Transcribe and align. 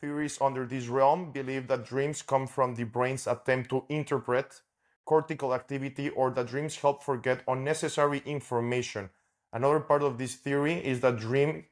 theories 0.00 0.38
under 0.40 0.64
this 0.66 0.88
realm 0.88 1.32
believe 1.32 1.68
that 1.68 1.86
dreams 1.86 2.22
come 2.22 2.46
from 2.46 2.74
the 2.74 2.84
brain's 2.84 3.26
attempt 3.26 3.70
to 3.70 3.84
interpret 3.88 4.60
cortical 5.04 5.54
activity 5.54 6.10
or 6.10 6.30
that 6.30 6.46
dreams 6.46 6.76
help 6.76 7.02
forget 7.02 7.42
unnecessary 7.48 8.22
information. 8.26 9.08
Another 9.52 9.80
part 9.80 10.02
of 10.02 10.18
this 10.18 10.34
theory 10.34 10.74
is 10.74 11.00
that 11.00 11.16
dream 11.16 11.64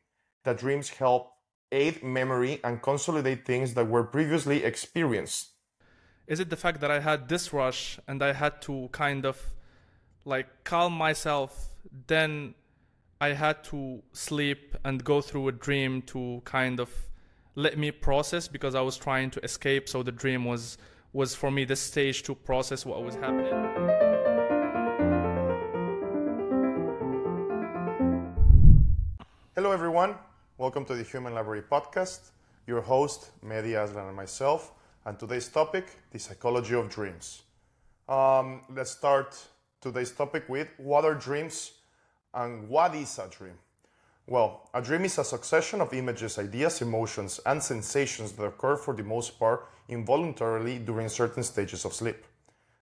that 0.45 0.59
dreams 0.59 0.89
help 0.89 1.33
aid 1.71 2.03
memory 2.03 2.61
and 2.65 2.81
consolidate 2.81 3.45
things 3.45 3.75
that 3.75 3.89
were 3.89 4.05
previously 4.05 4.65
experienced. 4.65 5.51
Is 6.27 6.41
it 6.41 6.51
the 6.51 6.57
fact 6.57 6.81
that 6.81 6.91
I 6.91 7.01
had 7.01 7.29
this 7.29 7.53
rush 7.53 7.99
and 8.09 8.23
I 8.23 8.33
had 8.33 8.63
to 8.63 8.89
kind 8.93 9.27
of 9.27 9.41
like 10.25 10.65
calm 10.65 10.93
myself, 10.93 11.75
then 12.07 12.55
I 13.21 13.29
had 13.29 13.65
to 13.65 14.03
sleep 14.13 14.77
and 14.85 15.03
go 15.05 15.21
through 15.21 15.49
a 15.49 15.53
dream 15.53 16.03
to 16.03 16.43
kind 16.45 16.81
of 16.81 16.91
let 17.59 17.79
me 17.79 17.91
process 17.91 18.47
because 18.49 18.75
I 18.75 18.83
was 18.83 18.99
trying 18.99 19.31
to 19.31 19.43
escape. 19.43 19.89
So 19.89 20.03
the 20.03 20.13
dream 20.13 20.45
was 20.45 20.79
was 21.13 21.35
for 21.35 21.51
me 21.51 21.65
the 21.65 21.75
stage 21.75 22.23
to 22.25 22.35
process 22.35 22.85
what 22.85 23.03
was 23.03 23.15
happening. 23.15 23.53
Hello, 29.55 29.73
everyone. 29.73 30.17
Welcome 30.59 30.85
to 30.85 30.95
the 30.95 31.03
Human 31.03 31.35
Library 31.35 31.63
Podcast. 31.63 32.33
Your 32.67 32.83
host, 32.83 33.31
Mehdi 33.43 33.83
Aslan, 33.83 34.09
and 34.09 34.17
myself. 34.17 34.73
And 35.07 35.19
today's 35.19 35.49
topic, 35.49 35.87
the 36.11 36.19
psychology 36.19 36.75
of 36.75 36.91
dreams. 36.91 37.43
Um, 38.07 38.63
let's 38.69 38.91
start 38.91 39.35
today's 39.81 40.13
topic 40.13 40.47
with 40.51 40.69
what 40.77 41.07
are 41.07 41.15
dreams 41.15 41.73
and 42.35 42.69
what 42.69 42.95
is 42.95 43.19
a 43.19 43.29
dream? 43.29 43.59
Well, 44.29 44.69
a 44.75 44.83
dream 44.83 45.05
is 45.05 45.19
a 45.19 45.25
succession 45.25 45.81
of 45.81 45.95
images, 45.95 46.37
ideas, 46.37 46.83
emotions, 46.83 47.39
and 47.47 47.63
sensations 47.63 48.33
that 48.33 48.45
occur 48.45 48.77
for 48.77 48.93
the 48.93 49.05
most 49.05 49.39
part 49.39 49.69
involuntarily 49.89 50.81
during 50.81 51.09
certain 51.09 51.45
stages 51.45 51.85
of 51.85 51.95
sleep. 51.95 52.25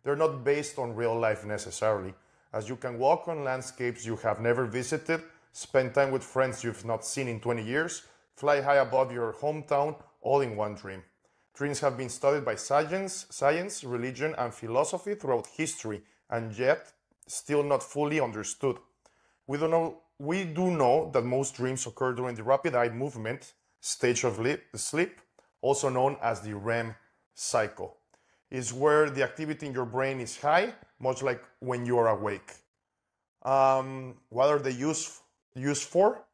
They're 0.02 0.16
not 0.16 0.42
based 0.42 0.78
on 0.78 0.96
real 0.96 1.19
life 1.19 1.44
necessarily, 1.44 2.14
as 2.54 2.69
you 2.69 2.77
can 2.77 2.98
walk 2.98 3.28
on 3.28 3.44
landscapes 3.44 4.06
you 4.06 4.16
have 4.16 4.41
never 4.41 4.64
visited, 4.64 5.20
spend 5.52 5.92
time 5.92 6.12
with 6.12 6.22
friends 6.22 6.64
you've 6.64 6.86
not 6.86 7.04
seen 7.04 7.28
in 7.28 7.41
20 7.41 7.62
years, 7.62 8.04
fly 8.36 8.62
high 8.62 8.76
above 8.76 9.12
your 9.12 9.34
hometown, 9.34 9.97
all 10.22 10.41
in 10.41 10.56
one 10.56 10.74
dream. 10.74 11.02
Dreams 11.52 11.80
have 11.80 11.98
been 11.98 12.08
studied 12.08 12.44
by 12.44 12.54
science, 12.54 13.26
science, 13.28 13.84
religion, 13.84 14.34
and 14.38 14.54
philosophy 14.54 15.14
throughout 15.14 15.47
history, 15.48 16.02
and 16.30 16.56
yet 16.56 16.92
still 17.26 17.62
not 17.62 17.82
fully 17.82 18.19
understood. 18.19 18.78
We 19.47 19.58
don't 19.58 19.70
know 19.70 20.03
we 20.25 20.44
do 20.44 20.70
know 20.70 21.11
that 21.12 21.25
most 21.25 21.55
dreams 21.55 21.86
occur 21.86 22.12
during 22.14 22.34
the 22.34 22.42
rapid 22.42 22.75
eye 22.75 22.89
movement 22.89 23.53
stage 23.80 24.25
of 24.25 24.41
sleep, 24.75 25.20
also 25.61 25.89
known 25.89 26.16
as 26.22 26.41
the 26.41 26.55
REM 26.55 26.94
cycle. 27.34 27.98
Is 28.50 28.72
where 28.72 29.11
the 29.11 29.22
activity 29.22 29.66
in 29.66 29.72
your 29.72 29.84
brain 29.84 30.20
is 30.20 30.41
high, 30.41 30.75
much 31.00 31.22
like 31.22 31.42
when 31.61 31.84
you 31.84 31.98
are 31.98 32.08
awake. 32.08 32.53
Um, 33.42 34.14
what 34.31 34.48
are 34.48 34.58
they 34.58 34.70
used, 34.70 35.11
used 35.55 35.83
for? 35.84 36.25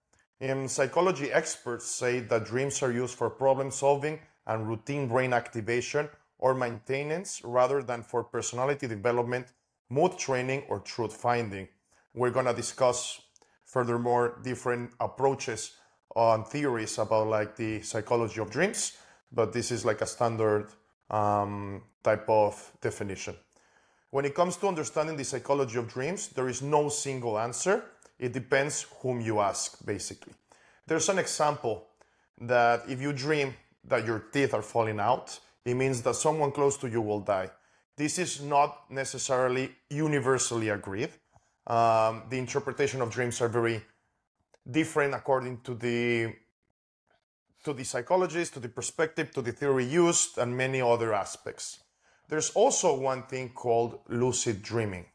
In 0.41 0.69
psychology, 0.69 1.32
experts 1.32 1.86
say 1.86 2.20
that 2.20 2.44
dreams 2.44 2.82
are 2.82 2.92
used 2.92 3.16
for 3.16 3.28
problem 3.30 3.70
solving 3.70 4.20
and 4.47 4.69
routine 4.69 5.08
brain 5.08 5.32
activation 5.32 6.08
or 6.38 6.54
maintenance 6.54 7.42
rather 7.44 7.82
than 7.82 8.02
for 8.02 8.22
personality 8.25 8.86
development, 8.86 9.47
mood 9.88 10.16
training, 10.19 10.62
or 10.69 10.78
truth 10.80 11.14
finding. 11.14 11.69
We're 12.14 12.30
going 12.30 12.47
to 12.47 12.54
discuss 12.54 13.20
furthermore 13.70 14.38
different 14.42 14.90
approaches 14.98 15.72
on 16.16 16.44
theories 16.44 16.98
about 16.98 17.28
like 17.28 17.54
the 17.56 17.80
psychology 17.82 18.40
of 18.40 18.50
dreams 18.50 18.98
but 19.32 19.52
this 19.52 19.70
is 19.70 19.84
like 19.84 20.00
a 20.00 20.06
standard 20.06 20.66
um, 21.08 21.82
type 22.02 22.28
of 22.28 22.72
definition. 22.80 23.34
When 24.10 24.24
it 24.24 24.34
comes 24.34 24.56
to 24.56 24.66
understanding 24.66 25.16
the 25.16 25.24
psychology 25.24 25.78
of 25.78 25.88
dreams 25.88 26.28
there 26.28 26.48
is 26.48 26.62
no 26.62 26.88
single 26.88 27.38
answer. 27.38 27.84
It 28.19 28.32
depends 28.32 28.86
whom 29.00 29.20
you 29.20 29.41
ask 29.41 29.84
basically. 29.87 30.34
There's 30.87 31.08
an 31.08 31.19
example 31.19 31.87
that 32.41 32.82
if 32.88 33.00
you 33.00 33.12
dream 33.12 33.54
that 33.84 34.04
your 34.04 34.19
teeth 34.32 34.52
are 34.52 34.62
falling 34.62 35.00
out 35.00 35.38
it 35.64 35.75
means 35.75 36.02
that 36.02 36.16
someone 36.16 36.50
close 36.50 36.76
to 36.78 36.88
you 36.88 37.00
will 37.00 37.20
die. 37.20 37.50
This 37.97 38.19
is 38.19 38.42
not 38.42 38.91
necessarily 38.91 39.70
universally 39.91 40.70
agreed 40.70 41.10
um, 41.66 42.25
the 42.28 42.38
interpretation 42.38 43.00
of 43.00 43.10
dreams 43.10 43.41
are 43.41 43.48
very 43.48 43.82
different 44.71 45.15
according 45.15 45.60
to 45.62 45.75
the 45.75 46.34
to 47.65 47.75
the 47.75 47.84
psychologist, 47.84 48.54
to 48.54 48.60
the 48.60 48.69
perspective, 48.69 49.31
to 49.32 49.43
the 49.43 49.53
theory 49.53 49.84
used, 49.84 50.38
and 50.38 50.56
many 50.56 50.81
other 50.81 51.12
aspects. 51.12 51.81
There's 52.28 52.50
also 52.50 52.99
one 52.99 53.25
thing 53.25 53.50
called 53.50 54.00
lucid 54.09 54.62
dreaming. 54.62 55.06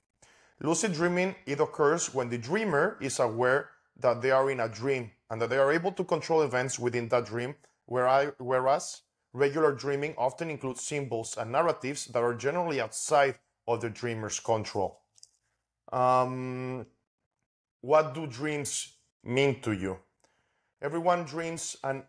Lucid 0.61 0.93
dreaming, 0.93 1.35
it 1.45 1.59
occurs 1.59 2.13
when 2.13 2.29
the 2.29 2.37
dreamer 2.37 2.97
is 3.01 3.19
aware 3.19 3.69
that 3.99 4.21
they 4.21 4.31
are 4.31 4.51
in 4.51 4.59
a 4.59 4.69
dream 4.69 5.11
and 5.29 5.41
that 5.41 5.49
they 5.49 5.57
are 5.57 5.71
able 5.71 5.91
to 5.93 6.03
control 6.03 6.43
events 6.43 6.77
within 6.77 7.09
that 7.09 7.25
dream, 7.25 7.55
whereas 7.87 9.01
regular 9.33 9.71
dreaming 9.71 10.13
often 10.17 10.49
includes 10.49 10.81
symbols 10.81 11.35
and 11.37 11.51
narratives 11.51 12.05
that 12.07 12.21
are 12.21 12.35
generally 12.35 12.79
outside 12.79 13.35
of 13.67 13.81
the 13.81 13.89
dreamer's 13.89 14.39
control. 14.39 15.01
Um, 15.95 16.85
what 17.79 18.13
do 18.13 18.27
dreams 18.27 18.97
mean 19.23 19.61
to 19.61 19.71
you? 19.71 19.97
Everyone 20.81 21.23
dreams, 21.23 21.77
and 21.85 22.03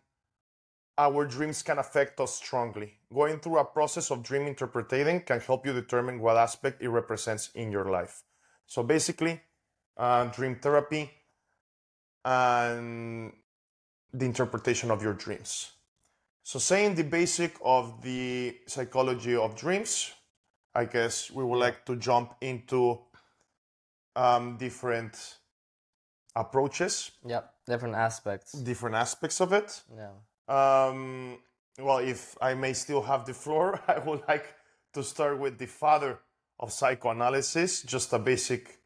our 0.98 1.24
dreams 1.24 1.62
can 1.62 1.78
affect 1.78 2.18
us 2.18 2.34
strongly. 2.34 2.94
Going 3.14 3.38
through 3.38 3.58
a 3.58 3.64
process 3.64 4.10
of 4.10 4.24
dream 4.24 4.48
interpreting 4.48 5.20
can 5.20 5.38
help 5.38 5.64
you 5.64 5.72
determine 5.72 6.18
what 6.18 6.36
aspect 6.36 6.82
it 6.82 6.88
represents 6.88 7.50
in 7.54 7.70
your 7.70 7.84
life. 7.84 8.24
So 8.66 8.82
basically, 8.82 9.40
uh, 9.96 10.24
dream 10.26 10.56
therapy 10.56 11.08
and 12.24 13.32
the 14.12 14.24
interpretation 14.26 14.90
of 14.90 15.00
your 15.00 15.14
dreams. 15.14 15.70
So, 16.42 16.58
saying 16.58 16.94
the 16.94 17.04
basic 17.04 17.56
of 17.64 18.02
the 18.02 18.56
psychology 18.66 19.36
of 19.36 19.56
dreams, 19.56 20.12
I 20.74 20.84
guess 20.86 21.30
we 21.30 21.44
would 21.44 21.58
like 21.58 21.84
to 21.86 21.96
jump 21.96 22.34
into 22.40 23.00
um, 24.16 24.56
different 24.56 25.38
approaches. 26.34 27.12
Yep, 27.24 27.52
different 27.66 27.94
aspects. 27.94 28.52
Different 28.52 28.96
aspects 28.96 29.40
of 29.40 29.52
it. 29.52 29.82
Yeah. 29.94 30.12
Um, 30.48 31.38
well, 31.78 31.98
if 31.98 32.36
I 32.40 32.54
may 32.54 32.72
still 32.72 33.02
have 33.02 33.26
the 33.26 33.34
floor, 33.34 33.80
I 33.88 33.98
would 33.98 34.22
like 34.28 34.54
to 34.94 35.02
start 35.02 35.38
with 35.38 35.58
the 35.58 35.66
father 35.66 36.18
of 36.58 36.72
psychoanalysis, 36.72 37.82
just 37.82 38.12
a 38.12 38.18
basic 38.18 38.78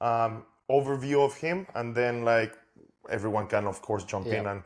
um, 0.00 0.44
overview 0.70 1.24
of 1.24 1.36
him, 1.36 1.66
and 1.74 1.94
then 1.94 2.24
like 2.24 2.56
everyone 3.10 3.46
can, 3.46 3.66
of 3.66 3.82
course, 3.82 4.04
jump 4.04 4.26
yeah. 4.26 4.40
in 4.40 4.46
and, 4.46 4.62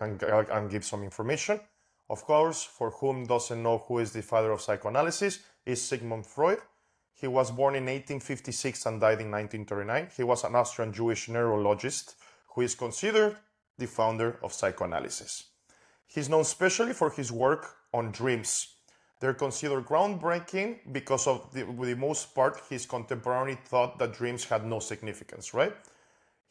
and 0.00 0.22
and 0.22 0.70
give 0.70 0.84
some 0.84 1.02
information. 1.02 1.60
Of 2.08 2.24
course, 2.24 2.62
for 2.62 2.90
whom 2.90 3.26
doesn't 3.26 3.62
know 3.62 3.78
who 3.78 3.98
is 3.98 4.12
the 4.12 4.22
father 4.22 4.52
of 4.52 4.60
psychoanalysis, 4.60 5.40
is 5.64 5.82
Sigmund 5.82 6.24
Freud. 6.24 6.60
He 7.18 7.26
was 7.26 7.50
born 7.50 7.74
in 7.74 7.84
1856 7.84 8.84
and 8.84 9.00
died 9.00 9.20
in 9.22 9.30
1939. 9.30 10.08
He 10.14 10.22
was 10.22 10.44
an 10.44 10.54
Austrian 10.54 10.92
Jewish 10.92 11.28
neurologist 11.28 12.14
who 12.48 12.60
is 12.60 12.74
considered 12.74 13.36
the 13.78 13.86
founder 13.86 14.38
of 14.42 14.52
psychoanalysis. 14.52 15.44
He's 16.06 16.28
known 16.28 16.42
especially 16.42 16.92
for 16.92 17.10
his 17.10 17.32
work 17.32 17.76
on 17.94 18.12
dreams. 18.12 18.74
They're 19.18 19.32
considered 19.32 19.86
groundbreaking 19.86 20.92
because 20.92 21.26
of 21.26 21.50
the, 21.54 21.64
the 21.64 21.96
most 21.96 22.34
part 22.34 22.60
his 22.68 22.84
contemporary 22.84 23.56
thought 23.64 23.98
that 23.98 24.12
dreams 24.12 24.44
had 24.44 24.66
no 24.66 24.78
significance, 24.78 25.54
right? 25.54 25.74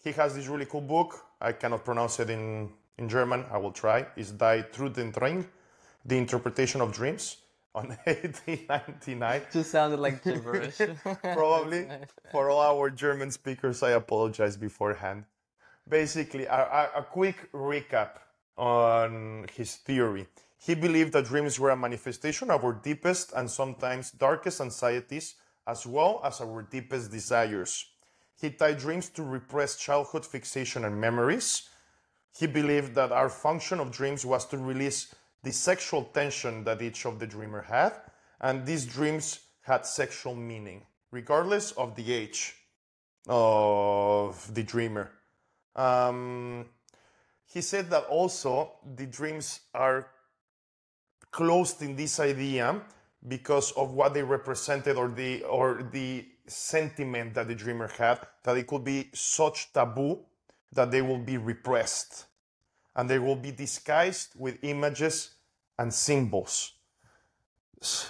He 0.03 0.11
has 0.13 0.33
this 0.33 0.47
really 0.47 0.65
cool 0.65 0.81
book. 0.81 1.25
I 1.39 1.51
cannot 1.51 1.85
pronounce 1.85 2.19
it 2.19 2.31
in, 2.31 2.71
in 2.97 3.07
German. 3.07 3.45
I 3.51 3.59
will 3.59 3.71
try. 3.71 4.07
It's 4.15 4.31
Die 4.31 4.65
Traumdeutung, 4.73 5.45
The 6.05 6.17
Interpretation 6.17 6.81
of 6.81 6.91
Dreams 6.91 7.37
on 7.75 7.89
1899. 8.05 9.41
Just 9.51 9.71
sounded 9.71 9.99
like 9.99 10.23
gibberish. 10.23 10.77
Probably. 11.21 11.87
For 12.31 12.49
all 12.49 12.61
our 12.61 12.89
German 12.89 13.29
speakers, 13.29 13.83
I 13.83 13.91
apologize 13.91 14.55
beforehand. 14.57 15.25
Basically, 15.87 16.45
a, 16.45 16.55
a, 16.55 16.99
a 16.99 17.03
quick 17.03 17.51
recap 17.51 18.11
on 18.57 19.45
his 19.53 19.75
theory. 19.75 20.27
He 20.57 20.73
believed 20.73 21.13
that 21.13 21.25
dreams 21.25 21.59
were 21.59 21.69
a 21.69 21.75
manifestation 21.75 22.49
of 22.49 22.63
our 22.63 22.73
deepest 22.73 23.33
and 23.35 23.51
sometimes 23.51 24.09
darkest 24.09 24.61
anxieties, 24.61 25.35
as 25.67 25.85
well 25.85 26.21
as 26.23 26.41
our 26.41 26.63
deepest 26.63 27.11
desires. 27.11 27.85
He 28.41 28.49
tied 28.49 28.79
dreams 28.79 29.09
to 29.09 29.23
repressed 29.23 29.79
childhood 29.79 30.25
fixation 30.25 30.85
and 30.85 30.99
memories. 30.99 31.69
He 32.37 32.47
believed 32.47 32.95
that 32.95 33.11
our 33.11 33.29
function 33.29 33.79
of 33.79 33.91
dreams 33.91 34.25
was 34.25 34.45
to 34.47 34.57
release 34.57 35.13
the 35.45 35.53
sexual 35.53 36.03
tension 36.05 36.63
that 36.63 36.81
each 36.81 37.05
of 37.05 37.19
the 37.19 37.27
dreamer 37.27 37.61
had, 37.61 37.93
and 38.41 38.65
these 38.65 38.85
dreams 38.85 39.39
had 39.61 39.85
sexual 39.85 40.35
meaning, 40.35 40.81
regardless 41.11 41.71
of 41.73 41.95
the 41.95 42.11
age 42.11 42.55
of 43.27 44.53
the 44.55 44.63
dreamer. 44.63 45.11
Um, 45.75 46.65
he 47.45 47.61
said 47.61 47.91
that 47.91 48.05
also 48.05 48.71
the 48.95 49.05
dreams 49.05 49.61
are 49.73 50.07
closed 51.31 51.81
in 51.83 51.95
this 51.95 52.19
idea 52.19 52.81
because 53.27 53.71
of 53.73 53.93
what 53.93 54.15
they 54.15 54.23
represented 54.23 54.97
or 54.97 55.09
the 55.09 55.43
or 55.43 55.87
the 55.91 56.25
sentiment 56.47 57.33
that 57.35 57.47
the 57.47 57.55
dreamer 57.55 57.87
had 57.97 58.19
that 58.43 58.57
it 58.57 58.67
could 58.67 58.83
be 58.83 59.09
such 59.13 59.73
taboo 59.73 60.19
that 60.71 60.91
they 60.91 61.01
will 61.01 61.19
be 61.19 61.37
repressed 61.37 62.25
and 62.95 63.09
they 63.09 63.19
will 63.19 63.35
be 63.35 63.51
disguised 63.51 64.29
with 64.37 64.57
images 64.63 65.34
and 65.77 65.93
symbols 65.93 66.73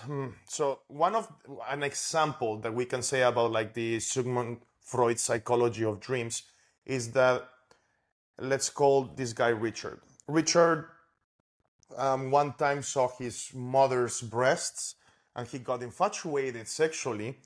Hmm, 0.05 0.27
so 0.47 0.79
one 0.87 1.15
of 1.15 1.27
an 1.69 1.83
example 1.83 2.57
that 2.59 2.73
we 2.73 2.85
can 2.85 3.01
say 3.01 3.23
about 3.23 3.51
like 3.51 3.73
the 3.73 3.99
sigmund 3.99 4.59
freud 4.81 5.19
psychology 5.19 5.83
of 5.83 5.99
dreams 5.99 6.43
is 6.85 7.11
that 7.11 7.49
let's 8.39 8.69
call 8.69 9.05
this 9.15 9.33
guy 9.33 9.49
richard 9.49 9.99
richard 10.27 10.85
um, 11.97 12.31
one 12.31 12.53
time 12.53 12.81
saw 12.83 13.09
his 13.17 13.51
mother's 13.53 14.21
breasts 14.21 14.95
and 15.35 15.47
he 15.47 15.59
got 15.59 15.83
infatuated 15.83 16.67
sexually 16.67 17.37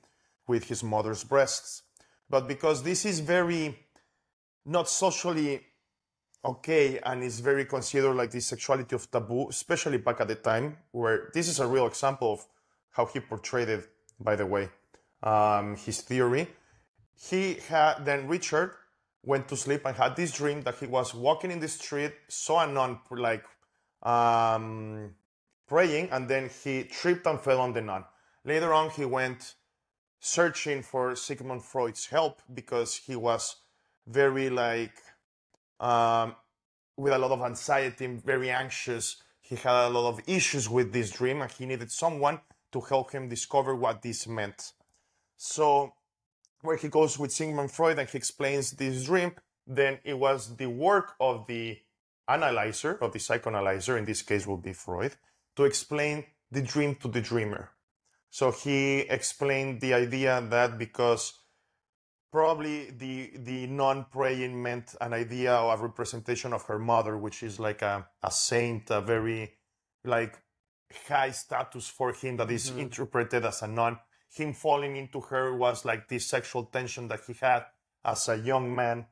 with 0.48 0.66
his 0.66 0.84
mother's 0.84 1.24
breasts. 1.24 1.84
But 2.30 2.48
because 2.48 2.84
this 2.84 3.06
is 3.06 3.20
very 3.20 3.80
not 4.66 4.90
socially 4.90 5.62
okay 6.44 7.00
and 7.00 7.24
is 7.24 7.40
very 7.40 7.66
considered 7.66 8.14
like 8.14 8.32
the 8.32 8.40
sexuality 8.40 8.96
of 8.96 9.10
taboo, 9.12 9.50
especially 9.50 9.98
back 9.98 10.22
at 10.22 10.28
the 10.28 10.36
time, 10.36 10.78
where 10.92 11.30
this 11.34 11.48
is 11.48 11.60
a 11.60 11.68
real 11.68 11.88
example 11.88 12.34
of 12.34 12.46
how 12.92 13.06
he 13.06 13.20
portrayed 13.20 13.70
it, 13.70 13.90
by 14.20 14.36
the 14.36 14.46
way, 14.46 14.70
um, 15.24 15.76
his 15.76 16.02
theory. 16.02 16.48
He 17.16 17.56
had 17.68 18.06
then 18.06 18.28
Richard 18.28 18.74
went 19.24 19.48
to 19.50 19.58
sleep 19.58 19.86
and 19.86 19.96
had 19.96 20.16
this 20.16 20.32
dream 20.32 20.62
that 20.62 20.76
he 20.76 20.86
was 20.86 21.14
walking 21.14 21.52
in 21.52 21.60
the 21.60 21.68
street, 21.68 22.14
saw 22.30 22.64
a 22.64 22.68
nun 22.68 23.00
like 23.12 23.44
um, 24.04 25.14
praying, 25.68 26.10
and 26.12 26.30
then 26.30 26.50
he 26.64 26.84
tripped 26.84 27.28
and 27.28 27.40
fell 27.42 27.60
on 27.60 27.74
the 27.74 27.82
nun. 27.82 28.06
Later 28.46 28.74
on, 28.74 28.90
he 28.92 29.04
went 29.04 29.56
searching 30.20 30.82
for 30.82 31.16
Sigmund 31.16 31.64
Freud's 31.64 32.08
help 32.08 32.42
because 32.54 32.96
he 32.96 33.16
was 33.16 33.58
very 34.08 34.50
like 34.50 34.96
um, 35.80 36.36
with 36.98 37.14
a 37.14 37.18
lot 37.18 37.32
of 37.32 37.42
anxiety, 37.42 38.08
very 38.08 38.52
anxious. 38.52 39.22
He 39.42 39.56
had 39.56 39.88
a 39.88 39.90
lot 39.90 40.10
of 40.10 40.22
issues 40.28 40.70
with 40.70 40.94
this 40.94 41.12
dream, 41.12 41.42
and 41.42 41.52
he 41.52 41.66
needed 41.66 41.92
someone 41.92 42.42
to 42.72 42.82
help 42.82 43.12
him 43.12 43.30
discover 43.30 43.76
what 43.76 44.02
this 44.02 44.28
meant. 44.28 44.74
So, 45.38 45.94
where 46.62 46.78
he 46.78 46.90
goes 46.90 47.18
with 47.18 47.32
Sigmund 47.32 47.72
Freud 47.72 47.98
and 47.98 48.10
he 48.10 48.18
explains 48.18 48.72
this 48.72 49.06
dream, 49.06 49.34
then 49.66 50.00
it 50.04 50.20
was 50.20 50.58
the 50.58 50.68
work 50.68 51.16
of 51.20 51.48
the 51.48 51.80
analyzer, 52.28 52.98
of 53.02 53.14
the 53.14 53.20
psychoanalyzer, 53.20 53.98
in 53.98 54.06
this 54.06 54.22
case 54.22 54.46
will 54.46 54.58
be 54.58 54.74
Freud, 54.74 55.16
to 55.56 55.64
explain 55.64 56.26
the 56.52 56.62
dream 56.62 56.96
to 56.96 57.08
the 57.08 57.22
dreamer. 57.22 57.72
So 58.30 58.52
he 58.52 59.00
explained 59.00 59.82
the 59.82 59.94
idea 59.94 60.42
that 60.50 60.78
because 60.78 61.39
probably 62.32 62.92
the 62.92 63.32
the 63.38 63.68
non-praying 63.68 64.62
meant 64.62 64.96
an 65.02 65.14
idea 65.14 65.56
or 65.56 65.74
a 65.74 65.78
representation 65.78 66.54
of 66.54 66.64
her 66.64 66.80
mother, 66.80 67.18
which 67.18 67.44
is 67.44 67.60
like 67.60 67.82
a, 67.82 68.08
a 68.24 68.32
saint, 68.32 68.90
a 68.92 69.02
very 69.02 69.54
like 70.04 70.38
high 71.08 71.32
status 71.32 71.88
for 71.88 72.14
him 72.14 72.38
that 72.38 72.50
is 72.52 72.72
Mhm. 72.72 72.80
interpreted 72.80 73.46
as 73.46 73.62
a 73.62 73.68
nun. 73.68 74.00
Him 74.32 74.54
falling 74.54 74.96
into 74.96 75.22
her 75.22 75.56
was 75.56 75.86
like 75.86 76.08
this 76.08 76.28
sexual 76.28 76.66
tension 76.66 77.08
that 77.08 77.22
he 77.26 77.34
had 77.34 77.66
as 78.06 78.30
a 78.30 78.38
young 78.38 78.74
man. 78.76 79.08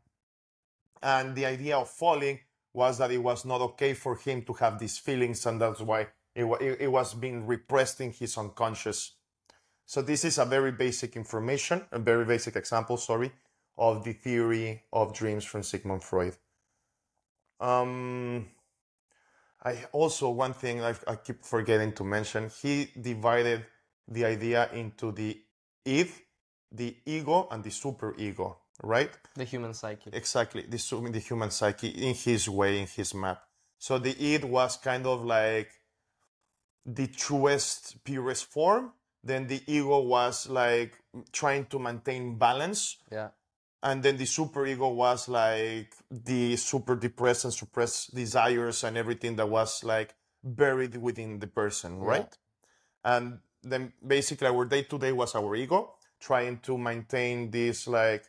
And 1.02 1.36
the 1.36 1.46
idea 1.46 1.78
of 1.78 1.90
falling 1.90 2.40
was 2.74 2.98
that 3.00 3.12
it 3.12 3.18
was 3.20 3.46
not 3.46 3.62
okay 3.62 3.94
for 3.94 4.16
him 4.16 4.44
to 4.44 4.54
have 4.54 4.78
these 4.80 4.98
feelings, 4.98 5.46
and 5.46 5.60
that's 5.60 5.81
why 5.81 6.08
it, 6.36 6.46
it, 6.62 6.81
it 6.81 6.88
was 6.92 7.13
being 7.16 7.48
repressed 7.48 8.02
in 8.02 8.12
his 8.12 8.38
unconscious. 8.38 9.17
So 9.88 10.01
this 10.01 10.25
is 10.25 10.38
a 10.38 10.44
very 10.44 10.74
basic 10.74 11.16
information, 11.16 11.81
a 11.94 11.98
very 11.98 12.25
basic 12.25 12.57
example, 12.57 12.98
sorry, 12.98 13.31
of 13.78 14.04
the 14.04 14.12
theory 14.12 14.84
of 14.92 15.13
dreams 15.13 15.45
from 15.45 15.63
Sigmund 15.63 16.04
Freud. 16.04 16.36
Um, 17.62 18.48
I 19.63 19.86
also 19.94 20.30
one 20.30 20.54
thing 20.54 20.84
I, 20.84 20.94
I 21.07 21.16
keep 21.16 21.45
forgetting 21.45 21.94
to 21.94 22.04
mention. 22.04 22.51
He 22.62 22.89
divided 23.00 23.66
the 24.10 24.25
idea 24.25 24.69
into 24.74 25.13
the 25.13 25.39
id, 25.86 26.12
the 26.69 26.98
ego, 27.06 27.48
and 27.50 27.63
the 27.63 27.69
superego. 27.69 28.57
Right? 28.84 29.10
The 29.36 29.45
human 29.45 29.74
psyche. 29.74 30.10
Exactly, 30.12 30.63
the, 30.63 30.78
the 31.12 31.19
human 31.19 31.50
psyche 31.50 31.88
in 31.88 32.13
his 32.13 32.50
way, 32.50 32.81
in 32.81 32.88
his 32.88 33.16
map. 33.16 33.42
So 33.80 33.98
the 34.00 34.16
id 34.22 34.44
was 34.44 34.75
kind 34.75 35.07
of 35.07 35.24
like 35.24 35.72
the 36.86 37.07
truest, 37.07 38.04
purest 38.04 38.45
form. 38.45 38.92
Then 39.24 39.48
the 39.48 39.62
ego 39.68 40.00
was 40.00 40.50
like 40.50 40.94
trying 41.31 41.66
to 41.68 41.80
maintain 41.80 42.38
balance. 42.38 42.98
Yeah. 43.12 43.30
And 43.84 44.02
then 44.02 44.18
the 44.18 44.25
super 44.25 44.66
ego 44.66 44.90
was 44.90 45.28
like 45.30 45.94
the 46.10 46.56
super 46.56 46.96
depressed 46.96 47.46
and 47.46 47.54
suppressed 47.54 48.16
desires 48.16 48.84
and 48.84 48.98
everything 48.98 49.36
that 49.36 49.50
was 49.50 49.84
like 49.84 50.16
buried 50.44 50.98
within 50.98 51.40
the 51.40 51.48
person, 51.48 52.00
Yeah. 52.00 52.08
right? 52.08 52.38
And 53.04 53.40
then 53.64 53.94
basically 54.06 54.48
our 54.48 54.66
day 54.66 54.84
to 54.84 54.98
day 54.98 55.12
was 55.12 55.36
our 55.36 55.56
ego 55.56 55.94
trying 56.20 56.60
to 56.60 56.78
maintain 56.78 57.52
this 57.52 57.88
like 57.88 58.25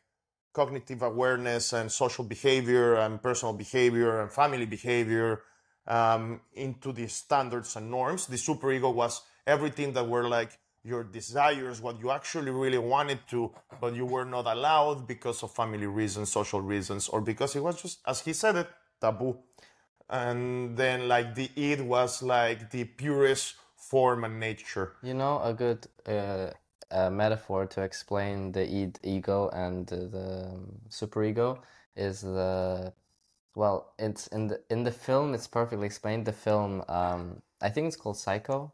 cognitive 0.53 1.03
awareness 1.03 1.73
and 1.73 1.91
social 1.91 2.25
behavior 2.25 2.95
and 2.97 3.23
personal 3.23 3.53
behavior 3.55 4.21
and 4.21 4.31
family 4.31 4.67
behavior 4.67 5.43
um, 5.87 6.41
into 6.55 6.93
the 6.93 7.07
standards 7.07 7.77
and 7.77 7.91
norms. 7.91 8.27
The 8.27 8.37
super 8.37 8.71
ego 8.73 8.91
was 8.91 9.23
everything 9.47 9.93
that 9.95 10.07
were 10.07 10.29
like 10.29 10.59
your 10.89 11.05
desires, 11.05 11.81
what 11.81 12.01
you 12.01 12.11
actually 12.11 12.51
really 12.51 12.79
wanted 12.79 13.21
to, 13.31 13.53
but 13.81 13.95
you 13.95 14.07
were 14.07 14.25
not 14.25 14.47
allowed 14.47 15.07
because 15.07 15.43
of 15.43 15.53
family 15.53 15.87
reasons, 15.87 16.33
social 16.33 16.61
reasons, 16.61 17.09
or 17.09 17.21
because 17.21 17.55
it 17.55 17.63
was 17.63 17.81
just, 17.83 18.01
as 18.07 18.21
he 18.21 18.33
said 18.33 18.57
it, 18.57 18.69
taboo. 19.01 19.37
And 20.11 20.77
then 20.77 21.07
like 21.07 21.35
the 21.35 21.51
id 21.55 21.83
was 21.83 22.23
like 22.23 22.71
the 22.71 22.85
purest 22.85 23.57
form 23.77 24.25
and 24.25 24.41
nature. 24.41 24.95
You 25.03 25.15
know, 25.15 25.41
a 25.45 25.53
good 25.53 25.87
uh, 26.07 26.51
uh, 26.91 27.11
metaphor 27.11 27.67
to 27.67 27.83
explain 27.83 28.53
the 28.53 28.65
id 28.67 28.99
ego 29.03 29.51
and 29.53 29.87
the 29.87 30.49
um, 30.49 30.81
superego 30.89 31.59
is 31.95 32.23
the 32.23 32.93
well, 33.59 33.93
it's 33.99 34.29
in 34.29 34.47
the 34.47 34.61
in 34.71 34.85
the 34.85 34.93
film. 34.93 35.35
It's 35.35 35.49
perfectly 35.49 35.87
explained. 35.87 36.27
The 36.27 36.33
film, 36.33 36.85
um, 36.89 37.43
I 37.61 37.69
think 37.71 37.89
it's 37.89 37.97
called 37.97 38.17
Psycho. 38.17 38.73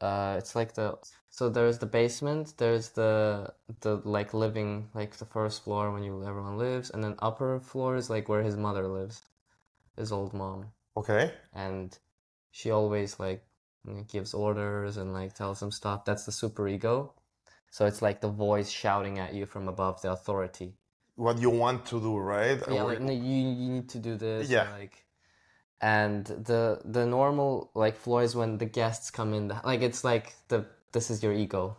Uh, 0.00 0.36
it's 0.38 0.54
like 0.54 0.74
the 0.74 0.98
so 1.30 1.48
there's 1.48 1.78
the 1.78 1.86
basement, 1.86 2.54
there's 2.58 2.90
the 2.90 3.52
the 3.80 3.96
like 4.04 4.34
living 4.34 4.88
like 4.94 5.16
the 5.16 5.24
first 5.24 5.64
floor 5.64 5.90
when 5.92 6.02
you 6.02 6.24
everyone 6.26 6.58
lives, 6.58 6.90
and 6.90 7.02
then 7.02 7.14
upper 7.20 7.60
floor 7.60 7.96
is 7.96 8.10
like 8.10 8.28
where 8.28 8.42
his 8.42 8.56
mother 8.56 8.86
lives, 8.88 9.22
his 9.96 10.12
old 10.12 10.34
mom 10.34 10.72
Okay. 10.96 11.32
and 11.54 11.98
she 12.50 12.70
always 12.70 13.18
like 13.20 13.44
gives 14.08 14.34
orders 14.34 14.96
and 14.96 15.12
like 15.12 15.34
tells 15.34 15.62
him 15.62 15.70
stuff. 15.70 16.04
That's 16.04 16.24
the 16.24 16.32
superego. 16.32 17.10
So 17.70 17.86
it's 17.86 18.02
like 18.02 18.20
the 18.20 18.28
voice 18.30 18.70
shouting 18.70 19.18
at 19.18 19.34
you 19.34 19.46
from 19.46 19.68
above, 19.68 20.02
the 20.02 20.12
authority. 20.12 20.74
What 21.16 21.38
you 21.38 21.50
want 21.50 21.86
to 21.86 22.00
do, 22.00 22.16
right? 22.18 22.60
Yeah, 22.70 22.82
like 22.82 23.00
no, 23.00 23.12
you 23.12 23.36
you 23.62 23.70
need 23.70 23.88
to 23.90 23.98
do 23.98 24.16
this. 24.16 24.50
Yeah. 24.50 24.68
Like, 24.72 25.05
and 25.80 26.24
the 26.26 26.80
the 26.84 27.06
normal 27.06 27.70
like 27.74 27.96
floor 27.96 28.22
is 28.22 28.34
when 28.34 28.58
the 28.58 28.66
guests 28.66 29.10
come 29.10 29.34
in. 29.34 29.48
The, 29.48 29.60
like 29.64 29.82
it's 29.82 30.04
like 30.04 30.34
the 30.48 30.64
this 30.92 31.10
is 31.10 31.22
your 31.22 31.32
ego. 31.32 31.76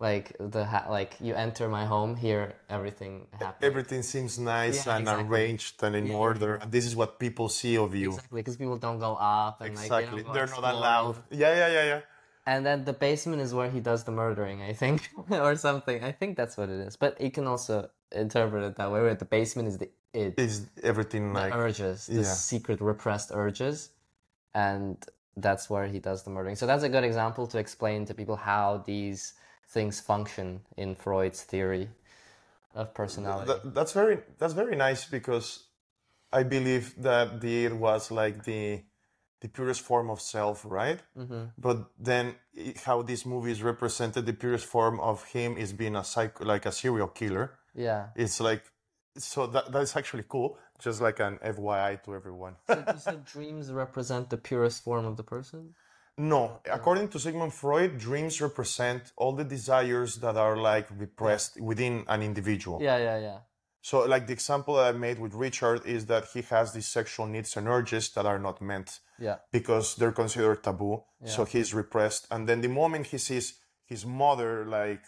Like 0.00 0.36
the 0.38 0.64
ha 0.64 0.86
like 0.88 1.16
you 1.20 1.34
enter 1.34 1.68
my 1.68 1.84
home, 1.84 2.14
here 2.14 2.54
everything 2.70 3.26
happens. 3.32 3.64
everything 3.68 4.02
seems 4.02 4.38
nice 4.38 4.86
Yeah, 4.86 4.94
and 4.96 5.02
exactly. 5.08 5.24
arranged 5.26 5.82
and 5.82 5.96
in 5.96 6.06
Yeah. 6.06 6.14
order. 6.14 6.54
And 6.56 6.70
this 6.70 6.86
is 6.86 6.94
what 6.94 7.18
people 7.18 7.48
see 7.48 7.76
of 7.76 7.94
you. 7.96 8.10
Exactly, 8.10 8.40
because 8.42 8.56
people 8.56 8.78
don't 8.78 9.00
go 9.00 9.16
up 9.16 9.60
and 9.60 9.74
like 9.74 9.88
they 9.88 9.96
Exactly. 9.96 10.22
don't 10.22 10.26
go 10.28 10.34
They're 10.34 10.46
not 10.46 10.60
that 10.62 10.74
allowed. 10.74 11.16
Yeah, 11.30 11.54
yeah, 11.56 11.68
yeah, 11.68 11.84
yeah. 11.84 12.00
And 12.46 12.64
then 12.64 12.84
the 12.84 12.92
basement 12.94 13.42
is 13.42 13.52
where 13.52 13.68
he 13.70 13.80
does 13.80 14.04
the 14.04 14.12
murdering, 14.12 14.62
I 14.62 14.72
think, 14.72 15.10
or 15.30 15.56
something. 15.56 16.02
I 16.02 16.12
think 16.12 16.36
that's 16.36 16.56
what 16.56 16.68
it 16.70 16.80
is. 16.86 16.96
But 16.96 17.20
you 17.20 17.30
can 17.30 17.46
also 17.46 17.90
interpret 18.12 18.62
it 18.64 18.76
that 18.76 18.90
way, 18.92 19.00
where 19.02 19.14
the 19.14 19.26
basement 19.26 19.68
is 19.68 19.76
the 19.78 19.90
id, 20.14 20.34
Is 20.36 20.66
everything 20.82 21.32
the 21.32 21.40
like 21.40 21.54
urges, 21.54 22.06
the 22.06 22.14
yeah. 22.14 22.22
secret 22.22 22.80
repressed 22.80 23.30
urges, 23.32 23.90
and 24.54 24.96
that's 25.36 25.70
where 25.70 25.86
he 25.86 25.98
does 25.98 26.22
the 26.24 26.30
murdering. 26.30 26.56
So 26.56 26.66
that's 26.66 26.82
a 26.82 26.88
good 26.88 27.04
example 27.04 27.46
to 27.48 27.58
explain 27.58 28.04
to 28.06 28.14
people 28.14 28.36
how 28.36 28.82
these 28.86 29.34
things 29.68 30.00
function 30.00 30.60
in 30.76 30.94
Freud's 30.94 31.42
theory 31.42 31.88
of 32.74 32.94
personality. 32.94 33.52
That, 33.52 33.74
that's 33.74 33.92
very 33.92 34.18
that's 34.38 34.54
very 34.54 34.76
nice 34.76 35.04
because 35.04 35.64
I 36.32 36.42
believe 36.42 36.94
that 37.02 37.40
the 37.40 37.68
was 37.68 38.10
like 38.10 38.44
the 38.44 38.82
the 39.40 39.48
purest 39.48 39.82
form 39.82 40.10
of 40.10 40.20
self, 40.20 40.64
right? 40.64 41.00
hmm 41.16 41.44
But 41.56 41.90
then 41.98 42.34
how 42.84 43.02
this 43.02 43.24
movie 43.24 43.52
is 43.52 43.62
represented, 43.62 44.26
the 44.26 44.32
purest 44.32 44.66
form 44.66 44.98
of 45.00 45.24
him 45.24 45.56
is 45.56 45.72
being 45.72 45.96
a 45.96 46.04
psycho, 46.04 46.44
like 46.44 46.66
a 46.66 46.72
serial 46.72 47.08
killer. 47.08 47.58
Yeah. 47.74 48.08
It's 48.16 48.40
like 48.40 48.64
so 49.18 49.46
that 49.48 49.72
that's 49.72 49.96
actually 49.96 50.24
cool. 50.28 50.58
Just 50.78 51.00
like 51.00 51.18
an 51.20 51.38
FYI 51.44 52.02
to 52.04 52.14
everyone. 52.14 52.54
So 52.68 52.84
you 52.86 52.98
said 52.98 53.24
dreams 53.24 53.72
represent 53.72 54.30
the 54.30 54.36
purest 54.36 54.84
form 54.84 55.04
of 55.06 55.16
the 55.16 55.24
person? 55.24 55.74
No, 56.16 56.60
according 56.70 57.08
to 57.10 57.18
Sigmund 57.18 57.54
Freud, 57.54 57.98
dreams 57.98 58.40
represent 58.40 59.12
all 59.16 59.32
the 59.32 59.44
desires 59.44 60.16
that 60.16 60.36
are 60.36 60.56
like 60.56 60.88
repressed 60.96 61.60
within 61.60 62.04
an 62.08 62.22
individual. 62.22 62.78
Yeah, 62.82 62.96
yeah, 62.98 63.18
yeah. 63.18 63.38
So, 63.82 64.04
like 64.04 64.26
the 64.26 64.32
example 64.32 64.74
that 64.76 64.94
I 64.94 64.98
made 64.98 65.18
with 65.20 65.32
Richard 65.34 65.86
is 65.86 66.06
that 66.06 66.24
he 66.34 66.42
has 66.42 66.72
these 66.72 66.86
sexual 66.86 67.26
needs 67.26 67.56
and 67.56 67.68
urges 67.68 68.10
that 68.10 68.26
are 68.26 68.38
not 68.38 68.60
meant 68.60 68.98
Yeah. 69.18 69.36
because 69.52 69.94
they're 69.94 70.12
considered 70.12 70.62
taboo. 70.62 71.04
So 71.24 71.44
he's 71.44 71.72
repressed. 71.74 72.26
And 72.30 72.48
then 72.48 72.60
the 72.60 72.68
moment 72.68 73.06
he 73.06 73.18
sees 73.18 73.54
his 73.86 74.04
mother 74.04 74.66
like 74.66 75.02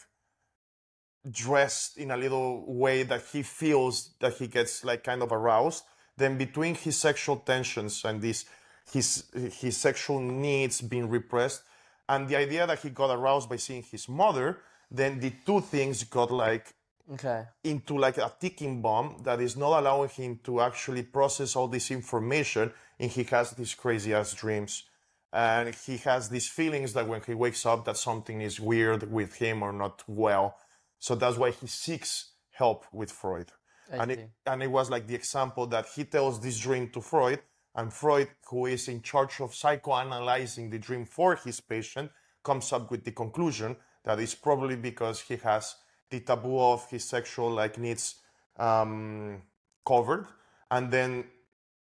dressed 1.28 1.98
in 1.98 2.10
a 2.10 2.16
little 2.16 2.64
way 2.72 3.02
that 3.02 3.22
he 3.32 3.42
feels 3.42 4.10
that 4.20 4.34
he 4.34 4.46
gets 4.46 4.84
like 4.84 5.04
kind 5.04 5.22
of 5.22 5.32
aroused, 5.32 5.84
then 6.16 6.38
between 6.38 6.74
his 6.74 6.96
sexual 6.96 7.36
tensions 7.36 8.04
and 8.04 8.20
this 8.22 8.44
his 8.92 9.24
his 9.60 9.76
sexual 9.76 10.20
needs 10.20 10.80
being 10.80 11.08
repressed 11.08 11.62
and 12.10 12.28
the 12.28 12.34
idea 12.34 12.66
that 12.66 12.80
he 12.80 12.90
got 12.90 13.16
aroused 13.16 13.48
by 13.48 13.54
seeing 13.56 13.84
his 13.84 14.08
mother, 14.08 14.58
then 14.90 15.20
the 15.20 15.32
two 15.46 15.60
things 15.60 16.02
got 16.02 16.32
like 16.32 16.74
Okay. 17.12 17.44
into 17.64 17.96
like 17.98 18.18
a 18.18 18.32
ticking 18.40 18.82
bomb 18.82 19.22
that 19.24 19.40
is 19.40 19.56
not 19.56 19.78
allowing 19.80 20.08
him 20.08 20.40
to 20.44 20.60
actually 20.60 21.02
process 21.02 21.56
all 21.56 21.68
this 21.68 21.90
information 21.90 22.72
and 22.98 23.10
he 23.10 23.24
has 23.24 23.50
these 23.52 23.74
crazy 23.74 24.14
ass 24.14 24.32
dreams 24.34 24.84
and 25.32 25.74
he 25.74 25.96
has 25.98 26.28
these 26.28 26.48
feelings 26.48 26.92
that 26.92 27.06
when 27.06 27.20
he 27.22 27.34
wakes 27.34 27.64
up 27.66 27.84
that 27.84 27.96
something 27.96 28.40
is 28.40 28.60
weird 28.60 29.10
with 29.10 29.34
him 29.34 29.62
or 29.62 29.72
not 29.72 30.04
well 30.06 30.56
so 31.00 31.16
that's 31.16 31.36
why 31.36 31.50
he 31.50 31.66
seeks 31.66 32.34
help 32.52 32.84
with 32.92 33.10
freud 33.10 33.50
I 33.92 33.96
and 33.96 34.12
see. 34.12 34.18
it, 34.18 34.30
and 34.46 34.62
it 34.62 34.70
was 34.70 34.88
like 34.90 35.06
the 35.08 35.16
example 35.16 35.66
that 35.68 35.86
he 35.94 36.04
tells 36.04 36.38
this 36.40 36.58
dream 36.60 36.90
to 36.90 37.00
freud 37.00 37.40
and 37.74 37.92
freud 37.92 38.28
who 38.48 38.66
is 38.66 38.86
in 38.86 39.02
charge 39.02 39.40
of 39.40 39.50
psychoanalyzing 39.52 40.70
the 40.70 40.78
dream 40.78 41.04
for 41.04 41.34
his 41.34 41.60
patient 41.60 42.10
comes 42.44 42.72
up 42.72 42.90
with 42.90 43.04
the 43.04 43.12
conclusion 43.12 43.76
that 44.04 44.20
it's 44.20 44.34
probably 44.34 44.76
because 44.76 45.20
he 45.20 45.36
has 45.36 45.74
the 46.10 46.20
taboo 46.20 46.60
of 46.60 46.88
his 46.90 47.04
sexual 47.04 47.50
like 47.50 47.78
needs 47.78 48.16
um, 48.58 49.42
covered 49.86 50.26
and 50.70 50.90
then 50.90 51.24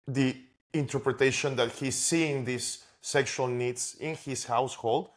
the 0.06 0.36
interpretation 0.72 1.56
that 1.56 1.72
he's 1.72 1.96
seeing 1.96 2.44
these 2.44 2.84
sexual 3.00 3.48
needs 3.48 3.96
in 4.00 4.14
his 4.14 4.44
household 4.44 5.10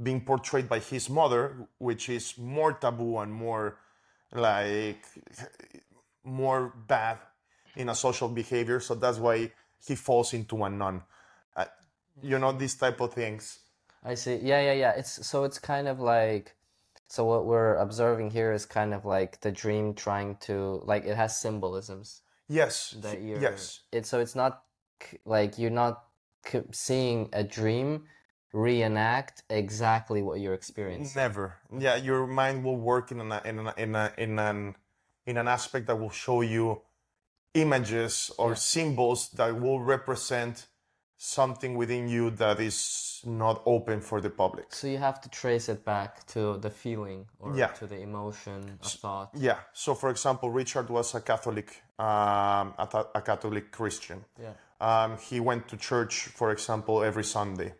being 0.00 0.20
portrayed 0.20 0.68
by 0.68 0.78
his 0.78 1.10
mother 1.10 1.68
which 1.78 2.08
is 2.08 2.38
more 2.38 2.72
taboo 2.72 3.18
and 3.18 3.32
more 3.32 3.78
like 4.32 5.04
more 6.24 6.74
bad 6.86 7.18
in 7.76 7.88
a 7.88 7.94
social 7.94 8.28
behavior. 8.28 8.80
So 8.80 8.94
that's 8.94 9.18
why 9.18 9.52
he 9.86 9.94
falls 9.94 10.34
into 10.34 10.62
a 10.64 10.70
nun. 10.70 11.02
Uh, 11.56 11.64
you 12.22 12.38
know 12.38 12.52
these 12.52 12.74
type 12.74 13.00
of 13.00 13.14
things. 13.14 13.60
I 14.04 14.14
see. 14.14 14.36
Yeah, 14.36 14.60
yeah, 14.60 14.72
yeah. 14.72 14.92
It's 14.96 15.26
so 15.26 15.44
it's 15.44 15.58
kind 15.58 15.88
of 15.88 16.00
like 16.00 16.54
so 17.08 17.24
what 17.24 17.46
we're 17.46 17.76
observing 17.76 18.30
here 18.30 18.52
is 18.52 18.66
kind 18.66 18.92
of 18.92 19.04
like 19.04 19.40
the 19.40 19.50
dream 19.50 19.94
trying 19.94 20.36
to 20.42 20.82
like 20.84 21.04
it 21.04 21.16
has 21.16 21.40
symbolisms 21.40 22.20
yes. 22.48 22.94
that 23.00 23.22
you're 23.22 23.40
yes. 23.40 23.80
it 23.92 24.04
so 24.04 24.20
it's 24.20 24.34
not 24.34 24.62
like 25.24 25.58
you're 25.58 25.70
not 25.70 26.04
seeing 26.70 27.30
a 27.32 27.42
dream 27.42 28.04
reenact 28.52 29.42
exactly 29.50 30.22
what 30.22 30.40
you're 30.40 30.54
experiencing. 30.54 31.20
Never. 31.20 31.56
Yeah, 31.78 31.96
your 31.96 32.26
mind 32.26 32.64
will 32.64 32.76
work 32.76 33.10
in 33.12 33.20
an 33.20 33.32
in 33.44 33.58
an 33.58 33.72
in, 33.76 33.94
a, 33.94 34.12
in 34.16 34.38
an 34.38 34.74
in 35.26 35.36
an 35.36 35.48
aspect 35.48 35.86
that 35.86 35.96
will 35.96 36.10
show 36.10 36.40
you 36.42 36.80
images 37.54 38.30
or 38.38 38.54
symbols 38.56 39.28
that 39.30 39.58
will 39.60 39.80
represent 39.80 40.66
something 41.16 41.76
within 41.76 42.08
you 42.08 42.30
that 42.30 42.60
is 42.60 43.20
not 43.26 43.60
open 43.66 44.00
for 44.00 44.20
the 44.20 44.30
public. 44.30 44.66
So 44.72 44.86
you 44.86 44.98
have 44.98 45.20
to 45.22 45.28
trace 45.28 45.68
it 45.68 45.84
back 45.84 46.24
to 46.28 46.58
the 46.58 46.70
feeling 46.70 47.26
or 47.40 47.56
Yeah. 47.56 47.72
to 47.78 47.86
the 47.88 48.00
emotion, 48.00 48.78
a 48.82 48.88
thought. 48.88 49.30
Yeah. 49.34 49.58
So, 49.72 49.94
for 49.94 50.10
example, 50.10 50.50
Richard 50.50 50.88
was 50.88 51.14
a 51.16 51.20
Catholic, 51.20 51.82
um, 51.98 52.74
a, 52.78 53.06
a 53.16 53.20
Catholic 53.22 53.72
Christian. 53.72 54.24
Yeah. 54.40 54.52
Um, 54.80 55.18
he 55.18 55.40
went 55.40 55.66
to 55.68 55.76
church, 55.76 56.28
for 56.28 56.52
example, 56.52 57.02
every 57.02 57.24
Sunday. 57.24 57.74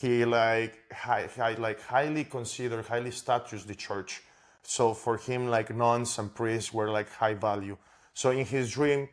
He 0.00 0.24
like 0.24 0.92
high, 0.92 1.28
high, 1.34 1.54
like 1.54 1.80
highly 1.80 2.24
considered, 2.24 2.84
highly 2.84 3.10
status 3.10 3.64
the 3.64 3.74
church. 3.74 4.22
So 4.62 4.92
for 4.92 5.16
him, 5.16 5.48
like 5.48 5.74
nuns 5.74 6.18
and 6.18 6.34
priests 6.34 6.72
were 6.72 6.90
like 6.90 7.10
high 7.10 7.34
value. 7.34 7.76
So 8.12 8.30
in 8.30 8.44
his 8.44 8.70
dream, 8.70 9.08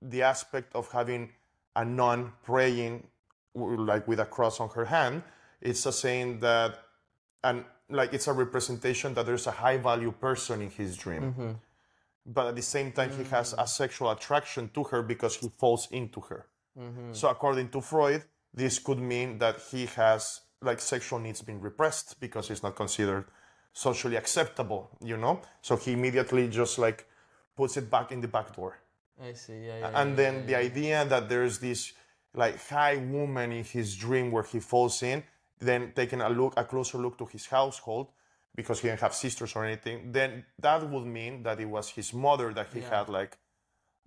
the 0.00 0.22
aspect 0.22 0.74
of 0.74 0.90
having 0.92 1.30
a 1.74 1.84
nun 1.84 2.32
praying, 2.44 3.06
like 3.54 4.06
with 4.06 4.20
a 4.20 4.26
cross 4.26 4.60
on 4.60 4.68
her 4.70 4.84
hand, 4.84 5.22
it's 5.60 5.86
a 5.86 5.92
saying 5.92 6.40
that, 6.40 6.78
and 7.42 7.64
like 7.90 8.12
it's 8.12 8.28
a 8.28 8.32
representation 8.32 9.14
that 9.14 9.26
there's 9.26 9.46
a 9.46 9.50
high 9.50 9.78
value 9.78 10.12
person 10.12 10.62
in 10.62 10.70
his 10.70 10.96
dream. 10.96 11.22
Mm-hmm. 11.22 11.50
But 12.26 12.48
at 12.48 12.56
the 12.56 12.62
same 12.62 12.92
time, 12.92 13.10
he 13.16 13.24
has 13.24 13.54
a 13.54 13.64
mm. 13.64 13.68
sexual 13.68 14.10
attraction 14.10 14.70
to 14.74 14.84
her 14.84 15.02
because 15.02 15.36
he 15.36 15.48
falls 15.48 15.88
into 15.90 16.20
her. 16.20 16.46
Mm-hmm. 16.78 17.12
So 17.12 17.28
according 17.28 17.70
to 17.70 17.80
Freud, 17.80 18.22
this 18.54 18.78
could 18.78 18.98
mean 18.98 19.38
that 19.38 19.56
he 19.70 19.86
has 19.86 20.40
like 20.60 20.80
sexual 20.80 21.18
needs 21.18 21.42
being 21.42 21.60
repressed 21.60 22.18
because 22.20 22.50
it's 22.50 22.62
not 22.62 22.74
considered 22.74 23.26
socially 23.72 24.16
acceptable, 24.16 24.90
you 25.02 25.16
know? 25.16 25.40
So 25.62 25.76
he 25.76 25.92
immediately 25.92 26.48
just 26.48 26.78
like 26.78 27.06
puts 27.56 27.76
it 27.76 27.90
back 27.90 28.10
in 28.12 28.20
the 28.20 28.28
back 28.28 28.54
door. 28.56 28.78
I 29.22 29.32
see. 29.32 29.66
Yeah, 29.66 29.78
yeah. 29.78 30.00
And 30.00 30.16
then 30.16 30.46
the 30.46 30.56
idea 30.56 31.04
that 31.04 31.28
there's 31.28 31.58
this 31.58 31.92
like 32.34 32.60
high 32.68 32.96
woman 32.96 33.52
in 33.52 33.64
his 33.64 33.96
dream 33.96 34.30
where 34.30 34.42
he 34.42 34.60
falls 34.60 35.02
in, 35.02 35.22
then 35.60 35.92
taking 35.94 36.20
a 36.20 36.28
look, 36.28 36.54
a 36.56 36.64
closer 36.64 36.98
look 36.98 37.18
to 37.18 37.26
his 37.26 37.46
household 37.46 38.08
because 38.54 38.80
he 38.80 38.88
didn't 38.88 39.00
have 39.00 39.14
sisters 39.14 39.54
or 39.54 39.64
anything, 39.64 40.10
then 40.10 40.44
that 40.58 40.88
would 40.88 41.06
mean 41.06 41.42
that 41.44 41.60
it 41.60 41.66
was 41.66 41.90
his 41.90 42.12
mother 42.12 42.52
that 42.52 42.68
he 42.72 42.80
had 42.80 43.08
like 43.08 43.38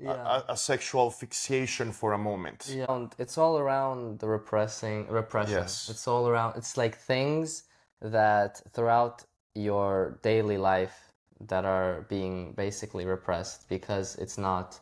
Yeah. 0.03 0.41
a, 0.47 0.53
a 0.53 0.57
sexual 0.57 1.11
fixation 1.11 1.91
for 1.91 2.13
a 2.13 2.17
moment. 2.17 2.67
Yeah, 2.69 2.85
and 2.89 3.13
it's 3.19 3.37
all 3.37 3.57
around 3.57 4.19
the 4.19 4.27
repressing 4.27 5.07
repression. 5.09 5.57
Yes. 5.63 5.89
It's 5.89 6.07
all 6.07 6.27
around 6.27 6.57
it's 6.57 6.75
like 6.77 6.95
things 6.97 7.63
that 8.01 8.61
throughout 8.73 9.23
your 9.53 10.19
daily 10.23 10.57
life 10.57 11.13
that 11.47 11.65
are 11.65 12.05
being 12.09 12.53
basically 12.53 13.05
repressed 13.05 13.67
because 13.69 14.15
it's 14.23 14.37
not 14.37 14.79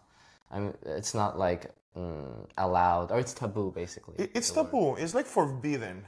I 0.52 0.60
mean 0.60 0.74
it's 0.86 1.14
not 1.14 1.38
like 1.38 1.72
mm, 1.98 2.48
allowed 2.58 3.12
or 3.12 3.20
it's 3.20 3.34
taboo 3.34 3.72
basically. 3.76 4.16
It- 4.24 4.32
It's 4.36 4.52
the 4.52 4.64
word. 4.64 4.72
taboo. 4.72 4.96
It's 5.04 5.14
like 5.14 5.26
forbidden. 5.26 6.06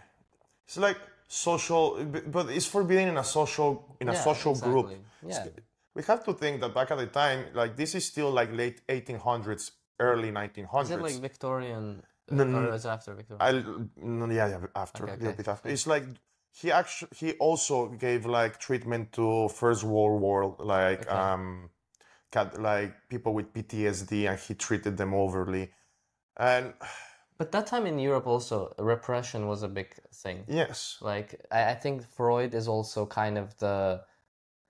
It's 0.68 0.78
like 0.78 0.98
social, 1.28 2.04
but 2.28 2.50
it's 2.50 2.66
forbidden 2.66 3.08
in 3.10 3.18
a 3.18 3.24
social 3.24 3.70
in 4.00 4.08
a 4.10 4.14
Yeah, 4.14 4.24
social 4.24 4.56
group. 4.56 4.88
exactly. 5.26 5.54
Yeah. 5.58 5.64
We 5.94 6.04
have 6.04 6.24
to 6.26 6.34
think 6.34 6.62
that 6.62 6.74
back 6.74 6.92
at 6.92 6.98
the 6.98 7.08
time, 7.08 7.46
like 7.54 7.76
this 7.76 7.96
is 7.96 8.06
still 8.06 8.32
like 8.32 8.52
late 8.52 8.82
1800s, 8.88 9.72
early 10.00 10.32
1900s. 10.32 10.90
Is 10.90 10.96
it 10.96 11.02
like 11.02 11.22
Victorian 11.22 12.04
No, 12.30 12.44
or 12.44 12.64
no, 12.64 12.74
is 12.74 12.86
it 12.86 12.90
after 12.90 13.14
Victorian? 13.14 13.66
I 13.98 14.02
no, 14.02 14.26
yeah, 14.28 14.48
yeah, 14.48 14.60
after 14.76 15.06
Okay, 15.06 15.32
a 15.32 15.34
bit 15.34 15.48
after. 15.48 15.70
It's 15.70 15.88
like 15.88 16.06
he 16.54 16.72
actually 16.72 17.10
he 17.16 17.34
also 17.34 17.88
gave 17.90 18.26
like 18.26 18.60
treatment 18.60 19.12
to 19.14 19.50
First 19.50 19.84
World 19.84 20.22
War, 20.22 20.56
like 20.60 21.02
Okay. 21.02 21.14
um, 21.14 21.70
like 22.58 22.94
people 23.10 23.34
with 23.34 23.54
PTSD, 23.54 24.28
and 24.30 24.40
he 24.40 24.54
treated 24.54 24.98
them 24.98 25.14
overly. 25.14 25.72
And 26.38 26.74
But 27.38 27.52
that 27.52 27.68
time 27.68 27.86
in 27.86 28.00
Europe 28.00 28.28
also 28.28 28.74
repression 28.78 29.48
was 29.48 29.64
a 29.64 29.68
big 29.68 29.96
thing. 30.14 30.46
yes, 30.48 30.98
Like 31.02 31.42
I, 31.52 31.72
I 31.72 31.76
think 31.76 32.04
Freud 32.04 32.54
is 32.54 32.68
also 32.68 33.06
kind 33.06 33.38
of 33.38 33.58
the 33.58 34.04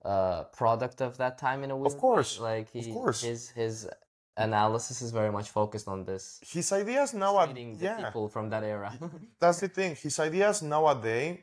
uh, 0.04 0.44
product 0.44 1.00
of 1.00 1.16
that 1.18 1.38
time 1.38 1.64
in 1.64 1.70
a 1.70 1.76
way. 1.76 1.86
Of 1.86 1.98
course, 1.98 2.38
Like 2.38 2.70
he, 2.72 2.92
course. 2.92 3.22
his 3.22 3.50
his 3.50 3.88
analysis 4.36 5.02
is 5.02 5.10
very 5.10 5.30
much 5.30 5.50
focused 5.50 5.88
on 5.88 6.04
this, 6.04 6.40
his 6.46 6.72
ideas 6.72 7.14
now 7.14 7.36
are 7.36 7.46
treating 7.46 7.76
the 7.76 7.84
yeah. 7.84 7.96
people 8.04 8.28
from 8.28 8.48
that 8.50 8.64
era. 8.64 8.92
That's 9.40 9.60
the 9.60 9.68
thing. 9.68 9.94
His 9.96 10.18
ideas 10.18 10.62
nowadays, 10.62 11.38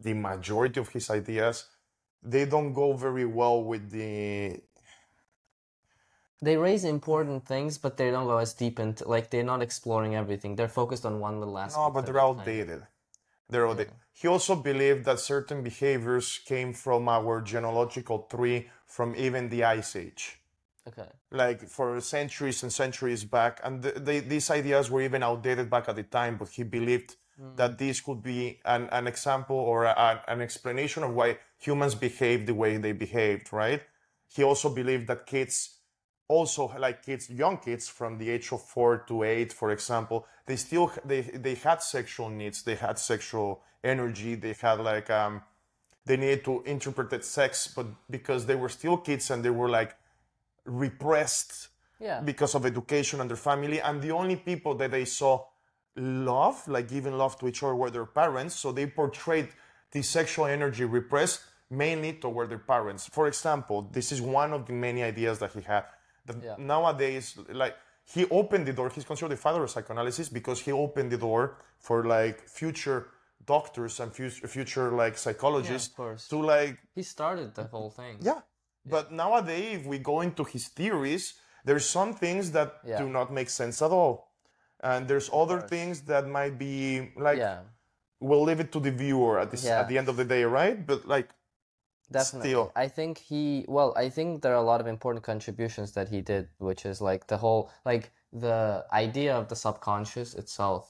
the 0.00 0.14
majority 0.14 0.80
of 0.80 0.88
his 0.88 1.10
ideas, 1.10 1.66
they 2.22 2.46
don't 2.46 2.72
go 2.72 2.94
very 2.94 3.26
well 3.26 3.62
with 3.62 3.90
the 3.90 4.60
they 6.44 6.56
raise 6.56 6.84
important 6.84 7.46
things, 7.46 7.78
but 7.78 7.96
they 7.96 8.10
don't 8.10 8.26
go 8.26 8.38
as 8.38 8.52
deep 8.52 8.78
into 8.78 9.08
like 9.08 9.30
they're 9.30 9.42
not 9.44 9.62
exploring 9.62 10.14
everything. 10.14 10.56
They're 10.56 10.68
focused 10.68 11.06
on 11.06 11.20
one 11.20 11.38
little 11.40 11.58
aspect. 11.58 11.78
No, 11.78 11.90
but 11.90 12.06
they're 12.06 12.20
outdated. 12.20 12.82
They're 13.48 13.68
outdated. 13.68 13.94
He 14.12 14.28
also 14.28 14.54
believed 14.54 15.04
that 15.06 15.20
certain 15.20 15.62
behaviors 15.62 16.40
came 16.44 16.72
from 16.72 17.08
our 17.08 17.40
genealogical 17.40 18.20
tree 18.30 18.68
from 18.86 19.14
even 19.16 19.48
the 19.48 19.64
Ice 19.64 19.96
Age. 19.96 20.38
Okay. 20.86 21.08
Like 21.30 21.68
for 21.68 22.00
centuries 22.00 22.62
and 22.62 22.72
centuries 22.72 23.24
back. 23.24 23.60
And 23.64 23.82
th 23.82 23.94
they, 24.06 24.20
these 24.20 24.50
ideas 24.50 24.90
were 24.90 25.02
even 25.02 25.22
outdated 25.22 25.68
back 25.68 25.88
at 25.88 25.96
the 25.96 26.04
time, 26.04 26.36
but 26.36 26.48
he 26.48 26.62
believed 26.62 27.16
mm. 27.40 27.56
that 27.56 27.78
this 27.78 28.00
could 28.00 28.22
be 28.22 28.60
an, 28.64 28.88
an 28.92 29.06
example 29.06 29.56
or 29.56 29.84
a, 29.84 30.22
an 30.28 30.40
explanation 30.40 31.02
of 31.02 31.10
why 31.14 31.38
humans 31.58 31.94
behave 31.94 32.46
the 32.46 32.54
way 32.54 32.76
they 32.76 32.92
behaved, 32.92 33.52
right? 33.52 33.82
He 34.34 34.42
also 34.44 34.68
believed 34.68 35.06
that 35.08 35.26
kids 35.26 35.56
also 36.28 36.72
like 36.78 37.04
kids, 37.04 37.28
young 37.30 37.58
kids 37.58 37.88
from 37.88 38.18
the 38.18 38.30
age 38.30 38.52
of 38.52 38.62
four 38.62 38.98
to 39.08 39.22
eight, 39.24 39.52
for 39.52 39.70
example, 39.70 40.26
they 40.46 40.56
still 40.56 40.90
they 41.04 41.20
they 41.22 41.54
had 41.54 41.82
sexual 41.82 42.28
needs, 42.30 42.62
they 42.62 42.74
had 42.76 42.98
sexual 42.98 43.62
energy, 43.82 44.34
they 44.34 44.54
had 44.60 44.80
like 44.80 45.10
um, 45.10 45.42
they 46.06 46.16
needed 46.16 46.44
to 46.44 46.62
interpret 46.64 47.24
sex, 47.24 47.72
but 47.74 47.86
because 48.10 48.46
they 48.46 48.54
were 48.54 48.68
still 48.68 48.96
kids 48.96 49.30
and 49.30 49.44
they 49.44 49.50
were 49.50 49.68
like 49.68 49.96
repressed 50.64 51.68
Yeah. 52.00 52.20
because 52.20 52.54
of 52.54 52.64
education 52.66 53.20
and 53.20 53.28
their 53.30 53.36
family, 53.36 53.80
and 53.80 54.00
the 54.02 54.10
only 54.12 54.36
people 54.36 54.74
that 54.76 54.90
they 54.90 55.04
saw 55.04 55.44
love, 55.96 56.66
like 56.66 56.88
giving 56.88 57.16
love 57.16 57.38
to 57.38 57.46
each 57.48 57.62
other, 57.62 57.74
were 57.74 57.90
their 57.90 58.06
parents. 58.06 58.54
So 58.56 58.72
they 58.72 58.86
portrayed 58.86 59.48
the 59.92 60.02
sexual 60.02 60.46
energy 60.46 60.84
repressed 60.84 61.40
mainly 61.70 62.14
toward 62.14 62.50
their 62.50 62.58
parents. 62.58 63.06
For 63.08 63.26
example, 63.26 63.88
this 63.92 64.10
is 64.12 64.20
one 64.20 64.52
of 64.52 64.66
the 64.66 64.72
many 64.72 65.02
ideas 65.02 65.38
that 65.38 65.52
he 65.52 65.60
had. 65.60 65.84
That 66.26 66.42
Yeah. 66.42 66.56
nowadays, 66.58 67.36
like 67.48 67.76
he 68.04 68.26
opened 68.30 68.66
the 68.66 68.72
door. 68.72 68.88
He's 68.90 69.04
considered 69.04 69.32
the 69.32 69.42
father 69.46 69.62
of 69.64 69.70
psychoanalysis 69.70 70.28
because 70.28 70.60
he 70.60 70.72
opened 70.72 71.10
the 71.12 71.18
door 71.18 71.56
for 71.78 72.04
like 72.04 72.48
future 72.48 73.08
doctors 73.44 74.00
and 74.00 74.12
future, 74.12 74.46
future 74.48 74.90
like 74.90 75.18
psychologists 75.18 75.94
course. 75.94 76.28
to 76.28 76.38
like 76.40 76.78
He 76.94 77.02
started 77.02 77.54
the 77.54 77.64
whole 77.64 77.90
thing. 77.90 78.18
yeah. 78.20 78.40
But 78.86 79.12
nowadays, 79.12 79.80
if 79.80 79.86
we 79.86 79.98
go 79.98 80.20
into 80.20 80.44
his 80.44 80.68
theories, 80.68 81.34
there's 81.64 81.88
some 81.88 82.14
things 82.14 82.52
that 82.52 82.70
Yeah. 82.84 82.98
do 82.98 83.08
not 83.08 83.30
make 83.32 83.48
sense 83.50 83.82
at 83.82 83.90
all. 83.90 84.30
And 84.80 85.08
there's 85.08 85.30
other 85.32 85.60
things 85.62 86.02
that 86.02 86.26
might 86.26 86.58
be 86.58 87.12
like 87.16 87.38
Yeah. 87.38 87.60
we'll 88.20 88.42
leave 88.42 88.60
it 88.60 88.70
to 88.72 88.80
the 88.80 88.90
viewer 88.90 89.38
at 89.38 89.50
this 89.50 89.64
Yeah. 89.64 89.80
at 89.80 89.88
the 89.88 89.96
end 89.98 90.08
of 90.08 90.16
the 90.16 90.24
day, 90.24 90.44
right? 90.44 90.86
But 90.86 91.06
like 91.06 91.28
Definitely. 92.20 92.50
Still. 92.50 92.72
I 92.84 92.88
think 92.98 93.12
he, 93.30 93.64
well, 93.76 93.90
I 94.04 94.06
think 94.16 94.28
there 94.42 94.52
are 94.56 94.62
a 94.66 94.68
lot 94.72 94.80
of 94.82 94.86
important 94.96 95.22
contributions 95.32 95.88
that 95.96 96.06
he 96.14 96.20
did, 96.32 96.44
which 96.68 96.82
is 96.90 96.96
like 97.10 97.22
the 97.32 97.38
whole, 97.44 97.62
like 97.90 98.04
the 98.46 98.84
idea 99.06 99.32
of 99.40 99.44
the 99.50 99.56
subconscious 99.66 100.30
itself. 100.42 100.82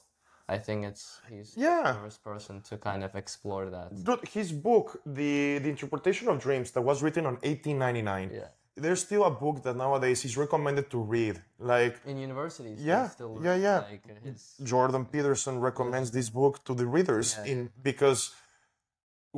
I 0.55 0.57
think 0.65 0.79
it's, 0.89 1.05
he's 1.31 1.49
Yeah. 1.57 1.83
the 1.93 1.99
first 2.05 2.19
person 2.29 2.55
to 2.69 2.73
kind 2.89 3.01
of 3.07 3.11
explore 3.23 3.65
that. 3.75 3.87
dude, 4.07 4.23
his 4.39 4.49
book, 4.67 4.87
the 5.19 5.33
the 5.63 5.69
interpretation 5.75 6.25
of 6.31 6.35
dreams, 6.47 6.67
that 6.73 6.83
was 6.91 6.97
written 7.03 7.23
on 7.31 7.35
1899. 7.43 8.29
Yeah. 8.41 8.49
There's 8.83 9.01
still 9.09 9.23
a 9.23 9.31
book 9.43 9.57
that 9.65 9.75
nowadays 9.83 10.19
is 10.29 10.33
recommended 10.45 10.85
to 10.93 10.99
read. 11.15 11.35
Like 11.73 11.95
In 12.11 12.17
universities, 12.29 12.77
Yeah, 12.91 13.03
still 13.17 13.33
yeah, 13.41 13.51
read, 13.53 13.61
yeah. 13.67 13.79
Like 13.91 14.05
his, 14.27 14.41
Jordan 14.71 15.03
Peterson 15.13 15.55
recommends 15.69 16.09
this 16.17 16.29
book 16.39 16.53
to 16.67 16.73
the 16.79 16.85
readers 16.97 17.27
Yeah. 17.37 17.51
in 17.51 17.59
because 17.89 18.19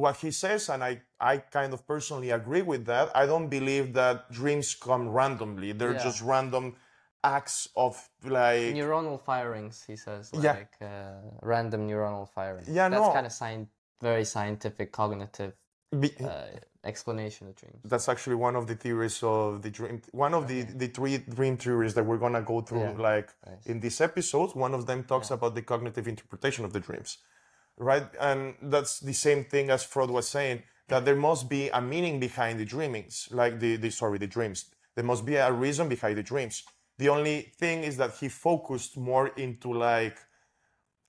what 0.04 0.16
he 0.24 0.32
says, 0.44 0.70
and 0.70 0.84
I, 0.84 1.02
I 1.20 1.34
kind 1.58 1.72
of 1.74 1.80
personally 1.94 2.30
agree 2.40 2.62
with 2.74 2.84
that. 2.86 3.06
I 3.22 3.26
don't 3.32 3.50
believe 3.50 3.86
that 4.02 4.32
dreams 4.32 4.68
come 4.88 5.04
randomly. 5.20 5.70
They're 5.74 5.94
Yeah. 5.98 6.04
just 6.10 6.20
random 6.22 6.66
acts 7.24 7.68
of 7.76 7.94
like 8.24 8.74
neuronal 8.82 9.20
firings, 9.30 9.84
he 9.90 9.96
says, 10.06 10.24
Yeah. 10.34 10.54
like 10.62 10.76
uh, 10.82 11.20
random 11.42 11.82
neuronal 11.90 12.28
firings. 12.38 12.68
Yeah, 12.70 12.90
That's 12.90 13.02
no. 13.08 13.12
kind 13.18 13.26
of 13.26 13.34
sci- 13.34 13.68
very 14.10 14.26
scientific, 14.26 14.92
cognitive 14.92 15.54
be- 16.04 16.16
uh, 16.24 16.46
explanation 16.84 17.48
of 17.50 17.56
dreams. 17.56 17.82
that's 17.92 18.08
actually 18.14 18.36
one 18.48 18.56
of 18.56 18.66
the 18.68 18.76
theories 18.76 19.18
of 19.24 19.62
the 19.66 19.72
dream 19.78 19.96
one 20.26 20.34
of 20.40 20.44
the 20.52 20.60
the 20.84 20.88
three 20.98 21.18
dream 21.38 21.56
theories 21.58 21.94
that 21.96 22.04
we're 22.10 22.22
gonna 22.26 22.42
go 22.54 22.58
through 22.68 22.88
Yeah. 22.92 23.10
like 23.12 23.30
Nice. 23.46 23.66
in 23.72 23.78
this 23.86 23.98
episode 24.10 24.50
one 24.66 24.74
of 24.80 24.86
them 24.90 25.00
talks 25.12 25.30
about 25.38 25.52
the 25.58 25.64
cognitive 25.72 26.06
interpretation 26.14 26.64
of 26.68 26.72
the 26.76 26.80
dreams 26.88 27.10
right 27.78 28.08
and 28.20 28.56
that's 28.62 29.00
the 29.00 29.14
same 29.14 29.44
thing 29.44 29.70
as 29.70 29.84
freud 29.84 30.10
was 30.10 30.28
saying 30.28 30.64
that 30.88 31.06
there 31.06 31.16
must 31.16 31.50
be 31.50 31.70
a 31.70 31.82
meaning 31.82 32.20
behind 32.20 32.60
the 32.60 32.66
dreamings 32.66 33.28
like 33.32 33.60
the, 33.60 33.76
the 33.76 33.90
sorry 33.90 34.18
the 34.18 34.28
dreams 34.28 34.66
there 34.96 35.06
must 35.06 35.26
be 35.26 35.36
a 35.36 35.52
reason 35.52 35.88
behind 35.88 36.18
the 36.18 36.24
dreams 36.24 36.64
the 36.98 37.10
only 37.10 37.42
thing 37.60 37.84
is 37.84 37.98
that 37.98 38.14
he 38.16 38.28
focused 38.30 38.98
more 38.98 39.28
into 39.30 39.72
like 39.72 40.18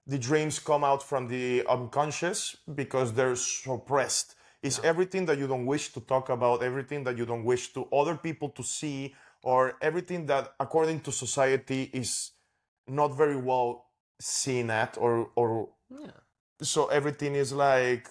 the 0.08 0.18
dreams 0.18 0.58
come 0.58 0.84
out 0.84 1.02
from 1.02 1.28
the 1.28 1.64
unconscious 1.68 2.56
because 2.74 3.12
they're 3.12 3.36
suppressed. 3.36 4.34
It's 4.62 4.80
everything 4.82 5.26
that 5.26 5.38
you 5.38 5.46
don't 5.46 5.66
wish 5.66 5.92
to 5.92 6.00
talk 6.00 6.30
about, 6.30 6.62
everything 6.62 7.04
that 7.04 7.16
you 7.16 7.26
don't 7.26 7.44
wish 7.44 7.72
to 7.74 7.84
other 7.92 8.16
people 8.16 8.48
to 8.50 8.62
see, 8.62 9.14
or 9.42 9.74
everything 9.82 10.26
that, 10.26 10.54
according 10.58 11.00
to 11.00 11.12
society, 11.12 11.90
is 11.92 12.32
not 12.88 13.16
very 13.16 13.36
well 13.36 13.86
seen 14.18 14.70
at, 14.70 14.96
or 14.98 15.30
or 15.36 15.68
Yeah. 15.90 16.10
So 16.62 16.86
everything 16.86 17.34
is 17.34 17.52
like 17.52 18.08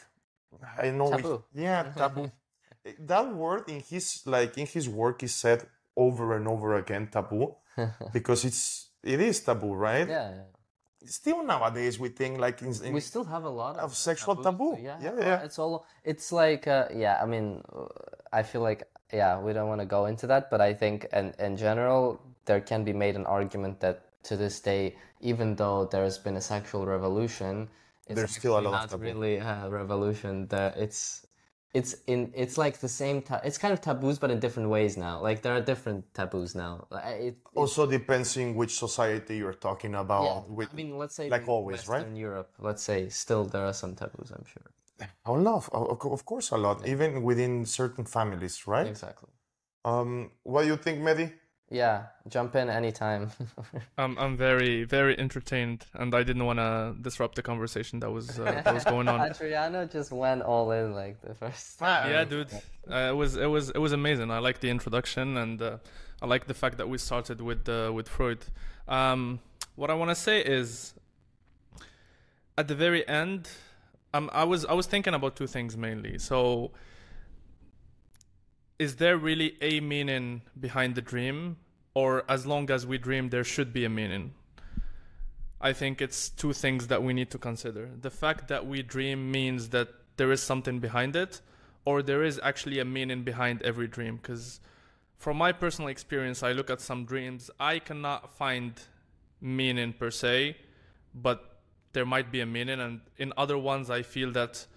I 0.78 0.90
know, 0.92 1.10
we- 1.10 1.62
yeah, 1.64 1.84
taboo. 1.96 2.32
that 3.00 3.34
word 3.34 3.70
in 3.70 3.82
his 3.82 4.24
like 4.26 4.58
in 4.58 4.66
his 4.66 4.88
work 4.90 5.24
is 5.24 5.36
said 5.36 5.68
over 5.96 6.36
and 6.36 6.48
over 6.48 6.76
again, 6.76 7.08
taboo, 7.12 7.56
because 8.14 8.46
it's 8.46 8.90
it 9.04 9.20
is 9.20 9.40
taboo, 9.42 9.74
right? 9.74 10.08
Yeah, 10.08 10.30
yeah. 10.32 10.44
still 11.06 11.44
nowadays 11.44 12.00
we 12.00 12.10
think 12.10 12.40
like 12.40 12.62
in, 12.62 12.74
in 12.84 12.94
we 12.94 13.00
still 13.02 13.24
have 13.26 13.44
a 13.44 13.50
lot 13.50 13.78
of, 13.78 13.92
of 13.92 13.96
sexual 13.96 14.36
taboos, 14.36 14.46
taboo. 14.46 14.78
Yeah, 14.82 15.00
Yeah, 15.02 15.20
yeah. 15.20 15.44
It's 15.44 15.60
all. 15.60 15.86
It's 16.04 16.32
like, 16.32 16.68
uh, 16.68 16.88
yeah. 16.94 17.20
I 17.22 17.26
mean, 17.26 17.62
uh, 17.76 17.86
I 18.32 18.44
feel 18.44 18.62
like, 18.62 18.84
yeah, 19.14 19.40
we 19.40 19.54
don't 19.54 19.68
want 19.68 19.82
to 19.82 19.86
go 19.88 20.06
into 20.06 20.28
that, 20.28 20.50
but 20.50 20.62
I 20.62 20.74
think, 20.74 21.06
in 21.14 21.34
in 21.40 21.58
general, 21.58 22.20
there 22.46 22.62
can 22.62 22.84
be 22.84 22.94
made 22.94 23.16
an 23.16 23.26
argument 23.26 23.80
that 23.82 24.24
to 24.24 24.38
this 24.38 24.60
day, 24.60 24.96
even 25.22 25.56
though 25.56 25.86
there's 25.86 26.18
been 26.18 26.36
a 26.38 26.42
sexual 26.42 26.86
revolution, 26.86 27.70
There's 28.16 28.36
still 28.36 28.58
a 28.60 28.62
lot 28.62 28.66
of 28.66 28.72
not 28.72 28.90
taboo. 28.90 29.04
really 29.04 29.38
a 29.38 29.68
revolution. 29.70 30.48
That 30.48 30.78
it's. 30.78 31.26
It's 31.74 31.96
in. 32.08 32.32
It's 32.34 32.58
like 32.58 32.80
the 32.80 32.88
same. 32.88 33.22
Ta- 33.22 33.42
it's 33.44 33.58
kind 33.58 33.74
of 33.74 33.82
taboos, 33.82 34.18
but 34.18 34.32
in 34.32 34.40
different 34.40 34.70
ways 34.70 34.98
now. 34.98 35.22
Like 35.22 35.42
there 35.42 35.54
are 35.54 35.62
different 35.62 36.12
taboos 36.14 36.56
now. 36.56 36.88
It, 36.92 37.26
it, 37.28 37.38
also 37.54 37.86
depends 37.86 38.38
in 38.38 38.56
which 38.56 38.74
society 38.80 39.38
you're 39.38 39.54
talking 39.54 39.94
about. 39.94 40.24
yeah. 40.24 40.56
with, 40.56 40.70
I 40.72 40.76
mean, 40.76 40.98
let's 40.98 41.16
say 41.16 41.30
like 41.30 41.48
always, 41.48 41.88
right? 41.88 42.08
In 42.08 42.16
Europe. 42.16 42.50
Let's 42.58 42.82
say 42.82 43.10
still 43.10 43.44
there 43.44 43.66
are 43.66 43.74
some 43.74 43.96
taboos. 43.96 44.32
I'm 44.32 44.46
sure. 44.46 44.64
a 45.26 45.32
lot, 45.32 45.70
of, 45.72 46.26
course, 46.26 46.52
a 46.52 46.58
lot, 46.58 46.88
even 46.88 47.22
within 47.22 47.66
certain 47.66 48.06
families, 48.06 48.66
right? 48.66 48.88
Exactly. 48.88 49.30
Um, 49.86 50.32
what 50.44 50.64
do 50.64 50.70
you 50.70 50.78
think, 50.78 51.00
Mehdi? 51.00 51.32
Yeah, 51.70 52.04
jump 52.30 52.56
in 52.56 52.70
anytime. 52.70 53.32
I'm 53.98 54.18
I'm 54.18 54.38
very 54.38 54.86
very 54.86 55.20
entertained, 55.20 55.86
and 55.94 56.16
I 56.16 56.24
didn't 56.24 56.46
want 56.46 56.60
to 56.60 56.96
disrupt 57.02 57.36
the 57.36 57.42
conversation 57.42 58.00
that 58.00 58.10
was 58.10 58.40
uh, 58.40 58.62
that 58.64 58.74
was 58.74 58.86
going 58.86 59.10
on. 59.10 59.20
Adriano 59.30 59.86
just 59.86 60.14
went 60.14 60.44
all 60.44 60.72
in 60.72 60.94
like 60.94 61.20
the 61.22 61.34
first. 61.34 61.82
yeah, 61.82 62.24
dude, 62.24 62.54
uh, 62.90 63.10
it 63.12 63.16
was 63.16 63.36
it 63.36 63.48
was 63.48 63.70
it 63.72 63.80
was 63.80 63.92
amazing. 63.92 64.32
I 64.32 64.40
like 64.40 64.62
the 64.62 64.70
introduction, 64.70 65.36
and 65.36 65.62
uh, 65.62 65.78
I 66.22 66.26
like 66.26 66.48
the 66.48 66.54
fact 66.54 66.78
that 66.78 66.88
we 66.88 66.98
started 66.98 67.42
with 67.42 67.68
uh, 67.68 67.92
with 67.94 68.08
Freud. 68.08 68.46
Um, 68.88 69.40
what 69.76 69.92
I 69.92 69.94
want 69.94 70.10
to 70.10 70.16
say 70.16 70.40
is, 70.42 70.94
at 72.58 72.70
the 72.70 72.76
very 72.76 73.06
end, 73.10 73.50
um, 74.14 74.30
I 74.32 74.46
was 74.46 74.66
I 74.66 74.74
was 74.74 74.88
thinking 74.88 75.14
about 75.14 75.36
two 75.36 75.48
things 75.48 75.76
mainly. 75.76 76.18
So, 76.18 76.72
is 78.80 78.98
there 78.98 79.18
really 79.18 79.58
a 79.62 79.80
meaning 79.80 80.42
behind 80.60 80.96
the 80.96 81.02
dream, 81.02 81.58
or 81.94 82.24
as 82.30 82.46
long 82.46 82.70
as 82.70 82.86
we 82.86 82.98
dream, 82.98 83.30
there 83.30 83.44
should 83.44 83.74
be 83.74 83.86
a 83.86 83.90
meaning? 83.90 84.34
I 85.60 85.74
think 85.74 86.02
it's 86.02 86.30
two 86.30 86.54
things 86.54 86.88
that 86.88 87.02
we 87.02 87.14
need 87.14 87.32
to 87.32 87.40
consider. 87.40 87.90
The 88.00 88.12
fact 88.12 88.48
that 88.50 88.68
we 88.68 88.84
dream 88.84 89.32
means 89.32 89.70
that 89.70 89.90
there 90.18 90.32
is 90.32 90.44
something 90.44 90.80
behind 90.80 91.16
it, 91.16 91.42
or 91.86 92.04
there 92.04 92.24
is 92.24 92.40
actually 92.44 92.80
a 92.80 92.86
meaning 92.86 93.24
behind 93.24 93.64
every 93.64 93.88
dream. 93.88 94.18
Because 94.18 94.60
from 95.18 95.38
my 95.38 95.52
personal 95.52 95.90
experience, 95.90 96.44
I 96.44 96.52
look 96.52 96.70
at 96.70 96.80
some 96.80 97.06
dreams, 97.06 97.50
I 97.60 97.80
cannot 97.80 98.38
find 98.38 98.74
meaning 99.42 99.94
per 99.94 100.12
se, 100.12 100.58
but 101.16 101.60
there 101.94 102.06
might 102.06 102.32
be 102.32 102.42
a 102.42 102.46
meaning. 102.46 102.80
And 102.80 103.02
in 103.18 103.34
other 103.36 103.58
ones, 103.58 103.90
I 103.90 104.04
feel 104.04 104.32
that 104.34 104.68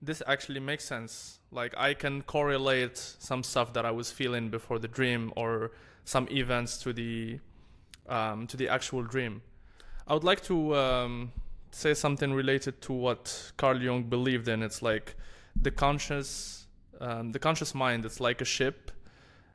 this 0.00 0.22
actually 0.26 0.60
makes 0.60 0.84
sense. 0.84 1.40
Like 1.54 1.74
I 1.76 1.94
can 1.94 2.22
correlate 2.22 2.98
some 2.98 3.42
stuff 3.42 3.72
that 3.74 3.86
I 3.86 3.92
was 3.92 4.10
feeling 4.10 4.50
before 4.50 4.78
the 4.78 4.88
dream 4.88 5.32
or 5.36 5.70
some 6.04 6.28
events 6.30 6.78
to 6.78 6.92
the 6.92 7.38
um, 8.08 8.46
to 8.48 8.56
the 8.56 8.68
actual 8.68 9.02
dream. 9.02 9.42
I 10.06 10.14
would 10.14 10.24
like 10.24 10.42
to 10.44 10.76
um, 10.76 11.32
say 11.70 11.94
something 11.94 12.32
related 12.32 12.82
to 12.82 12.92
what 12.92 13.52
Carl 13.56 13.80
Jung 13.80 14.02
believed 14.04 14.48
in. 14.48 14.62
It's 14.62 14.82
like 14.82 15.16
the 15.60 15.70
conscious, 15.70 16.66
um, 17.00 17.32
the 17.32 17.38
conscious 17.38 17.74
mind. 17.74 18.04
It's 18.04 18.20
like 18.20 18.40
a 18.40 18.44
ship, 18.44 18.90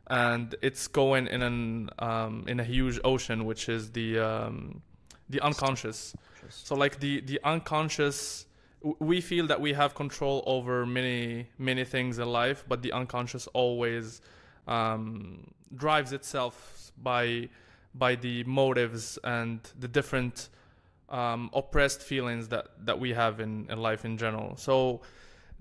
and 0.08 0.56
it's 0.62 0.88
going 0.88 1.28
in 1.28 1.42
an 1.42 1.90
um, 2.00 2.46
in 2.48 2.60
a 2.60 2.64
huge 2.64 3.00
ocean, 3.04 3.46
which 3.46 3.70
is 3.70 3.92
the 3.92 4.20
um, 4.20 4.82
the 5.30 5.42
unconscious. 5.42 6.16
So 6.50 6.76
like 6.76 7.00
the 7.00 7.22
the 7.22 7.40
unconscious, 7.44 8.46
we 8.82 9.22
feel 9.22 9.48
that 9.48 9.60
we 9.60 9.74
have 9.74 9.94
control 9.94 10.44
over 10.46 10.86
many 10.86 11.48
many 11.58 11.84
things 11.84 12.20
in 12.20 12.28
life, 12.28 12.63
but 12.68 12.82
the 12.82 12.92
unconscious 12.92 13.48
always 13.48 14.22
um, 14.68 15.52
drives 15.76 16.13
itself 16.13 16.92
by 17.02 17.50
by 17.94 18.15
the 18.15 18.44
motives 18.44 19.18
and 19.24 19.60
the 19.80 19.88
different 19.88 20.50
um, 21.10 21.50
oppressed 21.54 22.02
feelings 22.02 22.50
that, 22.50 22.68
that 22.86 23.00
we 23.00 23.13
have 23.13 23.39
in, 23.39 23.65
in 23.70 23.82
life 23.82 24.06
in 24.06 24.18
general. 24.18 24.56
So, 24.58 25.02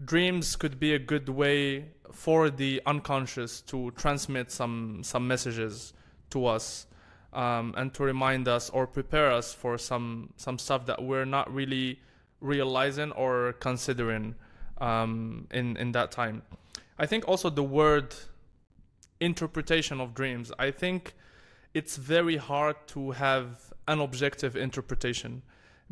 dreams 0.05 0.57
could 0.57 0.79
be 0.79 0.95
a 0.95 0.99
good 0.99 1.29
way 1.29 1.87
for 2.13 2.51
the 2.51 2.83
unconscious 2.87 3.61
to 3.63 3.91
transmit 3.93 4.51
some 4.53 5.01
some 5.03 5.27
messages 5.27 5.93
to 6.31 6.47
us 6.47 6.87
um, 7.33 7.75
and 7.77 7.93
to 7.95 8.05
remind 8.05 8.47
us 8.47 8.71
or 8.71 8.87
prepare 8.87 9.33
us 9.33 9.53
for 9.53 9.77
some 9.77 10.33
some 10.37 10.59
stuff 10.59 10.87
that 10.87 11.03
we're 11.03 11.25
not 11.25 11.53
really 11.53 11.99
realizing 12.41 13.13
or 13.13 13.55
considering 13.61 14.35
um, 14.79 15.47
in 15.51 15.77
in 15.77 15.93
that 15.93 16.11
time. 16.11 16.43
I 16.99 17.07
think 17.07 17.29
also 17.29 17.51
the 17.51 17.63
word 17.63 18.15
interpretation 19.21 20.01
of 20.01 20.15
dreams. 20.15 20.53
I 20.59 20.71
think 20.71 21.15
it's 21.75 21.97
very 21.97 22.37
hard 22.37 22.77
to 22.89 23.13
have 23.13 23.73
an 23.87 24.01
objective 24.01 24.57
interpretation 24.57 25.43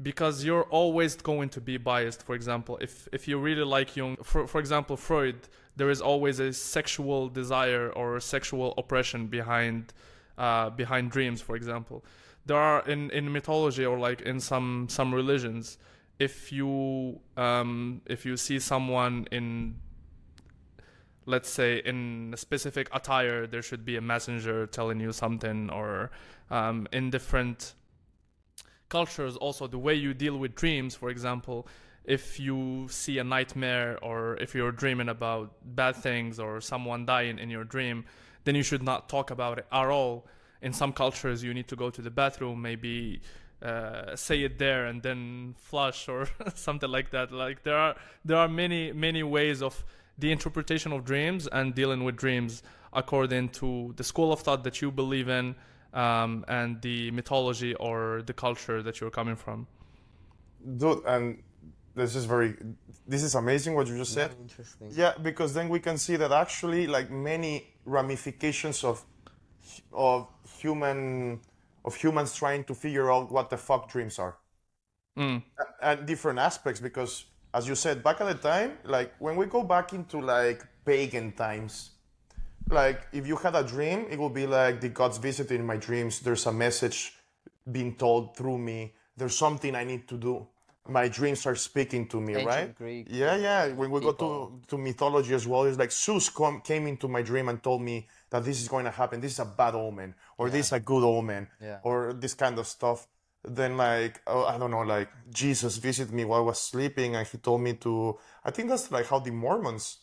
because 0.02 0.44
you're 0.44 0.64
always 0.64 1.16
going 1.16 1.48
to 1.48 1.60
be 1.60 1.78
biased 1.78 2.22
for 2.22 2.34
example 2.34 2.76
if 2.82 3.08
if 3.12 3.26
you 3.26 3.38
really 3.38 3.64
like 3.64 3.96
jung 3.96 4.16
for, 4.22 4.46
for 4.46 4.58
example 4.60 4.96
freud 4.96 5.48
there 5.76 5.88
is 5.88 6.02
always 6.02 6.38
a 6.38 6.52
sexual 6.52 7.28
desire 7.28 7.90
or 7.90 8.20
sexual 8.20 8.74
oppression 8.76 9.26
behind 9.26 9.94
uh, 10.36 10.68
behind 10.68 11.10
dreams 11.10 11.40
for 11.40 11.56
example 11.56 12.04
there 12.44 12.58
are 12.58 12.86
in 12.86 13.10
in 13.10 13.32
mythology 13.32 13.86
or 13.86 13.98
like 13.98 14.20
in 14.20 14.38
some 14.38 14.86
some 14.90 15.14
religions 15.14 15.78
if 16.18 16.50
you 16.52 17.20
um, 17.36 18.00
if 18.06 18.24
you 18.24 18.36
see 18.36 18.58
someone 18.58 19.26
in 19.30 19.76
let's 21.26 21.48
say 21.48 21.82
in 21.84 22.30
a 22.32 22.36
specific 22.36 22.88
attire 22.92 23.46
there 23.46 23.62
should 23.62 23.84
be 23.84 23.96
a 23.96 24.00
messenger 24.00 24.66
telling 24.66 25.00
you 25.00 25.12
something 25.12 25.68
or 25.70 26.10
um, 26.50 26.86
in 26.92 27.10
different 27.10 27.74
cultures 28.88 29.36
also 29.36 29.66
the 29.66 29.78
way 29.78 29.94
you 29.94 30.14
deal 30.14 30.38
with 30.38 30.54
dreams. 30.54 30.94
For 30.94 31.10
example 31.10 31.66
if 32.04 32.38
you 32.38 32.86
see 32.88 33.18
a 33.18 33.24
nightmare 33.24 33.98
or 34.00 34.36
if 34.36 34.54
you're 34.54 34.70
dreaming 34.70 35.08
about 35.08 35.52
bad 35.74 35.96
things 35.96 36.38
or 36.38 36.60
someone 36.60 37.04
dying 37.04 37.38
in 37.38 37.50
your 37.50 37.64
dream 37.64 38.04
then 38.44 38.54
you 38.54 38.62
should 38.62 38.82
not 38.82 39.08
talk 39.08 39.30
about 39.30 39.58
it 39.58 39.66
at 39.72 39.86
all. 39.86 40.26
In 40.62 40.72
some 40.72 40.92
cultures 40.92 41.42
you 41.42 41.52
need 41.52 41.68
to 41.68 41.76
go 41.76 41.90
to 41.90 42.00
the 42.00 42.10
bathroom. 42.10 42.62
Maybe 42.62 43.20
uh, 43.62 44.14
say 44.16 44.42
it 44.42 44.58
there 44.58 44.86
and 44.86 45.02
then 45.02 45.54
flush 45.58 46.08
or 46.08 46.28
something 46.54 46.90
like 46.90 47.10
that 47.10 47.32
like 47.32 47.62
there 47.62 47.76
are 47.76 47.96
there 48.24 48.36
are 48.36 48.48
many 48.48 48.92
many 48.92 49.22
ways 49.22 49.62
of 49.62 49.84
the 50.18 50.30
interpretation 50.30 50.92
of 50.92 51.04
dreams 51.04 51.46
and 51.46 51.74
dealing 51.74 52.04
with 52.04 52.16
dreams 52.16 52.62
according 52.92 53.50
to 53.50 53.92
the 53.96 54.04
school 54.04 54.32
of 54.32 54.40
thought 54.40 54.64
that 54.64 54.80
you 54.80 54.90
believe 54.90 55.28
in 55.28 55.54
um, 55.92 56.44
and 56.48 56.80
the 56.82 57.10
mythology 57.10 57.74
or 57.74 58.22
the 58.26 58.32
culture 58.32 58.82
that 58.82 59.00
you're 59.00 59.10
coming 59.10 59.36
from. 59.36 59.66
Dude, 60.76 61.04
and 61.06 61.42
this 61.94 62.14
is 62.14 62.24
very, 62.24 62.54
this 63.06 63.22
is 63.22 63.34
amazing 63.34 63.74
what 63.74 63.86
you 63.86 63.96
just 63.96 64.12
said. 64.12 64.30
Very 64.32 64.42
interesting. 64.42 64.90
Yeah, 64.92 65.14
because 65.22 65.54
then 65.54 65.68
we 65.68 65.80
can 65.80 65.96
see 65.98 66.16
that 66.16 66.32
actually, 66.32 66.86
like 66.86 67.10
many 67.10 67.74
ramifications 67.84 68.84
of 68.84 69.04
of 69.92 70.28
human 70.58 71.40
of 71.86 71.94
humans 71.94 72.34
trying 72.34 72.64
to 72.64 72.74
figure 72.74 73.10
out 73.10 73.30
what 73.30 73.48
the 73.50 73.56
fuck 73.56 73.90
dreams 73.90 74.18
are, 74.18 74.36
Mm. 75.16 75.42
and 75.80 76.06
different 76.06 76.38
aspects. 76.38 76.80
Because 76.80 77.24
as 77.54 77.66
you 77.68 77.74
said, 77.74 78.02
back 78.02 78.20
at 78.20 78.26
the 78.26 78.48
time, 78.52 78.78
like 78.84 79.14
when 79.18 79.36
we 79.36 79.46
go 79.46 79.62
back 79.62 79.92
into 79.92 80.20
like 80.20 80.62
pagan 80.84 81.32
times, 81.32 81.92
like 82.68 83.06
if 83.12 83.26
you 83.26 83.36
had 83.36 83.54
a 83.54 83.62
dream, 83.62 84.06
it 84.10 84.18
would 84.18 84.34
be 84.34 84.46
like 84.46 84.80
the 84.80 84.88
gods 84.90 85.18
visiting 85.18 85.64
my 85.64 85.76
dreams. 85.76 86.20
There's 86.20 86.46
a 86.46 86.52
message 86.52 87.14
being 87.70 87.94
told 87.96 88.36
through 88.36 88.58
me. 88.58 88.94
There's 89.16 89.36
something 89.36 89.74
I 89.74 89.84
need 89.84 90.06
to 90.08 90.16
do. 90.18 90.46
My 90.88 91.08
dreams 91.08 91.46
are 91.46 91.56
speaking 91.56 92.06
to 92.08 92.20
me, 92.20 92.34
Ancient 92.34 92.46
right? 92.46 92.74
Greek 92.76 93.06
yeah, 93.10 93.36
yeah. 93.36 93.68
When 93.72 93.90
we 93.90 94.00
go 94.00 94.12
to, 94.12 94.60
to 94.68 94.78
mythology 94.78 95.34
as 95.34 95.46
well, 95.46 95.64
it's 95.64 95.78
like 95.78 95.90
Zeus 95.90 96.28
come, 96.28 96.60
came 96.60 96.86
into 96.86 97.08
my 97.08 97.22
dream 97.22 97.48
and 97.48 97.60
told 97.62 97.82
me 97.82 98.06
that 98.30 98.44
this 98.44 98.60
is 98.60 98.68
going 98.68 98.84
to 98.84 98.90
happen. 98.90 99.20
This 99.20 99.32
is 99.32 99.38
a 99.40 99.44
bad 99.44 99.74
omen, 99.74 100.14
or 100.38 100.50
this 100.50 100.66
is 100.66 100.72
a 100.72 100.80
good 100.80 101.04
omen, 101.04 101.48
Yeah. 101.60 101.78
or 101.82 102.12
this 102.12 102.34
kind 102.34 102.58
of 102.58 102.66
stuff. 102.66 103.06
Then 103.44 103.76
like 103.76 104.20
oh, 104.26 104.44
I 104.44 104.58
don't 104.58 104.72
know, 104.72 104.80
like 104.82 105.08
Jesus 105.30 105.76
visited 105.76 106.12
me 106.12 106.24
while 106.24 106.40
I 106.40 106.44
was 106.44 106.60
sleeping, 106.60 107.14
and 107.16 107.26
he 107.26 107.38
told 107.38 107.60
me 107.60 107.74
to. 107.74 108.18
I 108.44 108.50
think 108.50 108.68
that's 108.68 108.90
like 108.90 109.06
how 109.06 109.20
the 109.20 109.30
Mormons 109.30 109.98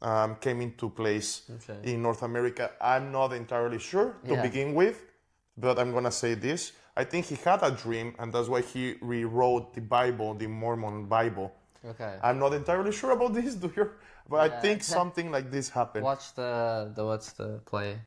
um, 0.00 0.36
came 0.36 0.60
into 0.62 0.88
place 0.90 1.42
Okay. 1.56 1.92
in 1.92 2.02
North 2.02 2.22
America. 2.22 2.70
I'm 2.80 3.12
not 3.12 3.32
entirely 3.32 3.78
sure 3.78 4.16
to 4.26 4.34
Yeah. 4.34 4.42
begin 4.42 4.74
with, 4.74 5.02
but 5.56 5.78
I'm 5.78 5.92
gonna 5.92 6.10
say 6.12 6.34
this. 6.34 6.72
I 6.96 7.04
think 7.04 7.26
he 7.26 7.34
had 7.36 7.62
a 7.62 7.70
dream, 7.70 8.14
and 8.18 8.32
that's 8.32 8.48
why 8.48 8.62
he 8.62 8.96
rewrote 9.02 9.74
the 9.74 9.80
Bible, 9.82 10.34
the 10.34 10.46
Mormon 10.46 11.06
Bible. 11.06 11.52
Okay. 11.84 12.18
I'm 12.22 12.38
not 12.38 12.54
entirely 12.54 12.92
sure 12.92 13.10
about 13.12 13.34
this, 13.34 13.54
do 13.64 13.70
you? 13.76 13.90
But 14.28 14.52
I 14.52 14.60
think 14.60 14.82
something 14.98 15.30
like 15.30 15.50
this 15.50 15.68
happened. 15.70 16.04
Watch 16.04 16.34
the 16.34 16.92
the 16.94 17.04
what's 17.04 17.32
the 17.32 17.60
play, 17.64 18.00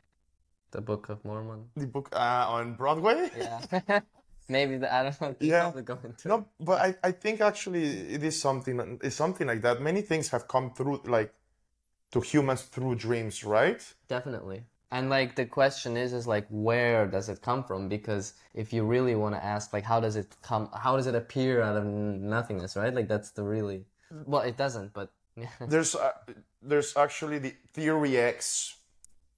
the 0.71 0.81
Book 0.81 1.09
of 1.09 1.23
Mormon. 1.25 1.69
The 1.75 1.87
book 1.87 2.09
uh, 2.13 2.45
on 2.47 2.75
Broadway? 2.75 3.29
Yeah. 3.37 3.99
Maybe 4.49 4.77
the 4.77 4.93
I 4.93 5.03
don't 5.03 5.21
know. 5.21 5.35
Yeah. 5.39 5.67
on 5.67 5.83
going 5.83 6.13
to. 6.17 6.27
No, 6.27 6.45
but 6.59 6.81
I, 6.81 6.95
I 7.03 7.11
think 7.11 7.41
actually 7.41 7.85
it 7.85 8.23
is 8.23 8.39
something 8.39 8.99
it's 9.01 9.15
something 9.15 9.47
like 9.47 9.61
that. 9.61 9.81
Many 9.81 10.01
things 10.01 10.29
have 10.29 10.47
come 10.47 10.73
through 10.73 11.01
like 11.05 11.33
to 12.11 12.19
humans 12.19 12.63
through 12.63 12.95
dreams, 12.95 13.43
right? 13.43 13.81
Definitely. 14.07 14.63
And 14.91 15.09
like 15.09 15.35
the 15.35 15.45
question 15.45 15.95
is 15.95 16.11
is 16.11 16.27
like 16.27 16.47
where 16.49 17.07
does 17.07 17.29
it 17.29 17.41
come 17.41 17.63
from? 17.63 17.87
Because 17.87 18.33
if 18.53 18.73
you 18.73 18.83
really 18.83 19.15
want 19.15 19.35
to 19.35 19.43
ask 19.43 19.71
like 19.71 19.85
how 19.85 20.01
does 20.01 20.17
it 20.17 20.35
come 20.41 20.69
how 20.75 20.97
does 20.97 21.07
it 21.07 21.15
appear 21.15 21.61
out 21.61 21.77
of 21.77 21.85
nothingness, 21.85 22.75
right? 22.75 22.93
Like 22.93 23.07
that's 23.07 23.31
the 23.31 23.43
really 23.43 23.85
well 24.25 24.41
it 24.41 24.57
doesn't, 24.57 24.93
but 24.93 25.13
There's 25.67 25.95
uh, 25.95 26.11
there's 26.61 26.95
actually 26.95 27.39
the 27.39 27.53
theory 27.73 28.17
X. 28.17 28.75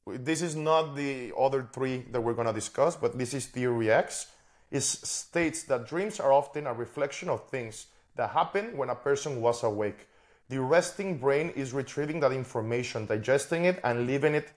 This 0.05 0.41
is 0.41 0.55
not 0.55 0.95
the 0.95 1.31
other 1.37 1.69
three 1.71 2.03
that 2.11 2.19
we're 2.19 2.33
gonna 2.33 2.53
discuss, 2.53 2.95
but 2.95 3.17
this 3.17 3.33
is 3.33 3.45
theory 3.45 3.91
X. 3.91 4.27
It 4.71 4.81
states 4.81 5.63
that 5.63 5.87
dreams 5.87 6.19
are 6.19 6.33
often 6.33 6.67
a 6.67 6.73
reflection 6.73 7.29
of 7.29 7.47
things 7.47 7.87
that 8.15 8.31
happen 8.31 8.75
when 8.75 8.89
a 8.89 8.95
person 8.95 9.41
was 9.41 9.63
awake. 9.63 10.07
The 10.49 10.59
resting 10.59 11.17
brain 11.19 11.51
is 11.55 11.73
retrieving 11.73 12.19
that 12.21 12.33
information, 12.33 13.05
digesting 13.05 13.65
it, 13.65 13.79
and 13.83 14.05
leaving 14.05 14.35
it, 14.35 14.51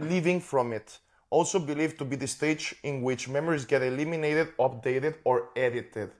leaving 0.00 0.40
from 0.40 0.72
it. 0.72 0.98
Also 1.28 1.58
believed 1.58 1.98
to 1.98 2.04
be 2.04 2.16
the 2.16 2.26
stage 2.26 2.74
in 2.82 3.02
which 3.02 3.28
memories 3.28 3.64
get 3.64 3.82
eliminated, 3.82 4.56
updated, 4.58 5.16
or 5.24 5.50
edited. 5.56 6.12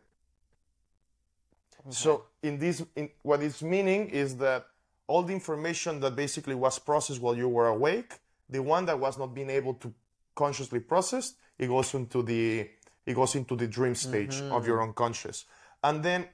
So 1.90 2.24
in 2.42 2.58
this, 2.58 2.84
in, 2.96 3.10
what 3.22 3.42
it's 3.42 3.62
meaning 3.62 4.08
is 4.08 4.36
that 4.36 4.66
all 5.06 5.22
the 5.22 5.32
information 5.32 6.00
that 6.00 6.16
basically 6.16 6.54
was 6.54 6.78
processed 6.78 7.20
while 7.20 7.36
you 7.36 7.48
were 7.48 7.68
awake, 7.68 8.14
the 8.48 8.62
one 8.62 8.86
that 8.86 8.98
was 8.98 9.18
not 9.18 9.34
being 9.34 9.50
able 9.50 9.74
to 9.74 9.92
consciously 10.34 10.80
process, 10.80 11.34
it 11.58 11.68
goes 11.68 11.94
into 11.94 12.22
the 12.22 12.68
it 13.04 13.14
goes 13.14 13.34
into 13.34 13.56
the 13.56 13.66
dream 13.66 13.96
stage 13.96 14.40
of 14.52 14.64
your 14.64 14.80
unconscious, 14.80 15.44
and 15.82 16.04
then 16.04 16.26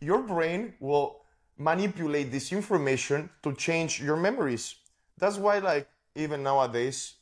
your 0.00 0.22
brain 0.22 0.74
will 0.80 1.20
manipulate 1.58 2.32
this 2.32 2.50
information 2.50 3.28
to 3.42 3.52
change 3.54 4.00
your 4.00 4.16
memories. 4.16 4.74
That's 5.18 5.36
why, 5.36 5.58
like 5.58 5.86
even 6.14 6.42
nowadays, 6.42 7.16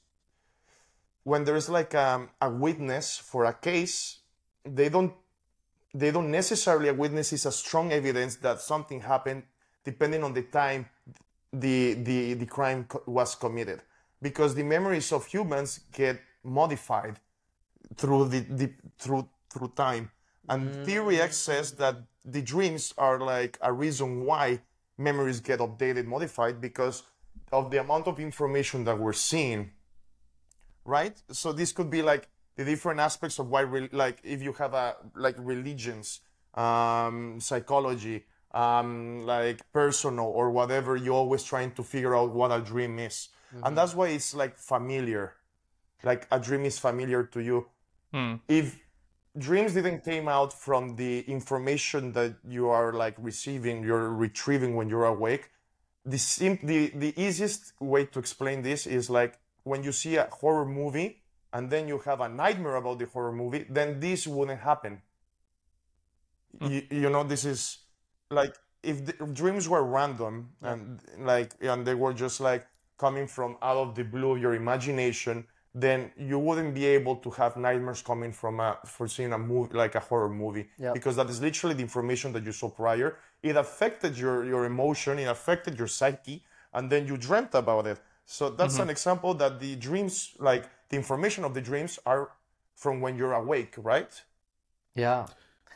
when 1.25 1.45
there's 1.45 1.69
like 1.69 1.95
um, 1.95 2.31
a 2.41 2.49
witness 2.49 3.19
for 3.19 3.45
a 3.45 3.53
case, 3.53 4.21
they 4.65 4.89
don't 4.89 5.13
they 5.95 6.11
don't 6.11 6.31
necessarily 6.31 6.89
a 6.89 6.95
witness 6.95 7.33
is 7.33 7.47
a 7.47 7.53
strong 7.53 7.93
evidence 7.93 8.37
that 8.37 8.61
something 8.61 9.01
happened 9.01 9.43
depending 9.85 10.23
on 10.23 10.33
the 10.33 10.43
time 10.43 10.89
the 11.53 11.95
the, 11.95 12.35
the 12.35 12.47
crime 12.47 12.87
was 13.07 13.35
committed. 13.35 13.83
Because 14.21 14.55
the 14.55 14.63
memories 14.63 15.13
of 15.13 15.27
humans 15.27 15.81
get 15.93 16.21
modified 16.45 17.19
through 17.97 18.29
the, 18.29 18.41
the 18.41 18.71
through 18.99 19.29
through 19.51 19.73
time. 19.77 20.11
And 20.49 20.69
mm. 20.69 20.85
theory 20.85 21.21
x 21.21 21.37
says 21.37 21.73
that 21.73 21.97
the 22.25 22.43
dreams 22.43 22.95
are 22.97 23.19
like 23.21 23.59
a 23.61 23.73
reason 23.73 24.25
why 24.25 24.61
memories 24.97 25.41
get 25.41 25.59
updated 25.61 26.07
modified 26.07 26.61
because 26.61 27.03
of 27.51 27.71
the 27.71 27.81
amount 27.81 28.07
of 28.07 28.19
information 28.19 28.85
that 28.85 28.99
we're 28.99 29.13
seeing. 29.13 29.73
Right? 30.85 31.21
So 31.31 31.53
this 31.53 31.73
could 31.73 31.91
be 31.91 32.03
like 32.03 32.29
the 32.57 32.65
different 32.65 33.01
aspects 33.01 33.39
of 33.39 33.49
why 33.49 33.61
re- 33.63 33.89
like 33.93 34.19
if 34.23 34.43
you 34.43 34.53
have 34.55 34.75
a 34.75 34.97
like 35.15 35.37
religions 35.39 36.21
um 36.55 37.41
psychology 37.41 38.25
um 38.53 39.23
like 39.25 39.61
personal 39.73 40.27
or 40.27 40.51
whatever 40.51 40.97
you're 40.97 41.15
always 41.15 41.43
trying 41.43 41.71
to 41.73 41.83
figure 41.83 42.15
out 42.15 42.31
what 42.35 42.51
a 42.53 42.61
dream 42.61 42.99
is. 42.99 43.29
And 43.65 43.77
that's 43.77 43.95
why 43.95 44.09
it's 44.09 44.35
like 44.35 44.57
familiar. 44.59 45.35
Like 46.03 46.27
a 46.31 46.39
dream 46.41 46.65
is 46.65 46.79
familiar 46.79 47.25
to 47.25 47.41
you. 47.41 47.67
Hmm. 48.13 48.35
if 48.49 48.79
dreams 49.39 49.73
didn't 49.73 50.05
came 50.05 50.29
out 50.29 50.53
from 50.53 50.97
the 50.97 51.21
information 51.21 52.13
that 52.13 52.35
you 52.45 52.69
are 52.69 52.93
like 52.93 53.15
receiving 53.19 53.83
you're 53.83 54.13
retrieving 54.13 54.77
when 54.77 54.91
you're 54.91 55.07
awake 55.07 55.49
the 56.05 56.19
sim- 56.19 56.59
the 56.63 56.91
the 56.95 57.15
easiest 57.17 57.73
way 57.81 58.05
to 58.05 58.19
explain 58.19 58.61
this 58.61 58.87
is 58.87 59.09
like 59.09 59.39
when 59.65 59.83
you 59.83 59.93
see 59.93 60.17
a 60.17 60.29
horror 60.31 60.67
movie 60.67 61.22
and 61.53 61.71
then 61.71 61.89
you 61.89 61.99
have 62.01 62.21
a 62.21 62.29
nightmare 62.29 62.77
about 62.77 62.99
the 62.99 63.07
horror 63.07 63.33
movie 63.33 63.67
then 63.69 64.01
this 64.01 64.27
wouldn't 64.27 64.61
happen 64.61 65.03
you, 66.61 66.83
you 66.91 67.11
know 67.11 67.25
this 67.25 67.45
is 67.45 67.79
like 68.31 68.55
if 68.83 69.05
the 69.05 69.13
dreams 69.33 69.69
were 69.69 69.83
random 69.85 70.51
and 70.63 71.01
like 71.19 71.53
and 71.61 71.87
they 71.87 71.95
were 71.95 72.13
just 72.13 72.41
like 72.41 72.67
coming 72.99 73.27
from 73.27 73.57
out 73.63 73.77
of 73.77 73.95
the 73.95 74.05
blue 74.05 74.33
of 74.33 74.41
your 74.41 74.55
imagination 74.55 75.45
then 75.75 76.11
you 76.19 76.39
wouldn't 76.39 76.75
be 76.75 76.85
able 76.85 77.17
to 77.17 77.31
have 77.31 77.57
nightmares 77.57 78.03
coming 78.03 78.33
from 78.33 78.61
a 78.61 78.79
for 78.85 79.09
seeing 79.09 79.33
a 79.33 79.39
movie 79.39 79.75
like 79.75 79.95
a 79.95 80.01
horror 80.01 80.29
movie 80.29 80.67
Yep. 80.79 80.93
because 80.93 81.17
that 81.17 81.29
is 81.31 81.41
literally 81.41 81.75
the 81.75 81.83
information 81.83 82.33
that 82.35 82.45
you 82.45 82.53
saw 82.53 82.69
prior. 82.69 83.17
It 83.43 83.57
affected 83.57 84.19
your 84.19 84.45
your 84.45 84.67
emotion, 84.67 85.19
it 85.19 85.25
affected 85.25 85.79
your 85.79 85.89
psyche, 85.89 86.43
and 86.75 86.91
then 86.91 87.07
you 87.07 87.17
dreamt 87.17 87.55
about 87.55 87.87
it. 87.87 87.99
So 88.27 88.51
that's 88.51 88.79
Mm-hmm. 88.79 88.81
an 88.81 88.91
example 88.91 89.33
that 89.35 89.59
the 89.61 89.77
dreams, 89.77 90.35
like 90.39 90.69
the 90.93 90.99
information 90.99 91.43
of 91.43 91.55
the 91.55 91.61
dreams, 91.61 91.99
are 92.07 92.33
from 92.77 93.01
when 93.01 93.17
you're 93.17 93.33
awake, 93.33 93.75
right? 93.79 94.23
Yeah. 94.95 95.27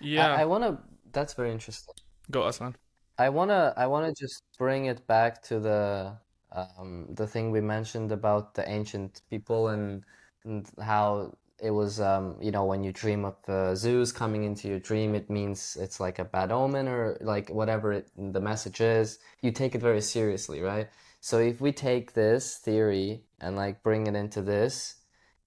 Yeah. 0.00 0.34
I, 0.34 0.42
I 0.42 0.44
wanna. 0.44 0.78
That's 1.12 1.34
very 1.34 1.50
interesting. 1.50 1.94
Go, 2.30 2.46
Aslan. 2.46 2.76
I 3.18 3.30
wanna 3.30 3.72
I 3.76 3.86
wanna 3.86 4.12
just 4.12 4.42
bring 4.58 4.86
it 4.86 5.06
back 5.06 5.42
to 5.44 5.58
the 5.58 6.18
um, 6.52 7.06
the 7.10 7.26
thing 7.26 7.50
we 7.50 7.60
mentioned 7.60 8.12
about 8.12 8.54
the 8.54 8.68
ancient 8.68 9.22
people 9.30 9.68
and, 9.68 10.04
and 10.44 10.68
how 10.80 11.32
it 11.62 11.70
was 11.70 12.00
um, 12.00 12.36
you 12.40 12.50
know 12.50 12.64
when 12.64 12.84
you 12.84 12.92
dream 12.92 13.24
of 13.24 13.36
uh, 13.48 13.74
Zeus 13.74 14.12
coming 14.12 14.44
into 14.44 14.68
your 14.68 14.78
dream 14.78 15.14
it 15.14 15.30
means 15.30 15.76
it's 15.80 15.98
like 15.98 16.18
a 16.18 16.24
bad 16.24 16.52
omen 16.52 16.88
or 16.88 17.16
like 17.20 17.48
whatever 17.48 17.92
it, 17.92 18.10
the 18.16 18.40
message 18.40 18.80
is 18.80 19.18
you 19.40 19.50
take 19.50 19.74
it 19.74 19.80
very 19.80 20.00
seriously 20.00 20.60
right 20.60 20.88
so 21.20 21.38
if 21.38 21.60
we 21.60 21.72
take 21.72 22.12
this 22.12 22.56
theory 22.58 23.24
and 23.40 23.56
like 23.56 23.82
bring 23.82 24.06
it 24.06 24.14
into 24.14 24.42
this 24.42 24.96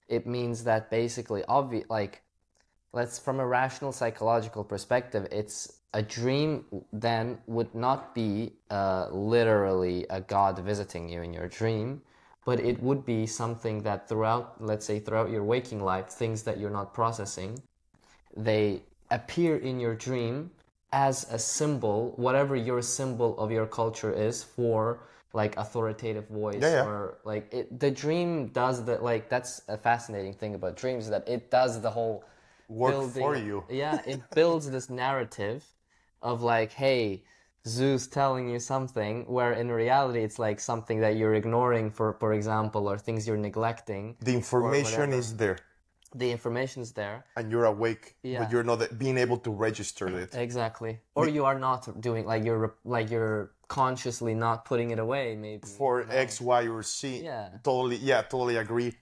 it 0.10 0.26
means 0.28 0.64
that 0.64 0.90
basically 0.90 1.44
obvi 1.44 1.86
like 1.90 2.22
let's 2.94 3.20
from 3.20 3.40
a 3.40 3.46
rational 3.46 3.92
psychological 3.92 4.64
perspective 4.64 5.28
it's 5.32 5.80
a 5.94 6.02
dream 6.02 6.66
then 6.94 7.38
would 7.48 7.74
not 7.74 8.14
be 8.14 8.54
uh, 8.70 9.08
literally 9.12 10.06
a 10.10 10.22
god 10.22 10.60
visiting 10.60 11.10
you 11.10 11.22
in 11.22 11.34
your 11.34 11.48
dream 11.48 12.02
but 12.46 12.60
it 12.60 12.82
would 12.82 13.06
be 13.06 13.26
something 13.26 13.84
that 13.84 14.08
throughout 14.08 14.56
let's 14.60 14.86
say 14.86 15.00
throughout 15.00 15.30
your 15.30 15.44
waking 15.44 15.84
life 15.84 16.08
things 16.08 16.44
that 16.44 16.60
you're 16.60 16.70
not 16.70 16.94
processing 16.94 17.62
they 18.36 18.82
appear 19.12 19.58
in 19.58 19.80
your 19.80 19.96
dream 19.96 20.50
as 20.92 21.28
a 21.32 21.38
symbol 21.38 22.14
whatever 22.18 22.56
your 22.56 22.82
symbol 22.82 23.38
of 23.38 23.52
your 23.52 23.66
culture 23.66 24.12
is 24.12 24.44
for 24.44 25.00
like 25.34 25.56
authoritative 25.58 26.28
voice 26.28 26.58
Yeah, 26.62 26.72
yeah. 26.84 26.86
or 26.90 27.18
like 27.24 27.54
it 27.54 27.80
the 27.80 27.92
dream 27.92 28.48
does 28.48 28.84
the 28.84 28.96
like 28.98 29.30
that's 29.30 29.62
a 29.68 29.78
fascinating 29.78 30.34
thing 30.34 30.56
about 30.56 30.76
dreams 30.76 31.10
that 31.10 31.28
it 31.30 31.52
does 31.52 31.82
the 31.82 31.90
whole 31.92 32.24
Work 32.68 32.92
building- 32.92 33.24
for 33.24 33.36
you. 33.36 33.64
Yeah, 33.82 34.00
it 34.06 34.22
builds 34.36 34.70
this 34.70 34.90
narrative 34.90 35.64
of 36.22 36.42
like, 36.44 36.72
hey, 36.72 37.24
Zeus 37.68 38.08
telling 38.08 38.50
you 38.50 38.60
something, 38.60 39.26
where 39.28 39.54
in 39.54 39.70
reality 39.72 40.22
it's 40.24 40.40
like 40.40 40.60
something 40.60 41.00
that 41.02 41.16
you're 41.18 41.34
ignoring, 41.36 41.90
for 41.92 42.14
for 42.22 42.34
example, 42.34 42.88
or 42.90 42.98
things 42.98 43.28
you're 43.28 43.38
neglecting. 43.50 44.16
The 44.22 44.34
information 44.34 45.14
is 45.14 45.36
there, 45.38 45.58
The 46.16 46.30
information 46.32 46.82
is 46.82 46.92
there. 46.94 47.26
and 47.38 47.52
you're 47.52 47.66
awake, 47.76 48.06
Yeah. 48.24 48.40
but 48.40 48.52
you're 48.52 48.64
not 48.72 48.80
being 49.04 49.18
able 49.26 49.38
to 49.48 49.52
register 49.52 50.08
it. 50.24 50.30
Exactly. 50.36 51.00
Or 51.16 51.28
you 51.28 51.44
are 51.50 51.60
not 51.60 51.82
doing 52.08 52.26
like 52.32 52.44
you're 52.48 52.76
like 52.96 53.08
you're 53.14 53.52
consciously 53.70 54.36
not 54.36 54.66
putting 54.66 54.92
it 54.92 55.00
away, 55.00 55.36
maybe. 55.38 55.66
for 55.78 56.04
No. 56.06 56.14
X, 56.14 56.42
Y, 56.42 56.68
or 56.68 56.84
C. 56.84 57.24
Yeah. 57.24 57.50
Totally, 57.64 57.98
yeah, 57.98 58.22
totally 58.24 58.58
agree. 58.58 58.96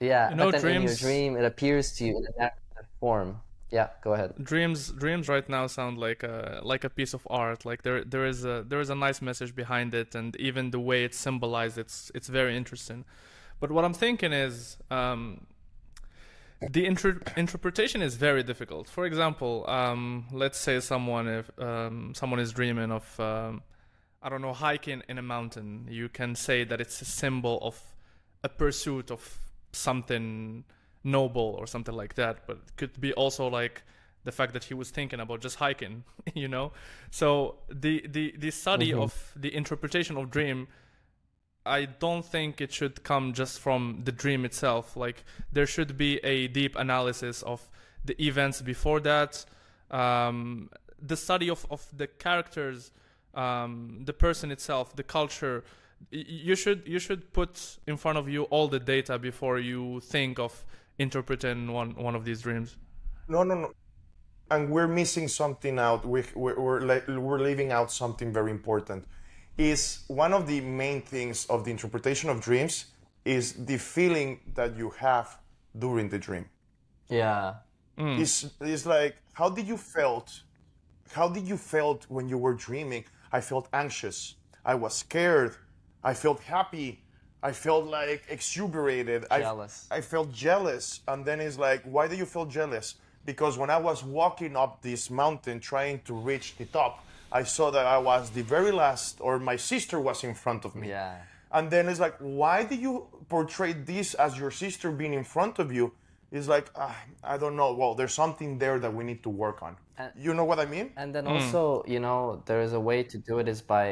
Yeah, 0.00 0.30
You 0.30 0.36
know, 0.36 0.50
but 0.50 0.62
then 0.62 0.76
in 0.76 0.82
your 0.82 0.94
dream 0.96 1.36
it 1.36 1.44
appears 1.44 1.92
to 1.98 2.04
you 2.06 2.16
in 2.18 2.26
that 2.38 2.54
form. 3.00 3.40
Yeah, 3.70 3.88
go 4.02 4.14
ahead. 4.14 4.34
dreams 4.42 4.90
dreams 4.90 5.28
right 5.28 5.48
now 5.48 5.68
sound 5.68 5.96
like 5.98 6.24
a 6.24 6.60
like 6.64 6.82
a 6.82 6.90
piece 6.90 7.14
of 7.14 7.22
art 7.30 7.64
like 7.64 7.82
there 7.82 8.02
there 8.04 8.26
is 8.26 8.44
a 8.44 8.64
there 8.66 8.80
is 8.80 8.90
a 8.90 8.96
nice 8.96 9.22
message 9.22 9.54
behind 9.54 9.94
it 9.94 10.14
and 10.16 10.34
even 10.36 10.70
the 10.72 10.80
way 10.80 11.04
it's 11.04 11.16
symbolized 11.18 11.78
it's 11.78 12.10
it's 12.14 12.28
very 12.28 12.56
interesting 12.56 13.04
but 13.60 13.70
what 13.70 13.84
i'm 13.84 13.94
thinking 13.94 14.32
is 14.32 14.76
um 14.90 15.46
the 16.70 16.84
inter- 16.84 17.20
interpretation 17.36 18.02
is 18.02 18.16
very 18.16 18.42
difficult 18.42 18.88
for 18.88 19.06
example 19.06 19.64
um 19.68 20.26
let's 20.32 20.58
say 20.58 20.80
someone 20.80 21.26
if 21.28 21.50
um 21.58 22.12
someone 22.14 22.38
is 22.40 22.52
dreaming 22.52 22.90
of 22.92 23.20
um 23.20 23.62
i 24.22 24.28
don't 24.28 24.42
know 24.42 24.52
hiking 24.52 25.02
in 25.08 25.18
a 25.18 25.22
mountain 25.22 25.86
you 25.88 26.08
can 26.08 26.34
say 26.34 26.64
that 26.64 26.80
it's 26.80 27.00
a 27.00 27.04
symbol 27.04 27.58
of 27.62 27.80
a 28.42 28.48
pursuit 28.48 29.10
of 29.10 29.38
something 29.72 30.64
noble 31.04 31.56
or 31.58 31.66
something 31.66 31.94
like 31.94 32.14
that 32.14 32.46
but 32.46 32.56
it 32.56 32.76
could 32.76 33.00
be 33.00 33.12
also 33.14 33.46
like 33.48 33.82
the 34.24 34.32
fact 34.32 34.52
that 34.52 34.64
he 34.64 34.74
was 34.74 34.90
thinking 34.90 35.20
about 35.20 35.40
just 35.40 35.56
hiking 35.56 36.04
you 36.34 36.48
know? 36.48 36.72
So 37.10 37.56
the 37.68 38.06
the 38.06 38.34
the 38.36 38.50
study 38.50 38.92
of 38.92 39.32
the 39.36 39.54
interpretation 39.54 40.16
of 40.16 40.30
dream 40.30 40.68
i 41.66 41.84
don't 41.84 42.24
think 42.24 42.60
it 42.60 42.72
should 42.72 43.02
come 43.02 43.32
just 43.32 43.60
from 43.60 44.00
the 44.04 44.12
dream 44.12 44.44
itself. 44.44 44.96
Like 44.96 45.24
there 45.52 45.66
should 45.66 45.96
be 45.96 46.18
a 46.18 46.48
deep 46.48 46.76
analysis 46.76 47.42
of 47.42 47.68
the 48.04 48.20
events 48.22 48.62
before 48.62 49.00
that. 49.00 49.44
Um, 49.90 50.70
the 51.00 51.16
study 51.16 51.50
of, 51.50 51.66
of 51.70 51.86
the 51.96 52.06
characters 52.06 52.92
um, 53.34 54.02
the 54.04 54.12
person 54.12 54.50
itself 54.50 54.94
the 54.96 55.02
culture. 55.02 55.64
You 56.10 56.56
should 56.56 56.82
you 56.86 56.98
should 56.98 57.32
put 57.32 57.78
in 57.86 57.96
front 57.96 58.16
of 58.18 58.28
you 58.28 58.44
all 58.44 58.68
the 58.68 58.80
data 58.80 59.18
before 59.18 59.58
you 59.58 60.00
think 60.00 60.38
of 60.38 60.64
interpreting 60.98 61.72
one 61.72 61.94
one 61.94 62.14
of 62.14 62.24
these 62.24 62.40
dreams 62.42 62.76
No, 63.28 63.42
no, 63.44 63.54
no. 63.54 63.72
And 64.50 64.70
we're 64.70 64.88
missing 64.88 65.28
something 65.28 65.78
out. 65.78 66.04
We, 66.04 66.24
we're, 66.34 66.58
we're, 66.58 66.80
le- 66.80 67.20
we're 67.20 67.38
leaving 67.38 67.70
out 67.72 67.92
something 67.92 68.32
very 68.32 68.50
important. 68.50 69.04
Is 69.56 70.04
one 70.08 70.32
of 70.32 70.46
the 70.46 70.60
main 70.60 71.02
things 71.02 71.46
of 71.46 71.64
the 71.64 71.70
interpretation 71.70 72.30
of 72.30 72.40
dreams 72.40 72.86
is 73.24 73.52
the 73.66 73.76
feeling 73.78 74.40
that 74.54 74.76
you 74.76 74.90
have 74.90 75.38
during 75.78 76.08
the 76.08 76.18
dream. 76.18 76.46
Yeah. 77.08 77.54
It's, 78.20 78.46
it's 78.60 78.86
like, 78.86 79.16
how 79.34 79.50
did 79.50 79.68
you 79.68 79.76
felt? 79.76 80.42
How 81.12 81.28
did 81.28 81.46
you 81.46 81.56
felt 81.56 82.06
when 82.08 82.28
you 82.28 82.38
were 82.38 82.54
dreaming? 82.54 83.04
I 83.32 83.40
felt 83.40 83.68
anxious. 83.72 84.34
I 84.64 84.74
was 84.74 84.94
scared. 84.96 85.56
I 86.02 86.14
felt 86.14 86.40
happy. 86.40 87.02
I 87.42 87.52
felt 87.52 87.86
like 87.86 88.24
exuberated. 88.28 89.24
I- 89.30 89.40
Jealous. 89.40 89.86
I, 89.90 90.00
felt 90.00 90.32
jealous. 90.32 91.00
And 91.08 91.24
then 91.24 91.40
it's 91.40 91.58
like, 91.58 91.82
why 91.84 92.08
do 92.08 92.16
you 92.16 92.26
feel 92.26 92.46
jealous? 92.46 92.96
Because 93.24 93.56
when 93.56 93.70
I 93.70 93.78
was 93.78 94.02
walking 94.02 94.56
up 94.56 94.82
this 94.82 95.10
mountain 95.10 95.60
trying 95.60 96.00
to 96.02 96.14
reach 96.14 96.56
the 96.56 96.66
top, 96.66 97.04
I 97.32 97.44
saw 97.44 97.70
that 97.70 97.86
I 97.86 97.98
was 97.98 98.30
the 98.30 98.42
very 98.42 98.72
last, 98.72 99.18
or 99.20 99.38
my 99.38 99.56
sister 99.56 100.00
was 100.00 100.24
in 100.24 100.34
front 100.34 100.64
of 100.64 100.74
me. 100.74 100.88
Yeah. 100.88 101.16
And 101.52 101.70
then 101.70 101.88
it's 101.88 102.00
like, 102.00 102.16
why 102.18 102.64
do 102.64 102.74
you 102.74 103.06
portray 103.28 103.72
this 103.72 104.14
as 104.14 104.38
your 104.38 104.50
sister 104.50 104.90
being 104.90 105.14
in 105.14 105.24
front 105.24 105.58
of 105.58 105.72
you? 105.72 105.92
It's 106.32 106.48
like, 106.48 106.70
ah, 106.76 106.96
I 107.24 107.38
don't 107.38 107.56
know. 107.56 107.72
Well, 107.74 107.94
there's 107.94 108.14
something 108.14 108.58
there 108.58 108.78
that 108.78 108.92
we 108.94 109.02
need 109.04 109.22
to 109.24 109.28
work 109.30 109.62
on. 109.62 109.76
And- 110.00 110.12
you 110.26 110.32
know 110.34 110.44
what 110.50 110.58
I 110.58 110.66
mean? 110.66 110.86
And 110.96 111.14
then 111.14 111.26
also, 111.26 111.84
you 111.94 112.00
know, 112.06 112.42
there 112.46 112.62
is 112.66 112.72
a 112.72 112.80
way 112.90 113.02
to 113.12 113.16
do 113.18 113.38
it 113.42 113.48
is 113.48 113.60
by 113.76 113.86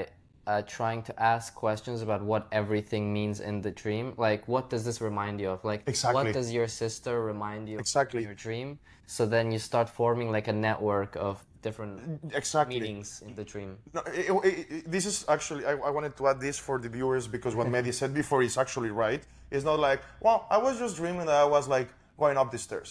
uh, 0.46 0.62
trying 0.62 1.02
to 1.02 1.12
ask 1.34 1.54
questions 1.54 2.00
about 2.06 2.22
what 2.32 2.42
everything 2.60 3.12
means 3.18 3.40
in 3.40 3.60
the 3.60 3.70
dream. 3.82 4.06
Like, 4.16 4.48
what 4.48 4.64
does 4.72 4.82
this 4.88 4.98
remind 5.08 5.40
you 5.42 5.50
of? 5.50 5.62
Like, 5.72 5.82
Exactly. 5.86 6.14
what 6.24 6.32
does 6.32 6.48
your 6.58 6.66
sister 6.68 7.14
remind 7.32 7.68
you 7.68 7.76
of 7.76 7.80
Exactly. 7.80 8.20
in 8.22 8.24
your 8.30 8.34
dream? 8.46 8.78
So 9.06 9.26
then 9.34 9.52
you 9.54 9.58
start 9.58 9.88
forming 10.00 10.28
like 10.36 10.48
a 10.48 10.52
network 10.68 11.12
of 11.16 11.34
different 11.66 11.94
Exactly. 12.42 12.80
meanings 12.80 13.22
in 13.26 13.34
the 13.34 13.44
dream. 13.52 13.70
No, 13.92 14.00
it- 14.20 14.30
it- 14.50 14.66
it- 14.76 14.90
this 14.94 15.04
is 15.12 15.16
actually, 15.28 15.62
I, 15.66 15.72
I 15.88 15.90
wanted 15.90 16.16
to 16.18 16.22
add 16.30 16.40
this 16.40 16.56
for 16.66 16.78
the 16.84 16.88
viewers 16.88 17.24
because 17.36 17.54
what 17.58 17.66
Mehdi 17.74 17.92
said 17.92 18.14
before 18.14 18.42
is 18.42 18.56
actually 18.56 18.90
right. 18.90 19.22
It's 19.50 19.64
not 19.70 19.78
like, 19.88 20.00
well, 20.20 20.46
I 20.50 20.58
was 20.66 20.78
just 20.78 20.96
dreaming 20.96 21.26
that 21.26 21.34
I 21.46 21.48
was 21.56 21.68
like 21.76 21.88
going 22.18 22.36
up 22.38 22.50
the 22.50 22.58
stairs. 22.58 22.90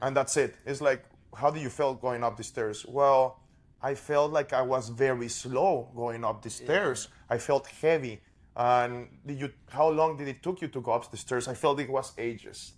And 0.00 0.16
that's 0.16 0.34
it. 0.38 0.54
It's 0.64 0.80
like, 0.80 1.04
how 1.34 1.50
do 1.50 1.60
you 1.60 1.68
feel 1.68 1.94
going 1.94 2.22
up 2.24 2.36
the 2.36 2.44
stairs? 2.44 2.84
Well, 2.86 3.40
I 3.82 3.94
felt 3.94 4.32
like 4.32 4.52
I 4.52 4.62
was 4.62 4.88
very 4.88 5.28
slow 5.28 5.90
going 5.94 6.24
up 6.24 6.42
the 6.42 6.50
stairs. 6.50 7.08
I 7.28 7.38
felt 7.38 7.66
heavy. 7.66 8.20
And 8.56 9.08
did 9.26 9.40
you, 9.40 9.50
how 9.68 9.88
long 9.88 10.16
did 10.16 10.28
it 10.28 10.42
took 10.42 10.62
you 10.62 10.68
to 10.68 10.80
go 10.80 10.92
up 10.92 11.10
the 11.10 11.16
stairs? 11.16 11.48
I 11.48 11.54
felt 11.54 11.80
it 11.80 11.90
was 11.90 12.12
ages. 12.16 12.72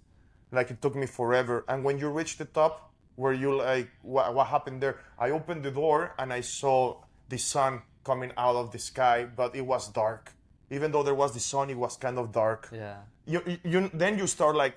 Like 0.51 0.71
it 0.71 0.81
took 0.81 0.97
me 0.97 1.07
forever. 1.07 1.64
And 1.69 1.85
when 1.85 1.99
you 1.99 2.09
reach 2.09 2.38
the 2.38 2.47
top, 2.47 2.92
where 3.16 3.33
you 3.33 3.57
like, 3.57 3.88
what, 4.03 4.35
what 4.35 4.47
happened 4.47 4.83
there? 4.83 4.99
I 5.19 5.31
opened 5.31 5.62
the 5.62 5.71
door 5.71 6.14
and 6.19 6.33
I 6.33 6.42
saw 6.42 7.03
the 7.29 7.38
sun 7.38 7.83
coming 8.05 8.33
out 8.37 8.57
of 8.57 8.73
the 8.73 8.79
sky, 8.79 9.25
but 9.25 9.57
it 9.57 9.62
was 9.62 9.88
dark. 9.88 10.33
Even 10.71 10.92
though 10.92 11.03
there 11.03 11.14
was 11.14 11.33
the 11.33 11.40
sun, 11.40 11.71
it 11.71 11.79
was 11.79 11.97
kind 11.97 12.19
of 12.19 12.33
dark. 12.33 12.69
Yeah. 12.73 12.99
You, 13.27 13.42
you 13.64 13.90
then 13.92 14.19
you 14.19 14.27
start 14.27 14.55
like 14.55 14.77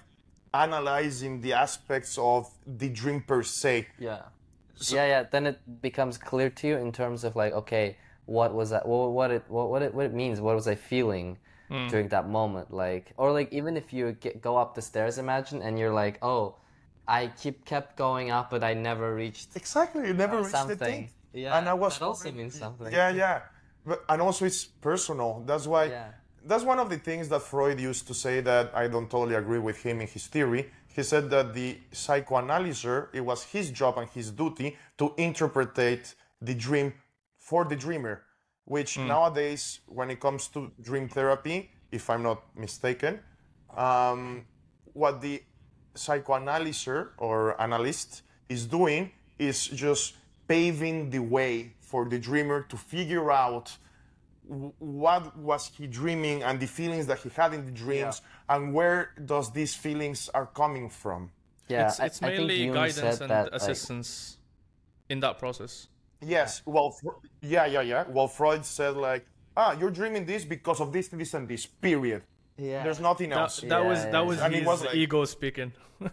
analyzing 0.54 1.42
the 1.42 1.54
aspects 1.54 2.18
of 2.18 2.50
the 2.66 2.90
dream 2.90 3.22
per 3.22 3.44
se. 3.44 3.88
Yeah. 4.00 4.24
yeah, 4.88 5.06
yeah. 5.06 5.24
Then 5.24 5.48
it 5.48 5.82
becomes 5.82 6.18
clear 6.18 6.50
to 6.50 6.68
you 6.68 6.78
in 6.78 6.92
terms 6.92 7.24
of 7.24 7.36
like, 7.36 7.54
okay, 7.54 7.98
what 8.26 8.54
was 8.54 8.70
that? 8.70 8.88
What, 8.88 9.12
what 9.12 9.32
it 9.32 9.44
what, 9.48 9.70
what 9.70 9.82
it 9.82 9.94
what 9.94 10.06
it 10.06 10.14
means? 10.14 10.40
What 10.40 10.56
was 10.56 10.68
I 10.68 10.76
feeling 10.76 11.38
hmm. 11.68 11.88
during 11.88 12.08
that 12.10 12.30
moment? 12.30 12.74
Like, 12.74 13.14
or 13.18 13.32
like 13.32 13.52
even 13.52 13.78
if 13.78 13.92
you 13.94 14.14
get, 14.14 14.42
go 14.42 14.58
up 14.58 14.76
the 14.76 14.82
stairs, 14.82 15.18
imagine, 15.18 15.62
and 15.62 15.78
you're 15.78 15.94
like, 15.94 16.20
oh, 16.22 16.56
I 17.08 17.28
keep 17.28 17.66
kept 17.66 17.98
going 17.98 18.30
up, 18.30 18.52
but 18.52 18.64
I 18.64 18.74
never 18.74 19.16
reached 19.16 19.56
Exactly, 19.56 20.08
you 20.08 20.14
never 20.14 20.42
reached 20.42 20.68
the 20.68 20.76
thing. 20.76 21.10
Yeah, 21.34 21.58
and 21.58 21.68
I 21.68 21.74
was 21.74 22.00
that 22.00 22.06
also 22.06 22.32
means 22.32 22.58
something. 22.64 22.92
Yeah, 22.92 23.10
yeah. 23.10 23.42
But, 23.86 24.04
and 24.10 24.22
also 24.22 24.46
it's 24.46 24.66
personal. 24.66 25.44
That's 25.46 25.66
why 25.66 25.86
Yeah. 25.86 26.12
That's 26.46 26.64
one 26.64 26.80
of 26.80 26.90
the 26.90 26.98
things 26.98 27.30
that 27.30 27.42
Freud 27.42 27.80
used 27.80 28.08
to 28.08 28.14
say 28.14 28.42
that 28.42 28.72
I 28.74 28.88
don't 28.88 29.10
totally 29.10 29.36
agree 29.36 29.60
with 29.60 29.82
him 29.84 30.02
in 30.02 30.08
his 30.08 30.28
theory. 30.28 30.70
He 30.88 31.04
said 31.04 31.30
that 31.30 31.54
the 31.54 31.78
psychoanalyzer, 31.92 33.08
it 33.14 33.22
was 33.22 33.44
his 33.44 33.72
job 33.72 33.98
and 33.98 34.10
his 34.10 34.32
duty 34.32 34.78
to 34.98 35.14
interpret 35.18 35.76
the 35.76 36.56
dream 36.56 36.94
for 37.38 37.66
the 37.66 37.76
dreamer, 37.76 38.24
which 38.66 38.98
nowadays, 38.98 39.80
when 39.88 40.10
it 40.10 40.20
comes 40.20 40.48
to 40.50 40.72
dream 40.82 41.08
therapy, 41.08 41.72
if 41.92 42.10
I'm 42.10 42.24
not 42.24 42.44
mistaken, 42.56 43.20
um, 43.76 44.46
what 44.94 45.22
the 45.22 45.42
psychoanalyzer 45.96 47.10
or 47.18 47.60
analyst 47.62 48.24
is 48.48 48.66
doing 48.66 49.12
is 49.38 49.68
just 49.68 50.16
paving 50.48 51.10
the 51.10 51.20
way 51.20 51.74
for 51.80 52.06
the 52.06 52.20
dreamer 52.20 52.64
to 52.64 52.78
figure 52.78 53.32
out 53.32 53.76
what 54.80 55.38
was 55.38 55.72
he 55.78 55.86
dreaming 55.88 56.42
and 56.44 56.60
the 56.60 56.66
feelings 56.66 57.06
that 57.08 57.20
he 57.20 57.30
had 57.30 57.54
in 57.54 57.66
the 57.66 57.72
dreams 57.72 58.22
and 58.50 58.74
where 58.74 59.12
does 59.26 59.52
these 59.52 59.76
feelings 59.76 60.30
are 60.34 60.48
coming 60.48 60.90
from 60.90 61.32
Yeah, 61.68 61.86
it's 61.88 62.00
I- 62.00 62.06
it's 62.08 62.22
I 62.24 62.28
think 62.30 62.40
mainly 62.48 62.64
Jung 62.66 62.74
guidance 62.74 63.22
and 63.22 63.30
that, 63.30 63.46
like- 63.52 63.62
assistance 63.62 64.38
in 65.10 65.20
that 65.20 65.38
process. 65.38 65.88
yes 66.22 66.62
well 66.66 66.90
yeah 67.42 67.66
yeah 67.66 67.82
yeah 67.82 68.04
well 68.10 68.28
freud 68.28 68.66
said 68.66 68.98
like 68.98 69.24
ah 69.56 69.72
you're 69.80 69.92
dreaming 70.00 70.26
this 70.26 70.44
because 70.46 70.80
of 70.82 70.92
this 70.92 71.08
this 71.10 71.34
and 71.36 71.48
this 71.48 71.66
period 71.68 72.24
yeah. 72.58 72.84
there's 72.84 73.00
nothing 73.00 73.30
That, 73.30 73.40
else 73.40 73.62
that 73.62 73.68
Yeah, 73.70 73.90
was 73.90 74.00
yeah, 74.04 74.12
that 74.12 74.26
was 74.26 74.40
And 74.42 74.54
his 74.56 74.66
was 74.66 74.84
like- 74.84 74.96
ego 74.96 75.24
speaking. 75.26 75.72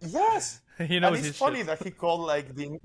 yes 0.00 0.60
he 0.78 0.98
knows 1.00 1.14
and 1.16 1.16
knows 1.16 1.26
it's 1.26 1.38
funny 1.38 1.58
shit. 1.58 1.66
that 1.66 1.82
he 1.82 1.90
called 1.90 2.20
like 2.26 2.54
the 2.54 2.78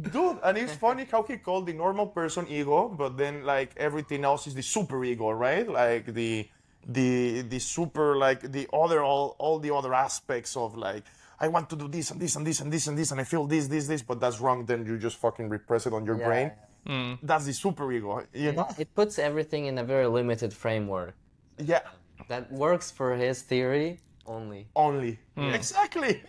dude 0.00 0.38
and 0.42 0.56
it's 0.58 0.74
funny 0.86 1.06
how 1.10 1.22
he 1.22 1.36
called 1.36 1.66
the 1.66 1.72
normal 1.72 2.06
person 2.06 2.46
ego 2.48 2.88
but 2.88 3.16
then 3.16 3.44
like 3.44 3.70
everything 3.76 4.24
else 4.24 4.46
is 4.46 4.54
the 4.54 4.62
super 4.62 5.04
ego 5.04 5.30
right? 5.30 5.68
Like 5.68 6.06
the 6.14 6.48
the 6.86 7.42
the 7.42 7.58
super 7.58 8.16
like 8.16 8.40
the 8.52 8.66
other 8.72 9.02
all 9.02 9.36
all 9.38 9.58
the 9.58 9.72
other 9.74 9.92
aspects 9.92 10.56
of 10.56 10.76
like 10.78 11.04
i 11.38 11.46
want 11.46 11.68
to 11.68 11.76
do 11.76 11.86
this 11.88 12.10
and 12.10 12.18
this 12.18 12.36
and 12.36 12.46
this 12.46 12.60
and 12.60 12.72
this 12.72 12.86
and 12.86 12.96
this 12.96 13.10
and 13.10 13.20
i 13.20 13.24
feel 13.24 13.44
this 13.46 13.66
this 13.68 13.86
this 13.86 14.00
but 14.02 14.18
that's 14.18 14.40
wrong 14.40 14.64
then 14.64 14.86
you 14.86 14.96
just 14.96 15.18
fucking 15.18 15.50
repress 15.50 15.86
it 15.86 15.92
on 15.92 16.06
your 16.06 16.18
Yeah, 16.18 16.26
brain. 16.28 16.50
Mm. 16.88 17.18
that's 17.22 17.44
the 17.44 17.52
super 17.52 17.92
ego 17.92 18.24
you 18.32 18.52
know? 18.52 18.66
It 18.78 18.94
puts 18.94 19.18
everything 19.18 19.66
in 19.66 19.76
a 19.76 19.84
very 19.84 20.06
limited 20.06 20.50
framework. 20.54 21.14
Yeah. 21.58 21.82
That 22.28 22.50
works 22.50 22.90
for 22.90 23.14
his 23.14 23.42
theory 23.42 23.98
only. 24.26 24.66
only. 24.74 25.18
Exactly 25.36 26.22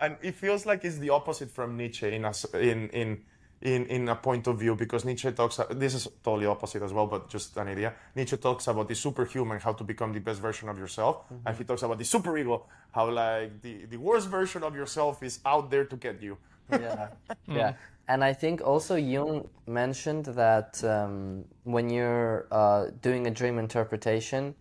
and 0.00 0.16
it 0.22 0.34
feels 0.34 0.66
like 0.66 0.84
it's 0.84 0.98
the 0.98 1.10
opposite 1.10 1.50
from 1.50 1.76
nietzsche 1.76 2.14
in 2.14 2.24
in, 2.24 2.88
in 2.90 3.20
in 3.60 3.86
in 3.86 4.08
a 4.08 4.14
point 4.14 4.46
of 4.46 4.58
view 4.58 4.76
because 4.76 5.04
nietzsche 5.04 5.30
talks 5.32 5.60
this 5.70 5.94
is 5.94 6.08
totally 6.22 6.46
opposite 6.46 6.82
as 6.82 6.92
well 6.92 7.06
but 7.06 7.28
just 7.28 7.56
an 7.56 7.68
idea. 7.68 7.92
Nietzsche 8.14 8.36
talks 8.36 8.68
about 8.68 8.88
the 8.88 8.94
superhuman 8.94 9.58
how 9.58 9.72
to 9.72 9.84
become 9.84 10.12
the 10.12 10.20
best 10.20 10.40
version 10.40 10.68
of 10.68 10.78
yourself. 10.78 11.24
And 11.44 11.56
he 11.56 11.64
talks 11.64 11.82
about 11.82 11.98
the 11.98 12.04
superego 12.04 12.62
how 12.92 13.10
like 13.10 13.60
the 13.60 13.86
the 13.86 13.96
worst 13.96 14.28
version 14.28 14.62
of 14.62 14.74
yourself 14.76 15.22
is 15.22 15.40
out 15.44 15.70
there 15.70 15.84
to 15.84 15.96
get 15.96 16.22
you. 16.22 16.38
Yeah. 16.70 17.08
Yeah. 17.46 17.72
And 18.10 18.24
i 18.24 18.32
think 18.32 18.62
also 18.62 18.94
jung 18.96 19.48
mentioned 19.66 20.26
that 20.26 20.82
um, 20.84 21.44
when 21.64 21.90
you're 21.90 22.46
uh, 22.50 22.86
doing 23.02 23.26
a 23.26 23.30
dream 23.30 23.58
interpretation 23.58 24.54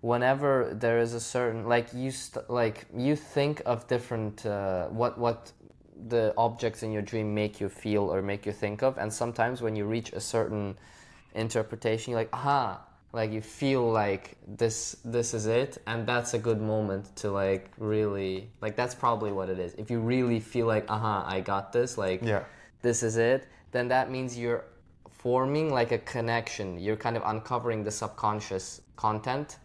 whenever 0.00 0.72
there 0.74 0.98
is 0.98 1.14
a 1.14 1.20
certain 1.20 1.66
like 1.68 1.92
you 1.94 2.10
st- 2.10 2.48
like 2.50 2.86
you 2.96 3.16
think 3.16 3.62
of 3.66 3.86
different 3.88 4.44
uh, 4.46 4.86
what 4.88 5.18
what 5.18 5.52
the 6.08 6.34
objects 6.36 6.82
in 6.82 6.92
your 6.92 7.02
dream 7.02 7.34
make 7.34 7.60
you 7.60 7.68
feel 7.68 8.12
or 8.12 8.20
make 8.20 8.44
you 8.44 8.52
think 8.52 8.82
of 8.82 8.98
and 8.98 9.12
sometimes 9.12 9.62
when 9.62 9.74
you 9.74 9.86
reach 9.86 10.12
a 10.12 10.20
certain 10.20 10.76
interpretation 11.34 12.10
you're 12.10 12.20
like 12.20 12.32
aha 12.34 12.80
like 13.12 13.32
you 13.32 13.40
feel 13.40 13.90
like 13.90 14.36
this 14.46 14.96
this 15.04 15.32
is 15.32 15.46
it 15.46 15.78
and 15.86 16.06
that's 16.06 16.34
a 16.34 16.38
good 16.38 16.60
moment 16.60 17.16
to 17.16 17.30
like 17.30 17.70
really 17.78 18.50
like 18.60 18.76
that's 18.76 18.94
probably 18.94 19.32
what 19.32 19.48
it 19.48 19.58
is 19.58 19.72
if 19.74 19.90
you 19.90 19.98
really 20.00 20.38
feel 20.38 20.66
like 20.66 20.84
aha 20.90 21.24
i 21.26 21.40
got 21.40 21.72
this 21.72 21.96
like 21.96 22.20
Yeah. 22.22 22.44
this 22.82 23.02
is 23.02 23.16
it 23.16 23.48
then 23.72 23.88
that 23.88 24.10
means 24.10 24.38
you're 24.38 24.64
forming 25.10 25.72
like 25.72 25.92
a 25.92 25.98
connection 25.98 26.78
you're 26.78 26.96
kind 26.96 27.16
of 27.16 27.22
uncovering 27.24 27.82
the 27.84 27.90
subconscious 27.90 28.82
content 28.96 29.56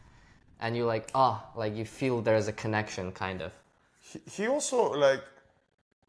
and 0.61 0.75
you're 0.75 0.87
like 0.87 1.09
ah 1.15 1.45
like 1.55 1.75
you 1.75 1.85
feel 1.85 2.21
there's 2.21 2.47
a 2.47 2.53
connection 2.53 3.11
kind 3.11 3.41
of 3.41 3.51
he, 3.99 4.19
he 4.29 4.47
also 4.47 4.93
like 4.93 5.23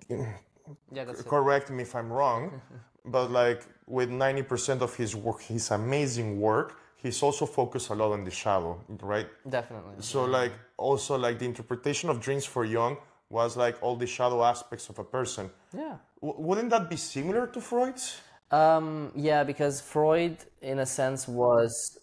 yeah 0.08 1.04
that's 1.04 1.20
it. 1.20 1.26
correct 1.26 1.70
me 1.70 1.82
if 1.82 1.94
i'm 1.94 2.10
wrong 2.12 2.60
but 3.04 3.30
like 3.30 3.66
with 3.86 4.10
90% 4.10 4.80
of 4.80 4.94
his 4.94 5.14
work 5.16 5.40
his 5.42 5.70
amazing 5.70 6.40
work 6.40 6.78
he's 6.96 7.22
also 7.22 7.44
focused 7.46 7.90
a 7.90 7.94
lot 7.94 8.12
on 8.12 8.24
the 8.24 8.30
shadow 8.30 8.78
right 9.02 9.28
definitely 9.48 9.94
So 10.00 10.24
like 10.24 10.52
also 10.76 11.18
like 11.18 11.38
the 11.38 11.46
interpretation 11.46 12.08
of 12.10 12.20
dreams 12.20 12.44
for 12.44 12.64
Jung 12.64 12.96
was 13.28 13.56
like 13.56 13.76
all 13.82 13.96
the 13.96 14.06
shadow 14.06 14.44
aspects 14.44 14.88
of 14.88 14.98
a 14.98 15.04
person. 15.04 15.50
yeah 15.84 15.96
W- 16.20 16.40
wouldn't 16.46 16.70
that 16.70 16.88
be 16.88 16.96
similar 16.96 17.46
to 17.54 17.60
Freud's? 17.60 18.20
Um, 18.52 19.10
yeah, 19.28 19.42
because 19.44 19.80
Freud, 19.80 20.36
in 20.60 20.78
a 20.78 20.86
sense, 21.00 21.26
was 21.26 21.98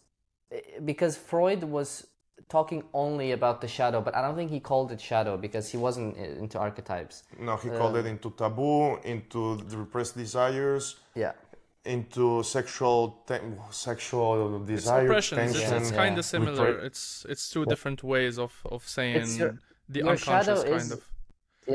because 0.83 1.15
Freud 1.15 1.63
was 1.63 2.07
talking 2.49 2.83
only 2.93 3.31
about 3.31 3.61
the 3.61 3.67
shadow, 3.67 4.01
but 4.01 4.15
I 4.15 4.21
don't 4.23 4.35
think 4.35 4.49
he 4.51 4.59
called 4.59 4.91
it 4.91 4.99
shadow 4.99 5.37
because 5.37 5.69
he 5.71 5.77
wasn't 5.77 6.17
into 6.17 6.57
archetypes. 6.59 7.23
No, 7.39 7.55
he 7.57 7.69
uh, 7.69 7.77
called 7.77 7.95
it 8.01 8.05
into 8.05 8.31
taboo, 8.31 8.97
into 9.13 9.57
the 9.69 9.77
repressed 9.77 10.15
desires, 10.17 10.83
Yeah, 11.15 11.33
into 11.85 12.43
sexual 12.43 13.01
te- 13.27 13.39
sexual 13.71 14.33
It's 14.61 14.67
desire, 14.67 15.05
oppressions. 15.05 15.51
It's, 15.51 15.59
tension. 15.59 15.77
it's 15.81 15.91
Yeah. 15.91 15.97
kind 16.03 16.17
of 16.19 16.25
similar. 16.25 16.73
Repre- 16.73 16.83
It's 16.89 17.03
it's 17.29 17.45
two 17.53 17.65
different 17.65 17.99
ways 18.03 18.35
of 18.45 18.51
of 18.75 18.81
saying 18.97 19.27
your- 19.41 19.57
the 19.93 19.99
your 19.99 20.17
shadow 20.17 20.53
unconscious 20.55 20.63
is- 20.63 20.89
kind 20.89 20.91
of. 20.97 21.01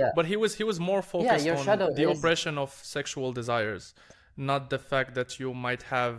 yeah, 0.00 0.10
But 0.18 0.24
he 0.32 0.36
was 0.42 0.50
he 0.60 0.64
was 0.70 0.78
more 0.90 1.02
focused 1.02 1.46
your 1.46 1.56
on 1.56 1.78
the 2.00 2.04
is- 2.10 2.18
oppression 2.18 2.54
of 2.64 2.70
sexual 2.96 3.30
desires, 3.40 3.84
not 4.50 4.62
the 4.74 4.80
fact 4.90 5.10
that 5.18 5.30
you 5.40 5.48
might 5.66 5.82
have 5.96 6.14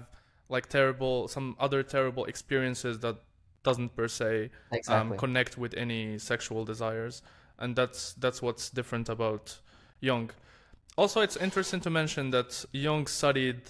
like 0.56 0.66
terrible 0.78 1.16
some 1.36 1.48
other 1.66 1.82
terrible 1.96 2.24
experiences 2.34 2.94
that 3.06 3.16
doesn't 3.66 3.96
per 3.98 4.08
se 4.08 4.50
Exactly. 4.72 5.12
um, 5.14 5.18
connect 5.18 5.58
with 5.58 5.74
any 5.76 6.18
sexual 6.20 6.64
desires, 6.66 7.22
and 7.60 7.76
that's 7.76 8.14
that's 8.14 8.42
what's 8.42 8.70
different 8.70 9.10
about 9.10 9.60
Jung. 10.00 10.30
Also, 10.98 11.20
it's 11.22 11.36
interesting 11.38 11.82
to 11.82 11.90
mention 11.90 12.32
that 12.32 12.66
Jung 12.72 13.08
studied 13.08 13.62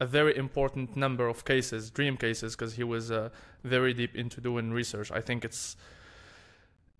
a 0.00 0.06
very 0.06 0.36
important 0.36 0.96
number 0.96 1.28
of 1.28 1.44
cases, 1.44 1.90
dream 1.90 2.16
cases, 2.16 2.56
because 2.56 2.74
he 2.74 2.84
was 2.84 3.10
uh, 3.10 3.28
very 3.62 3.94
deep 3.94 4.14
into 4.16 4.40
doing 4.40 4.72
research. 4.72 5.10
I 5.12 5.20
think 5.20 5.44
it's 5.44 5.76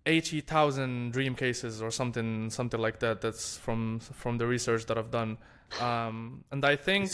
eighty 0.05 0.41
thousand 0.41 1.11
dream 1.11 1.35
cases 1.35 1.81
or 1.81 1.91
something, 1.91 2.49
something 2.49 2.79
like 2.79 2.99
that. 2.99 3.21
That's 3.21 3.57
from 3.57 3.99
from 3.99 4.37
the 4.37 4.47
research 4.47 4.85
that 4.85 4.97
I've 4.97 5.11
done, 5.11 5.37
um, 5.81 6.43
and 6.51 6.63
I 6.65 6.75
think, 6.77 7.09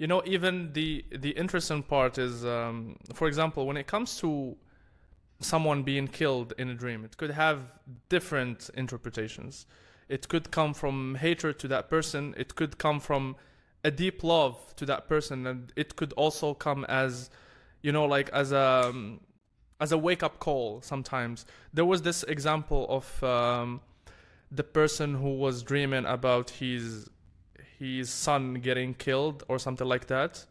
you 0.00 0.06
know, 0.06 0.22
even 0.24 0.72
the 0.72 1.04
the 1.10 1.30
interesting 1.32 1.82
part 1.82 2.16
is, 2.16 2.42
um, 2.42 2.96
for 3.12 3.28
example, 3.28 3.66
when 3.66 3.76
it 3.76 3.86
comes 3.86 4.18
to 4.20 4.56
someone 5.40 5.82
being 5.82 6.08
killed 6.08 6.54
in 6.56 6.70
a 6.70 6.74
dream, 6.74 7.04
it 7.04 7.18
could 7.18 7.32
have 7.32 7.58
different 8.08 8.70
interpretations. 8.74 9.66
It 10.08 10.26
could 10.28 10.50
come 10.50 10.72
from 10.72 11.16
hatred 11.16 11.58
to 11.58 11.68
that 11.68 11.90
person. 11.90 12.34
It 12.38 12.54
could 12.54 12.78
come 12.78 12.98
from 12.98 13.36
a 13.84 13.90
deep 13.90 14.24
love 14.24 14.56
to 14.76 14.86
that 14.86 15.06
person, 15.06 15.46
and 15.46 15.70
it 15.76 15.96
could 15.96 16.14
also 16.14 16.54
come 16.54 16.86
as, 16.88 17.28
you 17.82 17.92
know, 17.92 18.06
like 18.06 18.30
as 18.30 18.52
a 18.52 18.86
um, 18.88 19.20
as 19.82 19.92
a 19.92 19.98
wake 19.98 20.22
up 20.22 20.38
call. 20.38 20.80
Sometimes 20.80 21.44
there 21.74 21.84
was 21.84 22.00
this 22.00 22.22
example 22.22 22.86
of 22.88 23.22
um, 23.22 23.82
the 24.50 24.64
person 24.64 25.16
who 25.16 25.36
was 25.36 25.62
dreaming 25.62 26.06
about 26.06 26.48
his 26.48 27.10
his 27.80 28.10
son 28.10 28.54
getting 28.54 28.94
killed 28.94 29.42
or 29.48 29.58
something 29.58 29.88
like 29.88 30.06
that, 30.06 30.46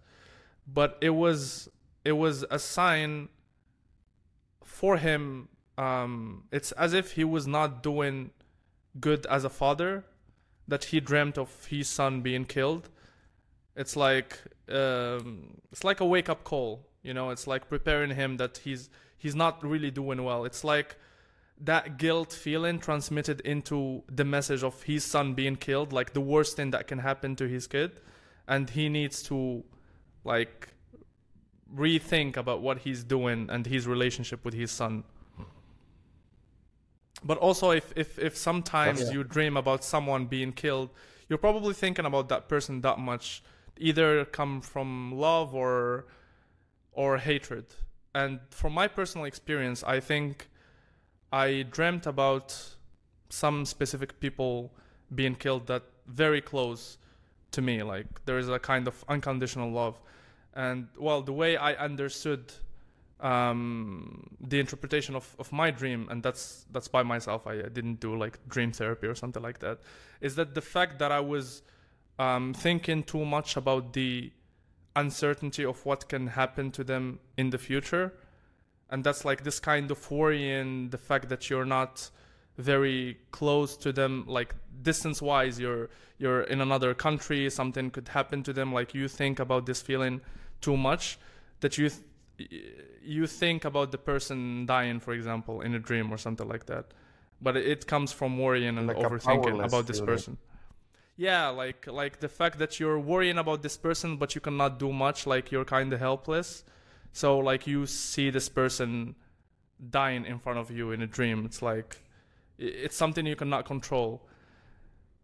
but 0.67 0.97
it 0.99 1.11
was 1.11 1.69
it 2.03 2.13
was 2.13 2.43
a 2.51 2.59
sign 2.59 3.29
for 4.63 4.97
him. 4.97 5.47
Um, 5.77 6.43
it's 6.51 6.73
as 6.73 6.93
if 6.93 7.13
he 7.13 7.23
was 7.23 7.47
not 7.47 7.81
doing 7.81 8.31
good 8.99 9.25
as 9.27 9.45
a 9.45 9.49
father 9.49 10.03
that 10.67 10.85
he 10.85 10.99
dreamt 10.99 11.37
of 11.37 11.65
his 11.67 11.87
son 11.87 12.19
being 12.21 12.43
killed 12.43 12.89
it's 13.79 13.95
like 13.95 14.37
um, 14.69 15.57
it's 15.71 15.83
like 15.83 16.01
a 16.01 16.05
wake 16.05 16.29
up 16.29 16.43
call 16.43 16.85
you 17.01 17.13
know 17.13 17.29
it's 17.29 17.47
like 17.47 17.69
preparing 17.69 18.11
him 18.11 18.37
that 18.37 18.57
he's 18.57 18.89
he's 19.17 19.35
not 19.35 19.63
really 19.63 19.89
doing 19.89 20.23
well 20.23 20.43
it's 20.43 20.63
like 20.63 20.97
that 21.59 21.97
guilt 21.97 22.31
feeling 22.31 22.79
transmitted 22.79 23.41
into 23.41 24.03
the 24.09 24.23
message 24.23 24.63
of 24.63 24.83
his 24.83 25.03
son 25.03 25.33
being 25.33 25.55
killed 25.55 25.91
like 25.91 26.13
the 26.13 26.21
worst 26.21 26.55
thing 26.55 26.71
that 26.71 26.87
can 26.87 26.99
happen 26.99 27.35
to 27.35 27.47
his 27.47 27.67
kid 27.67 27.99
and 28.47 28.69
he 28.69 28.87
needs 28.89 29.21
to 29.21 29.63
like 30.23 30.69
rethink 31.75 32.37
about 32.37 32.61
what 32.61 32.79
he's 32.79 33.03
doing 33.03 33.49
and 33.49 33.65
his 33.67 33.87
relationship 33.87 34.43
with 34.45 34.53
his 34.53 34.71
son 34.71 35.03
but 37.23 37.37
also 37.37 37.71
if 37.71 37.91
if, 37.95 38.17
if 38.17 38.37
sometimes 38.37 39.01
Yeah. 39.01 39.11
you 39.11 39.23
dream 39.23 39.57
about 39.57 39.83
someone 39.83 40.25
being 40.25 40.53
killed 40.53 40.89
you're 41.27 41.37
probably 41.37 41.73
thinking 41.73 42.05
about 42.05 42.29
that 42.29 42.47
person 42.47 42.81
that 42.81 42.99
much 42.99 43.43
either 43.77 44.25
come 44.25 44.61
from 44.61 45.13
love 45.13 45.53
or 45.55 46.05
or 46.91 47.17
hatred. 47.17 47.65
And 48.13 48.39
from 48.49 48.73
my 48.73 48.87
personal 48.87 49.25
experience, 49.25 49.83
I 49.83 49.99
think 50.01 50.48
I 51.31 51.63
dreamt 51.69 52.05
about 52.07 52.57
some 53.29 53.65
specific 53.65 54.19
people 54.19 54.71
being 55.13 55.35
killed 55.35 55.67
that 55.67 55.83
very 56.07 56.41
close 56.41 56.97
to 57.51 57.61
me. 57.61 57.83
Like 57.83 58.25
there 58.25 58.37
is 58.37 58.49
a 58.49 58.59
kind 58.59 58.87
of 58.87 59.03
unconditional 59.07 59.71
love, 59.71 59.99
and 60.53 60.87
well, 60.97 61.21
the 61.21 61.33
way 61.33 61.57
I 61.57 61.73
understood 61.73 62.51
um, 63.19 64.29
the 64.39 64.59
interpretation 64.59 65.15
of, 65.15 65.35
of 65.39 65.51
my 65.51 65.71
dream, 65.71 66.07
and 66.09 66.23
that's 66.23 66.65
that's 66.71 66.87
by 66.87 67.03
myself. 67.03 67.45
I, 67.47 67.53
I, 67.53 67.69
didn't 67.69 67.99
do 67.99 68.17
like 68.17 68.39
dream 68.47 68.71
therapy 68.71 69.07
or 69.07 69.15
something 69.15 69.43
like 69.43 69.59
that. 69.59 69.79
Is 70.21 70.35
that 70.35 70.55
the 70.55 70.61
fact 70.61 70.99
that 70.99 71.11
I 71.11 71.19
was 71.19 71.61
um, 72.17 72.53
thinking 72.53 73.03
too 73.03 73.25
much 73.25 73.57
about 73.57 73.93
the 73.93 74.31
uncertainty 74.95 75.65
of 75.65 75.85
what 75.85 76.07
can 76.09 76.27
happen 76.27 76.71
to 76.71 76.83
them 76.83 77.19
in 77.37 77.49
the 77.49 77.57
future, 77.57 78.13
and 78.89 79.03
that's 79.03 79.25
like 79.25 79.43
this 79.43 79.59
kind 79.59 79.91
of 79.91 80.11
worrying 80.11 80.89
the 80.89 80.97
fact 80.97 81.29
that 81.29 81.49
you're 81.49 81.65
not 81.65 82.09
very 82.57 83.17
close 83.31 83.77
to 83.77 83.93
them, 83.93 84.25
like 84.27 84.55
distance 84.81 85.21
wise. 85.21 85.59
You're 85.59 85.89
you're 86.17 86.41
in 86.41 86.61
another 86.61 86.93
country. 86.93 87.49
Something 87.49 87.91
could 87.91 88.09
happen 88.09 88.43
to 88.43 88.53
them. 88.53 88.73
Like 88.73 88.93
you 88.93 89.07
think 89.07 89.39
about 89.39 89.65
this 89.65 89.81
feeling 89.81 90.21
too 90.61 90.77
much 90.77 91.19
that 91.61 91.77
you. 91.77 91.89
Th- 91.89 92.03
you 93.03 93.27
think 93.27 93.65
about 93.65 93.91
the 93.91 93.97
person 93.97 94.65
dying, 94.65 94.99
for 94.99 95.13
example, 95.13 95.61
in 95.61 95.73
a 95.73 95.79
dream 95.79 96.11
or 96.11 96.17
something 96.17 96.47
like 96.47 96.67
that, 96.67 96.85
but 97.41 97.57
it 97.57 97.87
comes 97.87 98.11
from 98.13 98.37
worrying 98.37 98.77
and 98.77 98.87
like 98.87 98.97
overthinking 98.97 99.63
about 99.63 99.87
this 99.87 99.99
person. 99.99 100.37
Yeah, 101.17 101.49
like 101.49 101.85
like 101.87 102.19
the 102.21 102.29
fact 102.29 102.59
that 102.59 102.79
you're 102.79 102.99
worrying 102.99 103.37
about 103.37 103.61
this 103.61 103.77
person, 103.77 104.15
but 104.17 104.35
you 104.35 104.41
cannot 104.41 104.79
do 104.79 104.93
much. 104.93 105.27
Like 105.27 105.51
you're 105.51 105.65
kind 105.65 105.91
of 105.91 105.99
helpless. 105.99 106.63
So 107.11 107.37
like 107.39 107.67
you 107.67 107.85
see 107.85 108.29
this 108.29 108.49
person 108.49 109.15
dying 109.89 110.25
in 110.25 110.39
front 110.39 110.59
of 110.59 110.71
you 110.71 110.91
in 110.91 111.01
a 111.01 111.07
dream. 111.07 111.45
It's 111.45 111.61
like 111.61 111.97
it's 112.57 112.95
something 112.95 113.25
you 113.25 113.35
cannot 113.35 113.65
control. 113.65 114.27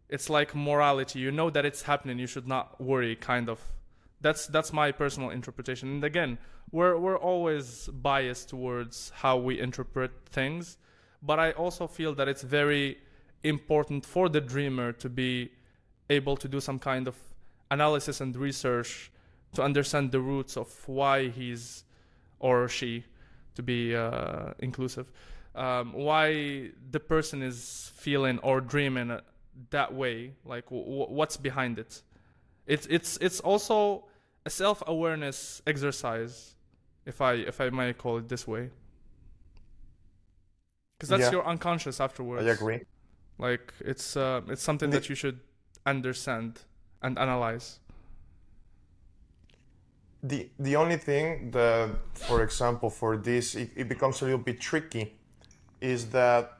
It's 0.08 0.30
like 0.30 0.54
morality. 0.54 1.18
You 1.18 1.30
know 1.30 1.50
that 1.50 1.64
it's 1.64 1.82
happening. 1.82 2.18
You 2.18 2.26
should 2.26 2.46
not 2.46 2.80
worry. 2.80 3.16
Kind 3.16 3.48
of. 3.48 3.60
That's 4.20 4.46
that's 4.46 4.72
my 4.72 4.92
personal 4.92 5.30
interpretation. 5.30 5.88
And 5.88 6.04
again, 6.04 6.38
we're 6.70 6.98
we're 6.98 7.18
always 7.18 7.88
biased 7.88 8.48
towards 8.48 9.10
how 9.14 9.36
we 9.36 9.60
interpret 9.60 10.10
things, 10.30 10.78
but 11.22 11.38
I 11.38 11.52
also 11.52 11.86
feel 11.86 12.14
that 12.14 12.28
it's 12.28 12.42
very 12.42 12.98
important 13.44 14.04
for 14.04 14.28
the 14.28 14.40
dreamer 14.40 14.92
to 14.92 15.08
be 15.08 15.52
able 16.08 16.36
to 16.36 16.48
do 16.48 16.60
some 16.60 16.78
kind 16.78 17.06
of 17.06 17.16
analysis 17.70 18.20
and 18.20 18.34
research 18.36 19.10
to 19.56 19.62
understand 19.62 20.12
the 20.12 20.20
roots 20.20 20.56
of 20.56 20.68
why 20.88 21.28
he's 21.28 21.84
or 22.38 22.68
she 22.68 23.04
to 23.54 23.62
be 23.62 23.94
uh, 23.94 24.52
inclusive 24.58 25.10
um, 25.54 25.92
why 25.92 26.70
the 26.90 27.00
person 27.00 27.42
is 27.42 27.90
feeling 27.94 28.38
or 28.40 28.60
dreaming 28.60 29.18
that 29.70 29.92
way 29.92 30.32
like 30.44 30.64
w- 30.66 31.06
what's 31.08 31.36
behind 31.36 31.78
it 31.78 32.02
it's 32.66 32.86
it's 32.86 33.16
it's 33.20 33.40
also 33.40 34.04
a 34.44 34.50
self-awareness 34.50 35.62
exercise 35.66 36.54
if 37.06 37.20
I 37.20 37.34
if 37.34 37.60
I 37.60 37.70
might 37.70 37.98
call 37.98 38.18
it 38.18 38.28
this 38.28 38.46
way. 38.46 38.70
Because 40.98 41.10
that's 41.10 41.22
yeah. 41.22 41.32
your 41.32 41.46
unconscious 41.46 42.00
afterwards. 42.00 42.46
I 42.46 42.50
agree. 42.50 42.80
Like 43.38 43.72
it's 43.80 44.16
uh, 44.16 44.42
it's 44.48 44.62
something 44.62 44.90
the, 44.90 44.98
that 44.98 45.08
you 45.08 45.14
should 45.14 45.40
understand 45.84 46.60
and 47.02 47.18
analyze. 47.18 47.80
The 50.28 50.50
the 50.58 50.74
only 50.76 50.96
thing 50.96 51.50
that, 51.52 51.90
for 52.14 52.42
example, 52.42 52.90
for 52.90 53.16
this 53.16 53.54
it, 53.54 53.70
it 53.76 53.88
becomes 53.88 54.22
a 54.22 54.24
little 54.24 54.44
bit 54.50 54.60
tricky, 54.60 55.04
is 55.80 56.00
that 56.10 56.58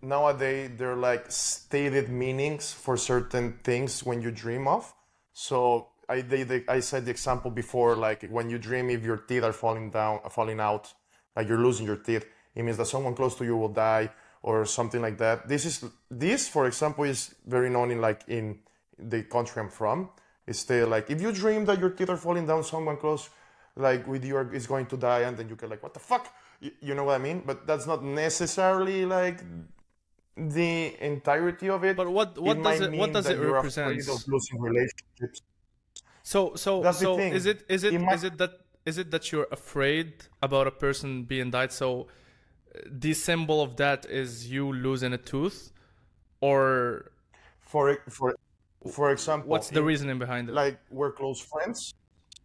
nowadays 0.00 0.70
there 0.78 0.92
are 0.94 0.96
like 1.10 1.24
stated 1.30 2.08
meanings 2.08 2.72
for 2.72 2.96
certain 2.96 3.46
things 3.62 4.02
when 4.04 4.20
you 4.20 4.30
dream 4.32 4.66
of. 4.66 4.92
So 5.32 5.88
I 6.08 6.22
they, 6.22 6.42
they, 6.42 6.64
I 6.66 6.80
said 6.80 7.04
the 7.04 7.12
example 7.12 7.50
before, 7.50 7.94
like 7.94 8.26
when 8.36 8.50
you 8.50 8.58
dream 8.58 8.90
if 8.90 9.04
your 9.04 9.18
teeth 9.28 9.44
are 9.44 9.52
falling 9.52 9.90
down, 9.90 10.20
falling 10.30 10.60
out, 10.60 10.92
like 11.36 11.46
you're 11.48 11.64
losing 11.68 11.86
your 11.86 12.00
teeth, 12.08 12.24
it 12.54 12.62
means 12.64 12.78
that 12.78 12.86
someone 12.86 13.14
close 13.14 13.36
to 13.36 13.44
you 13.44 13.56
will 13.56 13.74
die 13.90 14.10
or 14.42 14.66
something 14.66 15.00
like 15.00 15.18
that. 15.18 15.46
This 15.46 15.64
is 15.64 15.84
this, 16.10 16.48
for 16.48 16.66
example, 16.66 17.04
is 17.04 17.34
very 17.46 17.70
known 17.70 17.92
in 17.92 18.00
like 18.00 18.22
in 18.26 18.58
the 18.98 19.22
country 19.22 19.62
I'm 19.62 19.70
from. 19.70 20.10
It's 20.46 20.58
still 20.58 20.88
like 20.88 21.10
if 21.10 21.20
you 21.20 21.32
dream 21.32 21.64
that 21.66 21.78
your 21.78 21.90
teeth 21.90 22.10
are 22.10 22.16
falling 22.16 22.46
down, 22.46 22.64
someone 22.64 22.96
close 22.96 23.30
like 23.76 24.06
with 24.06 24.24
you 24.24 24.38
is 24.38 24.66
going 24.66 24.86
to 24.86 24.96
die, 24.96 25.20
and 25.20 25.36
then 25.36 25.48
you 25.48 25.56
get 25.56 25.70
like, 25.70 25.82
what 25.82 25.94
the 25.94 26.00
fuck? 26.00 26.32
You, 26.60 26.70
you 26.80 26.94
know 26.94 27.04
what 27.04 27.14
I 27.14 27.18
mean? 27.18 27.42
But 27.46 27.66
that's 27.66 27.86
not 27.86 28.02
necessarily 28.02 29.06
like 29.06 29.40
the 30.36 30.96
entirety 31.00 31.68
of 31.68 31.84
it. 31.84 31.96
But 31.96 32.08
what 32.08 32.38
what 32.38 32.58
it 32.58 32.62
does 32.62 32.80
it 32.80 32.92
what 32.92 33.12
does 33.12 33.28
it 33.28 33.38
represent? 33.38 33.96
Losing 34.26 34.60
relationships 34.60 35.42
so 36.22 36.54
so 36.54 36.82
That's 36.82 36.98
so 36.98 37.18
is 37.18 37.46
it 37.46 37.64
is 37.68 37.84
it, 37.84 37.94
it 37.94 38.00
might... 38.00 38.14
is 38.14 38.24
it 38.24 38.38
that 38.38 38.60
is 38.86 38.98
it 38.98 39.10
that 39.10 39.30
you're 39.30 39.48
afraid 39.50 40.24
about 40.40 40.66
a 40.66 40.70
person 40.70 41.24
being 41.24 41.50
died? 41.50 41.72
So 41.72 42.06
the 42.86 43.14
symbol 43.14 43.60
of 43.60 43.76
that 43.76 44.06
is 44.06 44.50
you 44.50 44.72
losing 44.72 45.12
a 45.12 45.18
tooth, 45.18 45.72
or 46.40 47.10
for 47.60 47.98
for 48.08 48.34
for 48.90 49.12
example, 49.12 49.48
what's 49.50 49.70
the 49.70 49.82
reasoning 49.82 50.18
behind 50.18 50.48
it? 50.48 50.52
Like 50.52 50.78
we're 50.90 51.12
close 51.12 51.40
friends. 51.40 51.94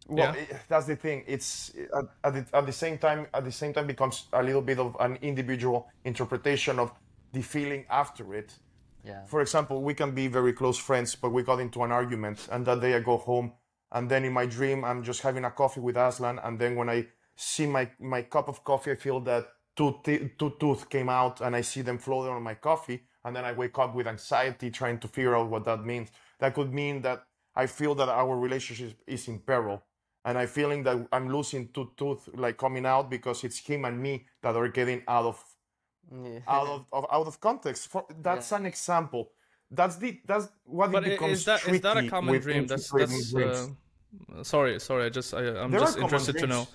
Well, 0.06 0.34
yeah. 0.34 0.56
that's 0.68 0.86
the 0.86 0.96
thing. 0.96 1.24
It's 1.26 1.72
at, 1.94 2.04
at, 2.24 2.32
the, 2.34 2.56
at 2.56 2.66
the 2.66 2.72
same 2.72 2.98
time 2.98 3.26
at 3.34 3.44
the 3.44 3.52
same 3.52 3.72
time 3.74 3.86
becomes 3.86 4.26
a 4.32 4.42
little 4.42 4.62
bit 4.62 4.78
of 4.78 4.96
an 5.00 5.18
individual 5.20 5.88
interpretation 6.04 6.78
of 6.78 6.92
the 7.32 7.42
feeling 7.42 7.84
after 7.90 8.34
it. 8.34 8.54
Yeah. 9.04 9.24
For 9.26 9.40
example, 9.40 9.82
we 9.82 9.94
can 9.94 10.12
be 10.12 10.28
very 10.28 10.52
close 10.52 10.78
friends, 10.78 11.14
but 11.14 11.30
we 11.30 11.42
got 11.42 11.60
into 11.60 11.82
an 11.82 11.92
argument, 11.92 12.48
and 12.50 12.66
that 12.66 12.80
day 12.80 12.94
I 12.94 13.00
go 13.00 13.16
home 13.16 13.52
and 13.92 14.10
then 14.10 14.24
in 14.24 14.32
my 14.32 14.46
dream 14.46 14.84
i'm 14.84 15.02
just 15.02 15.22
having 15.22 15.44
a 15.44 15.50
coffee 15.50 15.80
with 15.80 15.96
aslan 15.96 16.38
and 16.44 16.58
then 16.58 16.76
when 16.76 16.88
i 16.88 17.06
see 17.36 17.66
my 17.66 17.88
my 18.00 18.22
cup 18.22 18.48
of 18.48 18.64
coffee 18.64 18.92
i 18.92 18.94
feel 18.94 19.20
that 19.20 19.46
two 19.76 19.98
t- 20.04 20.30
two 20.38 20.54
tooth 20.58 20.88
came 20.88 21.08
out 21.08 21.40
and 21.40 21.54
i 21.54 21.60
see 21.60 21.82
them 21.82 21.98
floating 21.98 22.32
on 22.32 22.42
my 22.42 22.54
coffee 22.54 23.02
and 23.24 23.34
then 23.34 23.44
i 23.44 23.52
wake 23.52 23.78
up 23.78 23.94
with 23.94 24.06
anxiety 24.06 24.70
trying 24.70 24.98
to 24.98 25.08
figure 25.08 25.36
out 25.36 25.48
what 25.48 25.64
that 25.64 25.84
means 25.84 26.10
that 26.38 26.54
could 26.54 26.72
mean 26.72 27.02
that 27.02 27.24
i 27.54 27.66
feel 27.66 27.94
that 27.94 28.08
our 28.08 28.38
relationship 28.38 28.96
is 29.06 29.28
in 29.28 29.38
peril 29.38 29.82
and 30.24 30.38
i'm 30.38 30.48
feeling 30.48 30.82
that 30.82 31.06
i'm 31.12 31.28
losing 31.28 31.68
two 31.68 31.90
tooth 31.96 32.28
like 32.34 32.56
coming 32.56 32.86
out 32.86 33.10
because 33.10 33.44
it's 33.44 33.58
him 33.58 33.84
and 33.84 34.00
me 34.00 34.26
that 34.42 34.56
are 34.56 34.68
getting 34.68 35.02
out 35.08 35.24
of 35.24 35.44
yeah. 36.10 36.38
out 36.46 36.66
of, 36.66 36.86
of, 36.92 37.06
out 37.12 37.26
of 37.26 37.40
context 37.40 37.88
For, 37.88 38.04
that's 38.22 38.50
yeah. 38.50 38.58
an 38.58 38.66
example 38.66 39.32
that's 39.70 39.96
the 39.96 40.20
that's 40.24 40.48
what 40.64 40.92
but 40.92 41.06
it 41.06 41.10
becomes 41.10 41.40
is 41.40 41.44
that, 41.44 41.60
tricky 41.60 41.76
is 41.76 41.82
that 41.82 41.96
a 41.96 42.08
common 42.08 42.40
dream? 42.40 42.66
That's 42.66 42.90
that's. 42.90 43.34
Uh, 43.34 43.66
sorry, 44.42 44.80
sorry. 44.80 45.04
I 45.04 45.08
just 45.10 45.34
I, 45.34 45.42
am 45.42 45.70
just 45.72 45.98
interested 45.98 46.38
to 46.38 46.46
know. 46.46 46.66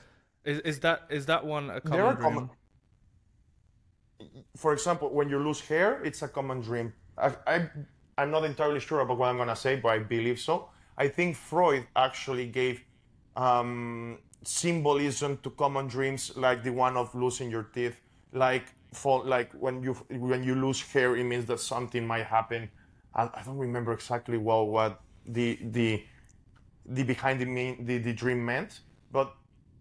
Is 0.45 0.59
is 0.59 0.80
that 0.82 1.03
is 1.09 1.26
that 1.26 1.43
one 1.43 1.72
a 1.72 1.82
common 1.82 2.16
dream? 2.16 2.22
Common, 2.22 2.49
for 4.55 4.74
example, 4.74 5.09
when 5.09 5.30
you 5.30 5.39
lose 5.39 5.61
hair, 5.61 6.03
it's 6.03 6.22
a 6.22 6.28
common 6.28 6.61
dream. 6.61 6.93
I, 7.18 7.36
I 7.47 7.70
I'm 8.18 8.32
not 8.32 8.45
entirely 8.45 8.80
sure 8.80 9.01
about 9.01 9.18
what 9.18 9.30
I'm 9.30 9.38
gonna 9.38 9.55
say, 9.55 9.76
but 9.76 9.89
I 9.89 9.99
believe 9.99 10.39
so. 10.39 10.70
I 10.97 11.07
think 11.07 11.36
Freud 11.36 11.88
actually 11.95 12.47
gave 12.47 12.84
um, 13.36 14.20
symbolism 14.43 15.38
to 15.43 15.49
common 15.49 15.88
dreams, 15.88 16.32
like 16.36 16.64
the 16.64 16.72
one 16.72 16.97
of 16.97 17.14
losing 17.16 17.49
your 17.49 17.64
teeth, 17.64 17.99
like 18.32 18.66
like 19.26 19.51
when 19.53 19.82
you 19.82 19.93
when 20.09 20.43
you 20.43 20.53
lose 20.55 20.82
hair, 20.82 21.16
it 21.16 21.24
means 21.24 21.45
that 21.45 21.59
something 21.59 22.05
might 22.05 22.26
happen 22.26 22.70
I, 23.16 23.30
I 23.34 23.41
don't 23.45 23.57
remember 23.57 23.93
exactly 23.93 24.38
well 24.38 24.68
what 24.68 25.01
the 25.26 25.59
the 25.61 26.03
the 26.86 27.03
behind 27.03 27.39
the 27.39 27.45
mean 27.45 27.86
the, 27.86 27.97
the 27.97 28.14
dream 28.14 28.43
meant, 28.43 28.82
but 29.11 29.36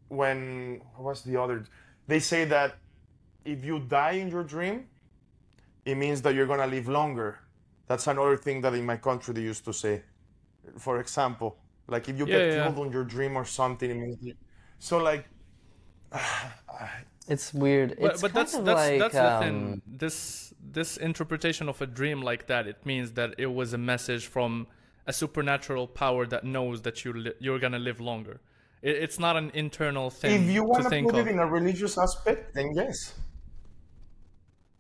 when 0.09 0.83
what 0.95 1.05
was 1.05 1.23
the 1.23 1.41
other? 1.41 1.65
They 2.07 2.21
say 2.21 2.45
that 2.47 2.77
if 3.45 3.65
you 3.65 3.81
die 3.81 4.13
in 4.13 4.29
your 4.29 4.45
dream, 4.45 4.87
it 5.85 5.97
means 5.97 6.23
that 6.23 6.35
you're 6.35 6.47
gonna 6.47 6.67
live 6.67 6.89
longer. 6.89 7.39
That's 7.93 8.07
another 8.07 8.39
thing 8.39 8.63
that 8.63 8.73
in 8.73 8.87
my 8.87 8.97
country 8.97 9.35
they 9.35 9.43
used 9.43 9.67
to 9.67 9.75
say. 9.75 10.03
For 10.79 10.99
example, 10.99 11.59
like 11.95 12.09
if 12.09 12.19
you 12.19 12.27
yeah, 12.27 12.39
get 12.39 12.47
yeah. 12.47 12.63
killed 12.63 12.79
on 12.87 12.91
your 12.91 13.05
dream 13.05 13.37
or 13.37 13.45
something, 13.45 13.91
it 13.91 13.99
means 14.05 14.17
you, 14.23 14.35
so 14.79 14.97
like. 14.97 15.25
it's 17.29 17.53
weird. 17.53 17.91
It's 17.99 18.01
but, 18.01 18.21
but 18.23 18.33
that's 18.33 18.55
that's 18.69 18.85
like, 18.85 18.99
that's 18.99 19.17
um, 19.17 19.43
thing. 19.43 19.83
This 19.87 20.55
this 20.79 20.97
interpretation 20.97 21.69
of 21.69 21.83
a 21.83 21.87
dream 22.01 22.23
like 22.23 22.47
that, 22.47 22.67
it 22.67 22.81
means 22.87 23.13
that 23.19 23.35
it 23.37 23.51
was 23.61 23.75
a 23.75 23.83
message 23.93 24.25
from 24.27 24.69
a 25.07 25.13
supernatural 25.13 25.87
power 25.87 26.25
that 26.35 26.45
knows 26.45 26.81
that 26.87 27.05
you 27.05 27.13
li- 27.13 27.39
you're 27.41 27.59
gonna 27.59 27.85
live 27.91 28.01
longer. 28.01 28.41
It, 28.81 28.97
it's 29.05 29.19
not 29.19 29.37
an 29.37 29.51
internal 29.53 30.09
thing. 30.09 30.45
If 30.45 30.49
you 30.55 30.65
want 30.65 30.85
to 30.85 31.03
put 31.03 31.15
of. 31.15 31.27
it 31.27 31.31
in 31.31 31.39
a 31.39 31.47
religious 31.47 31.99
aspect, 31.99 32.55
then 32.55 32.73
yes. 32.75 32.97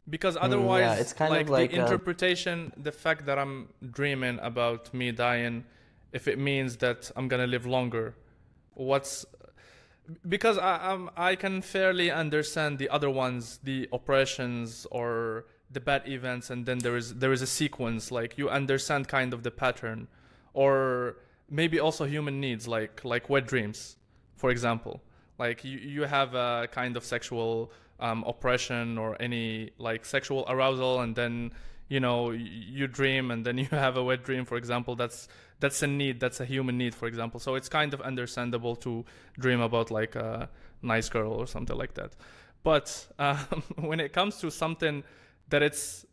Because 0.08 0.36
otherwise, 0.40 0.82
mm, 0.82 0.96
yeah, 0.96 1.00
it's 1.00 1.12
kind 1.12 1.30
like, 1.30 1.42
of 1.42 1.50
like 1.50 1.70
the 1.70 1.78
a... 1.78 1.82
interpretation, 1.82 2.72
the 2.76 2.90
fact 2.90 3.24
that 3.26 3.38
I'm 3.38 3.68
dreaming 3.92 4.38
about 4.42 4.92
me 4.92 5.12
dying, 5.12 5.64
if 6.12 6.26
it 6.26 6.38
means 6.38 6.76
that 6.78 7.10
I'm 7.14 7.28
gonna 7.28 7.46
live 7.46 7.66
longer, 7.66 8.14
what's 8.74 9.24
because 10.28 10.58
I'm, 10.58 11.10
I 11.16 11.36
can 11.36 11.62
fairly 11.62 12.10
understand 12.10 12.78
the 12.78 12.88
other 12.88 13.08
ones, 13.08 13.60
the 13.62 13.88
oppressions 13.92 14.86
or 14.90 15.46
the 15.70 15.80
bad 15.80 16.08
events, 16.08 16.50
and 16.50 16.66
then 16.66 16.78
there 16.78 16.96
is 16.96 17.14
there 17.14 17.32
is 17.32 17.42
a 17.42 17.46
sequence 17.46 18.10
like 18.10 18.36
you 18.36 18.48
understand 18.50 19.08
kind 19.08 19.32
of 19.32 19.42
the 19.42 19.50
pattern, 19.50 20.08
or 20.52 21.16
maybe 21.48 21.78
also 21.78 22.04
human 22.04 22.40
needs 22.40 22.66
like 22.68 23.04
like 23.04 23.30
wet 23.30 23.46
dreams, 23.46 23.96
for 24.36 24.50
example. 24.50 25.02
Like 25.38 25.64
you 25.64 25.78
you 25.78 26.02
have 26.02 26.34
a 26.34 26.68
kind 26.70 26.96
of 26.96 27.04
sexual 27.04 27.72
um, 28.02 28.24
oppression 28.26 28.98
or 28.98 29.16
any 29.20 29.70
like 29.78 30.04
sexual 30.04 30.44
arousal, 30.48 31.00
and 31.00 31.14
then 31.16 31.52
you 31.88 32.00
know 32.00 32.30
you 32.30 32.86
dream 32.86 33.30
and 33.30 33.46
then 33.46 33.56
you 33.64 33.66
have 33.66 33.96
a 33.96 34.02
wet 34.04 34.24
dream 34.24 34.44
for 34.44 34.56
example 34.56 34.96
that's 34.96 35.28
that's 35.60 35.82
a 35.82 35.86
need 35.86 36.18
that's 36.20 36.40
a 36.40 36.44
human 36.44 36.76
need 36.76 36.94
for 36.94 37.06
example. 37.06 37.40
So 37.40 37.54
it's 37.54 37.68
kind 37.68 37.94
of 37.94 38.00
understandable 38.00 38.76
to 38.76 39.04
dream 39.38 39.60
about 39.60 39.90
like 39.90 40.16
a 40.16 40.50
nice 40.82 41.08
girl 41.08 41.32
or 41.32 41.46
something 41.46 41.76
like 41.76 41.94
that. 41.94 42.16
But 42.62 43.06
um, 43.18 43.62
when 43.76 44.00
it 44.00 44.12
comes 44.12 44.38
to 44.38 44.50
something 44.50 45.04
that 45.48 45.62
it's 45.62 46.04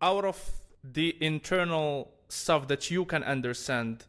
out 0.00 0.24
of 0.24 0.38
the 0.84 1.16
internal 1.20 2.12
stuff 2.28 2.68
that 2.68 2.90
you 2.90 3.04
can 3.04 3.24
understand 3.24 4.04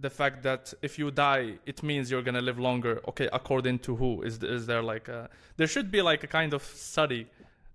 the 0.00 0.10
fact 0.10 0.42
that 0.42 0.72
if 0.82 0.98
you 0.98 1.10
die 1.10 1.58
it 1.66 1.82
means 1.82 2.10
you're 2.10 2.22
gonna 2.22 2.40
live 2.40 2.58
longer 2.58 3.00
okay 3.06 3.28
according 3.32 3.78
to 3.78 3.94
who 3.96 4.22
is 4.22 4.42
is 4.42 4.66
there 4.66 4.82
like 4.82 5.08
a 5.08 5.28
there 5.56 5.66
should 5.66 5.90
be 5.90 6.02
like 6.02 6.24
a 6.24 6.26
kind 6.26 6.54
of 6.54 6.62
study 6.62 7.26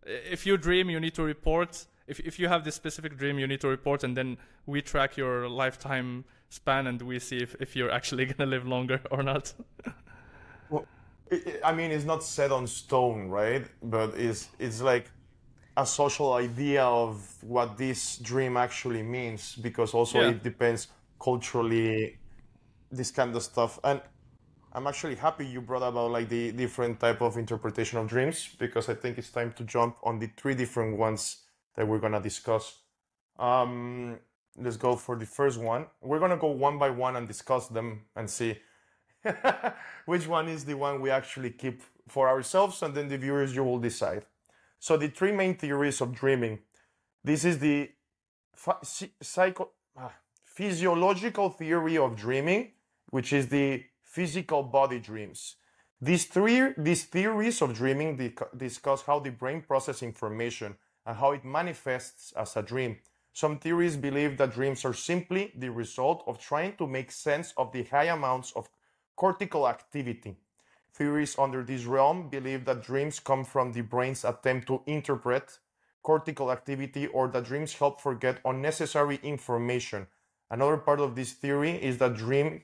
if 0.05 0.45
you 0.45 0.57
dream 0.57 0.89
you 0.89 0.99
need 0.99 1.13
to 1.13 1.23
report 1.23 1.86
if 2.07 2.19
if 2.19 2.39
you 2.39 2.47
have 2.47 2.63
this 2.63 2.76
specific 2.76 3.17
dream, 3.17 3.39
you 3.39 3.47
need 3.47 3.61
to 3.61 3.67
report, 3.67 4.03
and 4.03 4.15
then 4.15 4.38
we 4.65 4.82
track 4.82 5.17
your 5.17 5.49
lifetime 5.49 6.26
span, 6.49 6.88
and 6.88 7.01
we 7.01 7.19
see 7.19 7.38
if, 7.38 7.55
if 7.59 7.76
you're 7.76 7.91
actually 7.91 8.26
gonna 8.32 8.49
live 8.49 8.65
longer 8.67 9.01
or 9.11 9.23
not. 9.23 9.53
well, 10.69 10.86
it, 11.32 11.59
I 11.63 11.73
mean, 11.73 11.91
it's 11.91 12.05
not 12.05 12.23
set 12.23 12.51
on 12.51 12.67
stone, 12.67 13.30
right? 13.30 13.65
But 13.82 14.15
it's 14.15 14.49
it's 14.59 14.82
like 14.82 15.09
a 15.78 15.86
social 15.86 16.34
idea 16.34 16.84
of 16.84 17.43
what 17.43 17.78
this 17.78 18.17
dream 18.17 18.55
actually 18.55 19.03
means, 19.03 19.55
because 19.55 19.93
also 19.93 20.21
yeah. 20.21 20.30
it 20.30 20.43
depends 20.43 20.88
culturally, 21.20 22.18
this 22.91 23.11
kind 23.11 23.36
of 23.36 23.43
stuff, 23.43 23.80
and. 23.84 24.01
I'm 24.76 24.88
actually 24.88 25.16
happy 25.16 25.47
you 25.47 25.61
brought 25.61 25.84
about 25.84 26.11
like 26.11 26.28
the 26.28 26.51
different 26.51 26.99
type 26.99 27.22
of 27.22 27.38
interpretation 27.38 27.97
of 27.97 28.09
dreams 28.09 28.49
because 28.59 28.89
I 28.89 28.93
think 28.93 29.18
it's 29.18 29.30
time 29.30 29.53
to 29.53 29.63
jump 29.63 29.95
on 30.03 30.20
the 30.20 30.30
three 30.36 30.53
different 30.53 30.97
ones 30.97 31.43
that 31.76 31.88
we're 31.88 31.99
gonna 31.99 32.22
discuss. 32.22 32.82
Um, 33.39 34.20
let's 34.57 34.76
go 34.76 34.95
for 34.95 35.16
the 35.16 35.26
first 35.26 35.59
one. 35.59 35.86
We're 36.01 36.20
gonna 36.20 36.38
go 36.38 36.47
one 36.47 36.78
by 36.78 36.89
one 36.89 37.16
and 37.16 37.26
discuss 37.26 37.68
them 37.68 38.01
and 38.18 38.30
see 38.30 38.57
which 40.05 40.28
one 40.28 40.47
is 40.47 40.66
the 40.66 40.76
one 40.76 41.01
we 41.01 41.09
actually 41.09 41.51
keep 41.51 41.82
for 42.07 42.28
ourselves, 42.28 42.82
and 42.84 42.93
then 42.93 43.07
the 43.07 43.18
viewers 43.18 43.55
you 43.55 43.63
will 43.63 43.80
decide. 43.80 44.26
So 44.80 44.97
the 44.97 45.07
three 45.07 45.32
main 45.32 45.55
theories 45.55 46.01
of 46.01 46.13
dreaming. 46.13 46.59
This 47.24 47.43
is 47.43 47.59
the 47.59 47.91
psycho 49.22 49.70
physiological 50.56 51.49
theory 51.49 51.97
of 51.97 52.16
dreaming, 52.16 52.72
which 53.10 53.34
is 53.34 53.49
the 53.49 53.84
physical 54.01 54.64
body 54.64 54.99
dreams. 54.99 55.58
These 55.99 56.26
three 56.26 56.74
these 56.78 57.03
theories 57.03 57.62
of 57.62 57.74
dreaming 57.74 58.34
discuss 58.56 59.01
how 59.01 59.20
the 59.20 59.32
brain 59.32 59.62
processes 59.62 60.03
information 60.03 60.76
and 61.06 61.18
how 61.18 61.34
it 61.34 61.43
manifests 61.43 62.32
as 62.38 62.56
a 62.56 62.64
dream. 62.64 62.97
Some 63.34 63.60
theories 63.60 63.97
believe 63.97 64.38
that 64.38 64.53
dreams 64.53 64.86
are 64.86 64.93
simply 64.93 65.51
the 65.58 65.72
result 65.72 66.24
of 66.26 66.39
trying 66.39 66.78
to 66.78 66.88
make 66.88 67.12
sense 67.12 67.53
of 67.58 67.74
the 67.74 67.84
high 67.84 68.06
amounts 68.06 68.53
of 68.53 68.70
cortical 69.18 69.68
activity. 69.68 70.38
Theories 70.93 71.38
under 71.38 71.64
this 71.64 71.84
realm 71.84 72.30
believe 72.30 72.64
that 72.64 72.84
dreams 72.84 73.20
come 73.20 73.43
from 73.43 73.74
the 73.74 73.82
brain's 73.82 74.24
attempt 74.24 74.68
to 74.68 74.82
interpret 74.86 75.60
cortical 76.01 76.49
activity 76.49 77.08
or 77.08 77.28
that 77.28 77.43
dreams 77.43 77.74
help 77.74 77.99
forget 77.99 78.39
unnecessary 78.45 79.20
information. 79.22 80.08
Another 80.49 80.77
part 80.77 80.99
of 80.99 81.15
this 81.15 81.33
theory 81.33 81.71
is 81.71 81.97
that 81.97 82.15
dream 82.15 82.61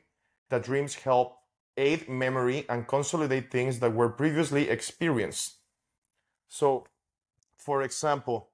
that 0.50 0.64
dreams 0.64 0.96
help 0.96 1.38
aid 1.78 2.08
memory 2.10 2.66
and 2.70 2.88
consolidate 2.88 3.50
things 3.52 3.80
that 3.80 3.94
were 3.94 4.10
previously 4.10 4.70
experienced. 4.70 5.58
So 6.48 6.86
for 7.58 7.84
example, 7.84 8.50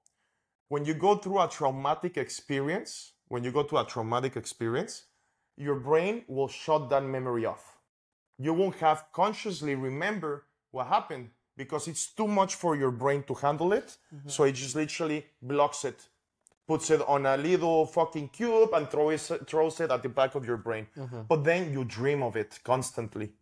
when 0.68 0.84
you 0.84 0.94
go 0.94 1.16
through 1.16 1.40
a 1.40 1.48
traumatic 1.48 2.18
experience, 2.18 3.12
when 3.28 3.42
you 3.42 3.50
go 3.50 3.62
to 3.62 3.78
a 3.78 3.84
traumatic 3.84 4.36
experience, 4.36 5.04
your 5.56 5.76
brain 5.76 6.24
will 6.28 6.48
shut 6.48 6.90
that 6.90 7.02
memory 7.02 7.46
off. 7.46 7.78
You 8.38 8.52
won't 8.54 8.76
have 8.76 9.06
consciously 9.12 9.74
remember 9.74 10.44
what 10.70 10.86
happened 10.86 11.30
because 11.56 11.88
it's 11.88 12.06
too 12.06 12.28
much 12.28 12.54
for 12.54 12.76
your 12.76 12.90
brain 12.90 13.24
to 13.24 13.34
handle 13.34 13.72
it. 13.72 13.96
Mm-hmm. 14.14 14.28
So 14.28 14.44
it 14.44 14.52
just 14.52 14.76
literally 14.76 15.26
blocks 15.42 15.84
it, 15.84 16.06
puts 16.68 16.90
it 16.90 17.00
on 17.08 17.24
a 17.24 17.36
little 17.36 17.86
fucking 17.86 18.28
cube 18.28 18.70
and 18.74 18.90
throws 18.90 19.30
it, 19.30 19.48
throws 19.48 19.80
it 19.80 19.90
at 19.90 20.02
the 20.02 20.08
back 20.08 20.34
of 20.34 20.44
your 20.44 20.58
brain. 20.58 20.86
Mm-hmm. 20.96 21.22
But 21.26 21.42
then 21.42 21.72
you 21.72 21.84
dream 21.84 22.22
of 22.22 22.36
it 22.36 22.60
constantly. 22.62 23.32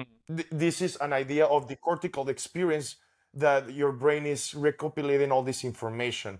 Mm-hmm. 0.00 0.56
this 0.56 0.80
is 0.80 0.96
an 1.00 1.12
idea 1.12 1.44
of 1.44 1.68
the 1.68 1.76
cortical 1.76 2.28
experience 2.30 2.96
that 3.34 3.72
your 3.72 3.92
brain 3.92 4.24
is 4.24 4.54
recopilating 4.56 5.30
all 5.30 5.42
this 5.42 5.64
information. 5.64 6.38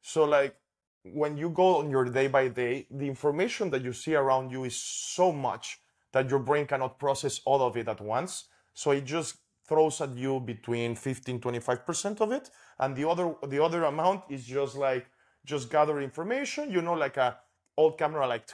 So 0.00 0.24
like 0.24 0.54
when 1.02 1.36
you 1.36 1.50
go 1.50 1.78
on 1.78 1.90
your 1.90 2.04
day 2.04 2.28
by 2.28 2.48
day, 2.48 2.86
the 2.90 3.06
information 3.06 3.70
that 3.70 3.82
you 3.82 3.92
see 3.92 4.14
around 4.14 4.50
you 4.50 4.64
is 4.64 4.76
so 4.76 5.32
much 5.32 5.80
that 6.12 6.28
your 6.28 6.38
brain 6.40 6.66
cannot 6.66 6.98
process 6.98 7.40
all 7.44 7.62
of 7.62 7.76
it 7.76 7.88
at 7.88 8.00
once. 8.00 8.46
So 8.74 8.90
it 8.90 9.04
just 9.04 9.36
throws 9.70 10.00
at 10.00 10.12
you 10.16 10.40
between 10.40 10.96
15 10.96 11.40
25% 11.40 12.20
of 12.20 12.32
it. 12.32 12.50
And 12.80 12.96
the 12.96 13.08
other 13.08 13.34
the 13.46 13.62
other 13.66 13.84
amount 13.84 14.24
is 14.28 14.44
just 14.44 14.74
like 14.76 15.06
just 15.46 15.70
gather 15.70 16.00
information 16.00 16.70
you 16.70 16.82
know 16.82 16.96
like 17.04 17.16
a 17.16 17.38
old 17.78 17.96
camera 17.96 18.26
like 18.26 18.44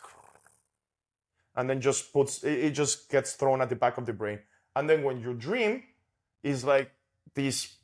and 1.56 1.68
then 1.68 1.80
just 1.80 2.12
puts 2.12 2.44
it 2.44 2.72
just 2.82 3.10
gets 3.10 3.32
thrown 3.32 3.62
at 3.62 3.70
the 3.70 3.76
back 3.76 3.96
of 3.98 4.04
the 4.06 4.12
brain. 4.12 4.38
And 4.76 4.88
then 4.88 5.02
when 5.02 5.20
you 5.20 5.32
dream 5.32 5.82
is 6.42 6.64
like 6.64 6.90
this 7.34 7.76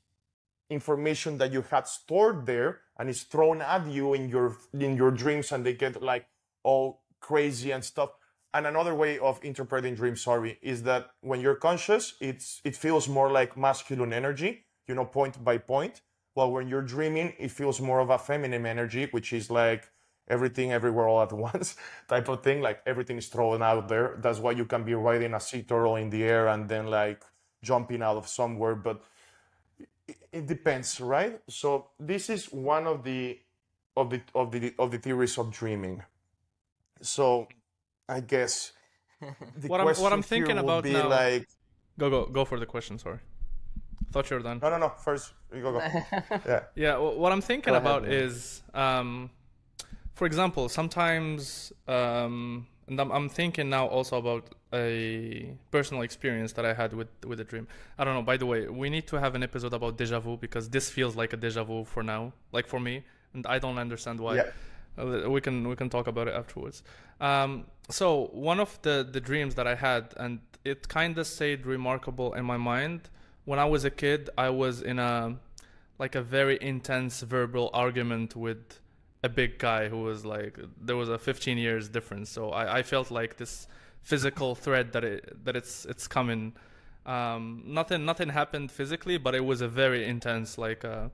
information 0.68 1.39
that 1.39 1.53
you 1.53 1.62
had 1.62 1.89
stored 1.89 2.47
there 2.47 2.80
and 2.99 3.09
it's 3.09 3.22
thrown 3.22 3.62
at 3.62 3.87
you 3.87 4.14
in 4.14 4.28
your 4.28 4.57
in 4.74 4.97
your 4.97 5.11
dreams 5.11 5.53
and 5.53 5.64
they 5.64 5.72
get 5.72 6.03
like 6.03 6.26
all 6.62 7.03
crazy 7.20 7.70
and 7.70 7.85
stuff 7.85 8.11
and 8.55 8.66
another 8.66 8.94
way 8.94 9.18
of 9.18 9.42
interpreting 9.42 9.94
dreams 9.94 10.22
sorry 10.22 10.59
is 10.62 10.82
that 10.82 11.11
when 11.20 11.40
you're 11.40 11.55
conscious 11.55 12.14
it's 12.20 12.61
it 12.64 12.76
feels 12.76 13.09
more 13.09 13.30
like 13.30 13.57
masculine 13.57 14.12
energy 14.12 14.64
you 14.86 14.94
know 14.94 15.05
point 15.05 15.42
by 15.44 15.59
point 15.59 16.03
while 16.34 16.50
when 16.50 16.68
you're 16.68 16.82
dreaming 16.82 17.32
it 17.38 17.50
feels 17.50 17.80
more 17.80 18.00
of 18.00 18.11
a 18.11 18.18
feminine 18.18 18.66
energy 18.66 19.09
which 19.11 19.32
is 19.32 19.50
like 19.50 19.90
everything 20.28 20.72
everywhere 20.72 21.09
all 21.09 21.22
at 21.22 21.32
once 21.50 21.76
type 22.09 22.28
of 22.28 22.42
thing 22.42 22.61
like 22.61 22.80
everything 22.86 23.18
is 23.18 23.28
thrown 23.28 23.62
out 23.62 23.88
there 23.88 24.18
that's 24.20 24.38
why 24.38 24.50
you 24.50 24.64
can 24.64 24.84
be 24.84 24.94
riding 24.94 25.34
a 25.34 25.40
sea 25.40 25.62
turtle 25.62 25.96
in 25.96 26.11
the 26.11 26.22
air 26.22 26.48
and 26.48 26.68
then 26.68 26.86
like 26.86 27.22
jumping 27.62 28.03
out 28.03 28.16
of 28.16 28.26
somewhere 28.28 28.74
but 28.74 29.03
it 30.32 30.46
depends, 30.46 31.00
right? 31.00 31.40
So 31.48 31.88
this 31.98 32.30
is 32.30 32.46
one 32.46 32.86
of 32.86 33.05
the 33.05 33.38
of 33.96 34.11
the 34.11 34.20
of 34.34 34.50
the 34.50 34.74
of 34.78 34.90
the 34.90 34.98
theories 34.98 35.38
of 35.38 35.50
dreaming. 35.50 36.03
So 37.00 37.48
I 38.12 38.20
guess 38.20 38.72
the 39.20 39.68
what 39.68 39.80
I'm 39.80 39.86
what 40.04 40.12
I'm 40.12 40.22
thinking 40.22 40.58
about 40.58 40.84
now. 40.84 41.08
Like, 41.08 41.48
go 41.98 42.10
go 42.10 42.26
go 42.26 42.44
for 42.44 42.58
the 42.58 42.66
question. 42.66 42.98
Sorry, 42.98 43.20
thought 44.12 44.28
you 44.30 44.36
were 44.36 44.42
done. 44.42 44.58
No 44.62 44.70
no 44.70 44.78
no. 44.78 44.88
First 45.06 45.32
you 45.54 45.62
go 45.62 45.72
go. 45.72 45.78
yeah 46.46 46.62
yeah. 46.74 46.96
What 46.98 47.32
I'm 47.32 47.40
thinking 47.40 47.72
Go 47.72 47.78
about 47.78 48.02
ahead, 48.02 48.14
is, 48.14 48.62
um, 48.74 49.30
for 50.14 50.26
example, 50.26 50.68
sometimes 50.68 51.72
um, 51.88 52.66
and 52.88 53.00
I'm, 53.00 53.10
I'm 53.10 53.28
thinking 53.28 53.70
now 53.70 53.86
also 53.86 54.18
about 54.18 54.54
a 54.72 55.56
personal 55.70 56.02
experience 56.02 56.52
that 56.54 56.64
I 56.64 56.74
had 56.74 56.92
with 56.92 57.08
with 57.26 57.40
a 57.40 57.44
dream. 57.44 57.66
I 57.98 58.04
don't 58.04 58.14
know. 58.14 58.22
By 58.22 58.36
the 58.36 58.46
way, 58.46 58.68
we 58.68 58.90
need 58.90 59.06
to 59.08 59.16
have 59.18 59.34
an 59.34 59.42
episode 59.42 59.72
about 59.72 59.96
deja 59.96 60.20
vu 60.20 60.36
because 60.36 60.68
this 60.68 60.90
feels 60.90 61.16
like 61.16 61.32
a 61.32 61.36
deja 61.36 61.64
vu 61.64 61.84
for 61.84 62.02
now, 62.02 62.32
like 62.52 62.66
for 62.66 62.80
me, 62.80 63.04
and 63.34 63.46
I 63.46 63.58
don't 63.58 63.78
understand 63.78 64.20
why. 64.20 64.36
Yeah. 64.36 64.50
Uh, 64.99 65.30
we 65.30 65.40
can 65.40 65.68
we 65.68 65.76
can 65.76 65.88
talk 65.88 66.07
about 66.07 66.28
it 66.28 66.34
afterwards. 66.34 66.82
Um, 67.20 67.66
so 67.88 68.30
one 68.32 68.61
of 68.61 68.80
the 68.82 69.09
the 69.11 69.20
dreams 69.20 69.55
that 69.55 69.66
I 69.66 69.74
had, 69.74 70.14
and 70.16 70.40
it 70.64 70.88
kind 70.88 71.18
of 71.18 71.26
stayed 71.26 71.66
remarkable 71.66 72.34
in 72.34 72.45
my 72.45 72.57
mind. 72.57 73.09
When 73.45 73.59
I 73.59 73.64
was 73.64 73.84
a 73.84 73.90
kid, 73.90 74.30
I 74.38 74.51
was 74.51 74.82
in 74.82 74.99
a 74.99 75.36
like 75.99 76.14
a 76.14 76.22
very 76.22 76.59
intense 76.61 77.20
verbal 77.20 77.70
argument 77.72 78.34
with 78.36 78.80
a 79.22 79.28
big 79.28 79.59
guy 79.59 79.88
who 79.88 80.03
was 80.03 80.24
like 80.24 80.59
there 80.80 80.97
was 80.97 81.09
a 81.09 81.18
15 81.18 81.59
years 81.59 81.88
difference. 81.88 82.30
So 82.30 82.51
I, 82.51 82.78
I 82.78 82.82
felt 82.82 83.11
like 83.11 83.36
this 83.36 83.68
physical 84.03 84.55
threat 84.55 84.93
that 84.93 85.05
it 85.05 85.45
that 85.45 85.57
it's 85.57 85.84
it's 85.86 86.09
coming. 86.09 86.55
Um, 87.07 87.62
nothing 87.66 88.05
nothing 88.05 88.28
happened 88.28 88.70
physically, 88.70 89.18
but 89.18 89.34
it 89.34 89.45
was 89.45 89.61
a 89.61 89.68
very 89.68 90.05
intense 90.07 90.59
like 90.59 90.84
uh, 90.84 91.09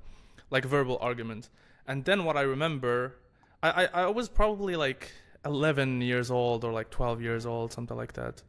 like 0.50 0.64
verbal 0.64 0.98
argument. 1.00 1.50
And 1.86 2.04
then 2.04 2.24
what 2.24 2.36
I 2.36 2.42
remember, 2.42 3.14
I, 3.62 3.86
I, 3.86 4.06
was 4.06 4.28
probably 4.28 4.76
like 4.76 5.10
11 5.44 6.00
years 6.00 6.30
old 6.30 6.64
or 6.64 6.72
like 6.72 6.90
12 6.90 7.20
years 7.20 7.44
old, 7.44 7.72
something 7.72 7.96
like 7.96 8.12
that. 8.12 8.42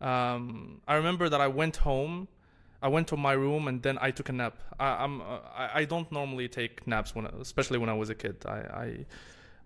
um, 0.00 0.80
I 0.86 0.94
remember 0.94 1.28
that 1.28 1.40
I 1.40 1.48
went 1.48 1.76
home. 1.76 2.28
I 2.80 2.88
went 2.88 3.08
to 3.08 3.16
my 3.16 3.32
room 3.32 3.66
and 3.66 3.82
then 3.82 3.98
I 4.00 4.10
took 4.10 4.28
a 4.28 4.32
nap. 4.32 4.58
I, 4.78 5.04
I'm 5.04 5.20
uh, 5.22 5.38
I, 5.56 5.70
I 5.80 5.84
don't 5.86 6.10
normally 6.12 6.48
take 6.48 6.86
naps 6.86 7.14
when, 7.14 7.26
especially 7.26 7.78
when 7.78 7.88
I 7.88 7.94
was 7.94 8.10
a 8.10 8.14
kid. 8.14 8.36
I, 8.46 8.58
I 8.84 9.06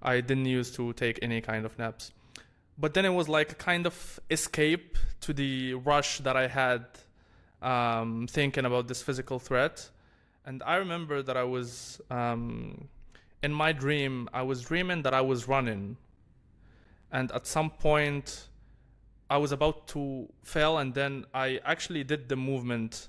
I 0.00 0.20
didn't 0.20 0.46
used 0.46 0.74
to 0.76 0.92
take 0.92 1.18
any 1.22 1.40
kind 1.40 1.66
of 1.66 1.76
naps. 1.78 2.12
But 2.78 2.94
then 2.94 3.04
it 3.04 3.10
was 3.10 3.28
like 3.28 3.52
a 3.52 3.56
kind 3.56 3.86
of 3.86 4.20
escape 4.30 4.96
to 5.22 5.32
the 5.32 5.74
rush 5.74 6.18
that 6.18 6.36
I 6.36 6.46
had 6.46 6.86
um, 7.60 8.28
thinking 8.28 8.64
about 8.64 8.86
this 8.86 9.02
physical 9.02 9.40
threat. 9.40 9.90
And 10.46 10.62
I 10.62 10.76
remember 10.76 11.22
that 11.22 11.36
I 11.36 11.42
was 11.42 12.00
um, 12.10 12.88
in 13.42 13.52
my 13.52 13.72
dream, 13.72 14.28
I 14.32 14.42
was 14.42 14.62
dreaming 14.62 15.02
that 15.02 15.14
I 15.14 15.20
was 15.20 15.48
running. 15.48 15.96
And 17.12 17.30
at 17.32 17.46
some 17.46 17.70
point, 17.70 18.48
I 19.30 19.36
was 19.36 19.52
about 19.52 19.86
to 19.88 20.28
fail, 20.42 20.78
and 20.78 20.94
then 20.94 21.24
I 21.34 21.60
actually 21.64 22.04
did 22.04 22.28
the 22.28 22.36
movement 22.36 23.08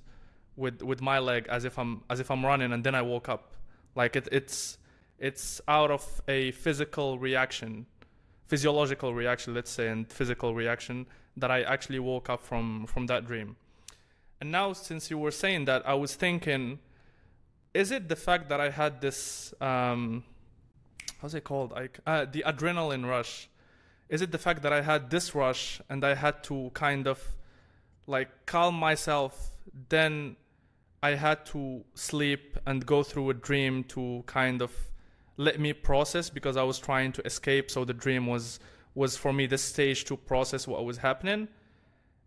with 0.55 0.81
with 0.81 1.01
my 1.01 1.19
leg 1.19 1.47
as 1.49 1.65
if 1.65 1.79
I'm 1.79 2.03
as 2.09 2.19
if 2.19 2.29
I'm 2.29 2.45
running, 2.45 2.73
and 2.73 2.83
then 2.83 2.95
I 2.95 3.01
woke 3.01 3.29
up. 3.29 3.55
Like 3.95 4.15
it, 4.15 4.27
it's 4.31 4.77
it's 5.17 5.61
out 5.67 5.91
of 5.91 6.21
a 6.27 6.51
physical 6.51 7.19
reaction, 7.19 7.85
physiological 8.47 9.13
reaction, 9.13 9.53
let's 9.53 9.71
say, 9.71 9.87
and 9.87 10.11
physical 10.11 10.53
reaction 10.53 11.07
that 11.37 11.51
I 11.51 11.61
actually 11.63 11.99
woke 11.99 12.29
up 12.29 12.41
from 12.41 12.85
from 12.85 13.07
that 13.07 13.25
dream. 13.25 13.55
And 14.41 14.51
now, 14.51 14.73
since 14.73 15.09
you 15.09 15.17
were 15.17 15.31
saying 15.31 15.65
that, 15.65 15.85
I 15.87 15.95
was 15.95 16.15
thinking, 16.15 16.79
is 17.73 17.91
it 17.91 18.09
the 18.09 18.15
fact 18.15 18.49
that 18.49 18.59
I 18.59 18.69
had 18.69 19.01
this 19.01 19.53
um, 19.61 20.23
how's 21.21 21.35
it 21.35 21.43
called? 21.43 21.71
Like 21.71 21.99
uh, 22.05 22.25
the 22.25 22.43
adrenaline 22.45 23.07
rush. 23.07 23.49
Is 24.09 24.21
it 24.21 24.31
the 24.31 24.39
fact 24.39 24.63
that 24.63 24.73
I 24.73 24.81
had 24.81 25.11
this 25.11 25.35
rush 25.35 25.81
and 25.89 26.03
I 26.03 26.15
had 26.15 26.43
to 26.45 26.71
kind 26.73 27.07
of 27.07 27.21
like 28.07 28.47
calm 28.47 28.73
myself 28.73 29.51
then 29.89 30.35
I 31.01 31.11
had 31.11 31.45
to 31.47 31.85
sleep 31.93 32.57
and 32.65 32.85
go 32.85 33.03
through 33.03 33.29
a 33.29 33.33
dream 33.33 33.83
to 33.85 34.23
kind 34.25 34.61
of 34.61 34.71
let 35.37 35.59
me 35.59 35.73
process 35.73 36.29
because 36.29 36.57
I 36.57 36.63
was 36.63 36.79
trying 36.79 37.11
to 37.13 37.25
escape 37.25 37.71
so 37.71 37.85
the 37.85 37.93
dream 37.93 38.25
was 38.27 38.59
was 38.95 39.15
for 39.15 39.31
me 39.31 39.45
the 39.45 39.57
stage 39.57 40.03
to 40.05 40.17
process 40.17 40.67
what 40.67 40.83
was 40.83 40.97
happening? 40.97 41.47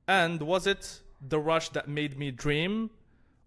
And 0.07 0.41
was 0.41 0.67
it 0.67 1.01
the 1.21 1.39
rush 1.39 1.69
that 1.71 1.89
made 1.89 2.17
me 2.17 2.31
dream 2.31 2.91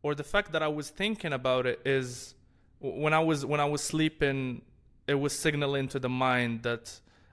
or 0.05 0.13
the 0.13 0.23
fact 0.35 0.51
that 0.51 0.61
I 0.61 0.67
was 0.67 0.91
thinking 0.91 1.33
about 1.33 1.65
it 1.65 1.79
is 1.83 2.35
when 2.79 3.11
I 3.11 3.21
was 3.29 3.43
when 3.43 3.59
I 3.59 3.65
was 3.65 3.81
sleeping 3.81 4.61
it 5.07 5.17
was 5.25 5.33
signaling 5.45 5.87
to 5.93 5.99
the 5.99 6.09
mind 6.27 6.61
that 6.61 6.85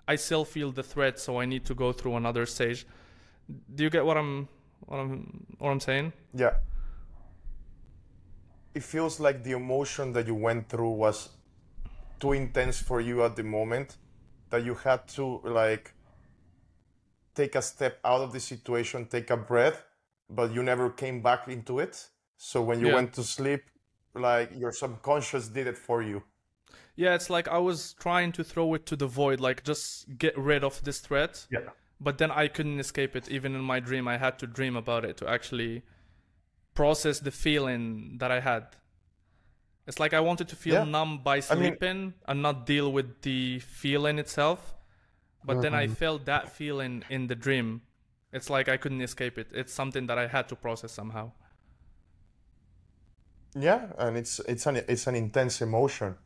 I 0.08 0.16
still 0.16 0.46
feel 0.46 0.70
the 0.72 0.82
threat, 0.82 1.18
so 1.18 1.38
I 1.38 1.44
need 1.44 1.66
to 1.66 1.74
go 1.74 1.92
through 1.92 2.16
another 2.16 2.46
stage. 2.46 2.86
Do 3.74 3.84
you 3.84 3.90
get 3.90 4.06
what 4.06 4.16
I'm 4.16 4.48
what 4.86 4.98
I'm 5.00 5.12
what 5.58 5.70
I'm 5.70 5.80
saying? 5.80 6.14
Yeah. 6.32 6.54
It 8.74 8.84
feels 8.94 9.20
like 9.20 9.44
the 9.44 9.52
emotion 9.52 10.14
that 10.14 10.26
you 10.26 10.34
went 10.34 10.70
through 10.70 10.94
was 11.04 11.28
too 12.20 12.32
intense 12.32 12.78
for 12.88 13.02
you 13.02 13.22
at 13.22 13.36
the 13.36 13.44
moment 13.44 13.98
that 14.48 14.64
you 14.64 14.74
had 14.76 15.06
to 15.16 15.42
like 15.44 15.92
take 17.34 17.54
a 17.54 17.60
step 17.60 17.98
out 18.02 18.22
of 18.22 18.32
the 18.32 18.40
situation, 18.40 19.04
take 19.04 19.28
a 19.28 19.36
breath, 19.36 19.84
but 20.30 20.54
you 20.54 20.62
never 20.62 20.88
came 20.88 21.20
back 21.20 21.48
into 21.48 21.78
it. 21.78 22.08
So 22.44 22.60
when 22.60 22.80
you 22.80 22.88
Yeah. 22.88 22.94
went 22.94 23.12
to 23.14 23.22
sleep, 23.22 23.62
like 24.14 24.50
your 24.52 24.72
subconscious 24.72 25.46
did 25.46 25.68
it 25.68 25.78
for 25.78 26.02
you. 26.02 26.24
Yeah, 26.96 27.14
it's 27.14 27.30
like 27.30 27.46
I 27.46 27.58
was 27.58 27.94
trying 27.94 28.32
to 28.32 28.42
throw 28.42 28.74
it 28.74 28.84
to 28.86 28.96
the 28.96 29.06
void, 29.06 29.38
like 29.38 29.62
just 29.62 30.18
get 30.18 30.36
rid 30.36 30.64
of 30.64 30.82
this 30.82 30.98
threat. 30.98 31.46
Yeah. 31.50 31.70
But 32.00 32.18
then 32.18 32.32
I 32.32 32.48
couldn't 32.48 32.80
escape 32.80 33.14
it. 33.14 33.30
Even 33.30 33.54
in 33.54 33.62
my 33.62 33.78
dream, 33.78 34.08
I 34.08 34.16
had 34.16 34.40
to 34.40 34.48
dream 34.48 34.74
about 34.74 35.04
it 35.04 35.16
to 35.18 35.28
actually 35.28 35.84
process 36.74 37.20
the 37.20 37.30
feeling 37.30 38.18
that 38.18 38.32
I 38.32 38.40
had. 38.40 38.64
It's 39.86 40.00
like 40.00 40.12
I 40.12 40.20
wanted 40.20 40.48
to 40.48 40.56
feel 40.56 40.74
Yeah. 40.74 40.84
numb 40.96 41.22
by 41.22 41.36
mean- 41.36 41.42
sleeping 41.42 42.14
and 42.26 42.42
not 42.42 42.66
deal 42.66 42.92
with 42.92 43.22
the 43.22 43.60
feeling 43.60 44.18
itself. 44.18 44.74
But 45.44 45.62
then 45.62 45.74
I 45.74 45.84
mm-hmm. 45.86 45.94
felt 45.94 46.24
that 46.24 46.48
feeling 46.50 47.04
in 47.08 47.28
the 47.28 47.36
dream. 47.36 47.82
It's 48.32 48.50
like 48.50 48.68
I 48.68 48.76
couldn't 48.76 49.00
escape 49.00 49.38
it. 49.38 49.48
It's 49.52 49.72
something 49.72 50.08
that 50.08 50.18
I 50.18 50.26
had 50.26 50.48
to 50.48 50.56
process 50.56 50.90
somehow. 50.90 51.32
Yeah, 53.54 53.88
and 53.98 54.16
it's 54.16 54.40
it's 54.40 54.66
an 54.66 54.76
it's 54.88 55.06
an 55.06 55.14
intense 55.14 55.60
emotion, 55.60 56.16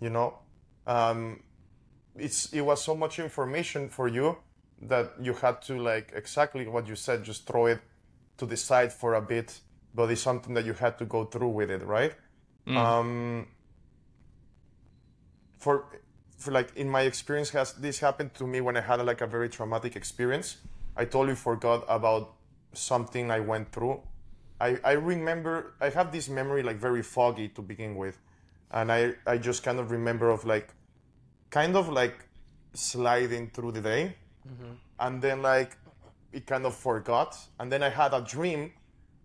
you 0.00 0.10
know. 0.10 0.38
Um, 0.86 1.42
it's 2.16 2.52
it 2.52 2.62
was 2.62 2.82
so 2.82 2.96
much 2.96 3.18
information 3.18 3.88
for 3.88 4.08
you 4.08 4.36
that 4.82 5.12
you 5.20 5.34
had 5.34 5.62
to 5.62 5.78
like 5.78 6.12
exactly 6.14 6.66
what 6.66 6.88
you 6.88 6.96
said, 6.96 7.22
just 7.22 7.46
throw 7.46 7.66
it 7.66 7.80
to 8.38 8.46
the 8.46 8.56
side 8.56 8.92
for 8.92 9.14
a 9.14 9.22
bit, 9.22 9.60
but 9.94 10.10
it's 10.10 10.22
something 10.22 10.54
that 10.54 10.64
you 10.64 10.72
had 10.72 10.98
to 10.98 11.04
go 11.04 11.24
through 11.24 11.50
with 11.50 11.70
it, 11.70 11.82
right? 11.84 12.14
Um, 12.76 13.46
for 15.58 15.84
for 16.36 16.50
like 16.50 16.74
in 16.74 16.88
my 16.88 17.02
experience, 17.02 17.50
has 17.50 17.74
this 17.74 18.00
happened 18.00 18.34
to 18.34 18.46
me 18.46 18.60
when 18.60 18.76
I 18.76 18.80
had 18.80 19.04
like 19.04 19.20
a 19.20 19.26
very 19.26 19.48
traumatic 19.48 19.94
experience? 19.94 20.56
I 20.96 21.04
totally 21.04 21.36
forgot 21.36 21.84
about 21.88 22.34
something 22.72 23.30
I 23.30 23.40
went 23.40 23.70
through 23.70 24.02
I, 24.60 24.78
I 24.84 24.92
remember 24.92 25.74
I 25.80 25.88
have 25.88 26.12
this 26.12 26.28
memory 26.28 26.62
like 26.62 26.76
very 26.76 27.02
foggy 27.02 27.48
to 27.48 27.62
begin 27.62 27.96
with, 27.96 28.18
and 28.70 28.92
I 28.92 29.14
I 29.26 29.38
just 29.38 29.62
kind 29.62 29.78
of 29.78 29.90
remember 29.90 30.28
of 30.28 30.44
like, 30.44 30.68
kind 31.50 31.76
of 31.76 31.88
like 31.88 32.28
sliding 32.74 33.50
through 33.50 33.72
the 33.72 33.80
day, 33.80 34.16
mm-hmm. 34.46 34.72
and 34.98 35.22
then 35.22 35.42
like 35.42 35.76
it 36.32 36.46
kind 36.46 36.66
of 36.66 36.74
forgot, 36.74 37.36
and 37.58 37.72
then 37.72 37.82
I 37.82 37.88
had 37.88 38.12
a 38.12 38.20
dream 38.20 38.72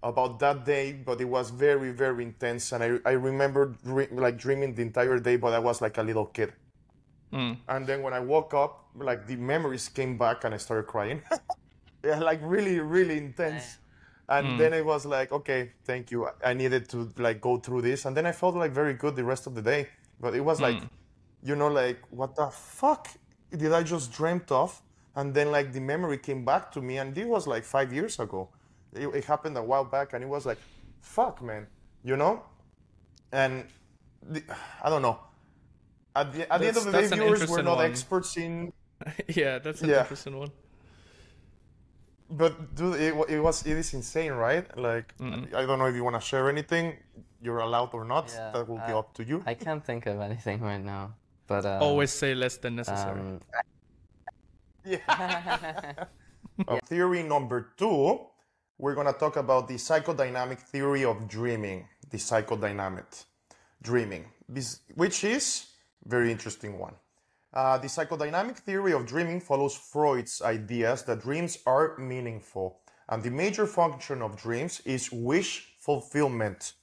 about 0.02 0.40
that 0.40 0.66
day, 0.66 0.94
but 0.94 1.20
it 1.20 1.26
was 1.26 1.50
very 1.50 1.92
very 1.92 2.24
intense, 2.24 2.72
and 2.72 2.82
I 2.82 3.00
I 3.06 3.14
remember 3.14 3.76
dre- 3.84 4.08
like 4.12 4.38
dreaming 4.38 4.74
the 4.74 4.84
entire 4.84 5.20
day, 5.20 5.36
but 5.36 5.54
I 5.54 5.60
was 5.60 5.82
like 5.82 5.98
a 5.98 6.04
little 6.04 6.28
kid, 6.28 6.54
hmm. 7.32 7.54
and 7.68 7.86
then 7.86 8.02
when 8.02 8.14
I 8.14 8.22
woke 8.22 8.54
up, 8.54 8.88
like 8.96 9.28
the 9.28 9.36
memories 9.36 9.90
came 9.90 10.18
back, 10.18 10.46
and 10.46 10.56
I 10.56 10.58
started 10.58 10.88
crying, 10.88 11.22
yeah, 12.06 12.20
like 12.20 12.40
really 12.42 12.80
really 12.80 13.18
intense 13.18 13.80
and 14.30 14.48
hmm. 14.48 14.58
then 14.58 14.74
it 14.74 14.86
was 14.86 15.06
like 15.06 15.32
okay 15.32 15.72
thank 15.84 16.12
you. 16.12 16.28
I 16.44 16.54
needed 16.54 16.90
to 16.90 17.12
like 17.18 17.42
go 17.42 17.58
through 17.58 17.82
this. 17.84 18.06
And 18.06 18.16
then 18.16 18.26
i 18.26 18.32
felt 18.32 18.56
like 18.56 18.72
very 18.72 18.94
good 18.94 19.16
the 19.16 19.24
rest 19.24 19.48
of 19.48 19.56
the 19.56 19.62
day. 19.62 19.88
But 20.20 20.36
it 20.36 20.42
was 20.42 20.62
like 20.62 20.80
hmm. 20.80 20.88
you 21.44 21.56
know 21.56 21.68
like 21.68 22.00
what 22.10 22.36
the 22.36 22.48
fuck 22.48 23.08
did 23.52 23.72
i 23.72 23.84
just 23.84 24.12
dreamt 24.12 24.52
of? 24.52 24.82
And 25.16 25.34
then 25.34 25.52
like 25.52 25.72
the 25.72 25.80
memory 25.80 26.18
came 26.18 26.44
back 26.44 26.72
to 26.74 26.82
me. 26.82 26.98
And 26.98 27.18
it 27.18 27.28
was 27.28 27.48
like 27.48 27.64
five 27.64 27.94
years 27.94 28.20
ago. 28.20 28.50
It, 28.94 29.08
it 29.08 29.26
happened 29.26 29.58
a 29.58 29.64
while 29.64 29.86
back. 29.86 30.14
And 30.14 30.24
it 30.24 30.28
was 30.28 30.46
like 30.46 30.58
fuck 31.02 31.42
man 31.42 31.68
you 32.06 32.16
know? 32.16 32.44
And 33.34 33.66
the, 34.22 34.42
i 34.82 34.90
don't 34.90 35.02
know. 35.02 35.20
At 36.16 36.32
the, 36.32 36.54
at 36.54 36.62
the 36.62 36.68
end 36.68 36.78
of 36.78 36.86
the 36.86 36.92
day 36.92 37.08
viewers 37.08 37.50
we're 37.50 37.62
not 37.62 37.78
one. 37.78 37.92
experts 37.92 38.38
in 38.38 38.72
yeah, 39.28 39.60
that's 39.60 39.82
an 39.82 39.90
Yeah. 39.90 40.02
interesting 40.02 40.40
one. 40.40 40.52
But 42.30 42.74
dude, 42.76 43.00
it, 43.00 43.14
it 43.30 43.40
was 43.40 43.66
it 43.66 43.78
is 43.78 43.94
insane, 43.94 44.34
right? 44.34 44.66
Like 44.78 45.14
I 45.22 45.66
don't 45.66 45.78
know 45.80 45.86
if 45.86 45.96
you 45.96 46.04
want 46.04 46.16
to 46.16 46.22
share 46.22 46.50
anything. 46.50 46.98
You're 47.42 47.60
allowed 47.60 47.94
or 47.94 48.04
not. 48.06 48.32
Yeah, 48.34 48.52
that 48.52 48.68
will 48.68 48.82
be 48.88 48.94
up 48.94 49.14
to 49.16 49.24
you. 49.24 49.44
I 49.46 49.54
can't 49.54 49.84
think 49.86 50.06
of 50.08 50.20
anything 50.20 50.62
right 50.62 50.84
now. 50.84 51.14
But 51.48 51.66
uh, 51.66 51.78
Always 51.82 52.12
say 52.12 52.34
less 52.34 52.58
than 52.58 52.76
necessary. 52.78 53.20
um, 53.22 53.40
Uh, 56.68 56.80
Theory 56.86 57.22
number 57.24 57.74
two, 57.78 58.20
we're 58.78 58.96
gonna 58.96 59.14
talk 59.14 59.36
about 59.36 59.68
the 59.68 59.76
psychodynamic 59.76 60.60
theory 60.60 61.04
of 61.04 61.28
dreaming. 61.28 61.88
The 62.10 62.18
psychodynamic 62.18 63.26
dreaming, 63.82 64.26
this, 64.48 64.80
which 64.96 65.24
is 65.24 65.68
very 66.06 66.32
interesting 66.32 66.78
one. 66.80 66.94
Uh, 67.56 67.78
the 67.78 67.88
psychodynamic 67.88 68.58
theory 68.58 68.92
of 68.92 69.06
dreaming 69.06 69.40
follows 69.40 69.76
Freud's 69.76 70.42
ideas 70.42 71.04
that 71.04 71.22
dreams 71.22 71.58
are 71.66 71.98
meaningful, 71.98 72.82
and 73.08 73.24
the 73.24 73.32
major 73.32 73.66
function 73.66 74.22
of 74.22 74.36
dreams 74.36 74.82
is 74.82 75.10
wish 75.10 75.74
fulfillment. 75.80 76.74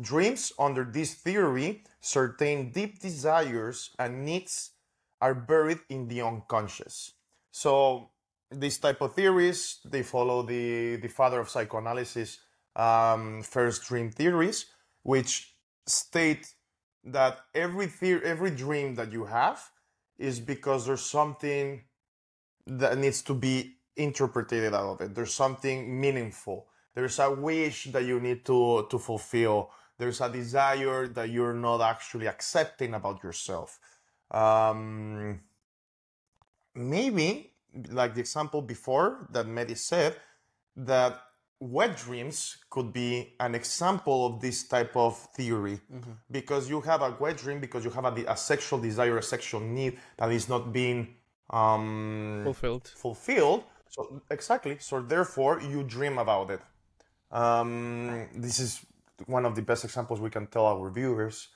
Dreams, 0.00 0.52
under 0.58 0.84
this 0.84 1.14
theory, 1.14 1.84
certain 2.00 2.70
deep 2.72 2.98
desires 2.98 3.90
and 4.00 4.24
needs 4.24 4.72
are 5.20 5.34
buried 5.34 5.78
in 5.88 6.08
the 6.08 6.22
unconscious. 6.22 7.12
So, 7.52 8.10
these 8.50 8.78
type 8.78 9.00
of 9.00 9.14
theories 9.14 9.80
they 9.84 10.02
follow 10.02 10.42
the 10.42 10.96
the 10.96 11.08
father 11.08 11.40
of 11.40 11.48
psychoanalysis, 11.48 12.38
um, 12.74 13.42
first 13.42 13.84
dream 13.84 14.10
theories, 14.10 14.66
which 15.02 15.54
state 15.86 16.52
that 17.04 17.38
every 17.54 17.86
theory, 17.86 18.22
every 18.24 18.50
dream 18.50 18.96
that 18.96 19.12
you 19.12 19.24
have 19.24 19.70
is 20.18 20.40
because 20.40 20.86
there's 20.86 21.02
something 21.02 21.82
that 22.66 22.98
needs 22.98 23.22
to 23.22 23.34
be 23.34 23.76
interpreted 23.96 24.74
out 24.74 24.94
of 24.94 25.00
it. 25.00 25.14
There's 25.14 25.34
something 25.34 26.00
meaningful. 26.00 26.66
There's 26.94 27.18
a 27.18 27.30
wish 27.30 27.84
that 27.92 28.04
you 28.04 28.20
need 28.20 28.44
to 28.46 28.86
to 28.90 28.98
fulfill. 28.98 29.70
There's 29.98 30.20
a 30.20 30.28
desire 30.28 31.08
that 31.08 31.30
you're 31.30 31.54
not 31.54 31.80
actually 31.80 32.26
accepting 32.26 32.94
about 32.94 33.22
yourself. 33.22 33.78
Um, 34.30 35.40
maybe, 36.74 37.52
like 37.90 38.14
the 38.14 38.20
example 38.20 38.62
before 38.62 39.28
that 39.30 39.46
Mehdi 39.46 39.76
said, 39.76 40.16
that 40.76 41.20
wet 41.60 41.96
dreams 41.96 42.58
could 42.70 42.92
be 42.92 43.34
an 43.40 43.54
example 43.54 44.26
of 44.26 44.40
this 44.40 44.68
type 44.68 44.96
of 44.96 45.16
theory 45.34 45.80
because 46.30 46.68
you 46.68 46.80
have 46.82 47.02
a 47.02 47.16
wet 47.18 47.36
dream 47.38 47.60
because 47.60 47.84
you 47.84 47.90
have 47.90 48.04
a, 48.04 48.24
a 48.32 48.36
sexual 48.36 48.78
desire, 48.78 49.16
a 49.18 49.22
sexual 49.22 49.60
need 49.60 49.98
that 50.18 50.30
is 50.30 50.48
not 50.48 50.72
being 50.72 51.14
um, 51.50 52.40
Fulfilled. 52.44 52.92
fulfilled. 52.96 53.64
So 53.88 54.22
exactly. 54.30 54.76
So 54.80 55.00
therefore, 55.00 55.60
you 55.60 55.82
dream 55.82 56.18
about 56.18 56.50
it. 56.50 56.60
Um, 57.30 58.28
this 58.34 58.58
is 58.60 58.84
one 59.26 59.46
of 59.46 59.54
the 59.54 59.62
best 59.62 59.84
examples 59.84 60.20
we 60.20 60.30
can 60.30 60.46
tell 60.46 60.66
our 60.66 60.90
viewers. 60.90 61.48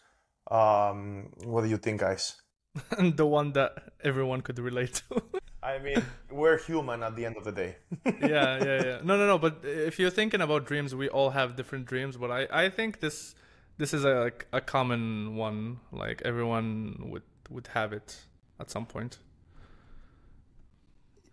Um, 0.50 1.30
what 1.44 1.62
do 1.62 1.68
you 1.68 1.76
think, 1.76 2.00
guys? 2.00 2.36
the 2.98 3.26
one 3.26 3.52
that 3.52 3.72
everyone 4.02 4.40
could 4.40 4.58
relate 4.58 5.02
to. 5.08 5.22
I 5.62 5.78
mean, 5.78 6.02
we're 6.30 6.58
human 6.58 7.02
at 7.02 7.16
the 7.16 7.26
end 7.26 7.36
of 7.36 7.44
the 7.44 7.52
day. 7.52 7.76
yeah, 8.06 8.64
yeah, 8.64 8.84
yeah. 8.84 8.98
No, 9.02 9.16
no, 9.16 9.26
no. 9.26 9.38
But 9.38 9.58
if 9.62 9.98
you're 9.98 10.10
thinking 10.10 10.40
about 10.40 10.64
dreams, 10.66 10.94
we 10.94 11.08
all 11.08 11.30
have 11.30 11.56
different 11.56 11.86
dreams. 11.86 12.16
But 12.16 12.30
I, 12.30 12.64
I 12.64 12.70
think 12.70 13.00
this, 13.00 13.34
this 13.78 13.92
is 13.92 14.04
a 14.04 14.14
like, 14.20 14.46
a 14.52 14.60
common 14.60 15.36
one. 15.36 15.80
Like 15.92 16.22
everyone 16.24 16.96
would 17.10 17.22
would 17.50 17.68
have 17.68 17.92
it 17.92 18.20
at 18.58 18.70
some 18.70 18.86
point. 18.86 19.18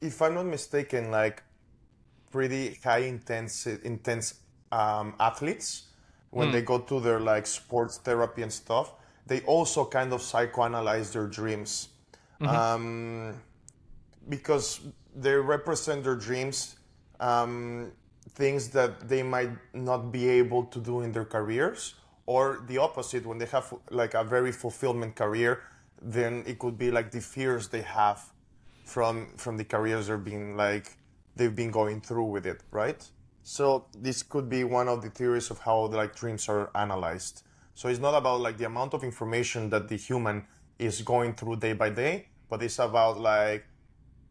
if 0.02 0.22
I'm 0.22 0.36
not 0.36 0.46
mistaken, 0.46 1.12
like 1.12 1.44
pretty 2.32 2.76
high 2.84 3.00
intense 3.00 3.66
intense 3.68 4.36
um, 4.72 5.16
athletes 5.20 5.84
when 6.30 6.52
they 6.52 6.62
go 6.62 6.80
to 6.80 7.00
their 7.00 7.20
like 7.20 7.48
sports 7.48 7.98
therapy 7.98 8.44
and 8.44 8.52
stuff, 8.54 8.94
they 9.26 9.42
also 9.42 9.86
kind 9.86 10.14
of 10.14 10.22
psychoanalyze 10.22 11.12
their 11.14 11.28
dreams 11.28 11.90
um, 12.42 13.42
because 14.30 14.82
they 15.16 15.34
represent 15.34 16.04
their 16.04 16.16
dreams 16.16 16.76
um, 17.20 17.92
things 18.32 18.70
that 18.70 19.08
they 19.08 19.24
might 19.24 19.50
not 19.74 20.12
be 20.12 20.28
able 20.28 20.64
to 20.66 20.80
do 20.80 21.02
in 21.02 21.12
their 21.12 21.26
careers 21.26 21.96
or 22.26 22.64
the 22.68 22.78
opposite 22.78 23.26
when 23.26 23.38
they 23.38 23.46
have 23.46 23.74
like 23.90 24.14
a 24.14 24.24
very 24.24 24.52
fulfillment 24.52 25.16
career 25.16 25.64
then 26.02 26.44
it 26.46 26.60
could 26.60 26.78
be 26.78 26.92
like 26.92 27.10
the 27.12 27.22
fears 27.22 27.70
they 27.70 27.82
have 27.82 28.22
from 28.86 29.28
from 29.38 29.58
the 29.58 29.64
careers 29.64 30.08
they've 30.08 30.24
been 30.24 30.56
like 30.56 30.98
they've 31.36 31.56
been 31.56 31.72
going 31.72 32.00
through 32.02 32.26
with 32.26 32.46
it 32.46 32.62
right? 32.72 33.10
So 33.44 33.86
this 33.98 34.24
could 34.24 34.50
be 34.50 34.66
one 34.66 34.90
of 34.90 35.02
the 35.02 35.10
theories 35.10 35.50
of 35.50 35.60
how 35.60 35.86
like 35.86 36.16
dreams 36.16 36.50
are 36.50 36.70
analyzed. 36.76 37.44
So 37.76 37.88
it's 37.88 38.00
not 38.00 38.14
about 38.14 38.42
like 38.42 38.58
the 38.58 38.66
amount 38.66 38.94
of 38.94 39.04
information 39.04 39.70
that 39.70 39.88
the 39.88 39.96
human 39.96 40.46
is 40.78 41.02
going 41.02 41.34
through 41.34 41.56
day 41.58 41.74
by 41.74 41.90
day 41.90 42.28
but 42.50 42.64
it's 42.64 42.80
about 42.80 43.20
like 43.20 43.66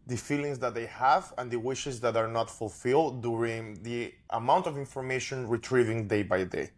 the 0.07 0.17
feelings 0.17 0.59
that 0.61 0.75
they 0.75 0.87
have 0.87 1.33
and 1.39 1.51
the 1.51 1.59
wishes 1.59 2.01
that 2.01 2.17
are 2.17 2.29
not 2.29 2.49
fulfilled 2.49 3.23
during 3.23 3.83
the 3.83 4.13
amount 4.31 4.67
of 4.67 4.79
information 4.79 5.49
retrieving 5.49 6.07
day 6.07 6.23
by 6.23 6.45
day 6.45 6.71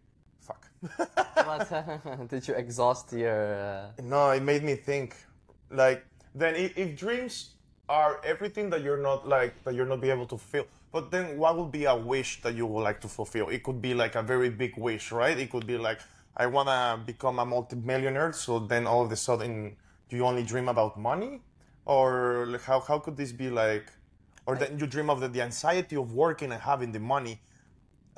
fuck 0.49 0.65
But 1.35 2.29
did 2.29 2.47
you 2.47 2.53
exhaust 2.55 3.13
your? 3.13 3.55
Uh... 3.55 4.01
No, 4.01 4.31
it 4.31 4.43
made 4.43 4.63
me 4.63 4.75
think. 4.75 5.15
Like, 5.69 6.05
then 6.33 6.55
if, 6.55 6.77
if 6.77 6.97
dreams 6.97 7.51
are 7.87 8.21
everything 8.23 8.69
that 8.69 8.81
you're 8.81 9.01
not 9.01 9.27
like 9.27 9.53
that 9.63 9.73
you're 9.73 9.85
not 9.85 10.01
be 10.01 10.09
able 10.09 10.27
to 10.27 10.37
feel, 10.37 10.65
but 10.91 11.11
then 11.11 11.37
what 11.37 11.57
would 11.57 11.71
be 11.71 11.85
a 11.85 11.95
wish 11.95 12.41
that 12.43 12.53
you 12.55 12.65
would 12.65 12.83
like 12.83 12.99
to 13.01 13.07
fulfill? 13.07 13.49
It 13.49 13.63
could 13.63 13.81
be 13.81 13.93
like 13.93 14.15
a 14.15 14.23
very 14.23 14.49
big 14.49 14.77
wish, 14.77 15.11
right? 15.11 15.37
It 15.37 15.49
could 15.51 15.67
be 15.67 15.77
like 15.77 15.99
I 16.35 16.45
wanna 16.47 17.01
become 17.05 17.39
a 17.39 17.45
multimillionaire. 17.45 18.33
So 18.33 18.59
then 18.59 18.87
all 18.87 19.03
of 19.05 19.11
a 19.11 19.15
sudden, 19.15 19.75
do 20.09 20.15
you 20.15 20.25
only 20.25 20.43
dream 20.43 20.69
about 20.69 20.97
money, 20.97 21.41
or 21.93 22.59
how 22.67 22.79
how 22.89 22.97
could 23.03 23.17
this 23.21 23.31
be 23.43 23.49
like? 23.63 23.85
Or 24.45 24.53
then 24.61 24.71
you 24.79 24.87
dream 24.95 25.09
of 25.13 25.19
the, 25.23 25.27
the 25.37 25.41
anxiety 25.49 25.95
of 26.03 26.07
working 26.25 26.51
and 26.55 26.61
having 26.71 26.91
the 26.97 27.03
money, 27.15 27.35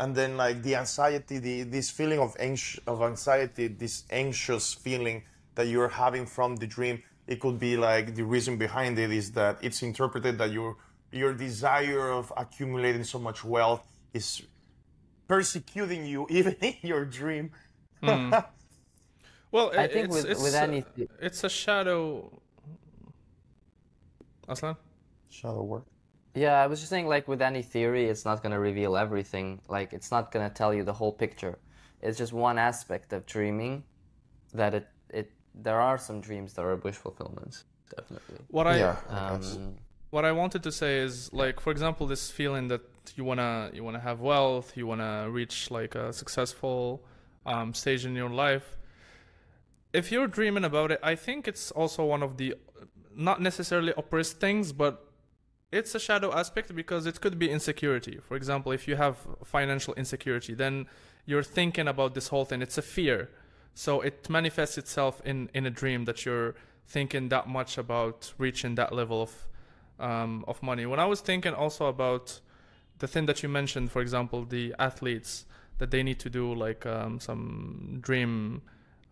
and 0.01 0.09
then 0.19 0.31
like 0.43 0.57
the 0.67 0.75
anxiety 0.83 1.37
the 1.47 1.55
this 1.75 1.89
feeling 1.97 2.19
of 2.27 2.31
anx- 2.39 2.79
of 2.87 2.97
anxiety 3.11 3.65
this 3.83 3.95
anxious 4.23 4.65
feeling 4.85 5.17
that 5.55 5.67
you're 5.71 5.93
having 6.03 6.25
from 6.25 6.55
the 6.61 6.67
dream 6.77 6.95
it 7.27 7.37
could 7.43 7.59
be 7.59 7.73
like 7.77 8.05
the 8.19 8.23
reason 8.35 8.53
behind 8.65 8.93
it 9.05 9.11
is 9.21 9.31
that 9.39 9.53
it's 9.61 9.81
interpreted 9.89 10.37
that 10.41 10.51
your 10.51 10.71
your 11.11 11.33
desire 11.33 12.09
of 12.19 12.25
accumulating 12.43 13.03
so 13.03 13.19
much 13.19 13.39
wealth 13.55 13.85
is 14.13 14.27
persecuting 15.27 16.05
you 16.05 16.25
even 16.39 16.53
in 16.61 16.75
your 16.81 17.05
dream 17.05 17.51
Well, 19.51 19.71
I 19.77 19.87
think 19.87 20.05
it's, 20.05 20.15
with- 20.15 20.25
it's, 20.31 20.41
with 20.41 20.55
uh, 20.55 20.59
it's 21.19 21.43
a 21.43 21.49
shadow. 21.49 22.41
Aslan. 24.47 24.75
shadow 25.29 25.63
work 25.63 25.85
Yeah, 26.33 26.63
I 26.63 26.67
was 26.67 26.79
just 26.79 26.89
saying, 26.89 27.07
like 27.07 27.27
with 27.27 27.41
any 27.41 27.61
theory, 27.61 28.05
it's 28.05 28.25
not 28.25 28.41
gonna 28.41 28.59
reveal 28.59 28.95
everything. 28.95 29.59
Like 29.67 29.93
it's 29.93 30.11
not 30.11 30.31
gonna 30.31 30.49
tell 30.49 30.73
you 30.73 30.83
the 30.83 30.93
whole 30.93 31.11
picture. 31.11 31.59
It's 32.01 32.17
just 32.17 32.33
one 32.33 32.57
aspect 32.57 33.13
of 33.13 33.25
dreaming. 33.25 33.83
That 34.53 34.73
it 34.73 34.87
it 35.09 35.31
there 35.53 35.79
are 35.79 35.97
some 35.97 36.21
dreams 36.21 36.53
that 36.53 36.63
are 36.63 36.75
wish 36.77 36.95
fulfillments, 36.95 37.65
definitely. 37.95 38.39
What 38.47 38.65
I 38.67 38.77
yeah 38.77 38.95
I. 39.09 39.31
Um, 39.33 39.75
what 40.11 40.25
I 40.25 40.33
wanted 40.33 40.61
to 40.63 40.71
say 40.71 40.99
is 40.99 41.31
like 41.33 41.59
for 41.59 41.71
example 41.71 42.05
this 42.05 42.29
feeling 42.29 42.67
that 42.67 42.81
you 43.15 43.23
wanna 43.23 43.71
you 43.73 43.83
wanna 43.83 43.99
have 43.99 44.19
wealth, 44.19 44.77
you 44.77 44.85
wanna 44.87 45.29
reach 45.29 45.71
like 45.71 45.95
a 45.95 46.13
successful 46.13 47.03
um, 47.45 47.73
stage 47.73 48.05
in 48.05 48.15
your 48.15 48.29
life. 48.29 48.77
If 49.93 50.11
you're 50.11 50.27
dreaming 50.27 50.63
about 50.63 50.91
it, 50.91 50.99
I 51.03 51.15
think 51.15 51.47
it's 51.47 51.71
also 51.71 52.05
one 52.05 52.23
of 52.23 52.37
the 52.37 52.55
not 53.15 53.41
necessarily 53.41 53.93
oppressed 53.97 54.39
things, 54.39 54.71
but 54.71 55.05
it's 55.71 55.95
a 55.95 55.99
shadow 55.99 56.33
aspect 56.33 56.75
because 56.75 57.05
it 57.05 57.21
could 57.21 57.39
be 57.39 57.49
insecurity. 57.49 58.19
For 58.27 58.35
example, 58.35 58.71
if 58.71 58.87
you 58.87 58.95
have 58.97 59.17
financial 59.43 59.93
insecurity, 59.95 60.53
then 60.53 60.87
you're 61.25 61.43
thinking 61.43 61.87
about 61.87 62.13
this 62.13 62.27
whole 62.27 62.45
thing. 62.45 62.61
It's 62.61 62.77
a 62.77 62.81
fear. 62.81 63.29
So 63.73 64.01
it 64.01 64.29
manifests 64.29 64.77
itself 64.77 65.21
in, 65.23 65.49
in 65.53 65.65
a 65.65 65.69
dream 65.69 66.05
that 66.05 66.25
you're 66.25 66.55
thinking 66.87 67.29
that 67.29 67.47
much 67.47 67.77
about 67.77 68.33
reaching 68.37 68.75
that 68.75 68.91
level 68.93 69.21
of 69.21 69.47
um, 69.99 70.43
of 70.47 70.61
money. 70.63 70.85
When 70.85 70.99
I 70.99 71.05
was 71.05 71.21
thinking 71.21 71.53
also 71.53 71.85
about 71.85 72.39
the 72.97 73.07
thing 73.07 73.27
that 73.27 73.43
you 73.43 73.49
mentioned, 73.49 73.91
for 73.91 74.01
example, 74.01 74.45
the 74.45 74.73
athletes 74.79 75.45
that 75.77 75.91
they 75.91 76.03
need 76.03 76.19
to 76.19 76.29
do 76.29 76.53
like 76.53 76.85
um, 76.85 77.19
some 77.19 77.99
dream 78.01 78.61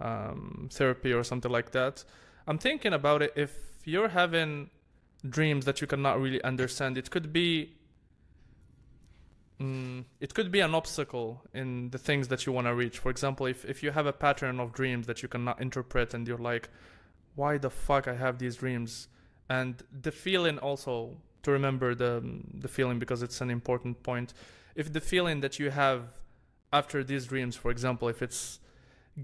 um, 0.02 0.70
therapy 0.72 1.14
or 1.14 1.24
something 1.24 1.52
like 1.52 1.72
that. 1.72 2.04
I'm 2.48 2.58
thinking 2.58 2.94
about 2.94 3.22
it 3.22 3.34
if 3.36 3.52
you're 3.88 4.10
having 4.10 4.70
dreams 5.28 5.66
that 5.66 5.82
you 5.82 5.88
cannot 5.88 6.20
really 6.20 6.42
understand, 6.44 6.98
it 6.98 7.10
could 7.12 7.34
be 7.34 7.74
mm, 9.60 10.04
it 10.20 10.34
could 10.34 10.52
be 10.52 10.60
an 10.62 10.74
obstacle 10.74 11.42
in 11.54 11.90
the 11.90 11.98
things 11.98 12.28
that 12.30 12.46
you 12.46 12.54
want 12.54 12.68
to 12.68 12.74
reach. 12.74 13.00
For 13.00 13.10
example, 13.10 13.46
if 13.46 13.66
if 13.66 13.84
you 13.84 13.92
have 13.92 14.06
a 14.06 14.14
pattern 14.14 14.60
of 14.60 14.74
dreams 14.74 15.08
that 15.08 15.22
you 15.22 15.30
cannot 15.30 15.62
interpret 15.62 16.14
and 16.14 16.28
you're 16.28 16.38
like, 16.38 16.70
why 17.36 17.58
the 17.58 17.70
fuck 17.70 18.08
I 18.08 18.16
have 18.16 18.40
these 18.40 18.58
dreams? 18.58 19.08
And 19.50 19.82
the 20.02 20.12
feeling 20.12 20.60
also 20.60 21.18
to 21.44 21.52
remember 21.52 21.96
the 21.96 22.24
the 22.54 22.68
feeling 22.68 23.00
because 23.00 23.24
it's 23.24 23.42
an 23.42 23.50
important 23.50 24.04
point. 24.04 24.34
If 24.76 24.94
the 24.94 25.02
feeling 25.02 25.42
that 25.42 25.60
you 25.60 25.72
have 25.72 26.04
after 26.72 27.04
these 27.04 27.26
dreams, 27.26 27.56
for 27.56 27.72
example, 27.72 28.08
if 28.08 28.22
it's 28.22 28.60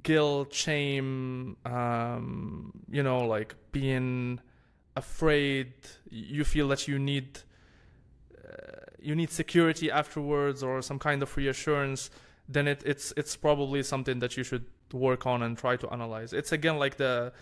guilt, 0.03 0.53
shame, 0.53 1.57
um, 1.65 2.71
you 2.89 3.03
know, 3.03 3.19
like 3.19 3.55
being 3.71 4.39
afraid, 4.95 5.73
you 6.09 6.43
feel 6.43 6.67
that 6.69 6.87
you 6.87 6.99
need 6.99 7.39
uh, 8.43 8.81
you 8.99 9.15
need 9.15 9.31
security 9.31 9.91
afterwards 9.91 10.63
or 10.63 10.81
some 10.81 10.99
kind 10.99 11.21
of 11.21 11.35
reassurance, 11.37 12.09
then 12.47 12.67
it, 12.67 12.83
it's 12.85 13.13
it's 13.17 13.35
probably 13.35 13.83
something 13.83 14.19
that 14.19 14.37
you 14.37 14.43
should 14.43 14.65
work 14.93 15.25
on 15.25 15.41
and 15.43 15.57
try 15.57 15.75
to 15.75 15.89
analyze. 15.91 16.33
It's 16.33 16.51
again 16.51 16.77
like 16.77 16.97
the 16.97 17.33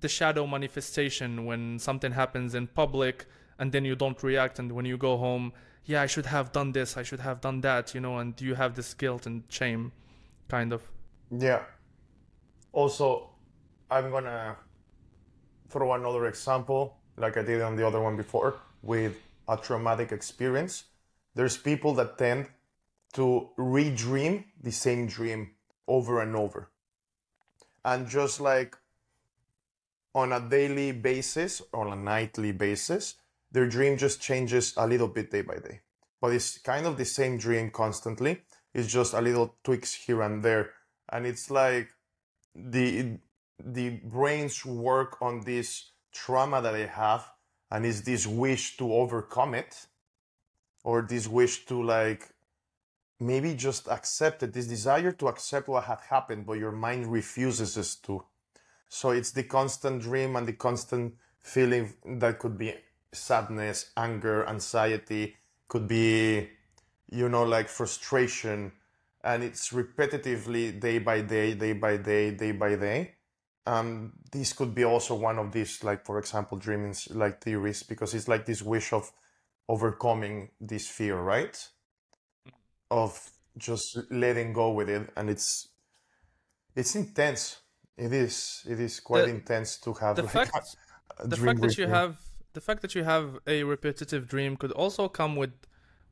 the 0.00 0.08
shadow 0.08 0.46
manifestation 0.46 1.46
when 1.46 1.78
something 1.78 2.12
happens 2.12 2.54
in 2.54 2.66
public 2.66 3.26
and 3.58 3.72
then 3.72 3.84
you 3.84 3.94
don't 3.94 4.22
react 4.22 4.58
and 4.58 4.72
when 4.72 4.84
you 4.84 4.96
go 4.96 5.16
home 5.16 5.52
yeah 5.84 6.02
i 6.02 6.06
should 6.06 6.26
have 6.26 6.52
done 6.52 6.72
this 6.72 6.96
i 6.96 7.02
should 7.02 7.20
have 7.20 7.40
done 7.40 7.60
that 7.60 7.94
you 7.94 8.00
know 8.00 8.18
and 8.18 8.40
you 8.40 8.54
have 8.54 8.74
this 8.74 8.92
guilt 8.94 9.26
and 9.26 9.44
shame 9.48 9.92
kind 10.48 10.72
of 10.72 10.82
Yeah. 11.30 11.62
Also, 12.72 13.30
I'm 13.90 14.10
gonna 14.10 14.56
throw 15.68 15.92
another 15.92 16.26
example, 16.26 16.98
like 17.16 17.36
I 17.36 17.42
did 17.42 17.62
on 17.62 17.76
the 17.76 17.86
other 17.86 18.00
one 18.00 18.16
before, 18.16 18.56
with 18.82 19.16
a 19.48 19.56
traumatic 19.56 20.12
experience. 20.12 20.84
There's 21.34 21.56
people 21.56 21.94
that 21.94 22.18
tend 22.18 22.48
to 23.14 23.48
redream 23.58 24.44
the 24.62 24.72
same 24.72 25.06
dream 25.06 25.50
over 25.88 26.20
and 26.20 26.36
over. 26.36 26.70
And 27.84 28.08
just 28.08 28.40
like 28.40 28.76
on 30.14 30.32
a 30.32 30.40
daily 30.40 30.92
basis, 30.92 31.62
or 31.72 31.88
a 31.88 31.96
nightly 31.96 32.52
basis, 32.52 33.14
their 33.52 33.68
dream 33.68 33.96
just 33.96 34.20
changes 34.20 34.74
a 34.76 34.86
little 34.86 35.08
bit 35.08 35.30
day 35.30 35.42
by 35.42 35.56
day. 35.56 35.80
But 36.20 36.32
it's 36.32 36.58
kind 36.58 36.86
of 36.86 36.96
the 36.96 37.04
same 37.04 37.36
dream 37.38 37.70
constantly. 37.70 38.42
It's 38.74 38.88
just 38.88 39.14
a 39.14 39.20
little 39.20 39.56
tweaks 39.62 39.94
here 39.94 40.22
and 40.22 40.42
there. 40.42 40.70
And 41.08 41.26
it's 41.26 41.50
like 41.50 41.88
the 42.54 43.18
the 43.62 43.90
brains 44.04 44.64
work 44.66 45.16
on 45.22 45.40
this 45.40 45.90
trauma 46.12 46.60
that 46.60 46.72
they 46.72 46.86
have 46.86 47.30
and 47.70 47.86
it's 47.86 48.02
this 48.02 48.26
wish 48.26 48.76
to 48.76 48.92
overcome 48.92 49.54
it 49.54 49.86
or 50.84 51.02
this 51.02 51.26
wish 51.26 51.64
to 51.66 51.82
like 51.82 52.30
maybe 53.18 53.54
just 53.54 53.88
accept 53.88 54.42
it, 54.42 54.52
this 54.52 54.66
desire 54.66 55.12
to 55.12 55.28
accept 55.28 55.68
what 55.68 55.84
had 55.84 56.00
happened, 56.08 56.46
but 56.46 56.54
your 56.54 56.72
mind 56.72 57.06
refuses 57.10 57.78
us 57.78 57.94
to. 57.96 58.22
So 58.88 59.10
it's 59.10 59.32
the 59.32 59.42
constant 59.42 60.02
dream 60.02 60.36
and 60.36 60.46
the 60.46 60.52
constant 60.52 61.14
feeling 61.40 61.94
that 62.04 62.38
could 62.38 62.58
be 62.58 62.74
sadness, 63.12 63.90
anger, 63.96 64.46
anxiety, 64.46 65.36
could 65.68 65.88
be, 65.88 66.48
you 67.10 67.28
know, 67.28 67.44
like 67.44 67.68
frustration. 67.68 68.72
And 69.26 69.42
it's 69.42 69.70
repetitively 69.72 70.80
day 70.80 70.98
by 71.00 71.20
day, 71.22 71.54
day 71.54 71.72
by 71.74 71.96
day, 71.96 72.30
day 72.30 72.52
by 72.52 72.76
day. 72.76 73.16
Um, 73.66 74.12
this 74.30 74.52
could 74.52 74.72
be 74.74 74.84
also 74.84 75.16
one 75.16 75.38
of 75.40 75.50
these, 75.50 75.82
like, 75.82 76.06
for 76.06 76.20
example, 76.20 76.56
dreaming 76.58 76.94
like 77.10 77.42
theories, 77.42 77.82
because 77.82 78.14
it's 78.14 78.28
like 78.28 78.46
this 78.46 78.62
wish 78.62 78.92
of 78.92 79.12
overcoming 79.68 80.50
this 80.60 80.86
fear, 80.88 81.16
right? 81.20 81.56
Of 82.90 83.30
just 83.58 83.98
letting 84.12 84.52
go 84.52 84.70
with 84.70 84.88
it. 84.88 85.10
And 85.16 85.28
it's, 85.28 85.70
it's 86.76 86.94
intense. 86.94 87.58
It 87.98 88.12
is, 88.12 88.62
it 88.68 88.78
is 88.78 89.00
quite 89.00 89.24
The- 89.24 89.30
intense 89.30 89.78
to 89.78 89.92
have 89.94 90.16
the 90.16 90.22
like, 90.22 90.34
fact 90.34 90.76
a, 91.18 91.22
a 91.24 91.26
the 91.26 91.36
fact 91.36 91.60
that 91.62 91.76
you 91.78 91.88
have 91.88 92.20
the 92.52 92.60
fact 92.60 92.80
that 92.82 92.94
you 92.94 93.04
have 93.04 93.38
a 93.46 93.64
repetitive 93.64 94.28
dream 94.28 94.56
could 94.56 94.72
also 94.72 95.08
come 95.08 95.36
with 95.36 95.52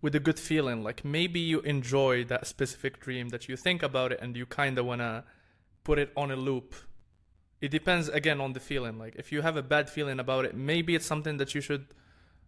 with 0.05 0.15
a 0.15 0.21
good 0.21 0.39
feeling 0.39 0.83
like 0.83 1.03
maybe 1.03 1.41
you 1.41 1.61
enjoy 1.61 2.23
that 2.23 2.47
specific 2.47 3.01
dream 3.01 3.31
that 3.31 3.49
you 3.49 3.57
think 3.57 3.83
about 3.83 4.13
it 4.13 4.19
and 4.21 4.37
you 4.37 4.45
kind 4.45 4.79
of 4.79 4.85
want 4.85 5.01
to 5.01 5.25
put 5.83 5.99
it 5.99 6.11
on 6.15 6.31
a 6.31 6.37
loop. 6.37 6.75
It 7.63 7.71
depends 7.71 8.11
again 8.11 8.39
on 8.39 8.53
the 8.53 8.61
feeling. 8.61 8.99
Like 8.99 9.15
if 9.17 9.33
you 9.33 9.41
have 9.41 9.57
a 9.57 9.63
bad 9.63 9.89
feeling 9.89 10.21
about 10.21 10.45
it 10.45 10.55
maybe 10.55 10.95
it's 10.95 11.07
something 11.07 11.39
that 11.39 11.55
you 11.55 11.63
should 11.63 11.87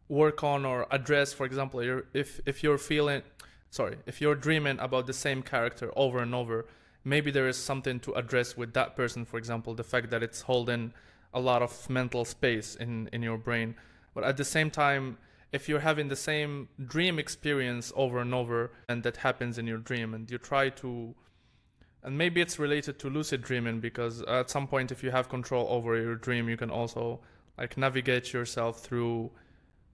work 0.07 0.44
on 0.44 0.66
or 0.66 0.86
address. 0.90 1.32
For 1.32 1.46
example 1.46 1.80
if 2.12 2.40
if 2.44 2.62
you're 2.62 2.76
feeling 2.76 3.22
sorry 3.70 3.96
if 4.04 4.20
you're 4.20 4.34
dreaming 4.34 4.78
about 4.78 5.07
the 5.07 5.14
same 5.14 5.40
character 5.40 5.90
over 5.96 6.18
and 6.18 6.34
over 6.34 6.66
maybe 7.04 7.30
there 7.30 7.48
is 7.48 7.57
something 7.57 7.98
to 8.00 8.12
address 8.12 8.54
with 8.59 8.74
that 8.74 8.96
person. 8.96 9.24
For 9.24 9.38
example 9.38 9.72
the 9.72 9.88
fact 9.92 10.11
that 10.11 10.22
it's 10.22 10.42
holding 10.42 10.92
a 11.32 11.40
lot 11.40 11.62
of 11.62 11.88
mental 11.88 12.26
space 12.26 12.76
in 12.76 13.09
in 13.14 13.22
your 13.22 13.38
brain. 13.38 13.76
But 14.12 14.24
at 14.24 14.36
the 14.36 14.44
same 14.44 14.70
time 14.70 15.16
if 15.57 15.68
you're 15.68 15.86
having 15.90 16.09
the 16.09 16.20
same 16.30 16.68
dream 16.94 17.18
experience 17.18 17.86
over 17.96 18.18
and 18.20 18.32
over 18.34 18.70
and 18.90 19.02
that 19.02 19.16
happens 19.16 19.57
in 19.57 19.66
your 19.66 19.78
dream 19.78 20.12
and 20.12 20.30
you 20.30 20.38
try 20.38 20.68
to 20.68 21.14
and 22.04 22.16
maybe 22.22 22.42
it's 22.44 22.59
related 22.59 22.98
to 22.98 23.09
lucid 23.09 23.40
dreaming 23.42 23.80
because 23.80 24.22
at 24.40 24.50
some 24.50 24.66
point 24.72 24.92
if 24.92 25.02
you 25.02 25.11
have 25.11 25.30
control 25.30 25.66
over 25.76 25.90
your 25.96 26.14
dream 26.14 26.48
you 26.48 26.59
can 26.59 26.70
also 26.70 27.20
like 27.57 27.76
navigate 27.78 28.32
yourself 28.34 28.80
through 28.80 29.30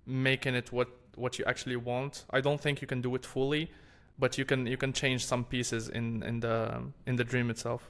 making 0.05 0.55
it 0.57 0.73
what 0.73 0.89
what 1.15 1.39
you 1.39 1.45
actually 1.45 1.77
want. 1.77 2.25
I 2.31 2.41
don't 2.41 2.61
think 2.61 2.81
you 2.81 2.89
can 2.89 3.01
do 3.01 3.15
it 3.15 3.25
fully 3.25 3.71
but 4.19 4.37
you 4.39 4.45
can 4.45 4.67
you 4.67 4.77
can 4.77 4.93
change 4.93 5.25
some 5.25 5.45
pieces 5.45 5.89
in 5.89 6.23
in 6.25 6.41
the 6.41 6.83
in 7.07 7.15
the 7.17 7.25
dream 7.25 7.51
itself. 7.51 7.83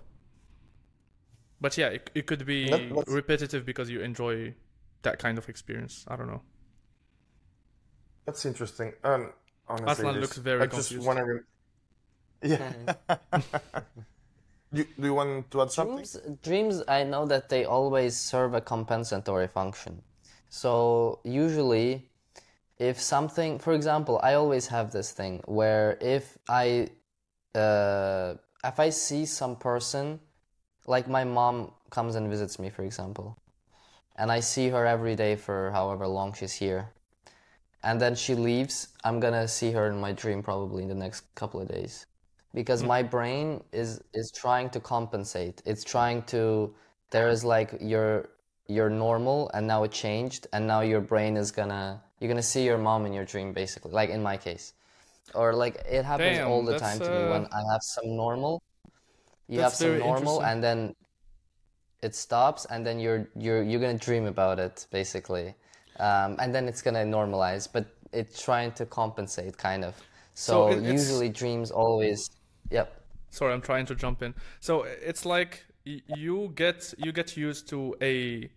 But 1.59 1.79
yeah 1.79 1.89
it, 1.97 2.11
it 2.15 2.27
could 2.27 2.45
be 2.45 2.59
repetitive 3.07 3.65
because 3.65 3.89
you 3.89 4.01
enjoy 4.01 4.55
that 5.03 5.19
kind 5.19 5.39
of 5.39 5.49
experience. 5.49 6.05
I 6.07 6.17
don't 6.17 6.29
know 6.35 6.43
That's 8.25 8.45
interesting. 8.45 8.93
And 9.03 9.29
honestly, 9.69 10.05
Aslan 10.05 10.21
looks 10.21 10.37
very 10.39 10.63
I 10.63 10.67
just 10.67 10.97
want 10.99 11.19
to. 11.19 11.41
Yeah. 12.43 12.95
you, 14.73 14.85
do 14.99 15.07
you 15.07 15.15
want 15.15 15.51
to 15.51 15.63
add 15.63 15.71
something? 15.71 15.97
Dreams, 15.97 16.17
dreams, 16.43 16.83
I 16.89 17.05
know 17.05 17.27
that 17.27 17.49
they 17.49 17.65
always 17.65 18.17
serve 18.17 18.55
a 18.55 18.61
compensatory 18.61 19.49
function. 19.49 20.03
So 20.49 21.21
usually, 21.25 22.09
if 22.79 23.01
something, 23.01 23.59
for 23.59 23.73
example, 23.73 24.21
I 24.23 24.35
always 24.35 24.67
have 24.69 24.93
this 24.93 25.13
thing 25.13 25.41
where 25.47 25.99
if 26.01 26.37
I, 26.49 26.89
uh, 27.55 28.35
if 28.65 28.79
I 28.81 28.91
see 28.91 29.25
some 29.25 29.57
person, 29.57 30.21
like 30.87 31.09
my 31.09 31.25
mom 31.25 31.73
comes 31.91 32.15
and 32.17 32.29
visits 32.29 32.59
me, 32.59 32.71
for 32.71 32.83
example, 32.83 33.37
and 34.17 34.31
I 34.31 34.41
see 34.41 34.69
her 34.69 34.85
every 34.87 35.17
day 35.17 35.37
for 35.37 35.71
however 35.71 36.07
long 36.07 36.33
she's 36.33 36.53
here, 36.53 36.91
and 37.85 38.01
then 38.01 38.15
she 38.15 38.35
leaves, 38.35 38.89
I'm 39.05 39.19
gonna 39.19 39.49
see 39.49 39.73
her 39.73 39.89
in 39.89 40.01
my 40.01 40.13
dream 40.13 40.43
probably 40.43 40.85
in 40.85 40.89
the 40.89 40.95
next 40.95 41.35
couple 41.35 41.61
of 41.61 41.69
days. 41.69 42.07
Because 42.55 42.83
my 42.83 43.03
brain 43.03 43.65
is 43.73 44.01
is 44.13 44.31
trying 44.31 44.71
to 44.71 44.81
compensate. 44.81 45.63
It's 45.65 45.85
trying 45.85 46.23
to 46.35 46.75
there 47.11 47.29
is 47.29 47.45
like 47.45 47.75
your 47.81 48.29
you're 48.69 48.91
normal 48.91 49.51
and 49.55 49.67
now 49.67 49.83
it 49.85 49.91
changed. 49.91 50.47
And 50.53 50.67
now 50.67 50.83
your 50.83 51.01
brain 51.01 51.37
is 51.37 51.51
gonna 51.51 52.03
you're 52.21 52.29
gonna 52.29 52.43
see 52.43 52.65
your 52.65 52.79
mom 52.79 53.07
in 53.07 53.13
your 53.13 53.25
dream 53.25 53.53
basically. 53.53 53.93
Like 53.93 54.11
in 54.11 54.23
my 54.23 54.37
case. 54.37 54.75
Or 55.35 55.55
like 55.55 55.77
it 55.91 56.05
happens 56.05 56.39
Damn, 56.39 56.49
all 56.49 56.63
the 56.63 56.79
time 56.79 56.99
to 56.99 57.11
me 57.11 57.31
when 57.31 57.47
uh, 57.47 57.59
i 57.59 57.73
have 57.73 57.83
some 57.83 58.17
normal. 58.17 58.63
You 59.49 59.61
have 59.61 59.73
some 59.73 59.99
normal 59.99 60.43
and 60.43 60.63
then 60.63 60.95
it 62.03 62.15
stops 62.15 62.67
and 62.67 62.85
then 62.87 63.01
you're 63.01 63.29
you're 63.35 63.63
you're 63.63 63.81
gonna 63.81 63.99
dream 63.99 64.27
about 64.27 64.59
it 64.59 64.87
basically 64.91 65.55
um, 66.01 66.37
and 66.39 66.55
then 66.55 66.69
it's 66.69 66.83
gonna 66.83 67.05
normalize 67.05 67.69
but 67.73 67.87
it's 68.13 68.43
trying 68.43 68.73
to 68.73 68.85
compensate 68.87 69.57
kind 69.59 69.85
of. 69.85 69.95
So 70.35 70.71
so, 70.71 70.79
it- 70.79 70.83
usually 70.85 71.29
dreams 71.29 71.71
always 71.71 72.31
yep. 72.71 72.89
Sorry 73.31 73.53
i'm 73.55 73.63
trying 73.63 73.87
to 73.87 73.95
jump 73.95 74.23
in. 74.23 74.35
So 74.61 74.83
it's 74.83 75.25
like 75.25 75.65
you 75.85 76.53
get 76.55 76.95
you 76.99 77.13
get 77.13 77.37
used 77.37 77.69
to 77.71 77.97
a 78.03 78.51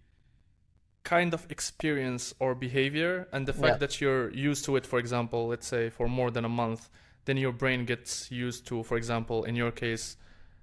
kind 1.04 1.34
of 1.34 1.46
experience 1.52 2.34
or 2.40 2.56
behavior 2.56 3.28
and 3.32 3.48
the 3.48 3.54
fact 3.54 3.66
Yeah. 3.76 3.78
that 3.78 4.02
you're 4.02 4.30
used 4.32 4.66
to 4.66 4.76
it 4.76 4.86
for 4.88 4.98
example 5.00 5.48
let's 5.48 5.68
say 5.68 5.90
for 5.90 6.08
more 6.08 6.32
than 6.32 6.46
a 6.46 6.50
month 6.50 6.90
then 7.26 7.38
your 7.38 7.52
brain 7.52 7.86
gets 7.86 8.32
used 8.32 8.66
to 8.68 8.84
for 8.84 8.98
example 8.98 9.44
in 9.44 9.56
your 9.56 9.72
case 9.72 10.18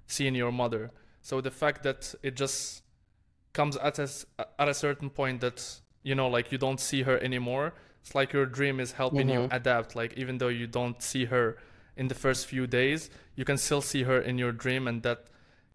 seeing 0.06 0.34
your 0.34 0.52
mother. 0.52 0.90
So 1.22 1.40
the 1.40 1.50
fact 1.50 1.82
that 1.84 2.14
it 2.22 2.34
just 2.36 2.82
comes 3.52 3.76
at 3.76 3.98
a, 3.98 4.02
s- 4.02 4.26
at 4.58 4.68
a 4.68 4.74
certain 4.74 5.10
point 5.10 5.40
that 5.40 5.80
you 6.02 6.14
know 6.14 6.28
like 6.28 6.52
you 6.52 6.58
don't 6.58 6.80
see 6.80 7.02
her 7.02 7.18
anymore. 7.18 7.74
It's 8.00 8.14
like 8.14 8.32
your 8.32 8.46
dream 8.46 8.80
is 8.80 8.92
helping 8.92 9.28
you 9.28 9.40
mm-hmm. 9.40 9.54
adapt. 9.54 9.94
Like 9.94 10.14
even 10.14 10.38
though 10.38 10.48
you 10.48 10.66
don't 10.66 11.00
see 11.02 11.26
her 11.26 11.56
in 11.96 12.08
the 12.08 12.14
first 12.14 12.46
few 12.46 12.66
days 12.66 13.10
you 13.36 13.44
can 13.44 13.58
still 13.58 13.82
see 13.82 14.02
her 14.02 14.20
in 14.20 14.38
your 14.38 14.52
dream 14.52 14.88
and 14.88 15.02
that 15.02 15.26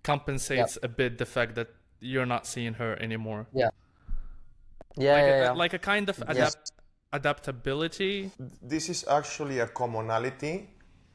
compensates 0.03 0.77
a 0.83 0.87
bit 0.87 1.17
the 1.17 1.25
fact 1.25 1.55
that 1.55 1.67
you're 1.99 2.25
not 2.25 2.45
seeing 2.45 2.73
her 2.73 2.95
anymore. 3.01 3.47
Yeah. 3.53 3.69
Yeah, 4.95 5.13
like, 5.13 5.21
yeah, 5.21 5.27
a, 5.27 5.41
yeah. 5.41 5.51
like 5.51 5.73
a 5.73 5.79
kind 5.79 6.09
of 6.09 6.23
adapt 6.27 6.71
adaptability. 7.13 8.31
This 8.61 8.89
is 8.89 9.05
actually 9.07 9.59
a 9.59 9.67
commonality 9.67 10.69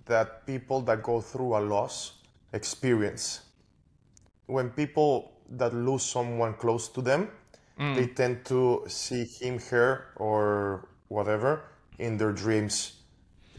that 0.07 0.47
people 0.47 0.81
that 0.83 1.03
go 1.03 1.21
through 1.21 1.57
a 1.57 1.61
loss 1.61 2.23
experience. 2.53 3.43
When 4.47 4.71
people 4.71 5.33
that 5.51 5.75
lose 5.75 6.03
someone 6.03 6.55
close 6.55 6.89
to 6.89 7.03
them, 7.03 7.29
Mm. 7.83 7.97
they 7.97 8.07
tend 8.07 8.45
to 8.45 8.85
see 8.87 9.25
him, 9.25 9.59
her, 9.71 10.07
or 10.15 10.89
whatever 11.09 11.65
in 11.99 12.17
their 12.17 12.33
dreams 12.33 13.03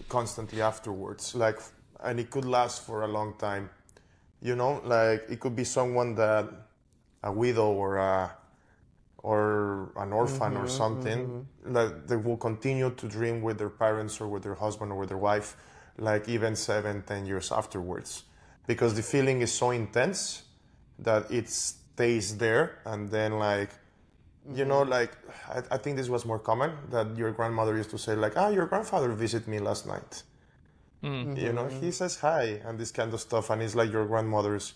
constantly 0.08 0.62
afterwards. 0.62 1.36
Like, 1.36 1.60
and 2.02 2.20
it 2.20 2.30
could 2.30 2.46
last 2.46 2.86
for 2.86 3.04
a 3.04 3.08
long 3.08 3.34
time. 3.38 3.70
You 4.42 4.56
know, 4.56 4.82
like 4.86 5.26
it 5.30 5.40
could 5.42 5.56
be 5.56 5.66
someone 5.66 6.16
that 6.16 6.48
a 7.22 7.32
widow 7.32 7.72
or 7.72 7.98
a 7.98 8.32
or 9.18 9.92
an 9.96 10.12
orphan 10.12 10.58
or 10.58 10.66
mm-hmm, 10.66 10.68
something 10.68 11.20
mm-hmm. 11.28 11.74
that 11.74 12.08
they 12.08 12.18
will 12.18 12.38
continue 12.38 12.92
to 12.92 13.08
dream 13.08 13.42
with 13.42 13.58
their 13.58 13.70
parents 13.70 14.20
or 14.20 14.28
with 14.28 14.44
their 14.44 14.56
husband 14.56 14.92
or 14.92 14.98
with 15.00 15.10
their 15.10 15.18
wife 15.18 15.56
like 15.98 16.28
even 16.28 16.58
seven 16.58 17.02
ten 17.04 17.26
years 17.26 17.50
afterwards 17.50 18.24
because 18.68 18.96
the 18.96 19.02
feeling 19.02 19.42
is 19.42 19.54
so 19.54 19.72
intense 19.72 20.44
that 21.00 21.32
it 21.32 21.48
stays 21.48 22.38
there 22.38 22.80
and 22.86 23.10
then 23.10 23.40
like 23.40 23.70
you 24.52 24.66
know 24.66 24.82
like 24.82 25.12
I, 25.50 25.64
I 25.72 25.78
think 25.78 25.98
this 25.98 26.10
was 26.10 26.26
more 26.26 26.40
common 26.40 26.72
that 26.90 27.16
your 27.18 27.32
grandmother 27.32 27.76
used 27.76 27.92
to 27.92 27.98
say 27.98 28.16
like 28.16 28.34
ah 28.36 28.50
your 28.50 28.66
grandfather 28.66 29.10
visited 29.14 29.48
me 29.48 29.60
last 29.60 29.88
night. 29.88 30.24
You 31.02 31.52
know 31.54 31.68
he 31.68 31.92
says 31.92 32.18
hi 32.18 32.62
and 32.66 32.80
this 32.80 32.92
kind 32.92 33.14
of 33.14 33.20
stuff 33.20 33.50
and 33.50 33.62
it's 33.62 33.76
like 33.76 33.92
your 33.92 34.06
grandmother's 34.06 34.74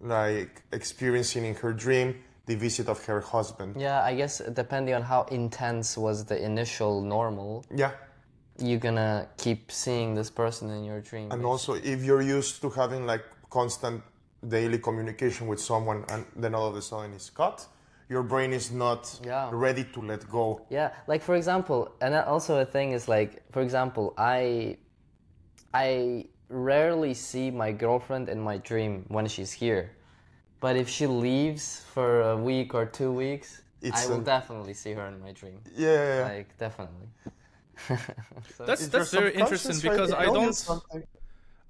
like 0.00 0.62
experiencing 0.72 1.44
in 1.44 1.54
her 1.56 1.72
dream 1.72 2.22
the 2.46 2.56
visit 2.56 2.88
of 2.88 3.04
her 3.06 3.20
husband. 3.20 3.76
Yeah, 3.78 4.02
I 4.02 4.14
guess 4.14 4.42
depending 4.52 4.94
on 4.94 5.02
how 5.02 5.22
intense 5.30 5.96
was 5.96 6.24
the 6.24 6.42
initial 6.44 7.00
normal, 7.00 7.64
yeah. 7.74 7.92
you're 8.58 8.80
gonna 8.80 9.28
keep 9.38 9.70
seeing 9.70 10.14
this 10.14 10.28
person 10.28 10.68
in 10.70 10.84
your 10.84 11.00
dream. 11.00 11.30
and 11.30 11.44
also 11.44 11.74
if 11.74 12.04
you're 12.04 12.22
used 12.22 12.60
to 12.62 12.68
having 12.70 13.06
like 13.06 13.24
constant 13.48 14.02
daily 14.46 14.78
communication 14.78 15.46
with 15.46 15.60
someone 15.60 16.04
and 16.08 16.26
then 16.34 16.54
all 16.54 16.66
of 16.66 16.74
a 16.76 16.82
sudden 16.82 17.12
it's 17.12 17.30
cut 17.30 17.66
your 18.12 18.22
brain 18.32 18.52
is 18.52 18.70
not 18.70 19.02
Yeah. 19.24 19.48
ready 19.66 19.84
to 19.94 20.00
let 20.10 20.22
go 20.38 20.44
Yeah, 20.70 20.88
like 21.12 21.22
for 21.28 21.34
example, 21.40 21.78
and 22.04 22.14
also 22.14 22.52
a 22.60 22.64
thing 22.74 22.92
is 22.92 23.08
like, 23.08 23.30
for 23.54 23.62
example, 23.62 24.06
I, 24.18 24.76
I 25.74 26.26
rarely 26.48 27.14
see 27.14 27.50
my 27.50 27.72
girlfriend 27.72 28.28
in 28.28 28.38
my 28.50 28.58
dream 28.58 28.92
when 29.08 29.26
she's 29.34 29.52
here, 29.62 29.84
but 30.60 30.76
if 30.76 30.88
she 30.88 31.06
leaves 31.06 31.64
for 31.94 32.08
a 32.34 32.36
week 32.36 32.74
or 32.74 32.84
two 32.98 33.10
weeks, 33.24 33.48
It's 33.88 34.02
I 34.06 34.10
will 34.10 34.20
a- 34.20 34.24
definitely 34.36 34.74
see 34.74 34.92
her 34.98 35.06
in 35.12 35.18
my 35.26 35.32
dream. 35.40 35.58
yeah, 35.74 35.88
yeah, 35.88 36.16
yeah. 36.18 36.28
Like 36.36 36.50
definitely. 36.58 37.08
So- 38.56 38.66
That's 38.68 38.86
that's 38.94 39.10
very 39.20 39.32
interesting 39.40 39.76
trying 39.80 39.90
because 39.96 40.12
I 40.12 40.26
don't? 40.36 40.56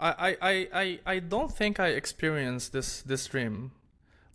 I, 0.01 0.11
I, 0.29 0.31
I, 0.51 0.55
I, 0.83 0.87
I 1.15 1.17
don't 1.21 1.53
think 1.61 1.79
I 1.79 1.89
experienced 2.03 2.69
this 2.77 3.03
this 3.11 3.23
dream. 3.33 3.71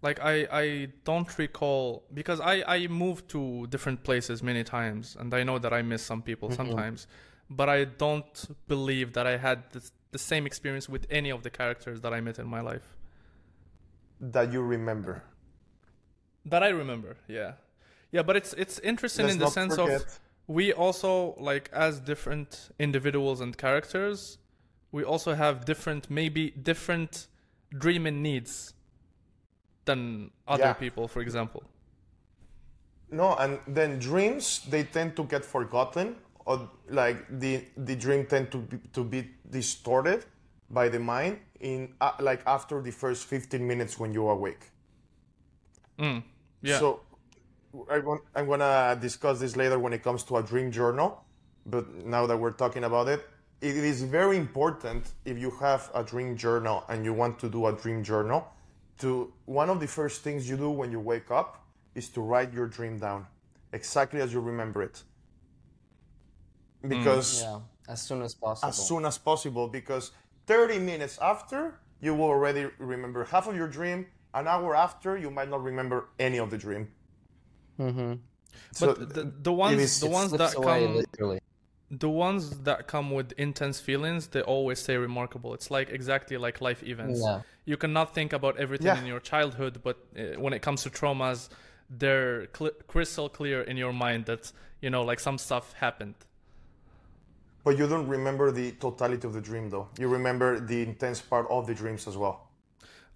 Like 0.02 0.20
I, 0.20 0.48
I 0.52 0.88
don't 1.04 1.38
recall 1.38 2.04
because 2.14 2.40
I, 2.40 2.64
I 2.68 2.88
moved 2.88 3.30
to 3.30 3.68
different 3.68 4.04
places 4.04 4.44
many 4.44 4.64
times 4.64 5.18
and 5.20 5.34
I 5.34 5.44
know 5.44 5.58
that 5.60 5.74
I 5.74 5.82
miss 5.82 6.04
some 6.04 6.22
people 6.22 6.50
mm-hmm. 6.50 6.56
sometimes. 6.56 7.08
But 7.50 7.70
I 7.70 7.86
don't 7.86 8.58
believe 8.68 9.14
that 9.14 9.26
I 9.26 9.38
had 9.38 9.64
this, 9.72 9.92
the 10.12 10.20
same 10.20 10.46
experience 10.46 10.90
with 10.90 11.08
any 11.10 11.30
of 11.30 11.44
the 11.44 11.50
characters 11.50 12.02
that 12.02 12.14
I 12.14 12.20
met 12.22 12.40
in 12.40 12.48
my 12.48 12.62
life. 12.62 12.96
that 14.20 14.52
you 14.52 14.62
remember. 14.62 15.24
That 16.46 16.64
I 16.64 16.70
remember, 16.70 17.18
yeah. 17.28 17.54
Yeah, 18.12 18.24
but 18.24 18.36
it's 18.38 18.54
it's 18.54 18.80
interesting 18.80 19.26
Let's 19.26 19.34
in 19.34 19.40
the 19.40 19.48
sense 19.50 19.76
forget- 19.76 20.02
of 20.02 20.20
we 20.48 20.72
also 20.74 21.36
like 21.40 21.70
as 21.74 22.00
different 22.00 22.70
individuals 22.80 23.42
and 23.42 23.58
characters, 23.58 24.38
we 24.92 25.04
also 25.04 25.36
have 25.36 25.66
different 25.66 26.10
maybe 26.10 26.52
different 26.52 27.28
dreaming 27.78 28.22
needs 28.22 28.74
than 29.88 30.32
other 30.48 30.64
Yeah. 30.70 30.74
people, 30.74 31.08
for 31.08 31.22
example. 31.22 31.64
No, 33.10 33.36
and 33.36 33.60
then 33.68 34.00
dreams 34.00 34.66
they 34.70 34.84
tend 34.84 35.16
to 35.16 35.24
get 35.24 35.46
forgotten, 35.46 36.16
or 36.46 36.70
like 36.90 37.18
the 37.40 37.64
the 37.78 37.96
dream 37.96 38.26
tend 38.26 38.52
to 38.52 38.58
be, 38.58 38.78
to 38.94 39.04
be 39.04 39.30
distorted 39.50 40.26
by 40.70 40.90
the 40.90 41.00
mind 41.00 41.40
in 41.60 41.96
uh, 42.02 42.12
like 42.20 42.42
after 42.46 42.82
the 42.82 42.92
first 42.92 43.26
fifteen 43.26 43.66
minutes 43.66 43.98
when 44.00 44.14
you 44.14 44.28
awake. 44.30 44.64
Yeah. 46.62 46.80
So 46.80 47.02
I 47.90 48.00
want, 48.00 48.22
I'm 48.36 48.48
gonna 48.48 48.98
discuss 49.00 49.40
this 49.40 49.56
later 49.56 49.80
when 49.80 49.94
it 49.94 50.04
comes 50.04 50.24
to 50.26 50.38
a 50.38 50.44
dream 50.44 50.72
journal. 50.72 51.24
But 51.66 52.06
now 52.06 52.26
that 52.28 52.38
we're 52.38 52.52
talking 52.64 52.84
about 52.86 53.08
it, 53.08 53.22
it 53.62 53.76
is 53.76 54.04
very 54.04 54.38
important 54.38 55.14
if 55.26 55.38
you 55.38 55.52
have 55.60 55.90
a 55.94 56.04
dream 56.04 56.36
journal 56.38 56.84
and 56.90 57.04
you 57.06 57.14
want 57.14 57.40
to 57.40 57.50
do 57.50 57.68
a 57.68 57.74
dream 57.74 58.04
journal. 58.04 58.48
To 59.00 59.32
one 59.46 59.70
of 59.70 59.80
the 59.80 59.88
first 59.88 60.22
things 60.22 60.50
you 60.50 60.58
do 60.58 60.70
when 60.70 60.92
you 60.92 61.00
wake 61.00 61.30
up 61.32 61.64
is 61.94 62.10
to 62.10 62.22
write 62.22 62.54
your 62.54 62.68
dream 62.68 62.98
down, 62.98 63.28
exactly 63.72 64.22
as 64.22 64.34
you 64.34 64.40
remember 64.40 64.82
it. 64.82 65.04
Because 66.88 67.42
yeah, 67.42 67.60
as 67.88 68.02
soon 68.02 68.22
as 68.22 68.34
possible. 68.34 68.70
as 68.70 68.88
soon 68.88 69.06
as 69.06 69.18
possible 69.18 69.68
because 69.68 70.12
30 70.46 70.80
minutes 70.80 71.18
after 71.22 71.80
you 72.02 72.14
will 72.14 72.26
already 72.26 72.68
remember 72.78 73.24
half 73.26 73.48
of 73.48 73.56
your 73.56 73.68
dream 73.68 74.06
an 74.34 74.48
hour 74.48 74.76
after 74.76 75.18
you 75.18 75.32
might 75.32 75.50
not 75.50 75.64
remember 75.64 76.10
any 76.20 76.38
of 76.38 76.50
the 76.52 76.58
dream 76.58 76.88
mm-hmm. 77.80 78.14
so 78.72 78.88
but 78.94 79.14
the, 79.14 79.32
the 79.42 79.54
ones 79.54 79.82
is- 79.82 80.00
the 80.00 80.10
ones 80.10 80.30
Slips 80.30 80.54
that 80.54 80.58
away 80.58 80.86
come 80.86 80.96
literally. 80.96 81.40
The 81.90 82.10
ones 82.10 82.50
that 82.68 82.88
come 82.88 83.12
with 83.12 83.32
intense 83.38 83.80
feelings 83.80 84.28
they 84.28 84.42
always 84.42 84.80
say 84.80 84.98
remarkable. 84.98 85.54
It's 85.54 85.72
like 85.72 85.90
exactly 85.90 86.38
like 86.38 86.60
life 86.62 86.84
events. 86.84 87.22
Yeah. 87.24 87.42
you 87.66 87.78
cannot 87.78 88.14
think 88.14 88.34
about 88.34 88.58
everything 88.58 88.88
Yeah. 88.88 89.00
in 89.00 89.06
your 89.06 89.20
childhood 89.22 89.74
but 89.84 89.98
uh, 90.18 90.40
when 90.44 90.54
it 90.54 90.62
comes 90.62 90.84
to 90.84 90.90
traumas 90.90 91.50
they're 91.90 92.48
cl- 92.58 92.78
crystal 92.88 93.30
clear 93.30 93.62
in 93.62 93.78
your 93.78 93.94
mind 93.94 94.26
that 94.26 94.52
you 94.82 94.90
know 94.90 95.04
like 95.04 95.20
some 95.22 95.38
stuff 95.38 95.66
happened. 95.74 96.16
But 97.64 97.78
you 97.78 97.88
don't 97.88 98.08
remember 98.08 98.52
the 98.52 98.72
totality 98.74 99.26
of 99.28 99.34
the 99.34 99.42
dream 99.42 99.70
though. 99.70 99.88
You 99.98 100.08
remember 100.08 100.60
the 100.60 100.82
intense 100.84 101.20
part 101.22 101.46
of 101.50 101.68
the 101.68 101.74
dreams 101.74 102.08
as 102.08 102.16
well. 102.18 102.36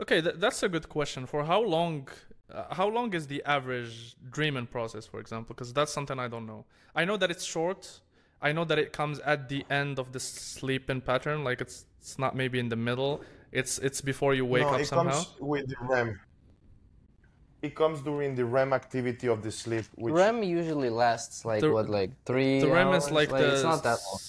Okay 0.02 0.20
th- 0.22 0.36
that's 0.44 0.64
a 0.64 0.70
good 0.70 0.88
question. 0.90 1.26
For 1.26 1.44
how 1.44 1.62
long 1.62 2.08
uh, 2.54 2.74
how 2.80 2.88
long 2.98 3.14
is 3.14 3.28
the 3.28 3.42
average 3.58 4.16
dreaming 4.38 4.68
process 4.68 5.06
for 5.06 5.20
example? 5.20 5.54
Because 5.56 5.72
that's 5.74 5.92
something 5.98 6.18
i 6.20 6.28
don't 6.34 6.46
know. 6.46 6.66
I 6.96 7.04
know 7.06 7.18
that 7.18 7.30
it's 7.32 7.46
short 7.46 7.82
i 8.42 8.52
know 8.52 8.66
that 8.66 8.80
it 8.80 8.92
comes 8.94 9.20
at 9.20 9.48
the 9.50 9.66
end 9.70 10.00
of 10.00 10.12
the 10.12 10.20
sleeping 10.20 11.02
pattern 11.02 11.44
like 11.44 11.62
it's 11.62 11.86
it's 12.00 12.18
not 12.18 12.36
maybe 12.36 12.60
in 12.60 12.70
the 12.70 12.76
middle 12.76 13.22
it's 13.52 13.78
it's 13.80 14.02
before 14.02 14.34
you 14.34 14.46
wake 14.46 14.64
no, 14.64 14.70
up 14.70 14.82
it 14.82 14.88
somehow 14.88 15.12
comes 15.12 15.36
with 15.40 15.68
the 15.70 15.76
REM 15.82 16.20
it 17.62 17.76
comes 17.76 18.02
during 18.02 18.34
the 18.36 18.44
REM 18.44 18.74
activity 18.74 19.28
of 19.28 19.44
the 19.44 19.52
sleep 19.52 19.86
which 19.96 20.14
REM 20.14 20.42
usually 20.44 20.90
lasts 20.90 21.46
like 21.46 21.62
The- 21.62 21.72
what, 21.72 21.90
like 21.90 22.12
three. 22.26 22.60
the 22.60 22.68
REM 22.68 22.88
hours? 22.88 23.06
is 23.06 23.12
like, 23.12 23.30
the 23.30 23.54
it's 23.54 23.64
not 23.64 23.84
that 23.84 24.00
long. 24.10 24.20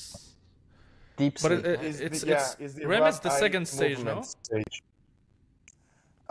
Deep 1.16 1.34
But 1.34 1.40
sleep. 1.40 1.58
it, 1.60 1.66
it, 1.66 1.82
is 1.82 1.98
the- 1.98 2.04
it's, 2.06 2.24
yeah, 2.24 2.34
it's 2.34 2.56
is 2.60 2.74
the 2.74 2.86
REM 2.86 3.04
is 3.04 3.20
the 3.20 3.30
second 3.30 3.66
stage, 3.68 3.98
no? 4.04 4.22
stage. 4.22 4.82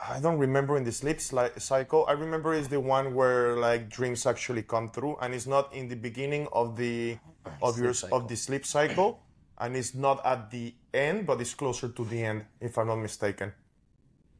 I 0.10 0.20
don't 0.20 0.40
remember 0.40 0.78
in 0.78 0.84
the 0.84 0.92
sleep 0.92 1.22
cycle. 1.22 2.06
I 2.08 2.14
remember 2.14 2.54
is 2.54 2.68
the 2.68 2.80
one 2.80 3.14
where 3.14 3.56
like 3.58 3.90
dreams 3.90 4.26
actually 4.26 4.64
come 4.64 4.90
through, 4.90 5.18
and 5.22 5.34
it's 5.34 5.46
not 5.48 5.74
in 5.74 5.88
the 5.90 5.96
beginning 5.96 6.48
of 6.54 6.76
the 6.76 7.18
of 7.62 7.76
Sleep 7.76 7.84
your 7.84 7.94
cycle. 7.94 8.18
of 8.18 8.28
the 8.28 8.36
sleep 8.36 8.66
cycle, 8.66 9.20
and 9.60 9.76
it's 9.76 9.94
not 9.94 10.26
at 10.26 10.50
the 10.50 10.74
end, 10.94 11.26
but 11.28 11.40
it's 11.40 11.54
closer 11.54 11.88
to 11.90 12.06
the 12.06 12.24
end, 12.24 12.46
if 12.60 12.78
I'm 12.78 12.88
not 12.88 12.98
mistaken. 12.98 13.54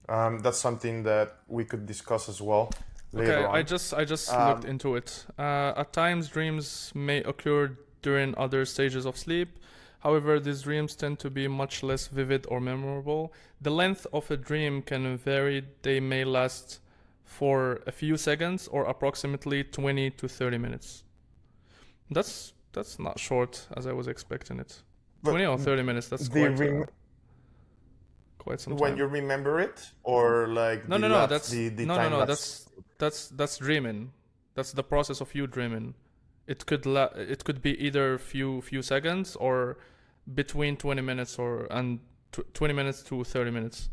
Um, 0.10 0.40
that's 0.40 0.58
something 0.58 1.04
that 1.04 1.38
we 1.48 1.64
could 1.64 1.86
discuss 1.86 2.28
as 2.28 2.42
well 2.42 2.72
later 3.14 3.34
Okay, 3.38 3.46
on. 3.46 3.56
I 3.56 3.62
just 3.62 3.94
I 3.94 4.04
just 4.04 4.34
Um, 4.34 4.48
looked 4.50 4.66
into 4.66 4.96
it. 4.96 5.26
Uh, 5.38 5.74
at 5.78 5.94
times, 5.94 6.28
dreams 6.28 6.92
may 6.96 7.20
occur 7.24 7.78
during 8.02 8.36
other 8.38 8.66
stages 8.66 9.06
of 9.06 9.16
sleep. 9.16 9.60
However, 10.02 10.40
these 10.40 10.64
dreams 10.64 10.96
tend 10.96 11.20
to 11.20 11.30
be 11.30 11.48
much 11.48 11.84
less 11.84 12.08
vivid 12.08 12.46
or 12.50 12.60
memorable. 12.60 13.34
The 13.62 13.70
length 13.70 14.08
of 14.12 14.30
a 14.32 14.38
dream 14.38 14.82
can 14.82 15.18
vary. 15.18 15.64
They 15.84 16.00
may 16.00 16.24
last 16.24 16.80
for 17.24 17.82
a 17.88 17.92
few 17.92 18.18
seconds 18.18 18.68
or 18.68 18.86
approximately 18.86 19.64
20 19.64 20.10
to 20.12 20.28
30 20.28 20.58
minutes. 20.58 21.04
That's 22.10 22.54
that's 22.74 23.00
not 23.00 23.20
short 23.20 23.68
as 23.78 23.86
I 23.86 23.94
was 23.94 24.08
expecting 24.08 24.60
it. 24.60 24.82
But 25.24 25.32
20 25.32 25.46
or 25.46 25.58
30 25.58 25.84
minutes. 25.84 26.08
That's 26.08 26.28
quite 26.28 26.58
rem- 26.58 26.84
uh, 26.84 26.86
quite 28.40 28.60
some 28.60 28.76
when 28.78 28.92
time. 28.92 28.98
you 28.98 29.06
remember 29.06 29.60
it, 29.60 29.92
or 30.04 30.48
like 30.48 30.88
No, 30.90 30.96
the 30.98 31.02
no, 31.02 31.08
no. 31.10 31.28
That's 31.28 31.50
the, 31.50 31.70
the 31.70 31.86
no, 31.86 31.96
no, 31.96 32.10
no. 32.10 32.26
That's 32.26 32.68
that's 32.98 33.28
that's 33.30 33.58
dreaming. 33.58 34.12
That's 34.56 34.72
the 34.72 34.84
process 34.84 35.22
of 35.22 35.34
you 35.36 35.46
dreaming. 35.48 35.94
It 36.48 36.66
could 36.66 36.86
la- 36.86 37.14
it 37.16 37.44
could 37.44 37.62
be 37.62 37.72
either 37.86 38.18
few 38.18 38.62
few 38.62 38.82
seconds 38.82 39.36
or 39.36 39.78
between 40.34 40.76
twenty 40.78 41.02
minutes 41.02 41.38
or 41.40 41.68
and 41.70 42.00
tw- 42.32 42.54
twenty 42.54 42.74
minutes 42.74 43.04
to 43.04 43.24
thirty 43.24 43.52
minutes. 43.52 43.90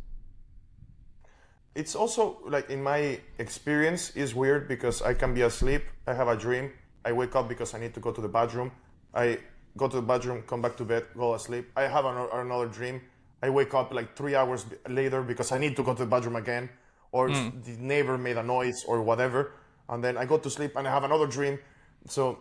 It's 1.75 1.95
also 1.95 2.39
like 2.47 2.71
in 2.71 2.83
my 2.83 3.21
experience 3.39 4.11
is 4.17 4.35
weird 4.35 4.67
because 4.67 5.01
I 5.03 5.15
can 5.15 5.33
be 5.35 5.43
asleep, 5.43 5.85
I 6.07 6.15
have 6.15 6.27
a 6.29 6.37
dream, 6.37 6.73
I 7.05 7.13
wake 7.13 7.37
up 7.37 7.49
because 7.49 7.73
I 7.75 7.79
need 7.79 7.95
to 7.95 8.01
go 8.01 8.11
to 8.11 8.21
the 8.21 8.29
bathroom, 8.29 8.73
I 9.15 9.39
go 9.77 9.87
to 9.87 9.97
the 9.97 10.03
bathroom, 10.03 10.43
come 10.47 10.61
back 10.61 10.77
to 10.79 10.85
bed, 10.85 11.05
go 11.17 11.35
asleep. 11.35 11.71
I 11.77 11.83
have 11.83 12.05
ano- 12.05 12.31
another 12.33 12.67
dream, 12.67 13.01
I 13.43 13.51
wake 13.51 13.75
up 13.75 13.95
like 13.95 14.17
three 14.17 14.35
hours 14.35 14.67
later 14.89 15.23
because 15.23 15.53
I 15.53 15.59
need 15.59 15.77
to 15.77 15.85
go 15.85 15.95
to 15.95 16.01
the 16.03 16.11
bathroom 16.11 16.35
again, 16.37 16.69
or 17.13 17.31
s- 17.31 17.53
the 17.65 17.77
neighbor 17.79 18.19
made 18.19 18.39
a 18.39 18.43
noise 18.43 18.83
or 18.89 19.01
whatever, 19.03 19.53
and 19.89 20.03
then 20.03 20.17
I 20.17 20.25
go 20.25 20.39
to 20.39 20.51
sleep 20.51 20.73
and 20.75 20.89
I 20.89 20.91
have 20.91 21.05
another 21.05 21.29
dream. 21.29 21.59
So 22.07 22.39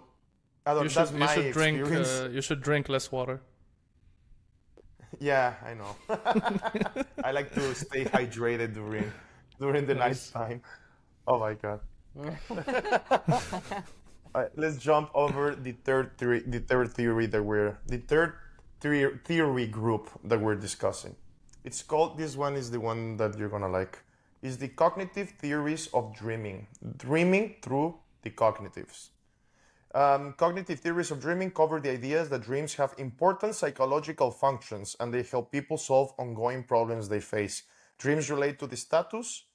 I 0.66 0.74
don't, 0.74 0.84
You 0.84 0.90
that's 0.90 1.12
should 1.12 1.20
you 1.20 1.26
my 1.26 1.36
should 1.36 1.52
drink 1.54 1.80
experience. 1.80 2.10
uh, 2.10 2.30
you 2.32 2.42
should 2.42 2.62
drink 2.62 2.90
less 2.90 3.12
water. 3.12 3.42
Yeah, 5.20 5.56
I 5.66 5.74
know. 5.74 5.96
I 7.24 7.32
like 7.32 7.54
to 7.54 7.74
stay 7.74 8.06
hydrated 8.06 8.74
during 8.74 9.12
during 9.60 9.86
the 9.86 9.96
night 9.96 10.20
time. 10.34 10.62
Oh 11.28 11.40
my 11.40 11.54
god. 11.56 11.80
Alright, 14.36 14.52
let's 14.56 14.78
jump 14.78 15.10
over 15.14 15.56
the 15.56 15.72
third 15.84 16.18
theory. 16.18 16.44
The 16.46 16.60
third 16.60 16.94
theory 16.94 17.26
that 17.28 17.42
we're 17.44 17.78
the 17.88 17.98
third 17.98 18.34
theory, 18.82 19.18
theory 19.26 19.68
group 19.68 20.10
that 20.24 20.40
we're 20.40 20.56
discussing. 20.56 21.16
It's 21.64 21.82
called. 21.84 22.18
This 22.18 22.36
one 22.36 22.56
is 22.56 22.70
the 22.72 22.80
one 22.80 23.18
that 23.18 23.38
you're 23.38 23.50
gonna 23.50 23.70
like. 23.70 24.00
Is 24.42 24.58
the 24.58 24.68
cognitive 24.68 25.30
theories 25.32 25.88
of 25.94 26.14
dreaming. 26.16 26.68
Dreaming 26.98 27.56
through 27.62 27.96
the 28.22 28.30
cognitives. 28.30 29.10
Um, 29.96 30.34
cognitive 30.34 30.80
theories 30.80 31.12
of 31.12 31.22
dreaming 31.22 31.52
cover 31.52 31.80
the 31.80 31.92
ideas 31.92 32.30
that 32.30 32.44
dreams 32.44 32.76
have 32.76 32.94
important 32.98 33.56
psychological 33.56 34.32
functions 34.32 34.96
and 35.00 35.14
they 35.14 35.24
help 35.24 35.52
people 35.52 35.78
solve 35.78 36.14
ongoing 36.18 36.64
problems 36.64 37.08
they 37.08 37.22
face. 37.22 37.64
Dreams 37.98 38.30
relate 38.30 38.60
to 38.60 38.68
the 38.68 38.78
status 38.78 39.46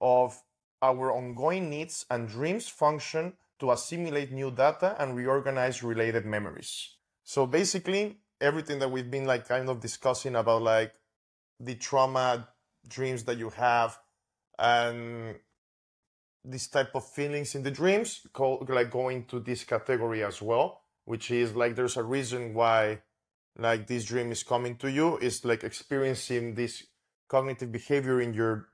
of 0.00 0.42
our 0.82 1.12
ongoing 1.12 1.70
needs, 1.70 2.04
and 2.10 2.28
dreams 2.28 2.68
function 2.68 3.32
to 3.58 3.72
assimilate 3.72 4.30
new 4.30 4.50
data 4.50 4.94
and 4.98 5.16
reorganize 5.16 5.82
related 5.82 6.26
memories. 6.26 6.96
So 7.24 7.46
basically, 7.46 8.18
everything 8.40 8.78
that 8.80 8.90
we've 8.90 9.10
been 9.10 9.24
like 9.24 9.48
kind 9.48 9.68
of 9.68 9.80
discussing 9.80 10.36
about 10.36 10.62
like 10.62 10.92
the 11.58 11.74
trauma 11.74 12.48
dreams 12.86 13.24
that 13.24 13.38
you 13.38 13.50
have 13.50 13.98
and 14.58 15.36
this 16.46 16.68
type 16.68 16.94
of 16.94 17.04
feelings 17.04 17.54
in 17.54 17.62
the 17.62 17.70
dreams 17.70 18.26
like 18.68 18.90
going 18.90 19.24
to 19.24 19.40
this 19.40 19.64
category 19.64 20.22
as 20.22 20.40
well 20.40 20.80
which 21.04 21.30
is 21.30 21.54
like 21.54 21.74
there's 21.74 21.96
a 21.96 22.02
reason 22.02 22.54
why 22.54 23.00
like 23.58 23.86
this 23.86 24.04
dream 24.04 24.30
is 24.32 24.42
coming 24.42 24.76
to 24.76 24.90
you 24.90 25.18
is 25.18 25.44
like 25.44 25.64
experiencing 25.64 26.54
this 26.54 26.84
cognitive 27.28 27.72
behavior 27.72 28.20
in 28.20 28.32
your 28.32 28.68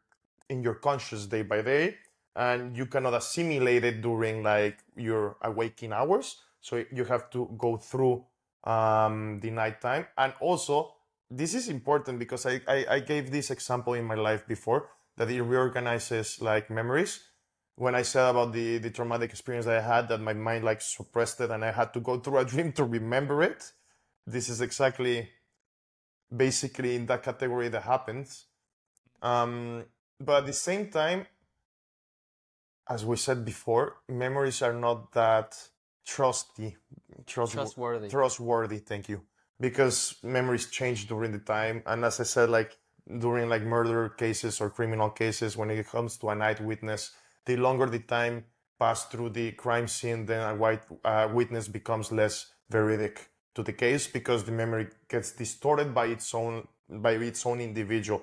in 0.49 0.63
your 0.63 0.75
conscious 0.75 1.27
day 1.27 1.43
by 1.43 1.63
day 1.63 1.97
and 2.37 2.77
you 2.77 2.87
cannot 2.87 3.15
assimilate 3.15 3.85
it 3.85 4.03
during 4.03 4.43
like 4.43 4.79
your 4.97 5.37
awaking 5.43 5.93
hours 5.93 6.37
so 6.61 6.85
you 6.93 7.05
have 7.05 7.29
to 7.31 7.51
go 7.59 7.77
through 7.77 8.25
um, 8.65 9.41
the 9.41 9.51
nighttime. 9.51 10.07
And 10.17 10.33
also, 10.41 10.95
this 11.31 11.55
is 11.55 11.69
important 11.69 12.19
because 12.19 12.47
I, 12.47 12.61
I, 12.69 12.87
I 12.89 13.01
gave 13.01 13.31
this 13.31 13.51
example 13.51 13.95
in 13.95 14.05
my 14.05 14.15
life 14.15 14.47
before 14.47 14.89
that 15.17 15.31
it 15.31 15.43
reorganizes 15.43 16.41
like 16.41 16.71
memories. 16.71 17.21
When 17.77 17.95
I 17.95 18.03
said 18.03 18.29
about 18.31 18.53
the, 18.53 18.79
the 18.79 18.91
traumatic 18.91 19.31
experience 19.31 19.67
that 19.67 19.79
I 19.79 19.81
had, 19.81 20.09
that 20.09 20.21
my 20.21 20.35
mind 20.35 20.65
like 20.65 20.81
suppressed 20.81 21.41
it 21.41 21.51
and 21.51 21.65
I 21.65 21.73
had 21.73 21.93
to 21.95 22.01
go 22.01 22.19
through 22.19 22.39
a 22.39 22.45
dream 22.53 22.73
to 22.73 22.85
remember 22.85 23.43
it. 23.43 23.73
This 24.27 24.49
is 24.49 24.61
exactly 24.61 25.29
basically 26.35 26.97
in 26.97 27.07
that 27.07 27.23
category 27.23 27.69
that 27.69 27.83
happens. 27.83 28.47
Um, 29.21 29.85
but 30.21 30.39
at 30.39 30.47
the 30.47 30.53
same 30.53 30.91
time, 30.91 31.27
as 32.89 33.05
we 33.05 33.17
said 33.17 33.45
before, 33.45 33.97
memories 34.09 34.63
are 34.63 34.73
not 34.73 35.13
that 35.13 35.57
trusty, 36.05 36.77
trustworthy. 37.27 37.63
Trustworthy. 37.65 38.09
Trustworthy, 38.09 38.79
thank 38.79 39.09
you. 39.09 39.23
Because 39.61 40.17
memories 40.23 40.69
change 40.71 41.07
during 41.07 41.33
the 41.33 41.39
time, 41.39 41.83
and 41.87 42.05
as 42.05 42.19
I 42.19 42.25
said, 42.25 42.51
like 42.51 42.77
during 43.19 43.49
like 43.49 43.63
murder 43.63 44.09
cases 44.09 44.61
or 44.61 44.71
criminal 44.71 45.11
cases, 45.11 45.57
when 45.57 45.71
it 45.71 45.87
comes 45.87 46.17
to 46.19 46.31
a 46.31 46.35
night 46.35 46.61
witness, 46.61 47.13
the 47.47 47.57
longer 47.57 47.87
the 47.87 47.99
time 48.01 48.45
passed 48.79 49.11
through 49.11 49.31
the 49.31 49.53
crime 49.53 49.87
scene, 49.89 50.27
then 50.27 50.41
a 50.49 50.55
white 50.55 50.83
uh, 51.05 51.29
witness 51.33 51.69
becomes 51.69 52.11
less 52.13 52.53
veridic 52.71 53.19
to 53.55 53.63
the 53.63 53.73
case 53.73 54.07
because 54.07 54.45
the 54.45 54.53
memory 54.53 54.89
gets 55.09 55.33
distorted 55.33 55.95
by 55.95 56.07
its 56.07 56.35
own 56.35 56.67
by 56.89 57.13
its 57.13 57.45
own 57.47 57.61
individual. 57.61 58.23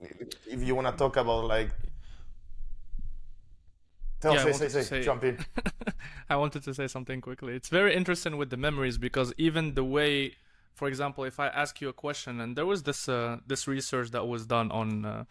If 0.00 0.62
you 0.62 0.74
want 0.74 0.86
to 0.88 0.92
talk 0.96 1.16
about 1.16 1.44
like 1.46 1.70
Tell, 4.20 4.34
Yeah, 4.34 4.40
I 4.40 4.44
say, 4.44 4.50
wanted 4.50 4.70
say, 4.72 4.78
to 4.80 4.84
say, 4.84 5.00
say- 5.00 5.04
jump 5.04 5.22
in. 5.24 5.38
I 6.30 6.36
wanted 6.36 6.64
to 6.64 6.74
say 6.74 6.88
something 6.88 7.20
quickly. 7.20 7.54
It's 7.54 7.68
very 7.68 7.94
interesting 7.94 8.36
with 8.36 8.50
the 8.50 8.56
memories 8.56 8.98
because 8.98 9.32
even 9.38 9.74
the 9.74 9.84
way, 9.84 10.34
for 10.74 10.88
example, 10.88 11.22
if 11.24 11.38
I 11.38 11.46
ask 11.48 11.80
you 11.80 11.88
a 11.88 11.92
question, 11.92 12.40
and 12.40 12.56
there 12.56 12.66
was 12.66 12.82
this 12.82 13.08
uh, 13.08 13.38
this 13.46 13.68
research 13.68 14.10
that 14.10 14.26
was 14.26 14.44
done 14.46 14.70
on 14.72 15.04
uh, 15.04 15.24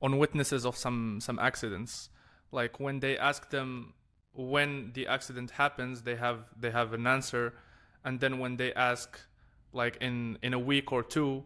on 0.00 0.18
witnesses 0.18 0.64
of 0.64 0.76
some 0.76 1.20
some 1.20 1.38
accidents, 1.38 2.10
like 2.52 2.80
when 2.80 3.00
they 3.00 3.18
ask 3.18 3.50
them 3.50 3.94
when 4.32 4.92
the 4.94 5.06
accident 5.06 5.52
happens, 5.52 6.02
they 6.02 6.16
have 6.16 6.38
they 6.58 6.70
have 6.70 6.92
an 6.92 7.06
answer, 7.06 7.54
and 8.04 8.20
then 8.20 8.38
when 8.38 8.56
they 8.56 8.72
ask 8.74 9.20
like 9.72 9.96
in 10.00 10.38
in 10.42 10.54
a 10.54 10.58
week 10.58 10.92
or 10.92 11.02
two, 11.02 11.44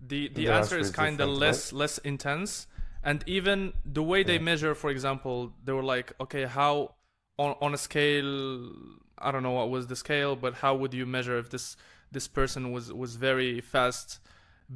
the 0.00 0.28
the 0.28 0.46
The 0.46 0.52
answer 0.52 0.76
answer 0.76 0.78
is 0.78 0.90
kind 0.90 1.20
of 1.20 1.28
less 1.28 1.72
less 1.72 1.98
intense. 1.98 2.66
And 3.02 3.24
even 3.26 3.72
the 3.84 4.02
way 4.02 4.22
they 4.22 4.38
measure 4.38 4.74
for 4.74 4.90
example 4.90 5.54
they 5.64 5.72
were 5.72 5.82
like 5.82 6.12
okay 6.20 6.44
how 6.44 6.94
on 7.38 7.56
on 7.62 7.72
a 7.72 7.78
scale 7.78 8.72
i 9.16 9.30
don't 9.30 9.42
know 9.42 9.52
what 9.52 9.70
was 9.70 9.86
the 9.86 9.96
scale 9.96 10.36
but 10.36 10.52
how 10.54 10.74
would 10.74 10.92
you 10.92 11.06
measure 11.06 11.38
if 11.38 11.48
this 11.48 11.78
this 12.12 12.28
person 12.28 12.72
was 12.72 12.92
was 12.92 13.16
very 13.16 13.60
fast? 13.60 14.20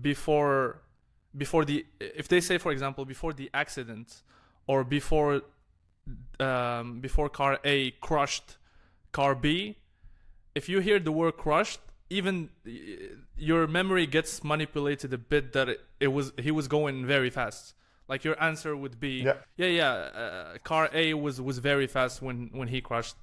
Before 0.00 0.82
before 1.36 1.64
the 1.64 1.84
if 2.00 2.28
they 2.28 2.40
say 2.40 2.58
for 2.58 2.70
example 2.72 3.04
before 3.04 3.32
the 3.32 3.50
accident 3.54 4.22
or 4.66 4.84
before 4.84 5.42
um, 6.40 7.00
before 7.00 7.28
car 7.28 7.58
A 7.64 7.90
crushed 8.00 8.56
car 9.12 9.34
B 9.34 9.76
if 10.54 10.68
you 10.68 10.80
hear 10.80 10.98
the 10.98 11.12
word 11.12 11.36
crushed 11.36 11.80
even 12.10 12.50
your 13.36 13.66
memory 13.66 14.06
gets 14.06 14.44
manipulated 14.44 15.12
a 15.12 15.18
bit 15.18 15.52
that 15.52 15.68
it, 15.68 15.80
it 16.00 16.08
was 16.08 16.32
he 16.38 16.50
was 16.50 16.68
going 16.68 17.06
very 17.06 17.30
fast 17.30 17.74
like 18.08 18.22
your 18.24 18.40
answer 18.42 18.76
would 18.76 19.00
be 19.00 19.22
Yeah. 19.22 19.34
yeah 19.56 19.66
yeah 19.66 19.92
uh, 19.92 20.58
car 20.62 20.90
A 20.92 21.14
was 21.14 21.40
was 21.40 21.58
very 21.58 21.86
fast 21.86 22.20
when 22.22 22.50
when 22.52 22.68
he 22.68 22.80
crushed 22.80 23.16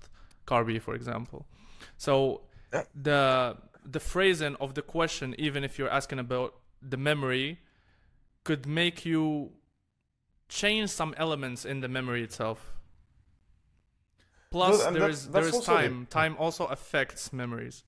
car 0.46 0.64
B 0.66 0.80
for 0.80 0.96
example 0.96 1.46
so 1.98 2.42
Yeah. 2.74 2.84
the 3.10 3.58
the 3.86 4.00
phrasing 4.00 4.56
of 4.60 4.74
the 4.74 4.82
question 4.82 5.36
even 5.38 5.64
if 5.64 5.78
you're 5.78 5.90
asking 6.00 6.20
about 6.20 6.56
the 6.82 6.98
memory 6.98 7.60
could 8.44 8.66
make 8.66 9.06
you 9.06 9.52
change 10.50 10.90
some 10.90 11.14
elements 11.18 11.66
in 11.66 11.82
the 11.82 11.88
memory 11.88 12.24
itself 12.24 12.74
plus 14.50 14.86
there 14.88 15.10
is 15.10 15.28
there 15.30 15.44
is 15.48 15.54
also 15.54 15.72
the- 15.72 15.78
time 15.80 16.08
time 16.10 16.36
also 16.38 16.66
affects 16.66 17.32
memories 17.34 17.84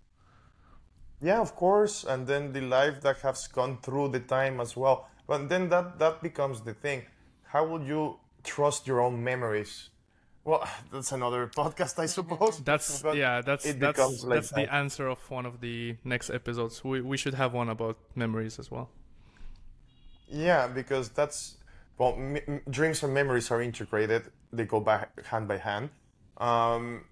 Yeah, 1.21 1.39
of 1.39 1.55
course, 1.55 2.03
and 2.03 2.27
then 2.27 2.51
the 2.51 2.59
life 2.61 2.99
that 3.01 3.17
has 3.21 3.47
gone 3.47 3.77
through 3.81 4.09
the 4.09 4.19
time 4.19 4.59
as 4.59 4.75
well. 4.75 5.07
But 5.25 5.47
then 5.47 5.69
that 5.69 5.97
that 5.99 6.21
becomes 6.21 6.61
the 6.61 6.73
thing. 6.73 7.03
How 7.53 7.63
would 7.65 7.83
you 7.87 8.19
trust 8.43 8.87
your 8.87 8.99
own 8.99 9.23
memories? 9.23 9.89
Well, 10.43 10.67
that's 10.91 11.13
another 11.13 11.47
podcast, 11.61 11.97
I 11.97 12.07
suppose. 12.07 12.59
That's 12.59 13.01
But 13.01 13.15
yeah, 13.15 13.41
that's 13.41 13.65
it 13.65 13.79
that's 13.79 13.99
like 14.23 14.35
that's 14.35 14.51
the 14.51 14.67
answer 14.73 15.07
of 15.07 15.19
one 15.31 15.45
of 15.45 15.61
the 15.61 15.95
next 16.03 16.29
episodes. 16.29 16.83
We 16.83 16.99
we 17.01 17.15
should 17.17 17.35
have 17.35 17.53
one 17.53 17.69
about 17.69 17.97
memories 18.15 18.59
as 18.59 18.69
well. 18.69 18.89
Yeah, 20.27 20.67
because 20.67 21.09
that's 21.09 21.57
well, 21.97 22.15
m- 22.17 22.61
dreams 22.69 23.03
and 23.03 23.13
memories 23.13 23.51
are 23.51 23.61
integrated. 23.61 24.31
They 24.51 24.65
go 24.65 24.79
back 24.79 25.25
hand 25.25 25.47
by 25.47 25.57
hand. 25.57 25.89
Um, 26.37 27.05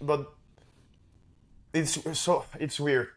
but 0.00 0.32
it's 1.72 1.98
so 2.18 2.44
it's 2.58 2.78
weird. 2.80 3.08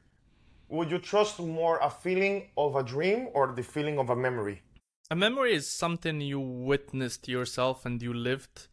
Would 0.69 0.89
you 0.89 0.99
trust 0.99 1.39
more 1.39 1.79
a 1.79 1.89
feeling 1.89 2.49
of 2.57 2.75
a 2.75 2.83
dream 2.83 3.27
or 3.33 3.53
the 3.53 3.63
feeling 3.63 3.99
of 3.99 4.09
a 4.09 4.15
memory? 4.15 4.61
A 5.09 5.15
memory 5.15 5.53
is 5.53 5.67
something 5.67 6.21
you 6.21 6.39
witnessed 6.39 7.27
yourself 7.27 7.85
and 7.85 8.01
you 8.01 8.13
lived. 8.13 8.67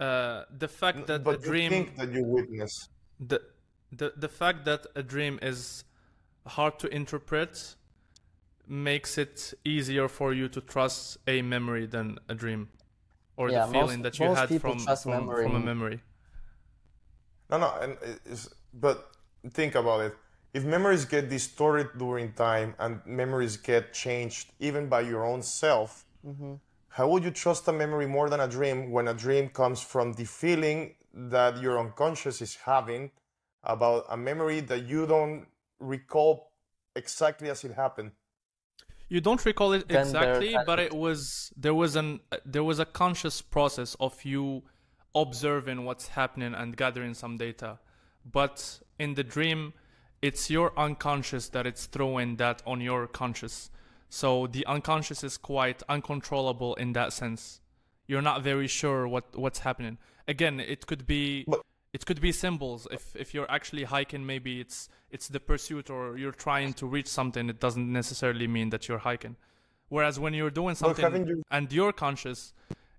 Uh, 0.00 0.44
the 0.50 0.68
fact 0.68 1.06
that 1.06 1.22
but 1.22 1.36
a 1.36 1.38
dream, 1.38 1.72
you 1.72 1.84
think 1.84 1.96
that 1.96 2.12
you 2.12 2.24
witness. 2.24 2.88
the, 3.20 3.40
the 3.92 4.12
the 4.16 4.28
fact 4.28 4.64
that 4.64 4.86
a 4.96 5.02
dream 5.02 5.38
is 5.42 5.84
hard 6.46 6.78
to 6.78 6.88
interpret, 6.88 7.76
makes 8.66 9.18
it 9.18 9.54
easier 9.64 10.08
for 10.08 10.32
you 10.32 10.48
to 10.48 10.60
trust 10.60 11.18
a 11.26 11.42
memory 11.42 11.86
than 11.86 12.18
a 12.28 12.34
dream, 12.34 12.68
or 13.36 13.50
Yeah, 13.50 13.66
the 13.66 13.72
feeling 13.72 14.00
most- 14.02 14.02
that 14.02 14.18
you 14.18 14.34
had 14.34 14.48
from 14.60 14.78
from, 14.78 15.26
from 15.26 15.54
a 15.54 15.60
memory. 15.60 16.00
No, 17.50 17.58
no, 17.58 17.70
and 17.80 17.98
but 18.72 19.10
think 19.50 19.74
about 19.74 20.00
it. 20.00 20.14
If 20.54 20.64
memories 20.64 21.04
get 21.04 21.28
distorted 21.28 21.98
during 21.98 22.32
time 22.32 22.74
and 22.78 23.00
memories 23.04 23.56
get 23.56 23.92
changed 23.92 24.52
even 24.60 24.88
by 24.88 25.00
your 25.00 25.24
own 25.24 25.42
self, 25.42 26.06
how 26.88 27.08
would 27.08 27.24
you 27.24 27.30
trust 27.32 27.66
a 27.68 27.72
memory 27.72 28.06
more 28.06 28.30
than 28.30 28.40
a 28.40 28.48
dream 28.48 28.90
when 28.92 29.08
a 29.08 29.14
dream 29.14 29.48
comes 29.48 29.80
from 29.82 30.12
the 30.14 30.24
feeling 30.24 30.94
that 31.12 31.60
your 31.60 31.78
unconscious 31.78 32.40
is 32.40 32.54
having 32.56 33.10
about 33.62 34.04
a 34.08 34.16
memory 34.16 34.60
that 34.60 34.84
you 34.84 35.06
don't 35.06 35.46
recall 35.80 36.52
exactly 36.94 37.50
as 37.50 37.64
it 37.64 37.72
happened? 37.72 38.12
You 39.08 39.20
don't 39.20 39.44
recall 39.44 39.72
it 39.72 39.88
Then 39.88 40.12
there 40.12 40.34
exactly, 40.34 40.56
but 40.66 40.78
it 40.80 40.94
was 40.94 41.52
there 41.56 41.74
was 41.74 41.96
an 41.96 42.20
there 42.44 42.64
was 42.64 42.78
a 42.78 42.84
conscious 42.86 43.42
process 43.42 43.96
of 44.00 44.24
you 44.24 44.62
observing 45.14 45.84
what's 45.84 46.08
happening 46.08 46.54
and 46.54 46.76
gathering 46.76 47.14
some 47.14 47.36
data. 47.36 47.78
But 48.24 48.80
in 48.98 49.14
the 49.14 49.22
dream, 49.22 49.74
it's 50.22 50.50
your 50.50 50.72
unconscious 50.78 51.48
that 51.50 51.66
it's 51.66 51.86
throwing 51.86 52.36
that 52.36 52.62
on 52.66 52.80
your 52.80 53.06
conscious. 53.06 53.70
So 54.08 54.46
the 54.46 54.64
unconscious 54.66 55.22
is 55.22 55.36
quite 55.36 55.82
uncontrollable 55.88 56.74
in 56.76 56.92
that 56.94 57.12
sense. 57.12 57.60
You're 58.06 58.22
not 58.22 58.42
very 58.42 58.66
sure 58.66 59.06
what 59.06 59.36
what's 59.36 59.60
happening. 59.60 59.98
Again, 60.26 60.60
it 60.60 60.86
could 60.86 61.06
be 61.06 61.44
But- 61.46 61.60
it 61.94 62.04
could 62.04 62.20
be 62.20 62.32
symbols. 62.32 62.88
If 62.90 63.04
if 63.14 63.32
you're 63.34 63.50
actually 63.58 63.84
hiking, 63.84 64.26
maybe 64.26 64.60
it's 64.60 64.88
it's 65.14 65.28
the 65.28 65.40
pursuit 65.50 65.88
or 65.90 66.18
you're 66.18 66.38
trying 66.48 66.72
to 66.80 66.86
reach 66.86 67.06
something. 67.18 67.48
It 67.48 67.60
doesn't 67.60 67.90
necessarily 68.00 68.48
mean 68.48 68.70
that 68.70 68.88
you're 68.88 69.04
hiking. 69.10 69.36
Whereas 69.88 70.18
when 70.18 70.34
you're 70.34 70.54
doing 70.62 70.74
something 70.74 71.26
you- 71.28 71.44
and 71.56 71.72
you're 71.72 71.92
conscious, 71.92 72.52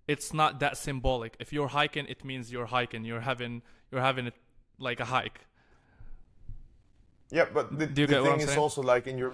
it's 0.08 0.34
not 0.34 0.52
that 0.62 0.78
symbolic. 0.78 1.36
If 1.40 1.52
you're 1.52 1.72
hiking, 1.80 2.06
it 2.08 2.24
means 2.24 2.52
you're 2.54 2.72
hiking. 2.78 3.04
You're 3.04 3.26
having 3.32 3.64
you're 3.92 4.06
having 4.10 4.28
it 4.28 4.38
like 4.80 5.02
a 5.02 5.06
hike. 5.06 5.40
Yeah, 7.32 7.48
but 7.54 7.78
the, 7.78 7.88
the 7.88 8.08
thing 8.08 8.40
is 8.40 8.48
saying? 8.48 8.60
also 8.60 8.82
like 8.82 9.08
in 9.08 9.18
your. 9.18 9.34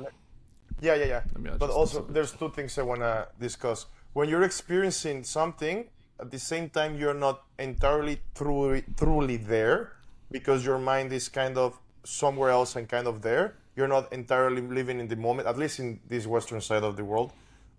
Yeah, 0.82 0.96
yeah, 0.96 1.06
yeah. 1.06 1.58
But 1.60 1.70
also, 1.70 1.98
this 1.98 1.98
a 1.98 2.02
bit. 2.02 2.14
there's 2.16 2.32
two 2.32 2.50
things 2.50 2.78
I 2.80 2.82
want 2.82 3.02
to 3.02 3.28
discuss. 3.40 3.86
When 4.14 4.28
you're 4.30 4.44
experiencing 4.52 5.24
something, 5.24 5.90
at 6.22 6.30
the 6.30 6.40
same 6.40 6.70
time, 6.70 6.98
you're 6.98 7.16
not 7.16 7.44
entirely 7.58 8.22
truly, 8.36 8.84
truly 8.96 9.38
there 9.38 9.94
because 10.30 10.64
your 10.64 10.78
mind 10.78 11.12
is 11.12 11.28
kind 11.28 11.58
of 11.58 11.80
somewhere 12.04 12.52
else 12.52 12.76
and 12.76 12.88
kind 12.88 13.08
of 13.08 13.22
there. 13.22 13.56
You're 13.76 13.88
not 13.88 14.14
entirely 14.14 14.62
living 14.62 15.00
in 15.00 15.08
the 15.08 15.16
moment, 15.16 15.48
at 15.48 15.58
least 15.58 15.80
in 15.80 16.00
this 16.08 16.28
Western 16.28 16.62
side 16.62 16.84
of 16.84 16.96
the 16.96 17.04
world, 17.04 17.34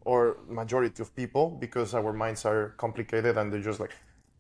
or 0.05 0.39
majority 0.49 1.03
of 1.03 1.15
people, 1.15 1.51
because 1.51 1.95
our 1.95 2.13
minds 2.13 2.45
are 2.45 2.75
complicated 2.77 3.39
and 3.39 3.53
they're 3.53 3.61
just 3.61 3.79
like 3.79 3.93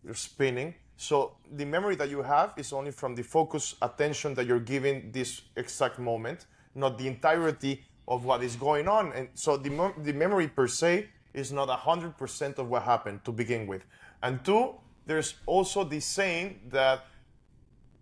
you're 0.04 0.14
spinning. 0.14 0.74
So 0.96 1.36
the 1.50 1.64
memory 1.64 1.94
that 1.96 2.10
you 2.10 2.22
have 2.22 2.54
is 2.56 2.72
only 2.72 2.90
from 2.90 3.14
the 3.14 3.22
focus 3.22 3.76
attention 3.80 4.34
that 4.34 4.46
you're 4.46 4.60
giving 4.60 5.12
this 5.12 5.42
exact 5.56 5.98
moment, 5.98 6.46
not 6.74 6.98
the 6.98 7.06
entirety 7.06 7.84
of 8.08 8.24
what 8.24 8.42
is 8.42 8.56
going 8.56 8.88
on. 8.88 9.12
And 9.12 9.28
so 9.34 9.56
the, 9.56 9.92
the 9.98 10.12
memory 10.12 10.48
per 10.48 10.66
se 10.66 11.08
is 11.34 11.52
not 11.52 11.68
100% 11.68 12.59
of 12.59 12.68
what 12.68 12.82
happened 12.82 13.24
to 13.24 13.32
begin 13.32 13.66
with. 13.66 13.84
And 14.22 14.44
two, 14.44 14.74
there's 15.06 15.34
also 15.46 15.84
the 15.84 16.00
saying 16.00 16.60
that 16.70 17.04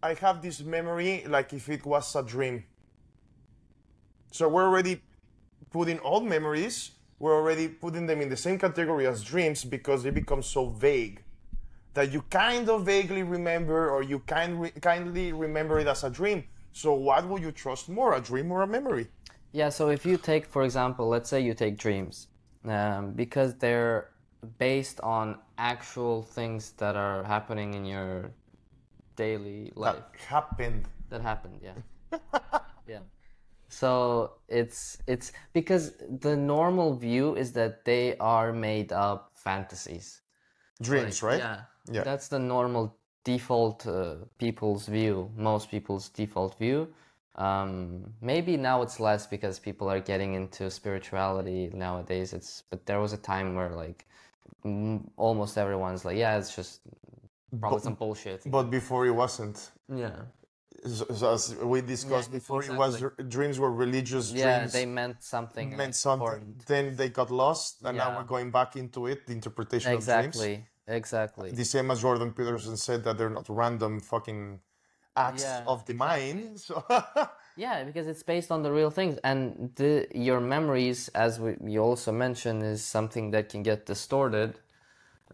I 0.03 0.15
have 0.15 0.43
this 0.43 0.61
memory 0.61 1.25
like 1.27 1.53
if 1.53 1.69
it 1.69 1.85
was 1.85 2.15
a 2.17 2.23
dream. 2.23 2.65
So 4.33 4.49
we're 4.49 4.65
already 4.65 5.03
putting 5.71 6.01
old 6.01 6.25
memories, 6.27 6.93
we're 7.19 7.35
already 7.35 7.69
putting 7.69 8.07
them 8.07 8.21
in 8.21 8.29
the 8.29 8.37
same 8.37 8.59
category 8.59 9.07
as 9.07 9.23
dreams 9.23 9.65
because 9.65 10.03
they 10.03 10.11
become 10.11 10.43
so 10.43 10.69
vague 10.69 11.23
that 11.95 12.13
you 12.13 12.23
kind 12.31 12.69
of 12.69 12.87
vaguely 12.87 13.23
remember 13.23 13.91
or 13.91 14.03
you 14.03 14.21
kind 14.21 14.61
re- 14.61 14.71
kindly 14.81 15.33
remember 15.33 15.81
it 15.81 15.87
as 15.87 16.05
a 16.05 16.11
dream. 16.11 16.45
So 16.73 16.95
what 16.95 17.29
will 17.29 17.41
you 17.41 17.51
trust 17.51 17.89
more, 17.89 18.15
a 18.15 18.21
dream 18.21 18.53
or 18.53 18.63
a 18.63 18.67
memory? 18.67 19.09
Yeah, 19.53 19.69
so 19.71 19.89
if 19.89 20.07
you 20.07 20.17
take, 20.17 20.47
for 20.47 20.63
example, 20.63 21.09
let's 21.09 21.29
say 21.29 21.41
you 21.41 21.55
take 21.55 21.77
dreams, 21.77 22.29
um, 22.65 23.13
because 23.13 23.55
they're 23.57 24.11
based 24.59 25.01
on 25.01 25.39
actual 25.59 26.23
things 26.23 26.73
that 26.79 26.97
are 26.97 27.23
happening 27.25 27.75
in 27.75 27.85
your 27.85 28.33
daily 29.17 29.73
life. 29.75 29.97
That 30.13 30.21
happened. 30.27 30.89
That 31.11 31.21
happened, 31.21 31.61
yeah. 31.63 32.19
yeah. 32.89 33.01
So 33.69 34.33
it's 34.49 34.99
it's 35.07 35.33
because 35.53 35.93
the 36.21 36.37
normal 36.37 36.95
view 36.97 37.37
is 37.37 37.53
that 37.53 37.85
they 37.85 38.17
are 38.19 38.53
made 38.53 38.93
up 38.93 39.33
fantasies. 39.35 40.23
Dreams, 40.83 41.23
right? 41.23 41.39
Yeah. 41.39 41.61
Yeah. 41.91 42.05
That's 42.05 42.29
the 42.29 42.39
normal 42.39 42.97
default 43.25 43.87
uh, 43.87 44.17
people's 44.39 44.87
view, 44.87 45.31
most 45.37 45.71
people's 45.71 46.09
default 46.09 46.59
view. 46.59 46.89
Um, 47.37 48.13
maybe 48.21 48.57
now 48.57 48.83
it's 48.83 48.99
less 49.01 49.27
because 49.27 49.59
people 49.59 49.89
are 49.89 50.01
getting 50.01 50.35
into 50.35 50.71
spirituality 50.71 51.71
nowadays. 51.73 52.33
It's 52.33 52.65
but 52.71 52.87
there 52.87 53.01
was 53.01 53.13
a 53.13 53.17
time 53.17 53.55
where 53.55 53.71
like 53.71 54.07
m- 54.65 55.11
almost 55.17 55.57
everyone's 55.57 56.05
like, 56.05 56.17
yeah, 56.17 56.37
it's 56.39 56.55
just 56.55 56.81
probably 57.61 57.77
But- 57.77 57.83
some 57.85 57.95
bullshit. 57.95 58.43
But 58.51 58.65
before 58.71 59.07
it 59.07 59.13
wasn't. 59.25 59.71
Yeah, 59.89 60.23
So, 60.87 61.05
so 61.15 61.33
as 61.35 61.55
we 61.57 61.81
discussed 61.83 62.31
Yeah, 62.31 62.39
before, 62.39 62.63
it 62.65 62.73
was 62.85 62.95
exactly. 62.97 63.25
dreams 63.37 63.57
were 63.63 63.71
religious 63.87 64.33
yeah, 64.33 64.59
dreams. 64.59 64.73
they 64.73 64.87
meant 64.87 65.23
something 65.23 65.77
meant 65.77 65.95
something. 65.95 66.27
important. 66.27 66.67
Then 66.67 66.97
they 66.97 67.09
got 67.11 67.31
lost, 67.31 67.83
and 67.85 67.97
now 67.99 68.09
we're 68.17 68.25
going 68.35 68.51
back 68.51 68.77
into 68.77 69.01
it. 69.07 69.19
The 69.27 69.33
interpretation 69.41 69.89
of 69.93 70.05
dreams. 70.05 70.09
Exactly, 70.09 70.55
exactly. 71.01 71.51
The 71.53 71.65
same 71.75 71.91
as 71.93 72.01
Jordan 72.03 72.33
Peterson 72.33 72.77
said 72.77 73.05
that 73.05 73.15
they're 73.19 73.37
not 73.41 73.47
random 73.63 74.01
fucking 74.01 74.61
acts 75.27 75.43
Yeah, 75.43 75.65
of 75.67 75.85
the 75.87 75.95
mind. 75.95 76.61
So 76.67 76.85
Yeah, 77.57 77.85
because 77.85 78.07
it's 78.07 78.23
based 78.23 78.51
on 78.51 78.63
the 78.63 78.73
real 78.73 78.91
things, 78.91 79.19
and 79.23 79.73
the 79.77 80.07
your 80.15 80.41
memories, 80.41 81.09
as 81.15 81.39
we, 81.41 81.57
you 81.73 81.81
also 81.83 82.13
mentioned, 82.13 82.63
is 82.63 82.83
something 82.85 83.33
that 83.33 83.49
can 83.53 83.63
get 83.63 83.87
distorted. 83.87 84.55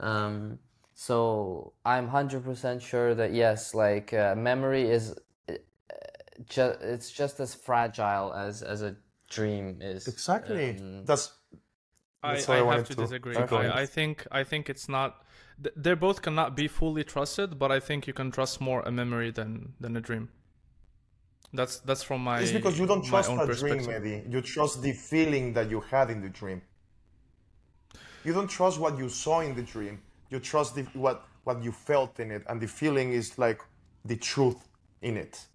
Um, 0.00 0.58
so 0.94 1.72
I'm 1.84 2.08
hundred 2.08 2.42
percent 2.44 2.82
sure 2.82 3.14
that 3.14 3.32
yes, 3.32 3.74
like 3.74 4.12
uh, 4.12 4.34
memory 4.34 4.90
is, 4.90 5.14
uh, 5.48 5.54
ju- 6.48 6.76
it's 6.80 7.10
just 7.10 7.40
as 7.40 7.54
fragile 7.54 8.32
as 8.34 8.62
as 8.62 8.82
a 8.82 8.96
dream 9.28 9.78
is. 9.80 10.08
exactly. 10.08 10.70
Um, 10.80 11.04
That's 11.04 11.32
I, 12.22 12.32
That's 12.32 12.48
what 12.48 12.56
I 12.56 12.60
I 12.60 12.62
wanted 12.62 12.78
have 12.78 12.88
to, 12.88 12.94
to 12.96 13.02
disagree. 13.02 13.36
I, 13.36 13.82
I 13.82 13.86
think 13.86 14.26
I 14.32 14.42
think 14.44 14.68
it's 14.68 14.88
not. 14.88 15.22
Th- 15.62 15.74
They 15.76 15.94
both 15.94 16.22
cannot 16.22 16.54
be 16.56 16.68
fully 16.68 17.04
trusted, 17.04 17.58
but 17.58 17.70
I 17.72 17.80
think 17.80 18.06
you 18.06 18.12
can 18.12 18.30
trust 18.30 18.60
more 18.60 18.82
a 18.82 18.90
memory 18.90 19.30
than 19.30 19.74
than 19.80 19.96
a 19.96 20.00
dream. 20.00 20.28
That's 21.52 21.78
that's 21.80 22.02
from 22.02 22.20
my. 22.24 22.40
it's 22.40 22.52
because 22.52 22.78
you 22.78 22.86
don't 22.86 23.04
trust 23.04 23.30
a 23.30 23.46
dream. 23.46 23.80
Mehdi. 23.86 24.30
You 24.32 24.40
trust 24.42 24.82
the 24.82 24.92
feeling 24.92 25.52
that 25.54 25.70
you 25.70 25.80
had 25.80 26.10
in 26.10 26.20
the 26.20 26.28
dream. 26.28 26.60
You 28.24 28.32
don't 28.32 28.48
trust 28.50 28.80
what 28.80 28.98
you 28.98 29.08
saw 29.08 29.40
in 29.40 29.54
the 29.54 29.62
dream. 29.62 30.00
You 30.30 30.40
trust 30.40 30.74
the, 30.74 30.82
what 30.94 31.24
what 31.44 31.62
you 31.62 31.72
felt 31.72 32.18
in 32.20 32.30
it, 32.32 32.42
and 32.48 32.60
the 32.60 32.66
feeling 32.66 33.12
is 33.12 33.38
like 33.38 33.60
the 34.04 34.16
truth 34.16 34.68
in 35.00 35.16
it. 35.16 35.46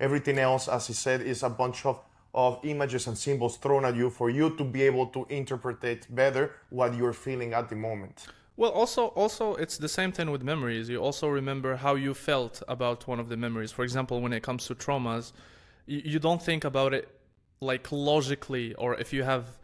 Everything 0.00 0.38
else, 0.38 0.68
as 0.68 0.88
he 0.88 0.92
said, 0.92 1.22
is 1.22 1.42
a 1.42 1.48
bunch 1.48 1.86
of, 1.86 2.00
of 2.34 2.58
images 2.64 3.06
and 3.06 3.16
symbols 3.16 3.56
thrown 3.56 3.84
at 3.84 3.94
you 3.94 4.10
for 4.10 4.28
you 4.28 4.54
to 4.56 4.64
be 4.64 4.82
able 4.82 5.06
to 5.06 5.24
interpret 5.30 6.06
better 6.14 6.50
what 6.70 6.94
you're 6.94 7.12
feeling 7.14 7.54
at 7.54 7.68
the 7.68 7.76
moment. 7.76 8.26
Well, 8.56 8.70
also, 8.70 9.08
also, 9.08 9.54
it's 9.56 9.76
the 9.76 9.88
same 9.88 10.12
thing 10.12 10.30
with 10.30 10.42
memories. 10.42 10.88
You 10.88 10.98
also 10.98 11.28
remember 11.28 11.76
how 11.76 11.94
you 11.94 12.14
felt 12.14 12.62
about 12.68 13.06
one 13.06 13.20
of 13.20 13.28
the 13.28 13.36
memories. 13.36 13.70
For 13.70 13.84
example, 13.84 14.22
when 14.22 14.32
it 14.32 14.42
comes 14.42 14.66
to 14.66 14.74
traumas, 14.74 15.32
you, 15.86 16.00
you 16.04 16.18
don't 16.18 16.42
think 16.42 16.64
about 16.64 16.94
it 16.94 17.08
like 17.60 17.92
logically, 17.92 18.74
or 18.74 18.94
if 18.94 19.12
you 19.12 19.24
have 19.24 19.58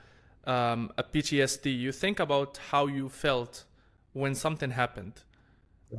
um, 0.44 0.92
a 0.98 1.02
PTSD, 1.02 1.78
you 1.78 1.90
think 1.90 2.20
about 2.20 2.58
how 2.70 2.86
you 2.86 3.08
felt 3.08 3.64
when 4.12 4.34
something 4.34 4.70
happened. 4.70 5.22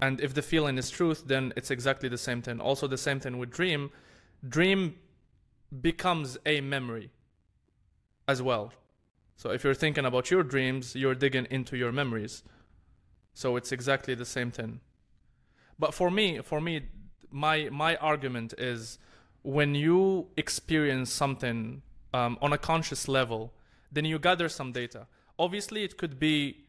And 0.02 0.20
if 0.22 0.34
the 0.34 0.42
feeling 0.42 0.78
is 0.78 0.90
truth, 0.90 1.24
then 1.28 1.54
it's 1.56 1.70
exactly 1.70 2.10
the 2.10 2.18
same 2.18 2.42
thing. 2.42 2.60
Also, 2.60 2.88
the 2.88 2.98
same 2.98 3.20
thing 3.20 3.38
with 3.38 3.52
dream. 3.52 3.92
Dream 4.48 4.96
becomes 5.82 6.38
a 6.46 6.62
memory 6.62 7.12
as 8.28 8.42
well. 8.42 8.74
So 9.36 9.52
if 9.52 9.64
you're 9.64 9.74
thinking 9.76 10.06
about 10.06 10.32
your 10.32 10.44
dreams, 10.44 10.96
you're 10.96 11.16
digging 11.16 11.46
into 11.52 11.78
your 11.78 11.92
memories. 11.92 12.44
So 13.34 13.56
it's 13.56 13.72
exactly 13.72 14.16
the 14.16 14.26
same 14.26 14.52
thing. 14.52 14.80
But 15.80 15.94
for 15.94 16.12
me, 16.12 16.40
for 16.40 16.62
me, 16.62 16.84
my 17.32 17.70
my 17.72 17.96
argument 17.98 18.54
is 18.58 19.00
when 19.42 19.76
you 19.76 20.28
experience 20.38 21.12
something 21.12 21.82
um, 22.14 22.38
on 22.42 22.54
a 22.54 22.58
conscious 22.58 23.08
level, 23.08 23.54
then 23.92 24.06
you 24.06 24.20
gather 24.20 24.50
some 24.50 24.72
data. 24.72 25.08
Obviously, 25.38 25.84
it 25.84 25.98
could 25.98 26.20
be 26.20 26.64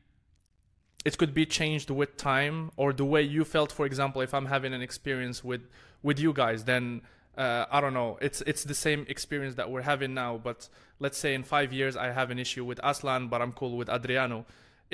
it 1.04 1.18
could 1.18 1.34
be 1.34 1.44
changed 1.44 1.90
with 1.90 2.16
time 2.16 2.70
or 2.76 2.92
the 2.92 3.04
way 3.04 3.22
you 3.22 3.44
felt. 3.44 3.70
For 3.70 3.84
example, 3.84 4.22
if 4.22 4.32
I'm 4.32 4.46
having 4.46 4.72
an 4.72 4.82
experience 4.82 5.44
with 5.44 5.62
with 6.02 6.18
you 6.18 6.32
guys, 6.32 6.64
then 6.64 7.02
uh, 7.36 7.66
I 7.70 7.80
don't 7.80 7.94
know. 7.94 8.18
It's 8.22 8.40
it's 8.42 8.64
the 8.64 8.74
same 8.74 9.04
experience 9.08 9.54
that 9.56 9.70
we're 9.70 9.82
having 9.82 10.14
now. 10.14 10.40
But 10.42 10.68
let's 10.98 11.18
say 11.18 11.34
in 11.34 11.42
five 11.42 11.72
years 11.72 11.96
I 11.96 12.10
have 12.12 12.30
an 12.30 12.38
issue 12.38 12.64
with 12.64 12.80
Aslan, 12.82 13.28
but 13.28 13.42
I'm 13.42 13.52
cool 13.52 13.76
with 13.76 13.88
Adriano. 13.88 14.46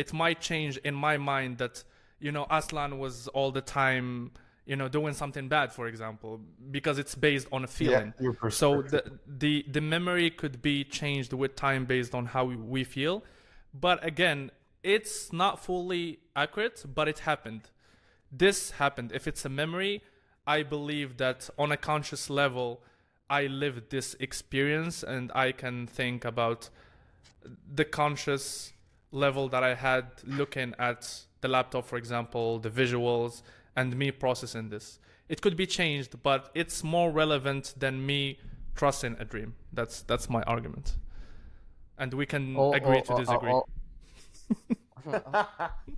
It 0.03 0.13
might 0.13 0.39
change 0.51 0.75
in 0.89 0.95
my 0.95 1.17
mind 1.33 1.59
that 1.59 1.85
you 2.25 2.33
know 2.37 2.47
Aslan 2.59 2.93
was 3.05 3.15
all 3.29 3.51
the 3.59 3.67
time 3.81 4.33
you 4.71 4.77
know 4.77 4.89
doing 4.89 5.15
something 5.23 5.47
bad, 5.49 5.73
for 5.73 5.87
example, 5.93 6.41
because 6.71 6.97
it's 7.03 7.15
based 7.29 7.49
on 7.51 7.65
a 7.65 7.67
feeling. 7.67 8.15
your 8.21 8.51
so 8.51 8.83
the 8.95 9.03
the 9.27 9.55
the 9.77 9.81
memory 9.81 10.31
could 10.31 10.57
be 10.71 10.85
changed 10.85 11.33
with 11.33 11.53
time 11.57 11.83
based 11.95 12.15
on 12.15 12.25
how 12.27 12.45
we 12.75 12.83
feel. 12.85 13.17
But 13.87 14.05
again, 14.13 14.51
it's 14.83 15.33
not 15.33 15.53
fully 15.69 16.21
accurate, 16.35 16.85
but 16.99 17.09
it 17.09 17.21
happened. 17.31 17.63
This 18.45 18.59
happened. 18.83 19.13
If 19.13 19.27
it's 19.27 19.45
a 19.45 19.49
memory, 19.49 20.03
I 20.47 20.63
believe 20.63 21.17
that 21.17 21.51
on 21.59 21.73
a 21.73 21.77
conscious 21.77 22.31
level, 22.31 22.83
I 23.29 23.47
lived 23.47 23.91
this 23.91 24.17
experience 24.21 25.03
and 25.03 25.31
I 25.35 25.53
can 25.53 25.87
think 25.87 26.25
about 26.25 26.71
the 27.75 27.85
conscious 27.85 28.73
level 29.13 29.49
that 29.49 29.63
I 29.65 29.75
had 29.75 30.07
looking 30.27 30.75
at 30.79 31.21
the 31.41 31.49
laptop, 31.49 31.87
for 31.87 31.97
example, 31.97 32.59
the 32.59 32.71
visuals, 32.71 33.43
and 33.77 33.97
me 33.97 34.11
processing 34.11 34.69
this. 34.69 34.99
It 35.29 35.41
could 35.43 35.57
be 35.57 35.67
changed, 35.67 36.23
but 36.23 36.51
it's 36.55 36.83
more 36.85 37.11
relevant 37.11 37.75
than 37.79 38.05
me 38.05 38.39
trusting 38.75 39.17
a 39.19 39.25
dream. 39.25 39.55
That's 39.73 40.03
that's 40.03 40.29
my 40.29 40.43
argument. 40.43 40.97
And 41.99 42.13
we 42.15 42.27
can 42.27 42.57
All- 42.57 42.73
agree 42.73 42.97
all- 42.97 43.03
to 43.03 43.13
all- 43.13 43.19
disagree. 43.19 43.51
all- 43.53 43.69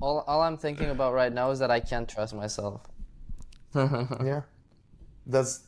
all, 0.01 0.19
all 0.27 0.43
I'm 0.43 0.57
thinking 0.59 0.91
about 0.91 1.13
right 1.15 1.33
now 1.33 1.51
is 1.51 1.59
that 1.59 1.71
I 1.71 1.81
can't 1.81 2.09
trust 2.09 2.35
myself. 2.35 2.83
yeah 3.75 4.43
that's 5.27 5.61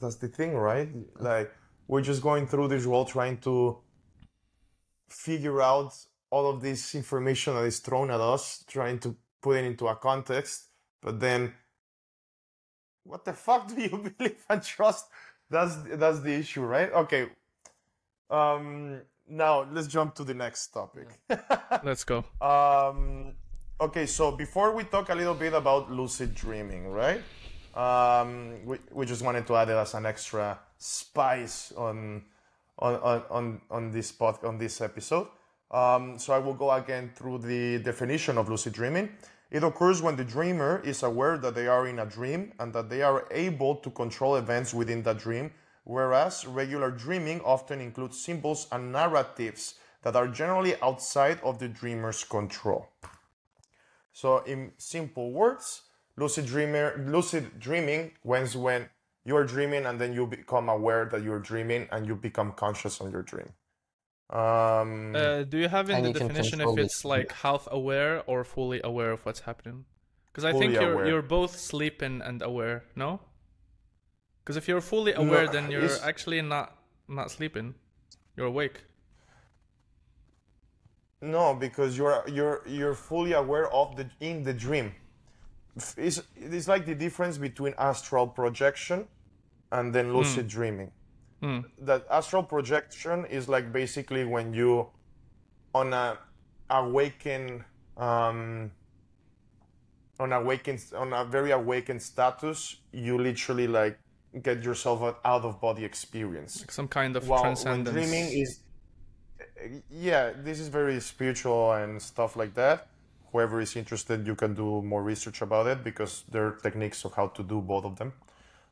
that's 0.00 0.14
the 0.16 0.28
thing 0.28 0.54
right 0.54 0.88
like 1.18 1.50
we're 1.88 2.00
just 2.02 2.22
going 2.22 2.46
through 2.46 2.68
this 2.68 2.86
world 2.86 3.08
trying 3.08 3.36
to 3.38 3.76
figure 5.08 5.60
out 5.60 5.92
all 6.32 6.48
of 6.48 6.62
this 6.62 6.94
information 6.94 7.54
that 7.54 7.64
is 7.64 7.78
thrown 7.78 8.10
at 8.10 8.20
us 8.20 8.64
trying 8.66 8.98
to 8.98 9.14
put 9.42 9.56
it 9.58 9.64
into 9.64 9.86
a 9.86 9.94
context 9.94 10.68
but 11.00 11.20
then 11.20 11.52
what 13.04 13.24
the 13.24 13.32
fuck 13.32 13.68
do 13.68 13.80
you 13.80 13.96
believe 14.18 14.44
and 14.48 14.62
trust 14.62 15.06
that's 15.50 15.76
that's 16.00 16.20
the 16.20 16.32
issue 16.32 16.62
right 16.62 16.90
okay 16.92 17.28
um 18.30 19.00
now 19.28 19.66
let's 19.70 19.86
jump 19.86 20.14
to 20.14 20.24
the 20.24 20.34
next 20.34 20.68
topic 20.68 21.08
Let's 21.82 22.04
go. 22.04 22.24
um, 22.40 23.34
okay, 23.80 24.06
so 24.06 24.32
before 24.32 24.74
we 24.74 24.84
talk 24.84 25.08
a 25.08 25.14
little 25.14 25.34
bit 25.34 25.52
about 25.54 25.90
lucid 25.90 26.34
dreaming, 26.34 26.88
right? 26.88 27.22
Um, 27.74 28.66
we, 28.66 28.78
we 28.92 29.06
just 29.06 29.22
wanted 29.22 29.46
to 29.46 29.56
add 29.56 29.70
it 29.70 29.76
as 29.76 29.94
an 29.94 30.06
extra 30.06 30.58
spice 30.78 31.72
on 31.72 32.24
on 32.78 32.94
on 32.96 33.22
on, 33.30 33.60
on 33.70 33.90
this 33.90 34.12
pod, 34.12 34.44
on 34.44 34.58
this 34.58 34.80
episode. 34.80 35.28
Um, 35.72 36.18
so 36.18 36.34
I 36.34 36.38
will 36.38 36.54
go 36.54 36.70
again 36.70 37.10
through 37.14 37.38
the 37.38 37.78
definition 37.78 38.36
of 38.36 38.48
lucid 38.48 38.74
dreaming. 38.74 39.10
It 39.50 39.62
occurs 39.62 40.02
when 40.02 40.16
the 40.16 40.24
dreamer 40.24 40.80
is 40.84 41.02
aware 41.02 41.38
that 41.38 41.54
they 41.54 41.66
are 41.66 41.86
in 41.86 41.98
a 41.98 42.06
dream 42.06 42.52
and 42.58 42.72
that 42.72 42.88
they 42.88 43.02
are 43.02 43.26
able 43.30 43.76
to 43.76 43.90
control 43.90 44.36
events 44.36 44.72
within 44.72 45.02
that 45.02 45.18
dream, 45.18 45.52
whereas 45.84 46.46
regular 46.46 46.90
dreaming 46.90 47.40
often 47.42 47.80
includes 47.80 48.22
symbols 48.22 48.66
and 48.72 48.92
narratives 48.92 49.74
that 50.02 50.16
are 50.16 50.28
generally 50.28 50.74
outside 50.82 51.40
of 51.42 51.58
the 51.58 51.68
dreamer's 51.68 52.24
control. 52.24 52.88
So, 54.12 54.38
in 54.38 54.72
simple 54.76 55.32
words, 55.32 55.82
lucid 56.16 56.46
dreamer, 56.46 57.02
lucid 57.06 57.58
dreaming 57.58 58.12
when 58.22 58.46
when 58.48 58.88
you 59.24 59.36
are 59.36 59.44
dreaming 59.44 59.86
and 59.86 60.00
then 60.00 60.12
you 60.12 60.26
become 60.26 60.68
aware 60.68 61.06
that 61.06 61.22
you're 61.22 61.38
dreaming 61.38 61.88
and 61.92 62.06
you 62.06 62.16
become 62.16 62.52
conscious 62.52 63.00
on 63.00 63.10
your 63.10 63.22
dream. 63.22 63.48
Um, 64.32 65.14
Uh, 65.14 65.42
do 65.42 65.58
you 65.58 65.68
have 65.68 65.90
in 65.90 66.02
the 66.04 66.12
definition 66.12 66.60
if 66.62 66.78
it's 66.78 67.04
like 67.04 67.32
half 67.32 67.68
aware 67.70 68.22
or 68.26 68.44
fully 68.44 68.80
aware 68.82 69.10
of 69.12 69.20
what's 69.26 69.40
happening? 69.40 69.84
Because 70.26 70.44
I 70.44 70.52
think 70.58 70.72
you're 70.72 70.92
aware. 70.94 71.06
you're 71.08 71.22
both 71.38 71.58
sleeping 71.58 72.22
and 72.22 72.40
aware. 72.40 72.84
No. 72.96 73.20
Because 74.40 74.56
if 74.56 74.66
you're 74.68 74.80
fully 74.80 75.12
aware, 75.12 75.46
then 75.48 75.70
you're 75.70 75.84
it's- 75.84 76.02
actually 76.02 76.40
not 76.40 76.76
not 77.08 77.30
sleeping. 77.30 77.74
You're 78.36 78.46
awake. 78.46 78.78
No, 81.20 81.54
because 81.54 81.96
you're 81.98 82.24
you're 82.28 82.62
you're 82.66 82.94
fully 82.94 83.32
aware 83.32 83.70
of 83.72 83.96
the 83.96 84.06
in 84.20 84.42
the 84.42 84.54
dream. 84.54 84.94
It's, 85.96 86.22
it's 86.36 86.68
like 86.68 86.84
the 86.84 86.94
difference 86.94 87.38
between 87.38 87.74
astral 87.78 88.26
projection 88.26 89.08
and 89.70 89.94
then 89.94 90.12
lucid 90.14 90.48
dreaming. 90.48 90.90
That 91.80 92.06
astral 92.10 92.42
projection 92.42 93.26
is 93.26 93.48
like 93.48 93.72
basically 93.72 94.24
when 94.24 94.54
you 94.54 94.88
on 95.74 95.92
a 95.92 96.18
awaken 96.70 97.64
um, 97.96 98.70
on 100.20 100.32
awaken 100.32 100.78
on 100.96 101.12
a 101.12 101.24
very 101.24 101.50
awakened 101.50 102.02
status, 102.02 102.76
you 102.92 103.18
literally 103.18 103.66
like 103.66 103.98
get 104.42 104.62
yourself 104.62 105.02
an 105.02 105.14
out 105.24 105.42
of 105.44 105.60
body 105.60 105.84
experience. 105.84 106.60
Like 106.60 106.72
some 106.72 106.88
kind 106.88 107.16
of 107.16 107.28
While 107.28 107.42
transcendence. 107.42 107.94
dreaming 107.94 108.26
is 108.32 108.60
yeah 109.90 110.30
this 110.36 110.58
is 110.58 110.68
very 110.68 111.00
spiritual 111.00 111.72
and 111.72 112.00
stuff 112.00 112.36
like 112.36 112.54
that 112.54 112.88
whoever 113.30 113.60
is 113.60 113.76
interested 113.76 114.26
you 114.26 114.34
can 114.34 114.54
do 114.54 114.82
more 114.82 115.02
research 115.02 115.42
about 115.42 115.66
it 115.66 115.82
because 115.84 116.24
there 116.30 116.46
are 116.46 116.52
techniques 116.62 117.04
of 117.04 117.14
how 117.14 117.28
to 117.28 117.42
do 117.42 117.60
both 117.60 117.84
of 117.84 117.96
them 117.96 118.12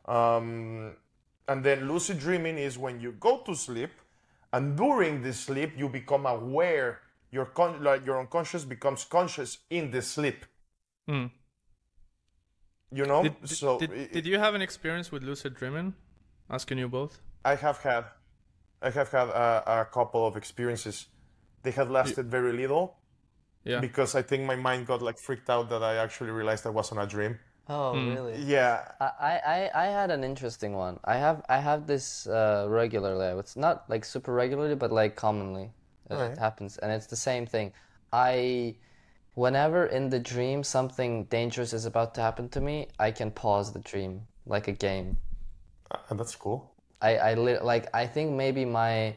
um, 0.07 0.93
and 1.51 1.59
then 1.67 1.79
lucid 1.93 2.19
dreaming 2.27 2.57
is 2.69 2.73
when 2.85 2.97
you 3.05 3.11
go 3.29 3.33
to 3.49 3.55
sleep 3.67 3.91
and 4.55 4.77
during 4.83 5.15
the 5.27 5.33
sleep 5.33 5.71
you 5.81 5.87
become 6.01 6.25
aware 6.37 6.89
your 7.37 7.47
con- 7.59 7.81
like 7.89 8.03
your 8.09 8.19
unconscious 8.25 8.65
becomes 8.75 9.01
conscious 9.17 9.51
in 9.79 9.85
the 9.95 10.03
sleep 10.15 10.41
Hmm. 11.09 11.27
you 12.99 13.05
know 13.11 13.23
Did, 13.25 13.35
so 13.49 13.79
did, 13.83 13.93
it- 13.93 14.13
did 14.17 14.27
you 14.27 14.39
have 14.45 14.55
an 14.59 14.63
experience 14.63 15.11
with 15.13 15.23
lucid 15.23 15.55
dreaming? 15.61 15.95
Asking 16.59 16.79
you 16.79 16.89
both. 16.89 17.21
I 17.45 17.55
have 17.55 17.79
had, 17.89 18.05
I 18.83 18.91
have 18.91 19.09
had 19.17 19.29
a, 19.29 19.81
a 19.83 19.85
couple 19.97 20.27
of 20.27 20.37
experiences. 20.37 21.07
They 21.63 21.71
have 21.81 21.89
lasted 21.99 22.27
very 22.39 22.53
little 22.53 22.97
Yeah. 23.65 23.81
because 23.81 24.11
I 24.21 24.23
think 24.23 24.41
my 24.53 24.57
mind 24.57 24.87
got 24.87 25.01
like 25.09 25.19
freaked 25.27 25.49
out 25.55 25.69
that 25.71 25.83
I 25.91 25.95
actually 26.05 26.33
realized 26.41 26.67
I 26.67 26.71
was 26.81 26.91
on 26.93 26.99
a 26.99 27.07
dream. 27.07 27.39
Oh, 27.71 27.95
Hmm. 27.95 28.13
really? 28.13 28.35
Yeah, 28.35 28.93
I, 29.01 29.41
I, 29.47 29.71
I 29.75 29.87
had 29.87 30.11
an 30.11 30.25
interesting 30.25 30.73
one. 30.75 30.99
I 31.05 31.17
have 31.17 31.43
I 31.49 31.59
have 31.59 31.87
this 31.87 32.27
uh, 32.27 32.67
regularly. 32.69 33.39
It's 33.39 33.57
not 33.57 33.89
like 33.89 34.05
super 34.05 34.33
regularly, 34.35 34.75
but 34.77 34.93
like 34.93 35.17
commonly 35.17 35.71
it 36.11 36.19
Alright. 36.19 36.39
happens, 36.39 36.79
and 36.79 36.93
it's 36.93 37.07
the 37.07 37.17
same 37.17 37.47
thing. 37.47 37.73
I, 38.13 38.77
whenever 39.35 39.87
in 39.87 40.11
the 40.11 40.21
dream 40.21 40.65
something 40.65 41.25
dangerous 41.27 41.73
is 41.73 41.87
about 41.87 42.15
to 42.17 42.21
happen 42.23 42.49
to 42.51 42.61
me, 42.61 42.89
I 42.99 43.11
can 43.13 43.31
pause 43.31 43.73
the 43.73 43.81
dream 43.81 44.27
like 44.47 44.69
a 44.69 44.73
game. 44.73 45.19
uh, 45.91 46.15
that's 46.15 46.37
cool. 46.37 46.71
I 47.01 47.17
I 47.17 47.35
li- 47.35 47.59
like 47.61 47.89
I 47.95 48.07
think 48.07 48.33
maybe 48.33 48.65
my 48.65 49.17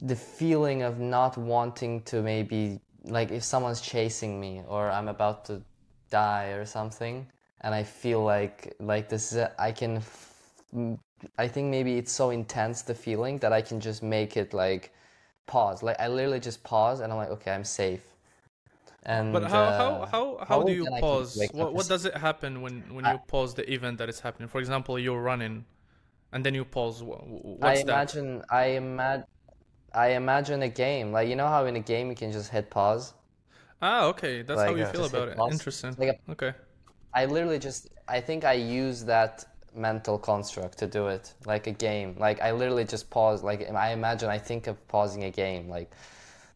the 0.00 0.16
feeling 0.16 0.82
of 0.82 0.98
not 1.00 1.38
wanting 1.38 2.02
to 2.04 2.22
maybe 2.22 2.80
like 3.04 3.30
if 3.32 3.44
someone's 3.44 3.80
chasing 3.80 4.40
me 4.40 4.62
or 4.68 4.90
I'm 4.90 5.08
about 5.08 5.44
to 5.46 5.62
die 6.10 6.48
or 6.58 6.64
something 6.66 7.26
and 7.64 7.74
I 7.74 7.84
feel 7.84 8.22
like 8.24 8.76
like 8.80 9.08
this 9.10 9.32
is 9.32 9.46
I 9.58 9.72
can 9.72 9.98
f- 9.98 10.34
m- 10.74 11.00
I 11.38 11.48
think 11.48 11.70
maybe 11.70 11.98
it's 11.98 12.12
so 12.12 12.30
intense 12.30 12.82
the 12.82 12.94
feeling 12.94 13.38
that 13.40 13.52
I 13.52 13.62
can 13.62 13.80
just 13.80 14.02
make 14.04 14.36
it 14.36 14.54
like 14.54 14.92
pause 15.46 15.82
like 15.82 15.98
I 16.00 16.08
literally 16.08 16.40
just 16.40 16.64
pause 16.64 17.00
and 17.00 17.12
I'm 17.12 17.18
like 17.18 17.30
okay 17.30 17.52
I'm 17.52 17.64
safe 17.64 18.04
and 19.04 19.30
But 19.32 19.50
how 19.50 19.70
how 19.70 20.02
uh, 20.02 20.06
how 20.06 20.38
how 20.48 20.62
do 20.62 20.72
you 20.72 20.86
then 20.86 20.94
I 20.94 21.02
can 21.02 21.24
pause? 21.26 21.50
What 21.52 21.74
what 21.74 21.88
does 21.88 22.04
it 22.04 22.16
happen 22.16 22.62
when 22.62 22.94
when 22.94 23.04
you 23.06 23.18
pause 23.18 23.54
the 23.54 23.70
event 23.72 23.98
that 23.98 24.08
is 24.08 24.20
happening? 24.20 24.48
For 24.48 24.60
example, 24.60 24.98
you're 24.98 25.20
running, 25.22 25.64
and 26.32 26.44
then 26.46 26.54
you 26.54 26.64
pause. 26.64 27.02
Wha- 27.02 27.18
wha- 27.24 27.56
I 27.62 27.74
What's 27.74 27.82
that? 27.84 28.04
imagine 28.04 28.42
I 28.50 28.64
imagine 28.76 29.26
I 29.94 30.08
imagine 30.10 30.62
a 30.62 30.68
game 30.68 31.12
like 31.12 31.28
you 31.28 31.36
know 31.36 31.48
how 31.48 31.66
in 31.66 31.76
a 31.76 31.80
game 31.80 32.10
you 32.10 32.16
can 32.16 32.32
just 32.32 32.50
hit 32.50 32.70
pause 32.70 33.14
Ah, 33.80 34.06
okay, 34.06 34.42
that's 34.42 34.62
how 34.62 34.74
you 34.74 34.84
feel 34.84 35.04
about 35.04 35.28
it. 35.28 35.36
pause. 35.36 35.50
Interesting. 35.50 35.96
Like 35.96 36.20
Okay. 36.28 36.54
I 37.14 37.26
literally 37.26 37.58
just 37.58 37.88
I 38.08 38.20
think 38.20 38.44
I 38.44 38.54
use 38.54 39.04
that 39.04 39.44
mental 39.74 40.18
construct 40.18 40.78
to 40.78 40.86
do 40.86 41.08
it 41.08 41.32
like 41.46 41.66
a 41.66 41.72
game. 41.72 42.16
Like 42.18 42.40
I 42.42 42.52
literally 42.52 42.84
just 42.84 43.10
pause. 43.10 43.42
Like 43.42 43.68
I 43.70 43.92
imagine 43.92 44.28
I 44.28 44.38
think 44.38 44.66
of 44.66 44.76
pausing 44.88 45.24
a 45.24 45.30
game. 45.30 45.68
Like 45.68 45.90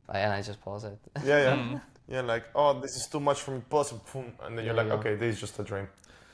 and 0.09 0.33
I 0.33 0.43
just 0.43 0.61
pause 0.61 0.85
it. 0.85 0.99
Yeah, 1.25 1.39
yeah, 1.43 1.57
Hmm. 1.57 1.77
yeah. 2.09 2.21
Like, 2.23 2.45
oh, 2.55 2.81
this 2.81 2.97
is 2.97 3.07
too 3.07 3.21
much 3.21 3.41
for 3.43 3.53
me. 3.53 3.63
Pause, 3.69 3.93
and 3.93 4.01
boom, 4.13 4.33
and 4.43 4.57
then 4.59 4.65
you're 4.65 4.75
Yeah, 4.75 4.83
like, 4.83 4.89
yeah. 4.89 4.99
okay, 5.01 5.15
this 5.17 5.35
is 5.35 5.41
just 5.41 5.59
a 5.59 5.63
dream. 5.65 5.89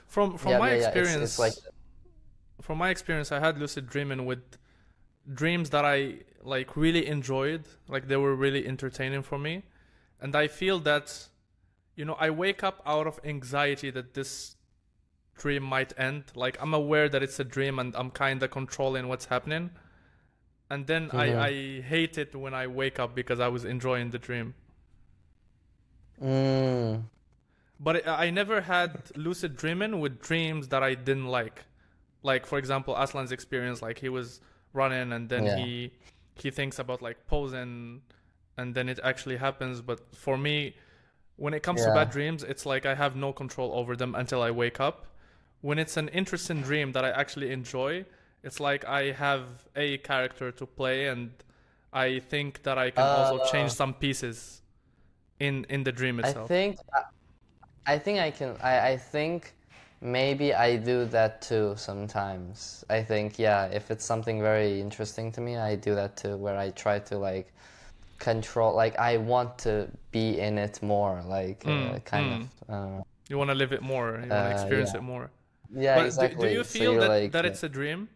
From 0.07 0.39
from 0.39 0.53
Yeah, 0.53 0.59
my 0.59 0.69
yeah, 0.69 0.75
yeah, 0.75 0.89
it's- 0.89 0.97
experience, 0.97 1.31
it's 1.31 1.39
like 1.39 1.55
from 2.63 2.79
my 2.79 2.91
experience, 2.91 3.33
I 3.33 3.41
had 3.41 3.59
lucid 3.59 3.89
dreaming 3.89 4.27
with 4.27 4.43
dreams 5.33 5.71
that 5.71 5.85
I 5.85 6.21
like 6.43 6.77
really 6.77 7.07
enjoyed. 7.07 7.65
Like 7.89 8.09
they 8.09 8.17
were 8.17 8.35
really 8.35 8.67
entertaining 8.67 9.23
for 9.23 9.39
me, 9.39 9.63
and 10.21 10.37
I 10.37 10.47
feel 10.49 10.79
that, 10.81 11.29
you 11.97 12.05
know, 12.05 12.15
I 12.15 12.31
wake 12.31 12.63
up 12.65 12.83
out 12.87 13.07
of 13.07 13.21
anxiety 13.25 13.91
that 13.91 14.15
this 14.15 14.57
dream 15.37 15.63
might 15.65 15.93
end. 15.99 16.33
Like 16.35 16.61
I'm 16.63 16.75
aware 16.75 17.09
that 17.09 17.23
it's 17.23 17.41
a 17.41 17.45
dream, 17.45 17.79
and 17.79 17.95
I'm 17.97 18.11
kind 18.11 18.43
of 18.43 18.51
controlling 18.51 19.09
what's 19.09 19.27
happening. 19.27 19.71
And 20.71 20.87
then 20.87 21.11
Mhm. 21.13 21.15
I, 21.15 21.47
I 21.49 21.81
hate 21.81 22.19
it 22.19 22.35
when 22.37 22.53
I 22.55 22.67
wake 22.67 22.99
up 23.01 23.15
because 23.15 23.41
I 23.41 23.49
was 23.49 23.65
enjoying 23.65 24.11
the 24.11 24.19
dream. 24.19 24.55
mm, 26.21 27.05
But 27.79 28.07
I 28.07 28.27
I 28.27 28.31
never 28.31 28.63
had 28.63 29.11
lucid 29.17 29.57
dreaming 29.57 30.01
with 30.01 30.21
dreams 30.21 30.69
that 30.69 30.83
I 30.83 30.95
didn't 30.95 31.27
like. 31.27 31.65
Like 32.23 32.47
for 32.47 32.59
example, 32.59 32.95
Aslan's 32.95 33.33
experience, 33.33 33.83
like 33.83 33.99
he 33.99 34.09
was 34.09 34.41
running 34.73 35.13
and 35.13 35.29
then 35.29 35.47
Yeah. 35.47 35.57
he 35.57 35.93
he 36.35 36.51
thinks 36.51 36.79
about 36.79 37.03
like 37.03 37.27
posing 37.27 38.03
and 38.57 38.75
then 38.75 38.89
it 38.89 38.99
actually 39.03 39.37
happens. 39.37 39.83
But 39.83 40.15
for 40.15 40.37
me, 40.39 40.77
when 41.37 41.55
it 41.55 41.63
comes 41.63 41.85
to 41.85 41.91
bad 41.91 42.11
dreams, 42.11 42.43
it's 42.43 42.67
like 42.67 42.87
I 42.87 42.95
have 42.95 43.17
no 43.17 43.33
control 43.33 43.73
over 43.75 43.97
them 43.97 44.15
until 44.15 44.43
I 44.43 44.51
wake 44.51 44.81
up. 44.81 45.07
When 45.61 45.79
it's 45.79 45.97
an 45.97 46.09
interesting 46.09 46.63
dream 46.63 46.93
that 46.93 47.05
I 47.05 47.11
actually 47.11 47.51
enjoy, 47.53 48.07
it's 48.43 48.61
like 48.61 48.85
I 48.85 49.13
have 49.13 49.67
a 49.75 49.99
character 49.99 50.53
to 50.53 50.67
play 50.67 51.09
and 51.09 51.33
I 51.93 52.19
think 52.21 52.63
that 52.65 52.79
I 52.79 52.91
can 52.91 53.09
also 53.09 53.39
change 53.39 53.73
Uh. 53.73 53.75
some 53.75 53.95
pieces 53.95 54.63
in 55.41 55.65
in 55.69 55.85
the 55.85 55.93
dream 55.93 56.21
itself. 56.21 56.51
I 56.53 56.55
think 56.55 56.79
I, 56.93 57.03
I 57.95 57.99
think 57.99 58.19
I 58.21 58.31
can 58.31 58.57
I, 58.63 58.91
I 58.93 58.97
think 58.97 59.55
maybe 60.01 60.55
I 60.55 60.77
do 60.77 61.05
that 61.07 61.43
too 61.43 61.75
sometimes. 61.77 62.85
I 62.91 63.03
think 63.03 63.39
yeah, 63.39 63.67
if 63.67 63.91
it's 63.91 64.05
something 64.05 64.41
very 64.41 64.81
interesting 64.81 65.33
to 65.33 65.41
me, 65.41 65.57
I 65.57 65.77
do 65.77 65.95
that 65.95 66.17
too 66.17 66.37
where 66.37 66.59
I 66.59 66.71
try 66.71 66.99
to 67.01 67.19
like 67.19 67.53
control 68.19 68.75
like 68.75 68.99
I 68.99 69.17
want 69.19 69.59
to 69.59 69.89
be 70.11 70.39
in 70.41 70.59
it 70.59 70.83
more 70.83 71.23
like 71.27 71.65
uh, 71.67 71.71
Mm, 71.71 72.05
kind 72.05 72.27
mm. 72.33 72.43
of 72.69 72.71
I. 72.71 73.03
You 73.29 73.39
want 73.39 73.51
to 73.51 73.55
live 73.55 73.73
it 73.73 73.83
more. 73.83 74.09
You 74.23 74.29
want 74.31 74.31
to 74.31 74.37
Uh, 74.37 74.51
experience 74.51 74.93
yeah. 74.93 74.99
it 75.01 75.03
more. 75.03 75.31
Yeah, 75.75 75.97
but 75.97 76.01
do- 76.03 76.07
exactly. 76.07 76.49
do, 76.49 76.55
you 76.55 76.65
feel 76.65 76.93
you're 76.93 77.01
that, 77.01 77.09
like, 77.09 77.33
that 77.33 77.45
uh, 77.45 77.49
it's 77.49 77.63
a 77.63 77.69
dream? 77.69 78.09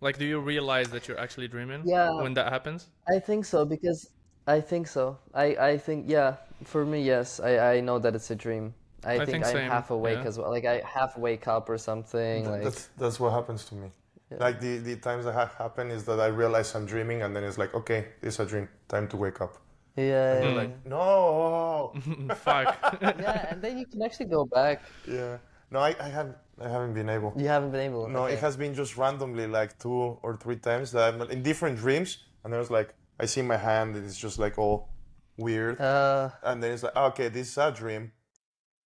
Like, 0.00 0.18
do 0.18 0.24
you 0.24 0.40
realize 0.40 0.90
that 0.90 1.08
you're 1.08 1.18
actually 1.18 1.48
dreaming 1.48 1.82
Yeah. 1.84 2.10
when 2.22 2.34
that 2.34 2.52
happens? 2.52 2.88
I 3.08 3.18
think 3.18 3.44
so 3.44 3.64
because 3.64 4.10
I 4.46 4.60
think 4.60 4.86
so. 4.88 5.18
I 5.34 5.46
I 5.72 5.78
think 5.78 6.08
yeah. 6.08 6.36
For 6.64 6.84
me, 6.84 7.02
yes. 7.02 7.40
I 7.40 7.74
I 7.76 7.80
know 7.80 7.98
that 7.98 8.14
it's 8.14 8.30
a 8.30 8.36
dream. 8.36 8.74
I, 9.04 9.14
I 9.14 9.26
think, 9.26 9.30
think 9.30 9.44
I'm 9.46 9.52
same, 9.52 9.70
half 9.70 9.90
awake 9.90 10.20
yeah. 10.22 10.28
as 10.28 10.38
well. 10.38 10.50
Like 10.50 10.64
I 10.64 10.82
half 10.86 11.16
wake 11.18 11.46
up 11.48 11.68
or 11.68 11.78
something. 11.78 12.44
Th- 12.44 12.52
Like 12.54 12.62
That's 12.62 12.88
that's 12.98 13.18
what 13.20 13.32
happens 13.32 13.64
to 13.66 13.74
me. 13.74 13.90
Like 14.38 14.60
the 14.60 14.78
the 14.78 14.96
times 14.96 15.24
that 15.26 15.34
have 15.34 15.54
happened 15.54 15.92
is 15.92 16.04
that 16.04 16.20
I 16.20 16.26
realize 16.28 16.74
I'm 16.74 16.86
dreaming, 16.86 17.22
and 17.22 17.34
then 17.34 17.44
it's 17.44 17.58
like, 17.58 17.74
okay, 17.74 18.08
this 18.20 18.34
is 18.34 18.40
a 18.40 18.46
dream. 18.46 18.68
Time 18.88 19.08
to 19.08 19.16
wake 19.16 19.40
up. 19.40 19.54
yeah, 19.96 20.42
yeah, 20.42 20.54
Like, 20.54 20.86
no. 20.86 21.92
Fuck. 22.44 22.68
yeah. 23.02 23.48
And 23.50 23.62
then 23.62 23.78
you 23.78 23.86
can 23.86 24.02
actually 24.02 24.26
go 24.26 24.44
back. 24.44 24.82
yeah. 25.08 25.38
No, 25.70 25.80
I, 25.80 25.94
I 26.00 26.08
haven't 26.08 26.36
I 26.60 26.68
haven't 26.68 26.94
been 26.94 27.08
able. 27.08 27.32
You 27.36 27.48
haven't 27.48 27.70
been 27.72 27.80
able. 27.90 28.08
No, 28.08 28.24
okay. 28.24 28.34
it 28.34 28.40
has 28.40 28.56
been 28.56 28.74
just 28.74 28.96
randomly 28.96 29.46
like 29.46 29.76
two 29.78 30.18
or 30.22 30.36
three 30.36 30.56
times 30.56 30.92
that 30.92 31.02
I'm 31.14 31.20
in 31.30 31.42
different 31.42 31.78
dreams, 31.78 32.18
and 32.44 32.52
then 32.52 32.60
it's 32.60 32.70
like 32.70 32.94
I 33.18 33.26
see 33.26 33.42
my 33.42 33.56
hand, 33.56 33.96
and 33.96 34.04
it's 34.06 34.18
just 34.26 34.38
like 34.38 34.56
all 34.58 34.88
weird, 35.36 35.80
Uh, 35.80 36.30
and 36.44 36.62
then 36.62 36.70
it's 36.72 36.82
like, 36.84 36.94
okay, 36.96 37.28
this 37.28 37.48
is 37.50 37.58
a 37.58 37.70
dream, 37.72 38.12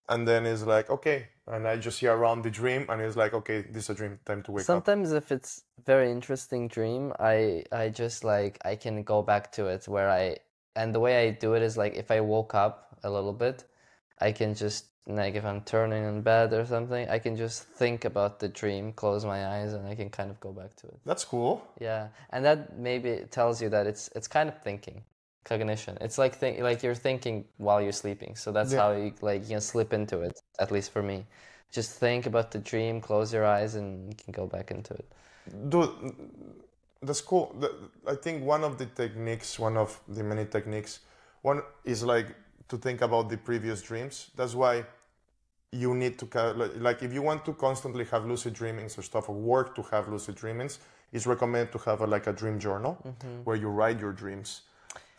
and 0.09 0.27
then 0.27 0.47
it's 0.47 0.63
like, 0.63 0.89
okay, 0.89 1.29
and 1.51 1.67
I 1.67 1.77
just 1.77 1.99
see 1.99 2.07
around 2.07 2.43
the 2.43 2.51
dream, 2.51 2.87
and 2.89 3.01
it's 3.01 3.17
like, 3.17 3.35
okay, 3.35 3.63
this 3.63 3.85
is 3.85 3.91
a 3.91 3.95
dream, 3.95 4.19
time 4.25 4.43
to 4.45 4.53
wake 4.53 4.63
up. 4.63 4.67
sometimes 4.67 5.13
if 5.13 5.33
it's 5.33 5.63
very 5.85 6.11
interesting 6.11 6.69
dream, 6.69 7.13
I 7.19 7.65
I 7.73 7.89
just 7.89 8.25
like 8.25 8.59
I 8.65 8.77
can 8.77 9.03
go 9.03 9.23
back 9.23 9.53
to 9.53 9.67
it 9.67 9.89
where 9.89 10.11
I 10.11 10.37
and 10.77 10.95
the 10.95 11.01
way 11.01 11.27
I 11.27 11.31
do 11.31 11.55
it 11.55 11.63
is 11.63 11.77
like 11.77 11.95
if 11.95 12.11
I 12.11 12.21
woke 12.21 12.55
up 12.55 12.99
a 13.03 13.11
little 13.11 13.33
bit, 13.33 13.65
I 14.21 14.33
can 14.33 14.55
just 14.55 14.87
like 15.07 15.35
if 15.35 15.45
I'm 15.45 15.63
turning 15.63 16.05
in 16.05 16.23
bed 16.23 16.53
or 16.53 16.65
something, 16.67 17.09
I 17.09 17.19
can 17.19 17.35
just 17.37 17.65
think 17.65 18.05
about 18.05 18.39
the 18.41 18.49
dream, 18.49 18.93
close 18.93 19.25
my 19.25 19.47
eyes, 19.55 19.73
and 19.73 19.87
I 19.89 19.95
can 19.95 20.11
kind 20.11 20.31
of 20.31 20.39
go 20.41 20.53
back 20.53 20.77
to 20.77 20.87
it. 20.87 21.01
That's 21.05 21.25
cool. 21.25 21.67
Yeah, 21.81 22.09
and 22.31 22.45
that 22.45 22.79
maybe 22.79 23.25
tells 23.31 23.63
you 23.63 23.69
that 23.71 23.87
it's 23.87 24.11
it's 24.15 24.29
kind 24.29 24.49
of 24.49 24.61
thinking, 24.63 25.03
cognition. 25.45 25.97
It's 26.01 26.19
like 26.19 26.35
think 26.35 26.61
like 26.61 26.83
you're 26.83 26.95
thinking 26.95 27.45
while 27.57 27.81
you're 27.81 28.01
sleeping. 28.05 28.37
So 28.37 28.53
that's 28.53 28.73
Yeah. 28.73 28.81
how 28.83 28.93
you 28.93 29.13
like 29.21 29.43
you 29.43 29.51
can 29.57 29.61
slip 29.61 29.93
into 29.93 30.21
it. 30.21 30.41
At 30.59 30.71
least 30.71 30.91
for 30.91 31.03
me, 31.03 31.27
just 31.71 31.91
think 31.93 32.27
about 32.27 32.51
the 32.51 32.59
dream, 32.59 33.01
close 33.01 33.33
your 33.33 33.45
eyes, 33.45 33.75
and 33.75 34.09
you 34.09 34.17
can 34.23 34.33
go 34.33 34.47
back 34.47 34.71
into 34.71 34.95
it. 34.95 35.07
Dude, 35.69 35.91
that's 37.03 37.21
cool. 37.21 37.55
I 38.07 38.15
think 38.15 38.45
one 38.45 38.65
of 38.65 38.79
the 38.79 38.87
techniques, 38.87 39.59
one 39.59 39.77
of 39.77 40.01
the 40.09 40.23
many 40.23 40.45
techniques, 40.45 41.01
one 41.43 41.63
is 41.85 42.03
like 42.03 42.29
to 42.69 42.77
think 42.77 43.01
about 43.01 43.29
the 43.29 43.37
previous 43.37 43.81
dreams. 43.83 44.31
That's 44.37 44.55
why 44.55 44.85
you 45.71 45.95
need 45.95 46.19
to 46.19 46.27
like- 46.57 47.03
if 47.03 47.13
you 47.13 47.23
want 47.23 47.45
to 47.45 47.53
constantly 47.53 48.05
have 48.07 48.25
lucid 48.25 48.55
dreamings 48.55 48.97
or 48.99 49.03
stuff 49.03 49.29
or 49.29 49.35
work 49.35 49.75
to 49.75 49.83
have 49.83 50.09
lucid 50.09 50.35
dreamings, 50.35 50.79
it's 51.13 51.27
recommended 51.27 51.73
to 51.73 51.79
have 51.79 52.01
a, 52.01 52.07
like 52.07 52.27
a 52.27 52.33
dream 52.33 52.59
journal 52.59 52.99
mm-hmm. 53.07 53.43
where 53.45 53.57
you 53.57 53.69
write 53.69 54.01
your 54.01 54.13
dreams, 54.13 54.63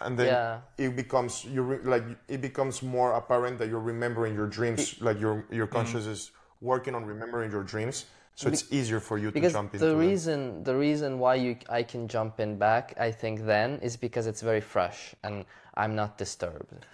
and 0.02 0.18
then 0.18 0.28
Yeah. 0.28 0.62
it 0.78 0.96
becomes 0.96 1.46
you 1.46 1.62
re- 1.64 1.84
like 1.84 2.04
it 2.28 2.42
becomes 2.42 2.82
more 2.82 3.14
apparent 3.14 3.58
that 3.60 3.68
you're 3.70 3.88
remembering 3.94 4.34
your 4.36 4.48
dreams, 4.48 5.02
like 5.02 5.20
your 5.20 5.46
your 5.52 5.68
conscious 5.68 6.06
is 6.06 6.32
working 6.62 6.96
on 6.96 7.06
remembering 7.06 7.52
your 7.52 7.64
dreams. 7.64 8.06
So 8.36 8.48
it's 8.48 8.72
easier 8.72 9.02
for 9.02 9.18
you 9.18 9.32
to 9.32 9.50
jump 9.50 9.74
into 9.74 9.86
the 9.86 9.96
reason 9.96 10.64
the 10.64 10.76
reason 10.76 11.20
why 11.20 11.36
you 11.36 11.58
I 11.70 11.84
can 11.84 12.08
jump 12.08 12.40
in 12.40 12.58
back 12.58 12.94
I 12.98 13.12
think 13.12 13.46
then 13.46 13.80
is 13.82 13.98
because 13.98 14.28
it's 14.28 14.42
very 14.42 14.62
fresh 14.62 15.14
and 15.24 15.46
I'm 15.76 15.94
not 15.96 16.18
disturbed. 16.18 16.86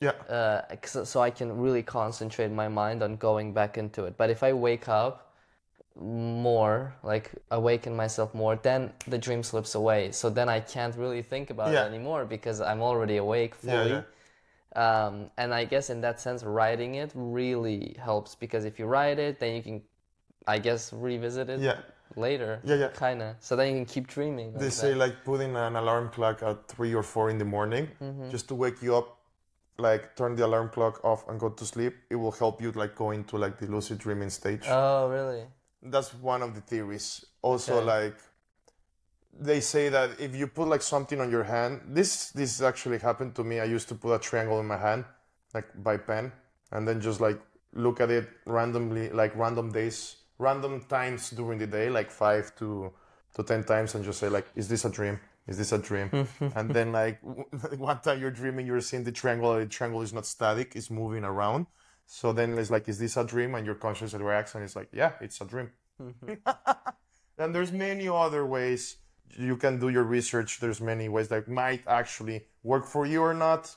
Yeah. 0.00 0.12
Uh, 0.28 0.62
so 1.04 1.20
I 1.20 1.30
can 1.30 1.56
really 1.56 1.82
concentrate 1.82 2.50
my 2.50 2.68
mind 2.68 3.02
on 3.02 3.16
going 3.16 3.52
back 3.52 3.78
into 3.78 4.04
it. 4.04 4.16
But 4.16 4.30
if 4.30 4.42
I 4.42 4.52
wake 4.52 4.88
up 4.88 5.27
more, 6.00 6.94
like 7.02 7.32
awaken 7.50 7.94
myself 7.96 8.34
more, 8.34 8.56
then 8.56 8.92
the 9.06 9.18
dream 9.18 9.42
slips 9.42 9.74
away. 9.74 10.12
So 10.12 10.30
then 10.30 10.48
I 10.48 10.60
can't 10.60 10.94
really 10.96 11.22
think 11.22 11.50
about 11.50 11.72
Yeah. 11.72 11.84
it 11.84 11.88
anymore 11.88 12.24
because 12.24 12.60
I'm 12.60 12.82
already 12.82 13.16
awake 13.16 13.54
fully. 13.54 13.90
yeah. 13.90 14.02
Um, 14.76 15.30
and 15.36 15.52
I 15.52 15.64
guess 15.64 15.90
in 15.90 16.00
that 16.02 16.20
sense, 16.20 16.44
writing 16.44 16.96
it 16.96 17.10
really 17.14 17.96
helps 17.98 18.34
because 18.34 18.64
if 18.64 18.78
you 18.78 18.86
write 18.86 19.18
it, 19.18 19.40
then 19.40 19.56
you 19.56 19.62
can, 19.62 19.82
I 20.46 20.58
guess, 20.58 20.92
revisit 20.92 21.48
it 21.50 21.60
Yeah. 21.60 21.78
later. 22.16 22.60
Yeah, 22.64 22.76
yeah. 22.76 22.88
Kinda. 22.88 23.36
So 23.40 23.56
then 23.56 23.68
you 23.68 23.74
can 23.78 23.86
keep 23.86 24.06
dreaming. 24.06 24.52
They 24.52 24.66
like 24.66 24.72
say 24.72 24.90
that. 24.90 24.98
like 24.98 25.24
putting 25.24 25.56
an 25.56 25.74
alarm 25.74 26.10
clock 26.10 26.42
at 26.42 26.68
three 26.68 26.94
or 26.94 27.02
four 27.02 27.30
in 27.30 27.38
the 27.38 27.44
morning 27.44 27.88
just 28.30 28.46
to 28.48 28.54
wake 28.54 28.80
you 28.82 28.94
up, 28.94 29.16
like 29.78 30.14
turn 30.16 30.36
the 30.36 30.44
alarm 30.44 30.68
clock 30.68 31.04
off 31.04 31.26
and 31.28 31.40
go 31.40 31.48
to 31.48 31.64
sleep. 31.64 31.94
It 32.10 32.16
will 32.16 32.32
help 32.32 32.60
you 32.62 32.70
like 32.72 32.94
go 32.94 33.10
into 33.10 33.36
like 33.36 33.58
the 33.58 33.66
lucid 33.66 33.98
dreaming 33.98 34.30
stage. 34.30 34.64
Oh, 34.68 35.08
really? 35.08 35.44
That's 35.82 36.12
one 36.14 36.42
of 36.42 36.54
the 36.54 36.60
theories. 36.60 37.24
Also, 37.42 37.76
Okay. 37.76 37.86
like 37.86 38.16
they 39.40 39.60
say 39.60 39.88
that 39.88 40.18
if 40.18 40.34
you 40.34 40.46
put 40.46 40.68
like 40.68 40.82
something 40.82 41.20
on 41.20 41.30
your 41.30 41.44
hand, 41.44 41.82
this 41.88 42.30
this 42.30 42.60
actually 42.60 42.98
happened 42.98 43.34
to 43.36 43.44
me. 43.44 43.60
I 43.60 43.64
used 43.64 43.88
to 43.88 43.94
put 43.94 44.12
a 44.14 44.18
triangle 44.18 44.58
in 44.60 44.66
my 44.66 44.76
hand, 44.76 45.04
like 45.54 45.66
by 45.82 45.96
pen, 45.96 46.32
and 46.72 46.86
then 46.88 47.00
just 47.00 47.20
like 47.20 47.40
look 47.72 48.00
at 48.00 48.10
it 48.10 48.28
randomly, 48.46 49.10
like 49.10 49.36
random 49.36 49.70
days, 49.70 50.16
random 50.38 50.84
times 50.88 51.30
during 51.30 51.58
the 51.58 51.66
day, 51.66 51.88
like 51.90 52.10
five 52.10 52.54
to 52.56 52.92
to 53.36 53.42
ten 53.42 53.62
times, 53.64 53.94
and 53.94 54.04
just 54.04 54.18
say 54.18 54.28
like, 54.28 54.46
is 54.56 54.68
this 54.68 54.84
a 54.84 54.90
dream? 54.90 55.20
Is 55.46 55.56
this 55.56 55.72
a 55.72 55.78
dream? 55.78 56.10
and 56.56 56.70
then 56.74 56.90
like 56.92 57.20
one 57.78 58.00
time 58.00 58.20
you're 58.20 58.32
dreaming, 58.32 58.66
you're 58.66 58.80
seeing 58.80 59.04
the 59.04 59.12
triangle. 59.12 59.54
The 59.54 59.66
triangle 59.66 60.02
is 60.02 60.12
not 60.12 60.26
static; 60.26 60.74
it's 60.74 60.90
moving 60.90 61.24
around. 61.24 61.66
So 62.10 62.32
then 62.32 62.56
it's 62.56 62.70
like, 62.70 62.88
is 62.88 62.98
this 62.98 63.18
a 63.18 63.24
dream? 63.24 63.54
And 63.54 63.66
your 63.66 63.74
conscious 63.74 64.14
reacts, 64.14 64.54
and 64.54 64.64
it's 64.64 64.74
like, 64.74 64.88
yeah, 64.92 65.12
it's 65.20 65.42
a 65.42 65.44
dream. 65.44 65.70
and 67.38 67.54
there's 67.54 67.70
many 67.70 68.08
other 68.08 68.46
ways 68.46 68.96
you 69.36 69.58
can 69.58 69.78
do 69.78 69.90
your 69.90 70.04
research. 70.04 70.58
There's 70.58 70.80
many 70.80 71.10
ways 71.10 71.28
that 71.28 71.48
might 71.48 71.82
actually 71.86 72.46
work 72.62 72.86
for 72.86 73.04
you 73.04 73.20
or 73.20 73.34
not. 73.34 73.76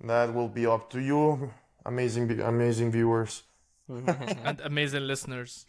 That 0.00 0.32
will 0.32 0.48
be 0.48 0.66
up 0.66 0.88
to 0.90 1.00
you, 1.00 1.50
amazing, 1.84 2.40
amazing 2.40 2.92
viewers 2.92 3.42
and 3.88 4.60
amazing 4.62 5.08
listeners. 5.08 5.66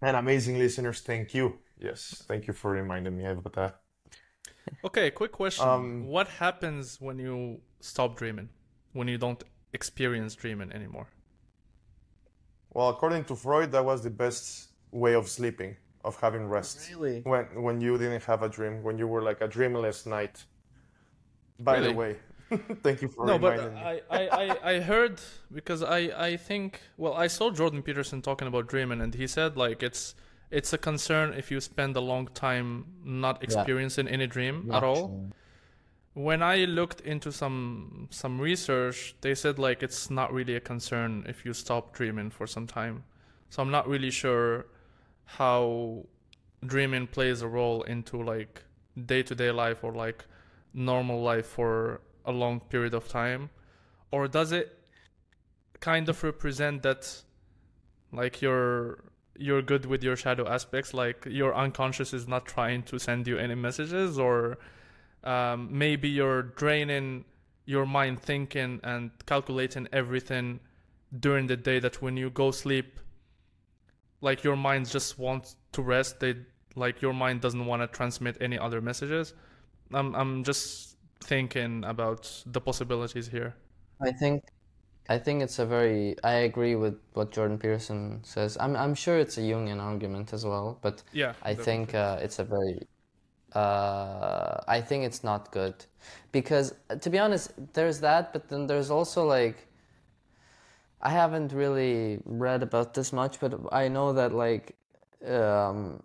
and 0.00 0.16
amazing 0.16 0.56
listeners. 0.56 1.00
Thank 1.00 1.34
you. 1.34 1.58
Yes, 1.78 2.22
thank 2.28 2.46
you 2.46 2.52
for 2.54 2.70
reminding 2.70 3.16
me 3.16 3.24
about 3.26 3.54
that. 3.54 3.80
Okay, 4.84 5.10
quick 5.10 5.32
question. 5.32 5.68
Um, 5.68 6.06
what 6.06 6.28
happens 6.28 7.00
when 7.00 7.18
you 7.18 7.60
stop 7.80 8.16
dreaming? 8.16 8.50
When 8.92 9.08
you 9.08 9.18
don't 9.18 9.42
experience 9.72 10.34
dreaming 10.34 10.72
anymore? 10.72 11.08
Well, 12.72 12.88
according 12.88 13.24
to 13.24 13.36
Freud, 13.36 13.72
that 13.72 13.84
was 13.84 14.02
the 14.02 14.10
best 14.10 14.68
way 14.92 15.14
of 15.14 15.28
sleeping, 15.28 15.76
of 16.04 16.20
having 16.20 16.48
rest. 16.48 16.88
Really? 16.90 17.20
When 17.22 17.46
when 17.62 17.80
you 17.80 17.98
didn't 17.98 18.24
have 18.24 18.42
a 18.42 18.48
dream, 18.48 18.82
when 18.82 18.98
you 18.98 19.06
were 19.06 19.22
like 19.22 19.40
a 19.40 19.48
dreamless 19.48 20.06
night. 20.06 20.44
By 21.58 21.80
the 21.80 21.92
way, 21.92 22.16
thank 22.82 23.02
you 23.02 23.08
for 23.08 23.26
no, 23.26 23.38
but 23.38 23.52
reminding 23.52 23.74
me. 23.74 23.80
I, 23.80 24.00
I, 24.10 24.28
I, 24.28 24.72
I 24.74 24.80
heard 24.80 25.20
because 25.52 25.82
I, 25.82 25.98
I 26.16 26.36
think 26.36 26.80
well 26.96 27.14
I 27.14 27.26
saw 27.26 27.50
Jordan 27.50 27.82
Peterson 27.82 28.22
talking 28.22 28.48
about 28.48 28.66
dreaming 28.66 29.00
and 29.00 29.14
he 29.14 29.26
said 29.26 29.56
like 29.56 29.82
it's 29.82 30.14
it's 30.50 30.72
a 30.72 30.78
concern 30.78 31.32
if 31.34 31.50
you 31.50 31.60
spend 31.60 31.96
a 31.96 32.00
long 32.00 32.28
time 32.28 32.86
not 33.04 33.42
experiencing 33.42 34.08
any 34.08 34.26
dream 34.26 34.70
at 34.72 34.82
all. 34.82 35.30
When 36.14 36.42
I 36.42 36.64
looked 36.64 37.00
into 37.02 37.30
some 37.32 38.08
some 38.10 38.40
research, 38.40 39.14
they 39.20 39.34
said 39.34 39.58
like 39.58 39.82
it's 39.82 40.10
not 40.10 40.32
really 40.32 40.56
a 40.56 40.60
concern 40.60 41.24
if 41.28 41.44
you 41.44 41.52
stop 41.52 41.94
dreaming 41.94 42.30
for 42.30 42.46
some 42.46 42.66
time. 42.66 43.04
So 43.48 43.62
I'm 43.62 43.70
not 43.70 43.88
really 43.88 44.10
sure 44.10 44.66
how 45.24 46.06
dreaming 46.66 47.06
plays 47.06 47.42
a 47.42 47.48
role 47.48 47.82
into 47.82 48.22
like 48.22 48.64
day-to-day 49.06 49.50
life 49.50 49.82
or 49.84 49.92
like 49.92 50.24
normal 50.74 51.22
life 51.22 51.46
for 51.46 52.00
a 52.24 52.32
long 52.32 52.60
period 52.60 52.94
of 52.94 53.08
time 53.08 53.50
or 54.10 54.28
does 54.28 54.52
it 54.52 54.78
kind 55.80 56.08
of 56.08 56.22
represent 56.22 56.82
that 56.82 57.22
like 58.12 58.42
you're 58.42 59.04
you're 59.36 59.62
good 59.62 59.86
with 59.86 60.02
your 60.02 60.16
shadow 60.16 60.46
aspects 60.48 60.92
like 60.92 61.24
your 61.26 61.54
unconscious 61.54 62.12
is 62.12 62.28
not 62.28 62.44
trying 62.44 62.82
to 62.82 62.98
send 62.98 63.26
you 63.26 63.38
any 63.38 63.54
messages 63.54 64.18
or 64.18 64.58
um, 65.24 65.68
maybe 65.70 66.08
you're 66.08 66.42
draining 66.42 67.24
your 67.66 67.86
mind 67.86 68.20
thinking 68.22 68.80
and 68.82 69.10
calculating 69.26 69.88
everything 69.92 70.60
during 71.18 71.46
the 71.46 71.56
day 71.56 71.78
that 71.78 72.00
when 72.02 72.16
you 72.16 72.30
go 72.30 72.50
sleep 72.50 73.00
like 74.20 74.44
your 74.44 74.56
mind 74.56 74.88
just 74.88 75.18
wants 75.18 75.56
to 75.72 75.82
rest. 75.82 76.20
They 76.20 76.36
like 76.76 77.02
your 77.02 77.12
mind 77.12 77.40
doesn't 77.40 77.64
want 77.66 77.82
to 77.82 77.88
transmit 77.88 78.36
any 78.40 78.58
other 78.58 78.80
messages. 78.80 79.34
I'm 79.92 80.14
i'm 80.14 80.44
just 80.44 80.96
thinking 81.24 81.84
about 81.84 82.42
the 82.46 82.60
possibilities 82.60 83.28
here. 83.28 83.54
I 84.00 84.12
think 84.12 84.44
I 85.08 85.18
think 85.18 85.42
it's 85.42 85.58
a 85.58 85.66
very 85.66 86.16
I 86.22 86.32
agree 86.48 86.76
with 86.76 86.96
what 87.14 87.32
Jordan 87.32 87.58
Peterson 87.58 88.20
says. 88.22 88.56
I'm 88.60 88.76
I'm 88.76 88.94
sure 88.94 89.18
it's 89.18 89.36
a 89.38 89.40
Jungian 89.40 89.80
argument 89.80 90.32
as 90.32 90.44
well, 90.44 90.78
but 90.80 91.02
yeah 91.12 91.34
I 91.42 91.54
think 91.54 91.94
uh, 91.94 92.18
it's 92.20 92.38
a 92.38 92.44
very 92.44 92.86
uh, 93.54 94.60
I 94.68 94.80
think 94.80 95.04
it's 95.04 95.24
not 95.24 95.50
good 95.52 95.74
because 96.32 96.74
uh, 96.88 96.96
to 96.96 97.10
be 97.10 97.18
honest, 97.18 97.52
there's 97.72 98.00
that, 98.00 98.32
but 98.32 98.48
then 98.48 98.66
there's 98.66 98.90
also 98.90 99.24
like 99.24 99.66
I 101.02 101.10
haven't 101.10 101.52
really 101.52 102.20
read 102.24 102.62
about 102.62 102.94
this 102.94 103.12
much, 103.12 103.40
but 103.40 103.58
I 103.72 103.88
know 103.88 104.12
that 104.12 104.32
like 104.34 104.76
um, 105.26 106.02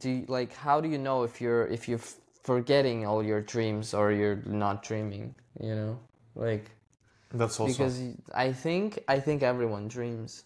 do 0.00 0.10
you, 0.10 0.24
like 0.28 0.52
how 0.54 0.80
do 0.80 0.88
you 0.88 0.98
know 0.98 1.22
if 1.22 1.40
you're 1.40 1.66
if 1.66 1.88
you're 1.88 2.00
forgetting 2.42 3.06
all 3.06 3.22
your 3.22 3.40
dreams 3.40 3.94
or 3.94 4.12
you're 4.12 4.42
not 4.46 4.82
dreaming? 4.82 5.34
You 5.60 5.74
know, 5.74 5.98
like 6.34 6.70
That's 7.32 7.58
also 7.60 7.72
because 7.72 8.02
I 8.34 8.52
think 8.52 9.02
I 9.08 9.20
think 9.20 9.42
everyone 9.42 9.88
dreams. 9.88 10.44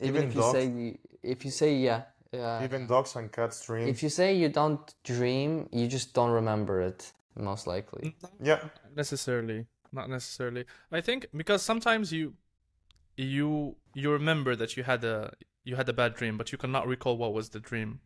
Even, 0.00 0.16
Even 0.16 0.28
if 0.28 0.34
you 0.36 0.42
dogs? 0.42 0.52
say 0.52 0.98
if 1.22 1.44
you 1.44 1.50
say 1.50 1.74
yeah, 1.76 2.02
yeah. 2.34 2.64
even 2.64 2.86
dogs 2.86 3.16
and 3.16 3.30
cats 3.32 3.64
dream. 3.66 3.88
If 3.88 4.02
you 4.02 4.08
say 4.08 4.34
you 4.36 4.48
don't 4.48 4.94
dream, 5.04 5.68
you 5.72 5.86
just 5.86 6.14
don't 6.14 6.30
remember 6.30 6.80
it, 6.80 7.12
most 7.36 7.66
likely. 7.66 8.16
yeah, 8.40 8.60
necessarily 8.96 9.66
not 9.92 10.10
necessarily 10.10 10.64
i 10.90 11.00
think 11.00 11.26
because 11.36 11.62
sometimes 11.62 12.12
you 12.12 12.34
you 13.16 13.76
you 13.94 14.10
remember 14.10 14.56
that 14.56 14.76
you 14.76 14.82
had 14.82 15.04
a 15.04 15.32
you 15.62 15.76
had 15.76 15.88
a 15.88 15.92
bad 15.92 16.14
dream 16.14 16.36
but 16.36 16.50
you 16.50 16.58
cannot 16.58 16.84
recall 16.88 17.16
what 17.16 17.32
was 17.32 17.50
the 17.50 17.60
dream 17.60 18.00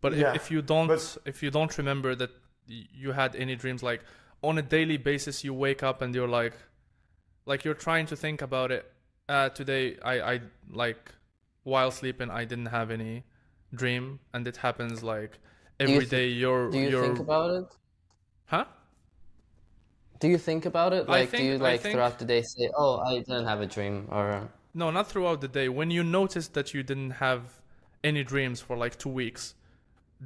but 0.00 0.12
if- 0.12 0.18
Yeah, 0.18 0.34
if, 0.34 0.50
you 0.50 0.62
don't 0.62 0.88
but- 0.88 1.16
if 1.24 1.42
you 1.44 1.50
don't 1.52 1.76
remember 1.78 2.14
that 2.16 2.30
you 2.66 3.12
had 3.12 3.36
any 3.36 3.54
dreams 3.56 3.82
like 3.82 4.02
on 4.42 4.58
a 4.58 4.62
daily 4.62 4.96
basis 4.96 5.44
you 5.44 5.54
wake 5.54 5.82
up 5.82 6.02
and 6.02 6.12
you're 6.14 6.28
like 6.28 6.54
like 7.46 7.64
you're 7.64 7.74
trying 7.88 8.06
to 8.06 8.16
think 8.16 8.42
about 8.42 8.70
it 8.72 8.84
uh 9.28 9.48
today 9.50 9.96
i 10.02 10.14
i 10.32 10.40
like 10.72 11.12
while 11.72 11.90
sleeping 12.00 12.30
i 12.40 12.42
didn't 12.50 12.70
have 12.78 12.88
any 12.98 13.14
dream 13.82 14.04
and 14.34 14.42
it 14.50 14.56
happens 14.66 14.96
like 15.14 15.32
you 15.80 15.84
every 15.86 16.04
thi- 16.06 16.16
day 16.16 16.26
you're 16.42 16.64
Do 16.70 16.78
you 16.78 16.88
you're 16.92 17.06
think 17.08 17.18
about 17.28 17.50
it? 17.58 17.68
huh 18.54 18.66
Do 20.20 20.26
you 20.34 20.38
think 20.48 20.64
about 20.72 20.92
it? 20.98 21.02
Like, 21.08 21.30
do 21.30 21.42
you 21.50 21.58
like 21.58 21.80
think- 21.80 21.92
throughout 21.94 22.16
the 22.18 22.24
day 22.34 22.42
say, 22.42 22.66
"Oh, 22.82 22.94
I 23.10 23.12
didn't 23.28 23.46
have 23.52 23.60
a 23.66 23.68
dream," 23.76 23.96
or 24.16 24.26
No, 24.80 24.86
not 24.98 25.06
throughout 25.10 25.40
the 25.44 25.52
day. 25.58 25.68
When 25.80 25.90
you 25.96 26.02
notice 26.20 26.46
that 26.56 26.66
you 26.74 26.82
didn't 26.90 27.14
have 27.26 27.42
any 28.10 28.22
dreams 28.32 28.58
for 28.66 28.74
like 28.84 28.94
two 29.02 29.14
weeks, 29.22 29.42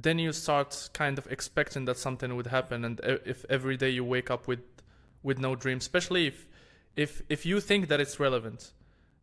then 0.05 0.17
you 0.25 0.31
start 0.45 0.69
kind 1.01 1.15
of 1.21 1.25
expecting 1.35 1.83
that 1.87 1.97
something 2.05 2.29
would 2.37 2.47
happen. 2.57 2.77
And 2.87 2.95
if 3.33 3.39
every 3.57 3.77
day 3.83 3.91
you 3.97 4.03
wake 4.15 4.29
up 4.35 4.43
with 4.51 4.63
with 5.27 5.37
no 5.47 5.51
dreams 5.63 5.83
especially 5.87 6.23
if 6.31 6.37
if 7.03 7.11
if 7.35 7.41
you 7.49 7.57
think 7.69 7.81
that 7.89 7.99
it's 8.03 8.17
relevant, 8.27 8.73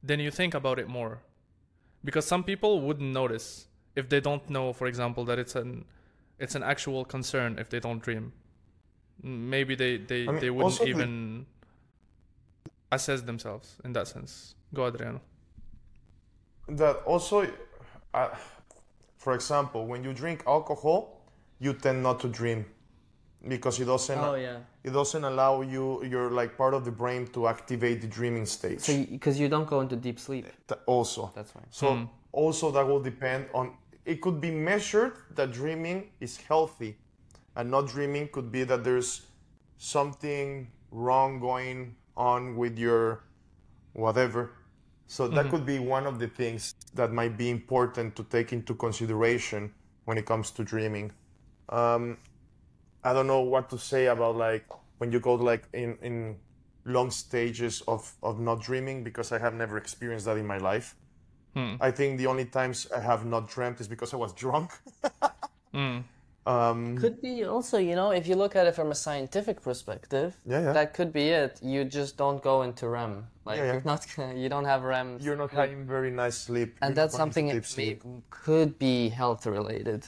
then 0.09 0.19
you 0.25 0.31
think 0.41 0.53
about 0.55 0.79
it 0.83 0.89
more, 0.89 1.13
because 2.05 2.27
some 2.27 2.45
people 2.45 2.81
wouldn't 2.81 3.13
notice 3.13 3.67
if 3.97 4.09
they 4.09 4.21
don't 4.21 4.49
know, 4.49 4.73
for 4.73 4.87
example, 4.87 5.25
that 5.25 5.39
it's 5.39 5.55
an 5.57 5.85
it's 6.39 6.55
an 6.55 6.63
actual 6.63 7.05
concern 7.05 7.59
if 7.59 7.69
they 7.69 7.81
don't 7.81 8.03
dream. 8.03 8.33
Maybe 9.23 9.75
they 9.75 9.99
they, 9.99 10.23
I 10.27 10.33
mean, 10.33 10.41
they 10.41 10.51
wouldn't 10.51 10.73
also 10.73 10.85
the- 10.85 10.91
even 10.91 11.47
assess 12.93 13.23
themselves 13.23 13.77
in 13.85 13.93
that 13.93 14.09
sense. 14.09 14.55
Go, 14.75 14.87
Adriano. 14.87 15.21
that 16.69 16.97
also 17.05 17.47
uh, 18.15 18.29
for 19.17 19.35
example 19.35 19.87
when 19.87 20.05
you 20.05 20.13
drink 20.13 20.43
alcohol 20.47 21.21
you 21.59 21.73
tend 21.73 22.01
not 22.03 22.21
to 22.21 22.29
dream 22.29 22.65
because 23.49 23.81
it 23.81 23.87
doesn't 23.87 24.19
Oh, 24.19 24.35
yeah. 24.37 24.59
It 24.83 24.91
doesn't 24.91 25.25
allow 25.25 25.63
you 25.63 26.03
your 26.05 26.31
like 26.31 26.57
part 26.57 26.75
of 26.75 26.85
the 26.85 26.91
brain 26.91 27.27
to 27.29 27.49
activate 27.49 28.01
the 28.01 28.07
dreaming 28.07 28.47
stage. 28.47 28.81
So 28.81 29.05
because 29.05 29.39
you, 29.39 29.49
don't 29.49 29.69
go 29.69 29.81
into 29.81 29.97
deep 29.97 30.19
sleep. 30.19 30.47
Also. 30.87 31.31
That's 31.35 31.55
why. 31.55 31.63
so 31.71 32.09
also 32.33 32.71
that 32.71 32.87
will 32.87 33.01
depend 33.01 33.47
on 33.53 33.75
it 34.05 34.21
could 34.21 34.41
be 34.41 34.51
measured 34.51 35.13
that 35.35 35.53
dreaming 35.53 36.11
is 36.21 36.37
healthy 36.37 36.97
and 37.57 37.71
not 37.71 37.89
dreaming 37.89 38.29
could 38.29 38.51
be 38.51 38.65
that 38.65 38.83
there's 38.85 39.23
something 39.79 40.71
wrong 40.91 41.41
going 41.41 41.95
on 42.17 42.57
with 42.57 42.79
your 42.79 43.25
whatever. 43.93 44.53
So 45.07 45.27
that 45.27 45.51
could 45.51 45.67
be 45.67 45.81
one 45.81 46.07
of 46.07 46.21
the 46.21 46.29
things 46.29 46.75
that 46.95 47.13
might 47.13 47.37
be 47.37 47.51
important 47.51 48.15
to 48.15 48.23
take 48.25 48.53
into 48.53 48.75
consideration 48.75 49.73
when 50.05 50.17
it 50.19 50.25
comes 50.25 50.53
to 50.53 50.63
dreaming. 50.63 51.11
Um, 51.69 52.19
i 53.05 53.13
don't 53.13 53.27
know 53.27 53.41
what 53.41 53.69
to 53.71 53.79
say 53.79 54.07
about 54.07 54.37
like 54.37 54.65
when 54.99 55.11
you 55.13 55.21
go 55.21 55.35
like 55.35 55.65
in 55.73 55.97
in 56.03 56.37
long 56.85 57.11
stages 57.11 57.83
of 57.87 58.15
of 58.23 58.39
not 58.41 58.61
dreaming 58.63 59.05
because 59.05 59.33
i 59.33 59.39
have 59.39 59.55
never 59.55 59.77
experienced 59.79 60.27
that 60.27 60.37
in 60.37 60.47
my 60.47 60.59
life 60.59 60.95
I 61.81 61.91
think 61.91 62.19
the 62.19 62.29
only 62.29 62.45
times 62.45 62.87
I 62.97 63.01
have 63.01 63.27
not 63.27 63.49
dreamt 63.51 63.81
is 63.81 63.89
because 63.89 64.15
I 64.15 64.17
was 64.17 64.33
drunk. 64.33 64.71
um, 65.75 66.97
Could 66.97 67.21
be 67.21 67.45
also, 67.45 67.79
you 67.79 67.95
know, 67.95 68.11
if 68.13 68.27
you 68.27 68.37
look 68.37 68.57
at 68.57 68.67
it 68.67 68.75
from 68.75 68.91
a 68.91 68.95
scientific 68.95 69.61
perspective, 69.61 70.37
Yeah, 70.47 70.63
yeah. 70.63 70.73
that 70.73 70.95
could 70.95 71.13
be 71.13 71.29
it. 71.31 71.59
You 71.63 71.85
just 71.85 72.17
don't 72.17 72.43
go 72.43 72.63
into 72.63 72.89
REM. 72.89 73.27
Like 73.45 73.59
Yeah, 73.59 73.65
yeah. 73.65 73.73
you're 73.73 73.83
not, 73.85 74.07
you 74.37 74.49
don't 74.49 74.65
have 74.65 74.83
REM. 74.85 75.19
you're 75.21 75.37
not 75.37 75.51
having 75.51 75.87
very 75.87 76.11
nice 76.11 76.39
sleep. 76.39 76.77
and 76.83 76.91
You're 76.91 76.95
that's 76.95 77.17
something 77.17 77.49
deep 77.49 77.65
it 77.79 78.03
could 78.31 78.79
be 78.79 79.09
health 79.09 79.47
related. 79.47 80.07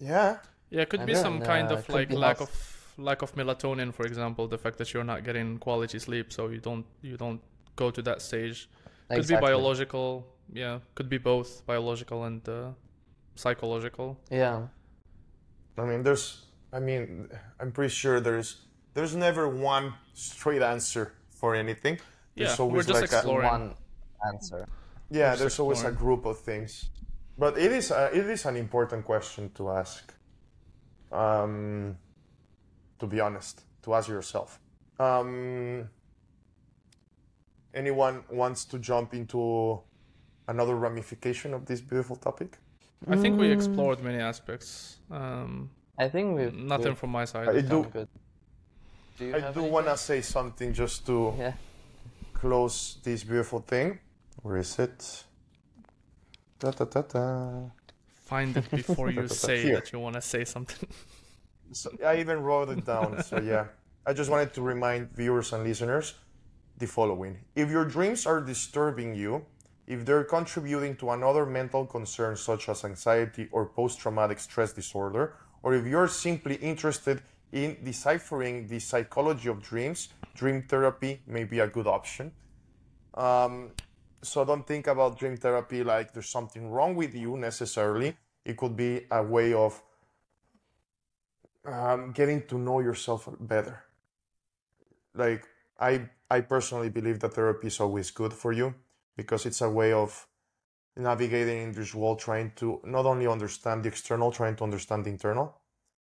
Yeah, 0.00 0.38
Yeah, 0.72 0.82
it 0.82 0.88
could 0.90 1.00
And 1.00 1.06
be 1.06 1.14
then, 1.14 1.22
some 1.22 1.40
kind 1.42 1.70
uh, 1.70 1.76
of 1.76 1.88
like 1.88 2.10
lack 2.12 2.38
health. 2.38 2.50
of 2.98 2.98
lack 2.98 3.22
of 3.22 3.34
melatonin, 3.36 3.92
for 3.94 4.06
example, 4.06 4.48
the 4.48 4.58
fact 4.58 4.78
that 4.78 4.92
you're 4.92 5.04
not 5.04 5.24
getting 5.24 5.58
quality 5.58 5.98
sleep, 5.98 6.32
so 6.32 6.48
you 6.48 6.60
don't 6.60 6.86
you 7.02 7.16
don't 7.16 7.42
go 7.76 7.90
to 7.90 8.02
that 8.02 8.22
stage. 8.22 8.68
Could 9.14 9.18
Exactly. 9.18 9.36
be 9.36 9.40
biological, 9.52 10.26
yeah. 10.52 10.80
Could 10.96 11.08
be 11.10 11.18
both 11.18 11.64
biological 11.66 12.24
and 12.24 12.48
uh, 12.48 12.70
psychological. 13.36 14.18
Yeah. 14.30 14.68
I 15.78 15.84
mean, 15.84 16.02
there's. 16.02 16.46
I 16.72 16.80
mean, 16.80 17.28
I'm 17.60 17.72
pretty 17.72 17.94
sure 17.94 18.20
there's 18.20 18.50
there's 18.94 19.14
never 19.16 19.48
one 19.48 19.94
straight 20.14 20.62
answer 20.62 21.12
for 21.30 21.54
anything. 21.54 22.00
There's 22.36 22.58
Yeah, 22.58 22.64
we're 22.70 22.70
always 22.70 22.86
just 22.86 23.02
like 23.02 23.12
a, 23.12 23.16
exploring. 23.16 23.48
One 23.50 23.74
answer. 24.26 24.68
yeah, 25.10 25.30
just 25.30 25.40
there's 25.40 25.58
always 25.60 25.84
a 25.84 25.92
group 25.92 26.24
of 26.26 26.38
things, 26.40 26.90
but 27.38 27.58
it 27.58 27.72
is 27.72 27.90
a, 27.90 28.10
it 28.16 28.26
is 28.30 28.46
an 28.46 28.56
important 28.56 29.04
question 29.04 29.50
to 29.56 29.70
ask. 29.70 30.14
Um, 31.12 31.96
to 32.98 33.06
be 33.06 33.20
honest, 33.20 33.62
to 33.82 33.94
ask 33.94 34.08
yourself. 34.08 34.60
Um, 34.98 35.88
anyone 37.74 38.24
wants 38.30 38.64
to 38.66 38.78
jump 38.78 39.14
into 39.14 39.80
another 40.48 40.76
ramification 40.76 41.54
of 41.54 41.66
this 41.66 41.80
beautiful 41.80 42.16
topic? 42.16 42.58
I 43.08 43.16
think 43.16 43.38
we 43.38 43.48
Mm. 43.48 43.52
explored 43.52 44.00
many 44.02 44.18
aspects. 44.18 44.98
Um, 45.10 45.70
I 45.98 46.08
think 46.08 46.36
we've 46.38 46.54
nothing 46.54 46.88
we've 46.88 46.98
from 46.98 47.10
my 47.10 47.24
side. 47.24 47.48
I 47.48 47.60
do. 47.60 47.84
good. 47.92 48.08
Do 49.18 49.24
you 49.26 49.36
I 49.36 49.52
do 49.52 49.62
want 49.64 49.86
to 49.86 49.96
say 49.96 50.20
something 50.22 50.72
just 50.72 51.04
to 51.06 51.34
Yeah. 51.36 51.54
close 52.32 52.98
this 53.02 53.24
beautiful 53.24 53.60
thing. 53.60 53.98
Where 54.42 54.56
is 54.56 54.78
it? 54.78 55.26
Da, 56.58 56.70
da, 56.70 56.84
da, 56.84 57.02
da. 57.02 57.70
Find 58.32 58.56
it 58.56 58.70
before 58.70 59.10
you 59.10 59.28
say 59.46 59.62
Here. 59.62 59.74
that 59.76 59.92
you 59.92 59.98
want 59.98 60.14
to 60.20 60.22
say 60.22 60.44
something. 60.44 60.88
So 61.74 61.88
I 62.04 62.20
even 62.20 62.38
wrote 62.42 62.68
it 62.76 62.84
down. 62.84 63.22
so 63.22 63.40
yeah, 63.40 63.64
I 64.08 64.12
just 64.12 64.28
wanted 64.30 64.52
to 64.56 64.60
remind 64.72 65.00
viewers 65.20 65.54
and 65.54 65.64
listeners 65.64 66.06
the 66.76 66.86
following: 66.86 67.32
If 67.62 67.70
your 67.70 67.86
dreams 67.96 68.26
are 68.26 68.40
disturbing 68.42 69.10
you, 69.22 69.32
if 69.86 70.04
they're 70.06 70.28
contributing 70.36 70.96
to 70.96 71.06
another 71.16 71.44
mental 71.46 71.84
concern 71.86 72.36
such 72.36 72.68
as 72.68 72.84
anxiety 72.84 73.48
or 73.52 73.62
post-traumatic 73.78 74.38
stress 74.48 74.70
disorder, 74.80 75.24
or 75.62 75.70
if 75.78 75.84
you're 75.86 76.08
simply 76.08 76.56
interested 76.56 77.16
in 77.52 77.68
deciphering 77.82 78.54
the 78.68 78.78
psychology 78.78 79.48
of 79.48 79.58
dreams, 79.62 80.00
dream 80.34 80.58
therapy 80.72 81.12
may 81.26 81.44
be 81.44 81.58
a 81.60 81.68
good 81.76 81.86
option. 81.86 82.32
Um, 83.14 83.70
so 84.22 84.44
don't 84.44 84.66
think 84.66 84.86
about 84.86 85.18
dream 85.18 85.36
therapy 85.36 85.82
like 85.82 86.12
there's 86.12 86.28
something 86.28 86.70
wrong 86.70 86.94
with 86.94 87.14
you 87.14 87.36
necessarily. 87.36 88.16
It 88.44 88.56
could 88.56 88.76
be 88.76 89.06
a 89.10 89.22
way 89.22 89.52
of 89.52 89.82
um, 91.64 92.12
getting 92.12 92.46
to 92.46 92.58
know 92.58 92.80
yourself 92.80 93.28
better. 93.40 93.84
Like 95.14 95.46
I, 95.78 96.08
I 96.30 96.40
personally 96.40 96.88
believe 96.88 97.20
that 97.20 97.34
therapy 97.34 97.66
is 97.66 97.80
always 97.80 98.10
good 98.10 98.32
for 98.32 98.52
you 98.52 98.74
because 99.16 99.46
it's 99.46 99.60
a 99.60 99.68
way 99.68 99.92
of 99.92 100.26
navigating 100.96 101.62
in 101.62 101.72
this 101.72 101.94
world, 101.94 102.18
trying 102.18 102.52
to 102.56 102.80
not 102.84 103.06
only 103.06 103.26
understand 103.26 103.84
the 103.84 103.88
external, 103.88 104.30
trying 104.30 104.56
to 104.56 104.64
understand 104.64 105.04
the 105.04 105.10
internal. 105.10 105.54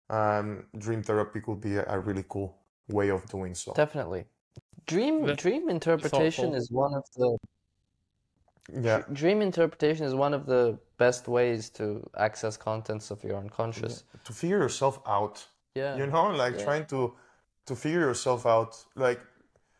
Um, 0.09 0.65
dream 0.77 1.01
therapy 1.03 1.41
could 1.41 1.61
be 1.61 1.75
a, 1.77 1.85
a 1.87 1.99
really 1.99 2.23
cool 2.27 2.57
way 2.87 3.09
of 3.09 3.27
doing 3.29 3.55
so. 3.55 3.73
Definitely. 3.73 4.25
Dream 4.85 5.25
Ve- 5.25 5.33
dream 5.33 5.69
interpretation 5.69 6.51
thoughtful. 6.51 6.55
is 6.55 6.71
one 6.71 6.93
of 6.93 7.03
the 7.15 7.37
Yeah, 8.73 9.03
dream 9.13 9.41
interpretation 9.41 10.05
is 10.05 10.13
one 10.15 10.33
of 10.33 10.45
the 10.45 10.77
best 10.97 11.27
ways 11.27 11.69
to 11.71 11.85
access 12.17 12.57
contents 12.57 13.11
of 13.11 13.23
your 13.23 13.37
unconscious. 13.37 14.03
to 14.23 14.33
figure 14.33 14.57
yourself 14.59 14.99
out. 15.07 15.45
Yeah. 15.75 15.97
you 15.97 16.07
know 16.07 16.27
like 16.29 16.55
Yeah. 16.57 16.63
trying 16.63 16.85
to 16.93 17.13
to 17.65 17.75
figure 17.75 17.99
yourself 17.99 18.45
out 18.45 18.71
like 18.95 19.19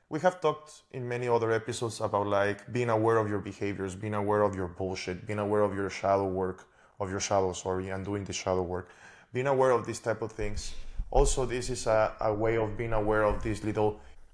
we 0.09 0.19
have 0.19 0.41
talked 0.41 0.71
in 0.91 1.07
many 1.07 1.27
other 1.29 1.51
episodes 1.53 2.01
about 2.01 2.27
like 2.27 2.59
being 2.77 2.89
aware 2.89 3.17
of 3.17 3.29
your 3.29 3.39
behaviors 3.39 3.95
being 3.95 4.13
aware 4.13 4.41
of 4.41 4.55
your 4.55 4.67
bullshit 4.67 5.25
being 5.25 5.39
aware 5.39 5.61
of 5.61 5.73
your 5.73 5.89
shadow 5.89 6.27
work 6.27 6.67
of 6.99 7.09
your 7.09 7.21
shadow 7.21 7.53
sorry 7.53 7.87
and 7.93 8.03
doing 8.03 8.23
the 8.25 8.33
shadow 8.33 8.61
work 8.61 8.89
being 9.31 9.47
aware 9.47 9.71
of 9.71 9.85
these 9.85 9.99
type 10.07 10.21
of 10.21 10.31
things 10.33 10.73
also 11.11 11.45
this 11.45 11.69
is 11.69 11.87
a, 11.87 12.13
a 12.19 12.33
way 12.33 12.57
of 12.57 12.75
being 12.75 12.91
aware 12.93 13.23
of 13.23 13.41
this 13.41 13.63
little 13.63 13.91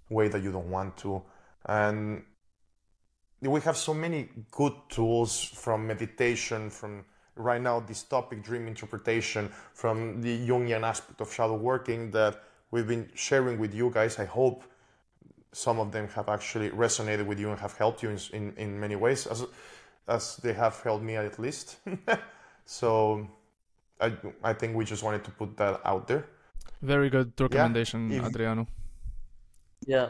way 0.09 0.27
that 0.29 0.41
you 0.41 0.51
don't 0.51 0.71
want 0.71 0.97
to 0.97 1.21
and 1.67 2.23
we 3.41 3.59
have 3.61 3.75
so 3.77 3.93
many 3.93 4.29
good 4.51 4.73
tools 4.89 5.43
from 5.43 5.87
meditation 5.87 6.69
from 6.69 7.03
right 7.35 7.61
now 7.61 7.79
this 7.79 8.03
topic 8.03 8.43
dream 8.43 8.67
interpretation 8.67 9.49
from 9.73 10.21
the 10.21 10.47
jungian 10.47 10.83
aspect 10.83 11.21
of 11.21 11.33
shadow 11.33 11.55
working 11.55 12.11
that 12.11 12.43
we've 12.71 12.87
been 12.87 13.09
sharing 13.15 13.57
with 13.57 13.73
you 13.73 13.89
guys 13.89 14.19
i 14.19 14.25
hope 14.25 14.63
some 15.53 15.79
of 15.79 15.91
them 15.91 16.07
have 16.09 16.29
actually 16.29 16.69
resonated 16.69 17.25
with 17.25 17.39
you 17.39 17.49
and 17.49 17.59
have 17.59 17.75
helped 17.77 18.03
you 18.03 18.09
in, 18.09 18.19
in, 18.33 18.53
in 18.57 18.79
many 18.79 18.95
ways 18.95 19.27
as, 19.27 19.45
as 20.07 20.37
they 20.37 20.53
have 20.53 20.79
helped 20.81 21.03
me 21.03 21.15
at 21.15 21.39
least 21.39 21.77
so 22.65 23.27
I, 23.99 24.13
I 24.43 24.53
think 24.53 24.75
we 24.75 24.85
just 24.85 25.03
wanted 25.03 25.23
to 25.25 25.31
put 25.31 25.57
that 25.57 25.81
out 25.85 26.07
there 26.07 26.25
Very 26.81 27.09
good 27.09 27.33
recommendation, 27.39 28.11
if- 28.11 28.23
Adriano. 28.25 28.67
Yeah. 29.85 30.09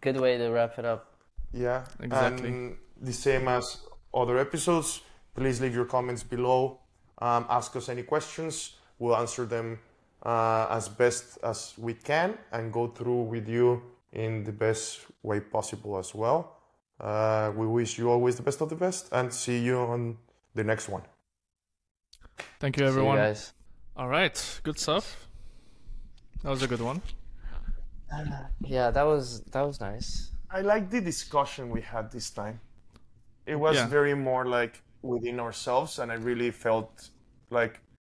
Good 0.00 0.20
way 0.20 0.38
to 0.38 0.50
wrap 0.50 0.78
it 0.78 0.84
up. 0.84 1.15
Yeah, 1.56 1.84
Exactly. 2.00 2.48
And 2.48 2.76
the 3.00 3.12
same 3.12 3.48
as 3.48 3.78
other 4.12 4.38
episodes, 4.38 5.00
please 5.34 5.60
leave 5.60 5.74
your 5.74 5.86
comments 5.86 6.22
below. 6.22 6.80
Um, 7.18 7.46
ask 7.48 7.74
us 7.76 7.88
any 7.88 8.02
questions. 8.02 8.76
We'll 8.98 9.16
answer 9.16 9.46
them 9.46 9.78
uh, 10.22 10.66
as 10.70 10.88
best 10.88 11.38
as 11.42 11.74
we 11.78 11.94
can 11.94 12.36
and 12.52 12.72
go 12.72 12.88
through 12.88 13.22
with 13.24 13.48
you 13.48 13.82
in 14.12 14.44
the 14.44 14.52
best 14.52 15.00
way 15.22 15.40
possible 15.40 15.98
as 15.98 16.14
well. 16.14 16.56
Uh, 17.00 17.52
we 17.56 17.66
wish 17.66 17.98
you 17.98 18.10
always 18.10 18.36
the 18.36 18.42
best 18.42 18.60
of 18.60 18.68
the 18.68 18.76
best 18.76 19.08
and 19.12 19.32
see 19.32 19.58
you 19.58 19.78
on 19.78 20.16
the 20.54 20.64
next 20.64 20.88
one. 20.88 21.02
Thank 22.60 22.76
you, 22.76 22.80
See 22.80 22.84
you 22.84 22.90
everyone. 22.90 23.16
guys. 23.16 23.52
All 23.96 24.08
right, 24.08 24.60
good 24.62 24.78
stuff. 24.78 25.26
That 26.42 26.50
was 26.50 26.62
a 26.62 26.66
good 26.68 26.80
one. 26.80 27.00
Yeah, 28.60 28.90
that 28.90 29.02
was 29.02 29.40
that 29.52 29.62
was 29.66 29.80
nice. 29.80 30.30
I 30.50 30.60
like 30.60 30.90
the 30.90 31.00
discussion 31.00 31.70
we 31.70 31.80
had 31.82 32.10
this 32.10 32.30
time. 32.30 32.60
It 33.46 33.56
was 33.56 33.76
Yeah. 33.76 33.86
very 33.86 34.14
more 34.14 34.46
like 34.46 34.82
within 35.02 35.40
ourselves, 35.40 35.98
and 35.98 36.10
I 36.10 36.16
really 36.16 36.50
felt 36.50 37.10
like 37.50 37.80